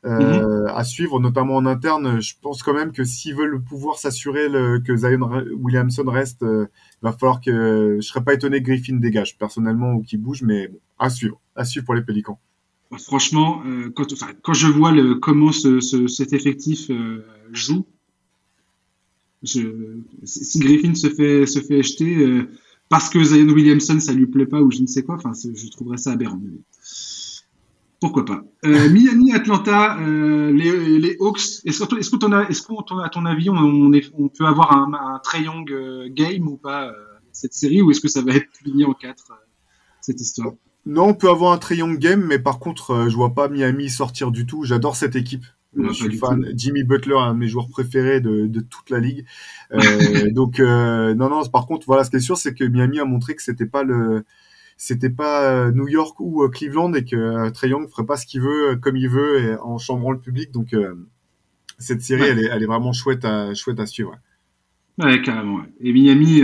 Euh, 0.06 0.66
à 0.66 0.84
suivre, 0.84 1.18
notamment 1.18 1.56
en 1.56 1.64
interne. 1.64 2.20
Je 2.20 2.34
pense 2.42 2.62
quand 2.62 2.74
même 2.74 2.92
que 2.92 3.04
s'ils 3.04 3.34
veulent 3.34 3.62
pouvoir 3.62 3.98
s'assurer 3.98 4.48
que 4.84 4.96
Zion 4.96 5.30
Williamson 5.58 6.04
reste, 6.06 6.42
euh, 6.42 6.66
il 7.02 7.06
va 7.06 7.12
falloir 7.12 7.40
que 7.40 7.98
je 8.00 8.06
serais 8.06 8.22
pas 8.22 8.34
étonné 8.34 8.62
que 8.62 8.66
Griffin 8.66 8.96
dégage 8.96 9.38
personnellement 9.38 9.94
ou 9.94 10.02
qu'il 10.02 10.20
bouge, 10.20 10.42
mais 10.42 10.68
bon, 10.68 10.78
à 10.98 11.08
suivre, 11.08 11.40
à 11.56 11.64
suivre 11.64 11.86
pour 11.86 11.94
les 11.94 12.02
Pélicans. 12.02 12.38
Franchement, 12.98 13.62
euh, 13.66 13.90
quand, 13.94 14.12
enfin, 14.12 14.28
quand 14.42 14.52
je 14.52 14.66
vois 14.66 14.92
le, 14.92 15.14
comment 15.14 15.52
ce, 15.52 15.80
ce, 15.80 16.06
cet 16.06 16.34
effectif 16.34 16.90
euh, 16.90 17.24
joue, 17.52 17.86
je, 19.42 19.62
si 20.24 20.58
Griffin 20.58 20.94
se 20.94 21.08
fait 21.08 21.46
se 21.46 21.60
fait 21.60 21.78
acheter 21.78 22.44
parce 22.88 23.10
que 23.10 23.22
Zion 23.22 23.48
Williamson 23.48 24.00
ça 24.00 24.12
lui 24.12 24.26
plaît 24.26 24.46
pas 24.46 24.60
ou 24.62 24.70
je 24.70 24.80
ne 24.80 24.86
sais 24.86 25.02
quoi, 25.02 25.16
enfin 25.16 25.32
je 25.34 25.70
trouverais 25.70 25.98
ça 25.98 26.12
aberrant. 26.12 26.40
Pourquoi 28.00 28.24
pas 28.24 28.42
euh, 28.66 28.88
Miami, 28.88 29.32
Atlanta, 29.32 29.98
euh, 29.98 30.52
les, 30.52 30.98
les, 30.98 31.16
Hawks. 31.20 31.60
Est-ce 31.64 31.84
est 31.84 32.18
qu'on 32.18 32.32
a, 32.32 32.42
est-ce 32.48 32.62
qu'on, 32.62 32.80
à 32.98 33.08
ton 33.08 33.26
avis, 33.26 33.50
on, 33.50 33.92
est, 33.92 34.10
on 34.18 34.28
peut 34.28 34.46
avoir 34.46 34.72
un, 34.72 34.92
un 34.94 35.18
très 35.20 35.42
young 35.42 35.70
euh, 35.70 36.08
game 36.10 36.48
ou 36.48 36.56
pas 36.56 36.92
cette 37.32 37.52
série, 37.52 37.82
ou 37.82 37.90
est-ce 37.90 38.00
que 38.00 38.08
ça 38.08 38.22
va 38.22 38.32
être 38.34 38.48
fini 38.62 38.84
en 38.84 38.92
quatre 38.92 39.32
cette 40.00 40.20
histoire? 40.20 40.52
Non, 40.86 41.08
on 41.08 41.14
peut 41.14 41.30
avoir 41.30 41.52
un 41.52 41.58
très 41.58 41.76
young 41.76 41.98
game, 41.98 42.24
mais 42.24 42.38
par 42.38 42.58
contre, 42.58 43.08
je 43.08 43.16
vois 43.16 43.34
pas 43.34 43.48
Miami 43.48 43.88
sortir 43.88 44.30
du 44.30 44.46
tout. 44.46 44.64
J'adore 44.64 44.96
cette 44.96 45.16
équipe. 45.16 45.44
je 45.76 45.92
suis 45.92 46.16
fan. 46.16 46.46
Jimmy 46.54 46.84
Butler, 46.84 47.16
un 47.16 47.34
de 47.34 47.38
mes 47.38 47.48
joueurs 47.48 47.68
préférés 47.68 48.20
de, 48.20 48.46
de 48.46 48.60
toute 48.60 48.90
la 48.90 49.00
ligue. 49.00 49.24
donc, 50.32 50.58
non, 50.58 51.14
non. 51.28 51.42
Par 51.46 51.66
contre, 51.66 51.86
voilà, 51.86 52.04
ce 52.04 52.10
qui 52.10 52.16
est 52.16 52.20
sûr, 52.20 52.36
c'est 52.36 52.54
que 52.54 52.64
Miami 52.64 53.00
a 53.00 53.04
montré 53.04 53.34
que 53.34 53.42
c'était 53.42 53.66
pas 53.66 53.82
le 53.82 54.24
c'était 54.76 55.10
pas 55.10 55.50
euh, 55.50 55.72
New 55.72 55.88
York 55.88 56.18
ou 56.20 56.42
euh, 56.42 56.48
Cleveland 56.48 56.92
et 56.94 57.04
que 57.04 57.16
euh, 57.16 57.50
Trey 57.50 57.68
Young 57.68 57.88
ferait 57.88 58.06
pas 58.06 58.16
ce 58.16 58.26
qu'il 58.26 58.40
veut 58.40 58.76
comme 58.76 58.96
il 58.96 59.08
veut 59.08 59.40
et 59.40 59.56
en 59.56 59.78
chambrant 59.78 60.10
le 60.10 60.18
public. 60.18 60.50
Donc 60.52 60.74
cette 61.78 62.02
série, 62.02 62.22
elle, 62.22 62.38
est, 62.38 62.48
elle 62.50 62.62
est 62.62 62.66
vraiment 62.66 62.92
chouette 62.92 63.24
à, 63.24 63.54
chouette 63.54 63.80
à 63.80 63.86
suivre. 63.86 64.16
Ouais, 64.98 65.20
carrément. 65.22 65.60
Et 65.80 65.92
Miami, 65.92 66.42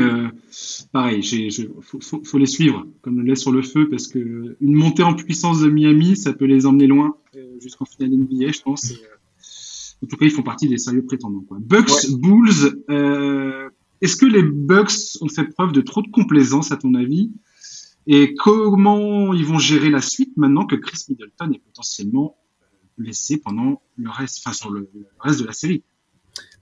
pareil, 0.93 1.23
j'ai, 1.23 1.51
faut, 1.83 2.01
faut, 2.01 2.23
faut, 2.25 2.39
les 2.39 2.47
suivre 2.47 2.85
comme 3.01 3.19
le 3.19 3.23
lait 3.23 3.37
sur 3.37 3.53
le 3.53 3.63
feu 3.63 3.89
parce 3.89 4.09
que 4.09 4.57
une 4.61 4.75
montée 4.75 5.05
en 5.05 5.15
puissance 5.15 5.61
de 5.61 5.71
Miami, 5.71 6.17
ça 6.17 6.33
peut 6.33 6.47
les 6.47 6.67
emmener 6.67 6.89
loin 6.89 7.15
jusqu'en 7.61 7.85
finale 7.85 8.11
NBA, 8.11 8.51
je 8.51 8.63
pense. 8.63 8.93
en 10.03 10.07
tout 10.07 10.17
cas, 10.17 10.25
ils 10.25 10.33
font 10.33 10.43
partie 10.43 10.69
des 10.69 10.79
sérieux 10.79 11.05
prétendants. 11.05 11.45
Quoi. 11.47 11.59
Bucks, 11.61 12.11
Bulls. 12.11 12.83
est-ce 14.01 14.17
que 14.17 14.27
les 14.27 14.43
Bucks 14.43 15.19
ont 15.21 15.29
fait 15.29 15.45
preuve 15.45 15.71
de 15.71 15.81
trop 15.81 16.03
de 16.03 16.09
complaisance 16.09 16.73
à 16.73 16.77
ton 16.77 16.95
avis? 16.95 17.31
Et 18.07 18.35
comment 18.35 19.33
ils 19.33 19.45
vont 19.45 19.59
gérer 19.59 19.91
la 19.91 20.01
suite 20.01 20.37
maintenant 20.37 20.67
que 20.67 20.77
Chris 20.77 21.05
Middleton 21.09 21.53
est 21.53 21.59
potentiellement 21.59 22.37
blessé 22.99 23.39
pendant 23.39 23.83
le 23.97 24.11
reste, 24.11 24.43
enfin 24.45 24.55
sur 24.55 24.71
le, 24.71 24.91
reste 25.19 25.41
de 25.41 25.47
la 25.47 25.53
série? 25.53 25.83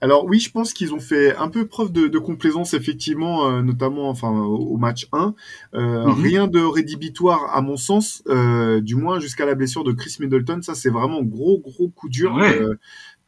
Alors 0.01 0.25
oui, 0.25 0.39
je 0.39 0.49
pense 0.49 0.73
qu'ils 0.73 0.93
ont 0.93 0.99
fait 0.99 1.35
un 1.35 1.49
peu 1.49 1.67
preuve 1.67 1.91
de, 1.91 2.17
complaisance, 2.19 2.73
effectivement, 2.73 3.47
euh, 3.47 3.61
notamment 3.61 4.09
enfin, 4.09 4.29
au, 4.29 4.77
match 4.77 5.07
1. 5.11 5.35
Euh, 5.73 6.05
mhm. 6.05 6.21
Rien 6.21 6.47
de 6.47 6.59
rédhibitoire, 6.59 7.55
à 7.55 7.61
mon 7.61 7.77
sens, 7.77 8.23
euh, 8.27 8.81
du 8.81 8.95
moins 8.95 9.19
jusqu'à 9.19 9.45
la 9.45 9.55
blessure 9.55 9.83
de 9.83 9.91
Chris 9.91 10.17
Middleton. 10.19 10.61
Ça, 10.61 10.73
c'est 10.73 10.89
vraiment 10.89 11.21
gros, 11.21 11.59
gros 11.59 11.89
coup 11.89 12.09
dur. 12.09 12.39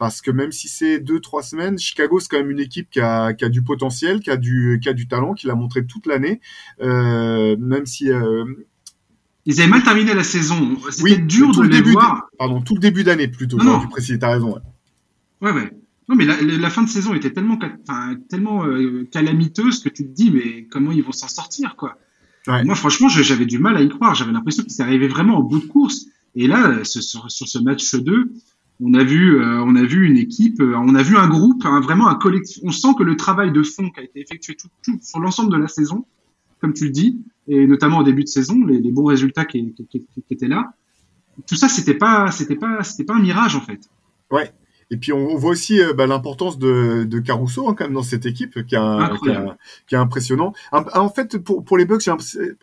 Parce 0.01 0.19
que 0.19 0.31
même 0.31 0.51
si 0.51 0.67
c'est 0.67 0.99
deux, 0.99 1.19
trois 1.19 1.43
semaines, 1.43 1.77
Chicago, 1.77 2.19
c'est 2.19 2.27
quand 2.27 2.39
même 2.39 2.49
une 2.49 2.59
équipe 2.59 2.89
qui 2.89 2.99
a, 2.99 3.33
qui 3.33 3.45
a 3.45 3.49
du 3.49 3.61
potentiel, 3.61 4.19
qui 4.19 4.31
a 4.31 4.37
du, 4.37 4.79
qui 4.81 4.89
a 4.89 4.93
du 4.93 5.07
talent, 5.07 5.35
qui 5.35 5.45
l'a 5.45 5.53
montré 5.53 5.85
toute 5.85 6.07
l'année. 6.07 6.41
même 6.79 7.85
si 7.85 8.09
ils 9.45 9.61
avaient 9.61 9.69
mal 9.69 9.83
terminé 9.83 10.15
la 10.15 10.23
saison. 10.23 10.75
C'était 10.89 11.19
dur 11.19 11.51
de 11.51 11.67
les 11.67 11.81
voir. 11.81 12.29
Pardon, 12.39 12.61
tout 12.61 12.73
le 12.73 12.79
début 12.79 13.03
d'année 13.03 13.27
plutôt. 13.27 13.57
Non, 13.57 13.63
non. 13.63 13.87
Tu 14.03 14.17
t'as 14.17 14.31
raison. 14.31 14.59
Ouais, 15.39 15.51
ouais. 15.51 15.71
Non, 16.09 16.15
mais 16.15 16.25
la, 16.25 16.69
fin 16.71 16.81
de 16.81 16.89
saison 16.89 17.13
était 17.13 17.31
tellement, 17.31 17.59
tellement 18.27 18.65
euh, 18.65 19.07
calamiteuse 19.11 19.83
que 19.83 19.89
tu 19.89 20.03
te 20.03 20.09
dis, 20.09 20.31
mais 20.31 20.67
comment 20.71 20.91
ils 20.91 21.03
vont 21.03 21.11
s'en 21.11 21.27
sortir, 21.27 21.75
quoi? 21.75 21.99
Moi, 22.47 22.73
franchement, 22.73 23.07
j'avais 23.07 23.45
du 23.45 23.59
mal 23.59 23.77
à 23.77 23.81
y 23.81 23.89
croire. 23.89 24.15
J'avais 24.15 24.31
l'impression 24.31 24.63
qu'ils 24.63 24.81
arrivaient 24.81 25.07
vraiment 25.07 25.37
au 25.37 25.43
bout 25.43 25.59
de 25.59 25.67
course. 25.67 26.07
Et 26.33 26.47
là, 26.47 26.83
sur, 26.83 27.29
ce 27.29 27.59
match 27.59 27.93
2, 27.93 28.31
on 28.81 28.93
a 28.93 29.03
vu, 29.03 29.39
euh, 29.39 29.63
on 29.63 29.75
a 29.75 29.83
vu 29.83 30.07
une 30.07 30.17
équipe, 30.17 30.59
euh, 30.59 30.75
on 30.75 30.95
a 30.95 31.03
vu 31.03 31.15
un 31.15 31.27
groupe, 31.27 31.63
vraiment 31.63 32.07
un 32.07 32.15
collectif. 32.15 32.61
On 32.63 32.71
sent 32.71 32.89
que 32.97 33.03
le 33.03 33.15
travail 33.15 33.51
de 33.51 33.63
fond 33.63 33.89
qui 33.89 33.99
a 33.99 34.03
été 34.03 34.19
effectué 34.19 34.55
tout, 34.55 34.99
sur 35.01 35.19
l'ensemble 35.19 35.51
de 35.51 35.57
la 35.57 35.67
saison, 35.67 36.05
comme 36.59 36.73
tu 36.73 36.85
le 36.85 36.91
dis, 36.91 37.21
et 37.47 37.67
notamment 37.67 37.99
au 37.99 38.03
début 38.03 38.23
de 38.23 38.29
saison, 38.29 38.65
les, 38.65 38.79
bons 38.91 39.05
résultats 39.05 39.45
qui, 39.45 39.73
qui, 39.89 40.07
étaient 40.29 40.47
là, 40.47 40.73
tout 41.47 41.55
ça, 41.55 41.69
c'était 41.69 41.93
pas, 41.93 42.31
c'était 42.31 42.55
pas, 42.55 42.83
c'était 42.83 43.03
pas 43.03 43.15
un 43.15 43.21
mirage 43.21 43.55
en 43.55 43.61
fait. 43.61 43.89
Ouais, 44.31 44.51
et 44.91 44.97
puis 44.97 45.13
on, 45.13 45.37
voit 45.37 45.51
aussi 45.51 45.81
euh, 45.81 45.93
bah, 45.93 46.05
l'importance 46.05 46.59
de, 46.59 47.05
de 47.05 47.19
Caruso 47.19 47.67
hein, 47.69 47.75
quand 47.75 47.85
même 47.85 47.93
dans 47.93 48.03
cette 48.03 48.25
équipe 48.25 48.65
qui, 48.65 48.75
est 48.75 49.95
impressionnant. 49.95 50.53
En 50.73 51.09
fait, 51.09 51.37
pour, 51.37 51.63
pour 51.63 51.77
les 51.77 51.85
Bucks, 51.85 52.01
j'ai 52.01 52.11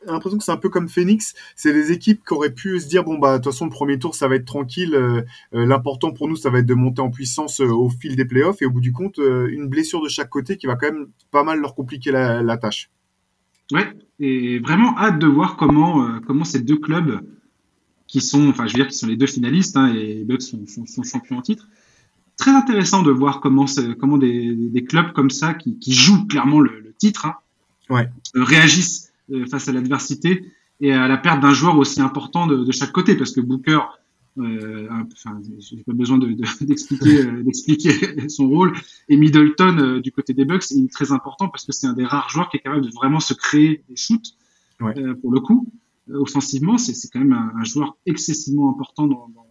l'impression 0.07 0.37
que 0.37 0.45
c'est 0.45 0.53
un 0.53 0.59
peu 0.59 0.69
comme 0.69 0.91
Phoenix. 0.91 1.35
C'est 1.57 1.73
des 1.73 1.91
équipes 1.91 2.23
qui 2.27 2.35
auraient 2.35 2.53
pu 2.53 2.79
se 2.81 2.87
dire 2.87 3.03
bon 3.03 3.19
bah 3.19 3.39
de 3.39 3.43
toute 3.43 3.53
façon 3.53 3.65
le 3.65 3.71
premier 3.71 3.99
tour 3.99 4.15
ça 4.15 4.29
va 4.29 4.35
être 4.35 4.45
tranquille. 4.45 4.95
Euh, 4.95 5.23
euh, 5.55 5.65
l'important 5.65 6.13
pour 6.13 6.29
nous 6.29 6.37
ça 6.37 6.51
va 6.51 6.59
être 6.59 6.67
de 6.67 6.75
monter 6.75 7.01
en 7.01 7.11
puissance 7.11 7.61
au 7.61 7.89
fil 7.89 8.15
des 8.15 8.27
playoffs 8.27 8.61
et 8.61 8.67
au 8.67 8.71
bout 8.71 8.83
du 8.83 8.93
compte 8.93 9.19
une 9.19 9.67
blessure 9.67 10.03
de 10.03 10.09
chaque 10.09 10.29
côté 10.29 10.59
qui 10.59 10.67
va 10.67 10.77
quand 10.77 10.93
même 10.93 11.07
pas 11.31 11.45
mal 11.45 11.61
leur 11.61 11.75
compliquer 11.75 12.13
la, 12.13 12.43
la 12.43 12.59
tâche. 12.59 12.91
Ouais, 13.73 13.91
et 14.21 14.59
vraiment 14.59 14.97
hâte 14.99 15.19
de 15.19 15.27
voir 15.27 15.57
comment 15.57 16.21
comment 16.27 16.45
ces 16.45 16.61
deux 16.61 16.79
clubs 16.79 17.23
qui 18.07 18.21
sont, 18.21 18.49
enfin 18.49 18.67
je 18.67 18.73
veux 18.73 18.83
dire 18.83 18.89
qui 18.89 18.97
sont 18.99 19.07
les 19.07 19.17
deux 19.17 19.27
finalistes 19.27 19.77
hein, 19.77 19.95
et 19.95 20.15
les 20.15 20.25
Bucks 20.25 20.43
sont, 20.43 20.67
sont, 20.67 20.85
sont 20.87 21.03
champions 21.03 21.39
en 21.39 21.43
titre 21.43 21.69
très 22.39 22.53
intéressant 22.53 23.03
de 23.03 23.11
voir 23.11 23.41
comment, 23.41 23.67
comment 24.01 24.17
des, 24.17 24.55
des, 24.55 24.85
clubs 24.85 25.13
comme 25.13 25.29
ça, 25.29 25.53
qui, 25.53 25.79
qui 25.79 25.93
jouent 25.93 26.27
clairement 26.27 26.61
le, 26.61 26.81
le 26.81 26.95
titre, 26.95 27.27
hein, 27.27 27.35
ouais. 27.91 28.09
Euh, 28.37 28.45
réagissent 28.45 29.13
euh, 29.31 29.45
face 29.45 29.69
à 29.69 29.73
l'adversité 29.73 30.51
et 30.81 30.93
à 30.93 31.07
la 31.07 31.19
perte 31.19 31.41
d'un 31.43 31.53
joueur 31.53 31.77
aussi 31.77 32.01
important 32.01 32.47
de, 32.47 32.65
de, 32.65 32.73
chaque 32.73 32.93
côté, 32.93 33.15
parce 33.15 33.33
que 33.33 33.43
Booker, 33.43 33.81
euh, 34.39 34.89
enfin, 35.13 35.39
j'ai 35.59 35.83
pas 35.83 35.93
besoin 35.93 36.19
d'expliquer 36.61 37.25
de, 37.25 37.43
d'expliquer 37.43 37.91
son 38.31 38.49
rôle, 38.49 38.73
et 39.11 39.19
Middleton 39.19 39.77
euh, 39.79 40.01
du 40.01 40.13
côté 40.13 40.33
des 40.33 40.47
Bucks 40.47 40.71
est 40.71 40.93
très 40.93 41.13
important 41.13 41.49
parce 41.49 41.67
que 41.67 41.73
c'est 41.73 41.87
un 41.87 41.93
des 41.93 42.07
rares 42.07 42.31
joueurs 42.31 42.49
qui 42.49 42.57
est 42.57 42.61
capable 42.61 42.87
de 42.87 42.91
vraiment 42.91 43.21
se 43.21 43.35
créer 43.35 43.83
des 43.89 43.97
shoots. 43.97 44.35
Ouais. 44.81 44.95
pour 45.21 45.33
le 45.33 45.41
coup, 45.41 45.67
offensivement, 46.15 46.79
c'est 46.79 46.95
quand 47.13 47.19
même 47.19 47.33
un, 47.33 47.53
un, 47.61 47.65
joueur 47.65 47.97
excessivement 48.07 48.71
important 48.71 49.09
dans, 49.09 49.29
dans, 49.35 49.45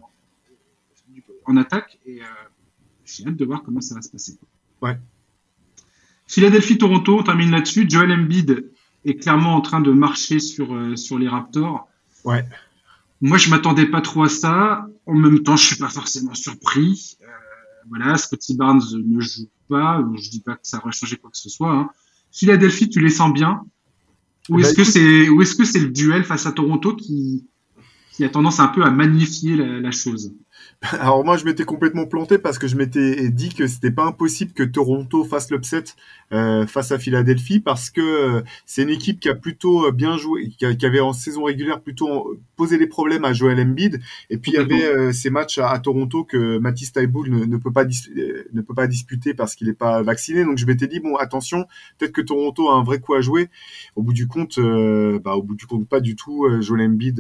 en 1.46 1.58
attaque 1.58 2.00
et 2.06 2.22
j'ai 3.08 3.26
hâte 3.26 3.36
de 3.36 3.46
voir 3.46 3.64
comment 3.64 3.82
ça 3.82 3.96
va 3.96 4.02
se 4.02 4.10
passer. 4.10 4.38
Ouais. 4.82 4.98
Philadelphie-Toronto, 6.28 7.20
on 7.20 7.24
termine 7.24 7.52
là-dessus. 7.52 7.90
Joel 7.90 8.12
Embiid 8.12 8.70
est 9.06 9.16
clairement 9.16 9.56
en 9.56 9.62
train 9.62 9.80
de 9.80 9.92
marcher 9.92 10.40
sur, 10.40 10.74
euh, 10.74 10.96
sur 10.96 11.18
les 11.18 11.28
Raptors. 11.28 11.88
Ouais. 12.26 12.46
Moi, 13.22 13.38
je 13.38 13.50
m'attendais 13.50 13.88
pas 13.88 14.02
trop 14.02 14.24
à 14.24 14.30
ça. 14.30 14.88
En 15.06 15.16
même 15.16 15.42
temps, 15.44 15.56
je 15.56 15.66
suis 15.66 15.78
pas 15.78 15.90
forcément 15.90 16.34
surpris. 16.34 17.18
Euh, 17.22 17.26
voilà, 17.90 18.18
Scotty 18.18 18.56
Barnes 18.56 18.84
ne 18.94 19.22
joue 19.22 19.50
pas. 19.70 20.06
Je 20.16 20.30
dis 20.30 20.42
pas 20.42 20.56
que 20.56 20.68
ça 20.68 20.80
aurait 20.80 20.92
changé 20.92 21.16
quoi 21.16 21.32
que 21.32 21.38
ce 21.38 21.50
soit. 21.50 21.72
Hein. 21.72 21.90
Philadelphie, 22.32 22.90
tu 22.90 23.00
les 23.00 23.10
sens 23.10 23.34
bien 23.34 23.64
Ou 24.50 24.60
est-ce 24.60 24.76
bah, 24.76 24.76
que 24.76 24.84
c'est 24.84 25.30
ou 25.30 25.42
est-ce 25.42 25.56
que 25.56 25.64
c'est 25.64 25.80
le 25.80 25.90
duel 25.90 26.26
face 26.26 26.46
à 26.46 26.52
Toronto 26.52 26.96
qui 26.96 27.48
qui 28.12 28.26
a 28.26 28.30
tendance 28.30 28.60
un 28.60 28.68
peu 28.68 28.84
à 28.84 28.92
magnifier 28.92 29.56
la 29.56 29.92
chose? 29.92 30.34
Alors 31.00 31.26
moi, 31.26 31.38
je 31.38 31.46
m'étais 31.46 31.64
complètement 31.64 32.06
planté 32.06 32.38
parce 32.38 32.60
que 32.60 32.68
je 32.68 32.76
m'étais 32.76 33.30
dit 33.30 33.50
que 33.50 33.66
c'était 33.66 33.90
pas 33.90 34.06
impossible 34.06 34.54
que 34.54 34.62
Toronto 34.62 35.24
fasse 35.24 35.50
l'upset 35.50 35.84
euh, 36.32 36.68
face 36.68 36.92
à 36.92 37.00
Philadelphie 37.00 37.60
parce 37.60 37.90
que 37.90 38.02
euh, 38.02 38.42
c'est 38.68 38.84
une 38.84 38.90
équipe 38.90 39.20
qui 39.20 39.28
a 39.28 39.34
plutôt 39.34 39.88
euh, 39.88 39.92
bien 39.92 40.18
joué, 40.18 40.50
qui, 40.50 40.66
avait 40.86 41.00
en 41.00 41.14
saison 41.14 41.46
régulière 41.46 41.82
plutôt 41.82 42.38
posé 42.56 42.78
des 42.78 42.86
problèmes 42.86 43.26
à 43.26 43.34
Joel 43.34 43.60
Embiid. 43.60 44.02
Et 44.30 44.38
puis 44.38 44.52
il 44.52 44.56
y 44.56 44.58
avait 44.58 45.12
ces 45.14 45.32
matchs 45.32 45.58
à, 45.58 45.78
Toronto 45.80 46.24
que 46.24 46.60
Matisse 46.60 46.92
Taiboul 46.92 47.30
ne, 47.30 47.58
peut 47.58 47.72
pas 47.72 47.86
ne 47.86 48.62
peut 48.62 48.76
pas 48.76 48.88
disputer 48.88 49.34
parce 49.34 49.56
qu'il 49.56 49.68
n'est 49.68 49.74
pas 49.74 50.04
vacciné. 50.04 50.44
Donc 50.44 50.60
je 50.60 50.66
m'étais 50.68 50.88
dit 50.88 51.00
bon 51.00 51.16
attention, 51.16 51.66
peut-être 51.98 52.12
que 52.12 52.22
Toronto 52.22 52.70
a 52.70 52.76
un 52.76 52.84
vrai 52.84 53.00
coup 53.00 53.16
à 53.16 53.22
jouer. 53.22 53.50
Au 53.96 54.04
bout 54.04 54.14
du 54.14 54.28
compte, 54.28 54.60
bah 54.60 55.34
au 55.36 55.42
bout 55.42 55.56
du 55.56 55.66
compte 55.66 55.88
pas 55.88 56.02
du 56.02 56.16
tout. 56.16 56.48
Joel 56.62 56.82
Embiid 56.82 57.20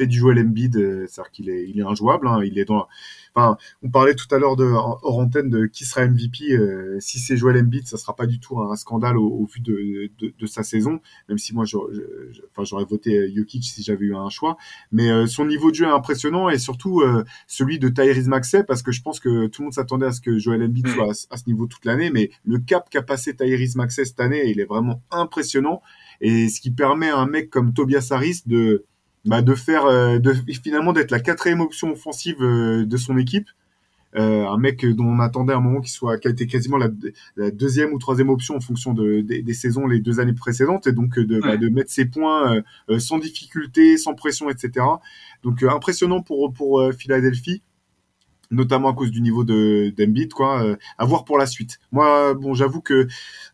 fait 0.00 0.06
du 0.06 0.18
Joel 0.18 0.38
Embiid, 0.38 0.76
euh, 0.76 1.06
c'est-à-dire 1.06 1.30
qu'il 1.30 1.50
est, 1.50 1.68
il 1.68 1.78
est 1.78 1.82
injouable. 1.82 2.26
Hein, 2.26 2.40
il 2.42 2.58
est 2.58 2.64
dans, 2.64 2.88
enfin, 3.34 3.58
on 3.82 3.90
parlait 3.90 4.14
tout 4.14 4.32
à 4.34 4.38
l'heure 4.38 4.56
de 4.56 4.64
hors 4.64 5.18
antenne 5.18 5.50
de 5.50 5.66
qui 5.66 5.84
sera 5.84 6.06
MVP. 6.06 6.52
Euh, 6.52 6.96
si 7.00 7.18
c'est 7.18 7.36
Joel 7.36 7.58
Embiid, 7.58 7.86
ça 7.86 7.98
sera 7.98 8.16
pas 8.16 8.26
du 8.26 8.40
tout 8.40 8.58
un 8.60 8.74
scandale 8.76 9.18
au, 9.18 9.44
vu 9.44 9.60
de, 9.60 10.10
de, 10.18 10.46
sa 10.46 10.62
saison. 10.62 11.00
Même 11.28 11.36
si 11.36 11.54
moi, 11.54 11.64
enfin, 11.64 12.64
j'aurais 12.64 12.84
voté 12.84 13.30
Jokic 13.34 13.64
si 13.64 13.82
j'avais 13.82 14.06
eu 14.06 14.16
un 14.16 14.30
choix. 14.30 14.56
Mais 14.90 15.10
euh, 15.10 15.26
son 15.26 15.44
niveau 15.44 15.70
de 15.70 15.76
jeu 15.76 15.84
est 15.84 15.90
impressionnant 15.90 16.48
et 16.48 16.58
surtout 16.58 17.02
celui 17.46 17.78
de 17.78 17.88
Tyrese 17.88 18.28
Maxey 18.28 18.64
parce 18.64 18.82
que 18.82 18.92
je 18.92 19.02
pense 19.02 19.20
que 19.20 19.48
tout 19.48 19.62
le 19.62 19.66
monde 19.66 19.74
s'attendait 19.74 20.06
à 20.06 20.12
ce 20.12 20.20
que 20.20 20.38
Joel 20.38 20.62
Embiid 20.62 20.88
soit 20.88 21.10
à, 21.30 21.36
ce 21.36 21.44
niveau 21.46 21.66
toute 21.66 21.84
l'année. 21.84 22.10
Mais 22.10 22.30
le 22.44 22.58
cap 22.58 22.88
qu'a 22.88 23.02
passé 23.02 23.36
Tyrese 23.36 23.76
Maxey 23.76 24.04
cette 24.06 24.20
année, 24.20 24.48
il 24.48 24.60
est 24.60 24.64
vraiment 24.64 25.02
impressionnant. 25.10 25.82
Et 26.22 26.48
ce 26.48 26.60
qui 26.60 26.70
permet 26.70 27.08
à 27.08 27.18
un 27.18 27.26
mec 27.26 27.50
comme 27.50 27.72
Tobias 27.72 28.08
Harris 28.10 28.42
de 28.46 28.86
bah, 29.24 29.42
de 29.42 29.54
faire, 29.54 29.84
euh, 29.84 30.18
de, 30.18 30.32
finalement 30.62 30.92
d'être 30.92 31.10
la 31.10 31.20
quatrième 31.20 31.60
option 31.60 31.92
offensive 31.92 32.42
euh, 32.42 32.86
de 32.86 32.96
son 32.96 33.18
équipe. 33.18 33.48
Euh, 34.16 34.44
un 34.44 34.58
mec 34.58 34.84
dont 34.84 35.04
on 35.04 35.20
attendait 35.20 35.52
un 35.52 35.60
moment 35.60 35.80
qui 35.80 35.92
soit 35.92 36.18
qui 36.18 36.26
a 36.26 36.32
été 36.32 36.48
quasiment 36.48 36.78
la, 36.78 36.88
deuxième 37.52 37.92
ou 37.92 37.98
troisième 38.00 38.28
option 38.28 38.56
en 38.56 38.60
fonction 38.60 38.92
de, 38.92 39.20
des, 39.20 39.54
saisons 39.54 39.86
les 39.86 40.00
deux 40.00 40.18
années 40.18 40.32
précédentes 40.32 40.88
et 40.88 40.92
donc 40.92 41.16
de, 41.16 41.38
bah, 41.38 41.56
de 41.56 41.68
mettre 41.68 41.92
ses 41.92 42.06
points 42.06 42.60
sans 42.98 43.18
difficulté 43.18 43.96
sans 43.98 44.14
pression 44.14 44.50
etc 44.50 44.84
donc 45.44 45.62
impressionnant 45.62 46.22
pour 46.22 46.52
pour 46.52 46.82
Philadelphie 46.92 47.62
notamment 48.50 48.90
à 48.90 48.94
cause 48.94 49.10
du 49.10 49.20
niveau 49.20 49.44
de 49.44 49.92
d'Embiid 49.96 50.32
quoi 50.32 50.62
euh, 50.62 50.76
à 50.98 51.04
voir 51.04 51.24
pour 51.24 51.38
la 51.38 51.46
suite. 51.46 51.78
Moi 51.92 52.34
bon 52.34 52.54
j'avoue 52.54 52.80
que 52.80 53.06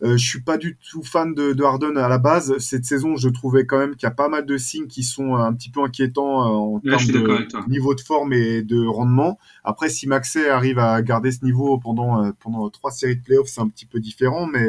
euh, 0.03 0.17
je 0.17 0.27
suis 0.27 0.43
pas 0.43 0.57
du 0.57 0.77
tout 0.77 1.03
fan 1.03 1.35
de, 1.35 1.53
de, 1.53 1.63
Harden 1.63 1.97
à 1.97 2.09
la 2.09 2.19
base. 2.19 2.57
Cette 2.59 2.85
saison 2.85 3.17
je 3.17 3.29
trouvais 3.29 3.67
quand 3.67 3.79
même 3.79 3.95
qu'il 3.97 4.07
y 4.07 4.11
a 4.11 4.15
pas 4.15 4.29
mal 4.29 4.47
de 4.47 4.57
signes 4.57 4.87
qui 4.87 5.03
sont 5.03 5.35
un 5.37 5.53
petit 5.55 5.71
peu 5.71 5.83
inquiétants 5.83 6.43
euh, 6.43 6.77
en 6.77 6.81
termes 6.81 7.07
de 7.07 7.69
niveau 7.69 7.95
de 7.95 8.01
forme 8.01 8.33
et 8.33 8.63
de 8.63 8.87
rendement. 8.87 9.39
Après 9.65 9.89
si 9.89 10.07
Maxey 10.07 10.49
arrive 10.49 10.79
à 10.79 11.01
garder 11.03 11.31
ce 11.31 11.45
niveau 11.45 11.79
pendant 11.79 12.25
euh, 12.25 12.33
pendant 12.41 12.69
trois 12.71 12.91
séries 12.91 13.17
de 13.17 13.23
playoffs 13.23 13.49
c'est 13.49 13.61
un 13.61 13.69
petit 13.69 13.87
peu 13.87 14.01
différent 14.01 14.47
mais 14.47 14.67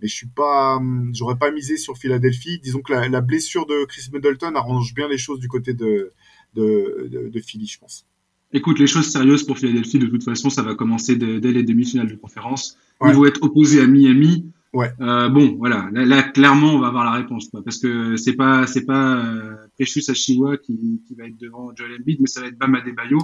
mais 0.00 0.08
je 0.08 0.14
suis 0.14 0.28
pas 0.28 0.80
j'aurais 1.12 1.36
pas 1.36 1.50
misé 1.50 1.76
sur 1.76 1.96
Philadelphie. 1.98 2.58
Disons 2.62 2.80
que 2.80 2.92
la, 2.92 3.08
la, 3.08 3.20
blessure 3.20 3.66
de 3.66 3.84
Chris 3.84 4.08
Middleton 4.12 4.54
arrange 4.54 4.94
bien 4.94 5.08
les 5.08 5.18
choses 5.18 5.40
du 5.40 5.48
côté 5.48 5.74
de 5.74 6.12
de, 6.54 7.08
de, 7.10 7.28
de 7.28 7.40
Philly 7.40 7.66
je 7.66 7.78
pense 7.78 8.06
Écoute, 8.54 8.78
les 8.78 8.86
choses 8.86 9.06
sérieuses 9.06 9.44
pour 9.44 9.58
Philadelphie, 9.58 9.98
de 9.98 10.06
toute 10.06 10.24
façon, 10.24 10.50
ça 10.50 10.62
va 10.62 10.74
commencer 10.74 11.16
dès, 11.16 11.52
les 11.52 11.62
demi-finales 11.62 12.08
de 12.08 12.16
conférence. 12.16 12.76
Ils 13.04 13.14
vont 13.14 13.24
être 13.24 13.42
opposés 13.42 13.80
à 13.80 13.86
Miami. 13.86 14.46
Ouais. 14.74 14.90
Euh, 15.00 15.28
bon, 15.28 15.56
voilà, 15.58 15.90
là, 15.92 16.22
clairement, 16.22 16.74
on 16.74 16.78
va 16.78 16.88
avoir 16.88 17.04
la 17.04 17.12
réponse, 17.12 17.48
quoi, 17.50 17.62
parce 17.62 17.78
que 17.78 18.16
c'est 18.16 18.32
pas 18.32 18.66
c'est 18.66 18.86
pas 18.86 19.18
euh, 19.18 19.54
Precious 19.74 20.10
Ashiwa 20.10 20.56
qui, 20.56 21.02
qui 21.06 21.14
va 21.14 21.26
être 21.26 21.36
devant 21.38 21.72
Joel 21.76 21.92
Embiid, 22.00 22.20
mais 22.20 22.26
ça 22.26 22.40
va 22.40 22.46
être 22.46 22.56
Bam 22.56 22.74
Adebayo, 22.74 23.18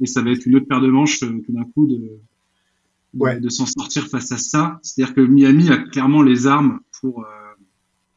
et 0.00 0.06
ça 0.06 0.22
va 0.22 0.30
être 0.30 0.46
une 0.46 0.54
autre 0.54 0.66
paire 0.66 0.80
de 0.80 0.86
manches 0.88 1.24
euh, 1.24 1.42
tout 1.44 1.52
d'un 1.52 1.64
coup 1.64 1.86
de 1.86 2.20
de, 3.14 3.40
de 3.40 3.48
s'en 3.48 3.66
sortir 3.66 4.06
face 4.06 4.30
à 4.30 4.38
ça. 4.38 4.78
C'est-à-dire 4.82 5.14
que 5.14 5.22
Miami 5.22 5.70
a 5.70 5.78
clairement 5.78 6.22
les 6.22 6.46
armes 6.46 6.78
pour 7.00 7.24
euh, 7.24 7.28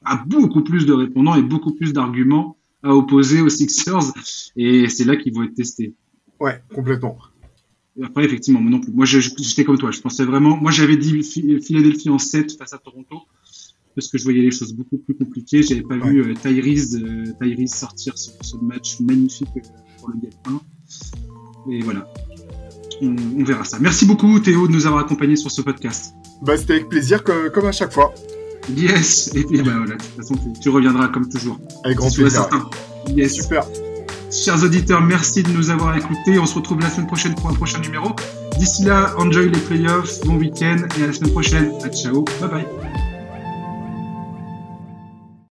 a 0.06 0.24
beaucoup 0.28 0.64
plus 0.64 0.86
de 0.86 0.94
répondants 0.94 1.36
et 1.36 1.42
beaucoup 1.42 1.74
plus 1.74 1.92
d'arguments 1.92 2.56
à 2.84 2.94
opposer 2.96 3.42
aux 3.42 3.50
Sixers, 3.50 4.14
et 4.56 4.88
c'est 4.90 5.06
là 5.06 5.18
qu'ils 5.18 5.34
vont 5.34 5.44
être 5.44 5.56
testés. 5.56 5.96
Ouais, 6.40 6.62
complètement. 6.74 7.18
après, 8.02 8.26
effectivement, 8.26 8.62
moi 8.62 8.72
non 8.72 8.80
plus. 8.80 8.92
Moi, 8.92 9.06
j'étais 9.06 9.64
comme 9.64 9.78
toi. 9.78 9.92
Je 9.92 10.00
pensais 10.00 10.24
vraiment. 10.24 10.58
Moi, 10.58 10.72
j'avais 10.72 10.98
dit 10.98 11.24
Philadelphie 11.24 12.10
en 12.10 12.20
7 12.20 12.58
face 12.58 12.74
à 12.74 12.78
Toronto 12.78 13.24
parce 13.96 14.08
que 14.08 14.18
je 14.18 14.24
voyais 14.24 14.42
les 14.42 14.52
choses 14.52 14.74
beaucoup 14.74 14.98
plus 14.98 15.16
compliquées. 15.16 15.64
J'avais 15.64 15.82
pas 15.82 15.98
vu 15.98 16.22
euh, 16.22 16.34
Tyrese, 16.34 16.96
euh, 16.96 17.68
sortir 17.68 18.18
ce, 18.18 18.32
ce, 18.42 18.56
match 18.58 19.00
magnifique 19.02 19.50
euh, 19.58 19.62
pour 19.98 20.10
le 20.10 20.16
game 20.20 20.62
1. 21.68 21.72
Et 21.72 21.82
voilà. 21.82 22.08
on, 23.02 23.44
verra 23.44 23.66
ça. 23.66 23.78
Merci 23.80 24.06
beaucoup 24.06 24.40
Théo 24.40 24.68
de 24.68 24.72
nous 24.72 24.86
avoir 24.86 25.04
accompagnés 25.04 25.36
sur 25.36 25.52
ce 25.52 25.62
podcast. 25.62 26.14
Bah, 26.42 26.56
c'était 26.56 26.74
avec 26.74 26.90
plaisir 26.90 27.24
comme 27.24 27.66
à 27.66 27.72
chaque 27.72 27.92
fois. 27.92 28.14
Yes, 28.78 29.32
et 29.36 29.44
puis 29.44 29.64
bah 29.64 29.72
voilà, 29.76 29.96
de 29.96 30.02
toute 30.04 30.16
façon 30.16 30.36
tu, 30.62 30.70
reviendras 30.70 31.08
comme 31.08 31.28
toujours. 31.28 31.60
Avec 31.84 31.98
grand 31.98 32.14
plaisir. 32.14 32.48
Yes. 33.16 33.42
Super. 33.42 33.66
Chers 34.32 34.64
auditeurs, 34.64 35.02
merci 35.02 35.42
de 35.42 35.50
nous 35.50 35.72
avoir 35.72 35.98
écoutés. 35.98 36.38
On 36.38 36.46
se 36.46 36.56
retrouve 36.56 36.80
la 36.82 36.90
semaine 36.90 37.08
prochaine 37.08 37.34
pour 37.34 37.50
un 37.50 37.54
prochain 37.54 37.80
numéro. 37.80 38.16
D'ici 38.60 38.84
là, 38.84 39.16
enjoy 39.18 39.50
les 39.50 39.60
playoffs, 39.60 40.20
bon 40.26 40.36
week-end 40.36 40.78
et 41.00 41.04
à 41.04 41.08
la 41.08 41.14
semaine 41.14 41.32
prochaine. 41.32 41.72
Ciao, 41.92 42.24
bye 42.40 42.50
bye. 42.50 43.09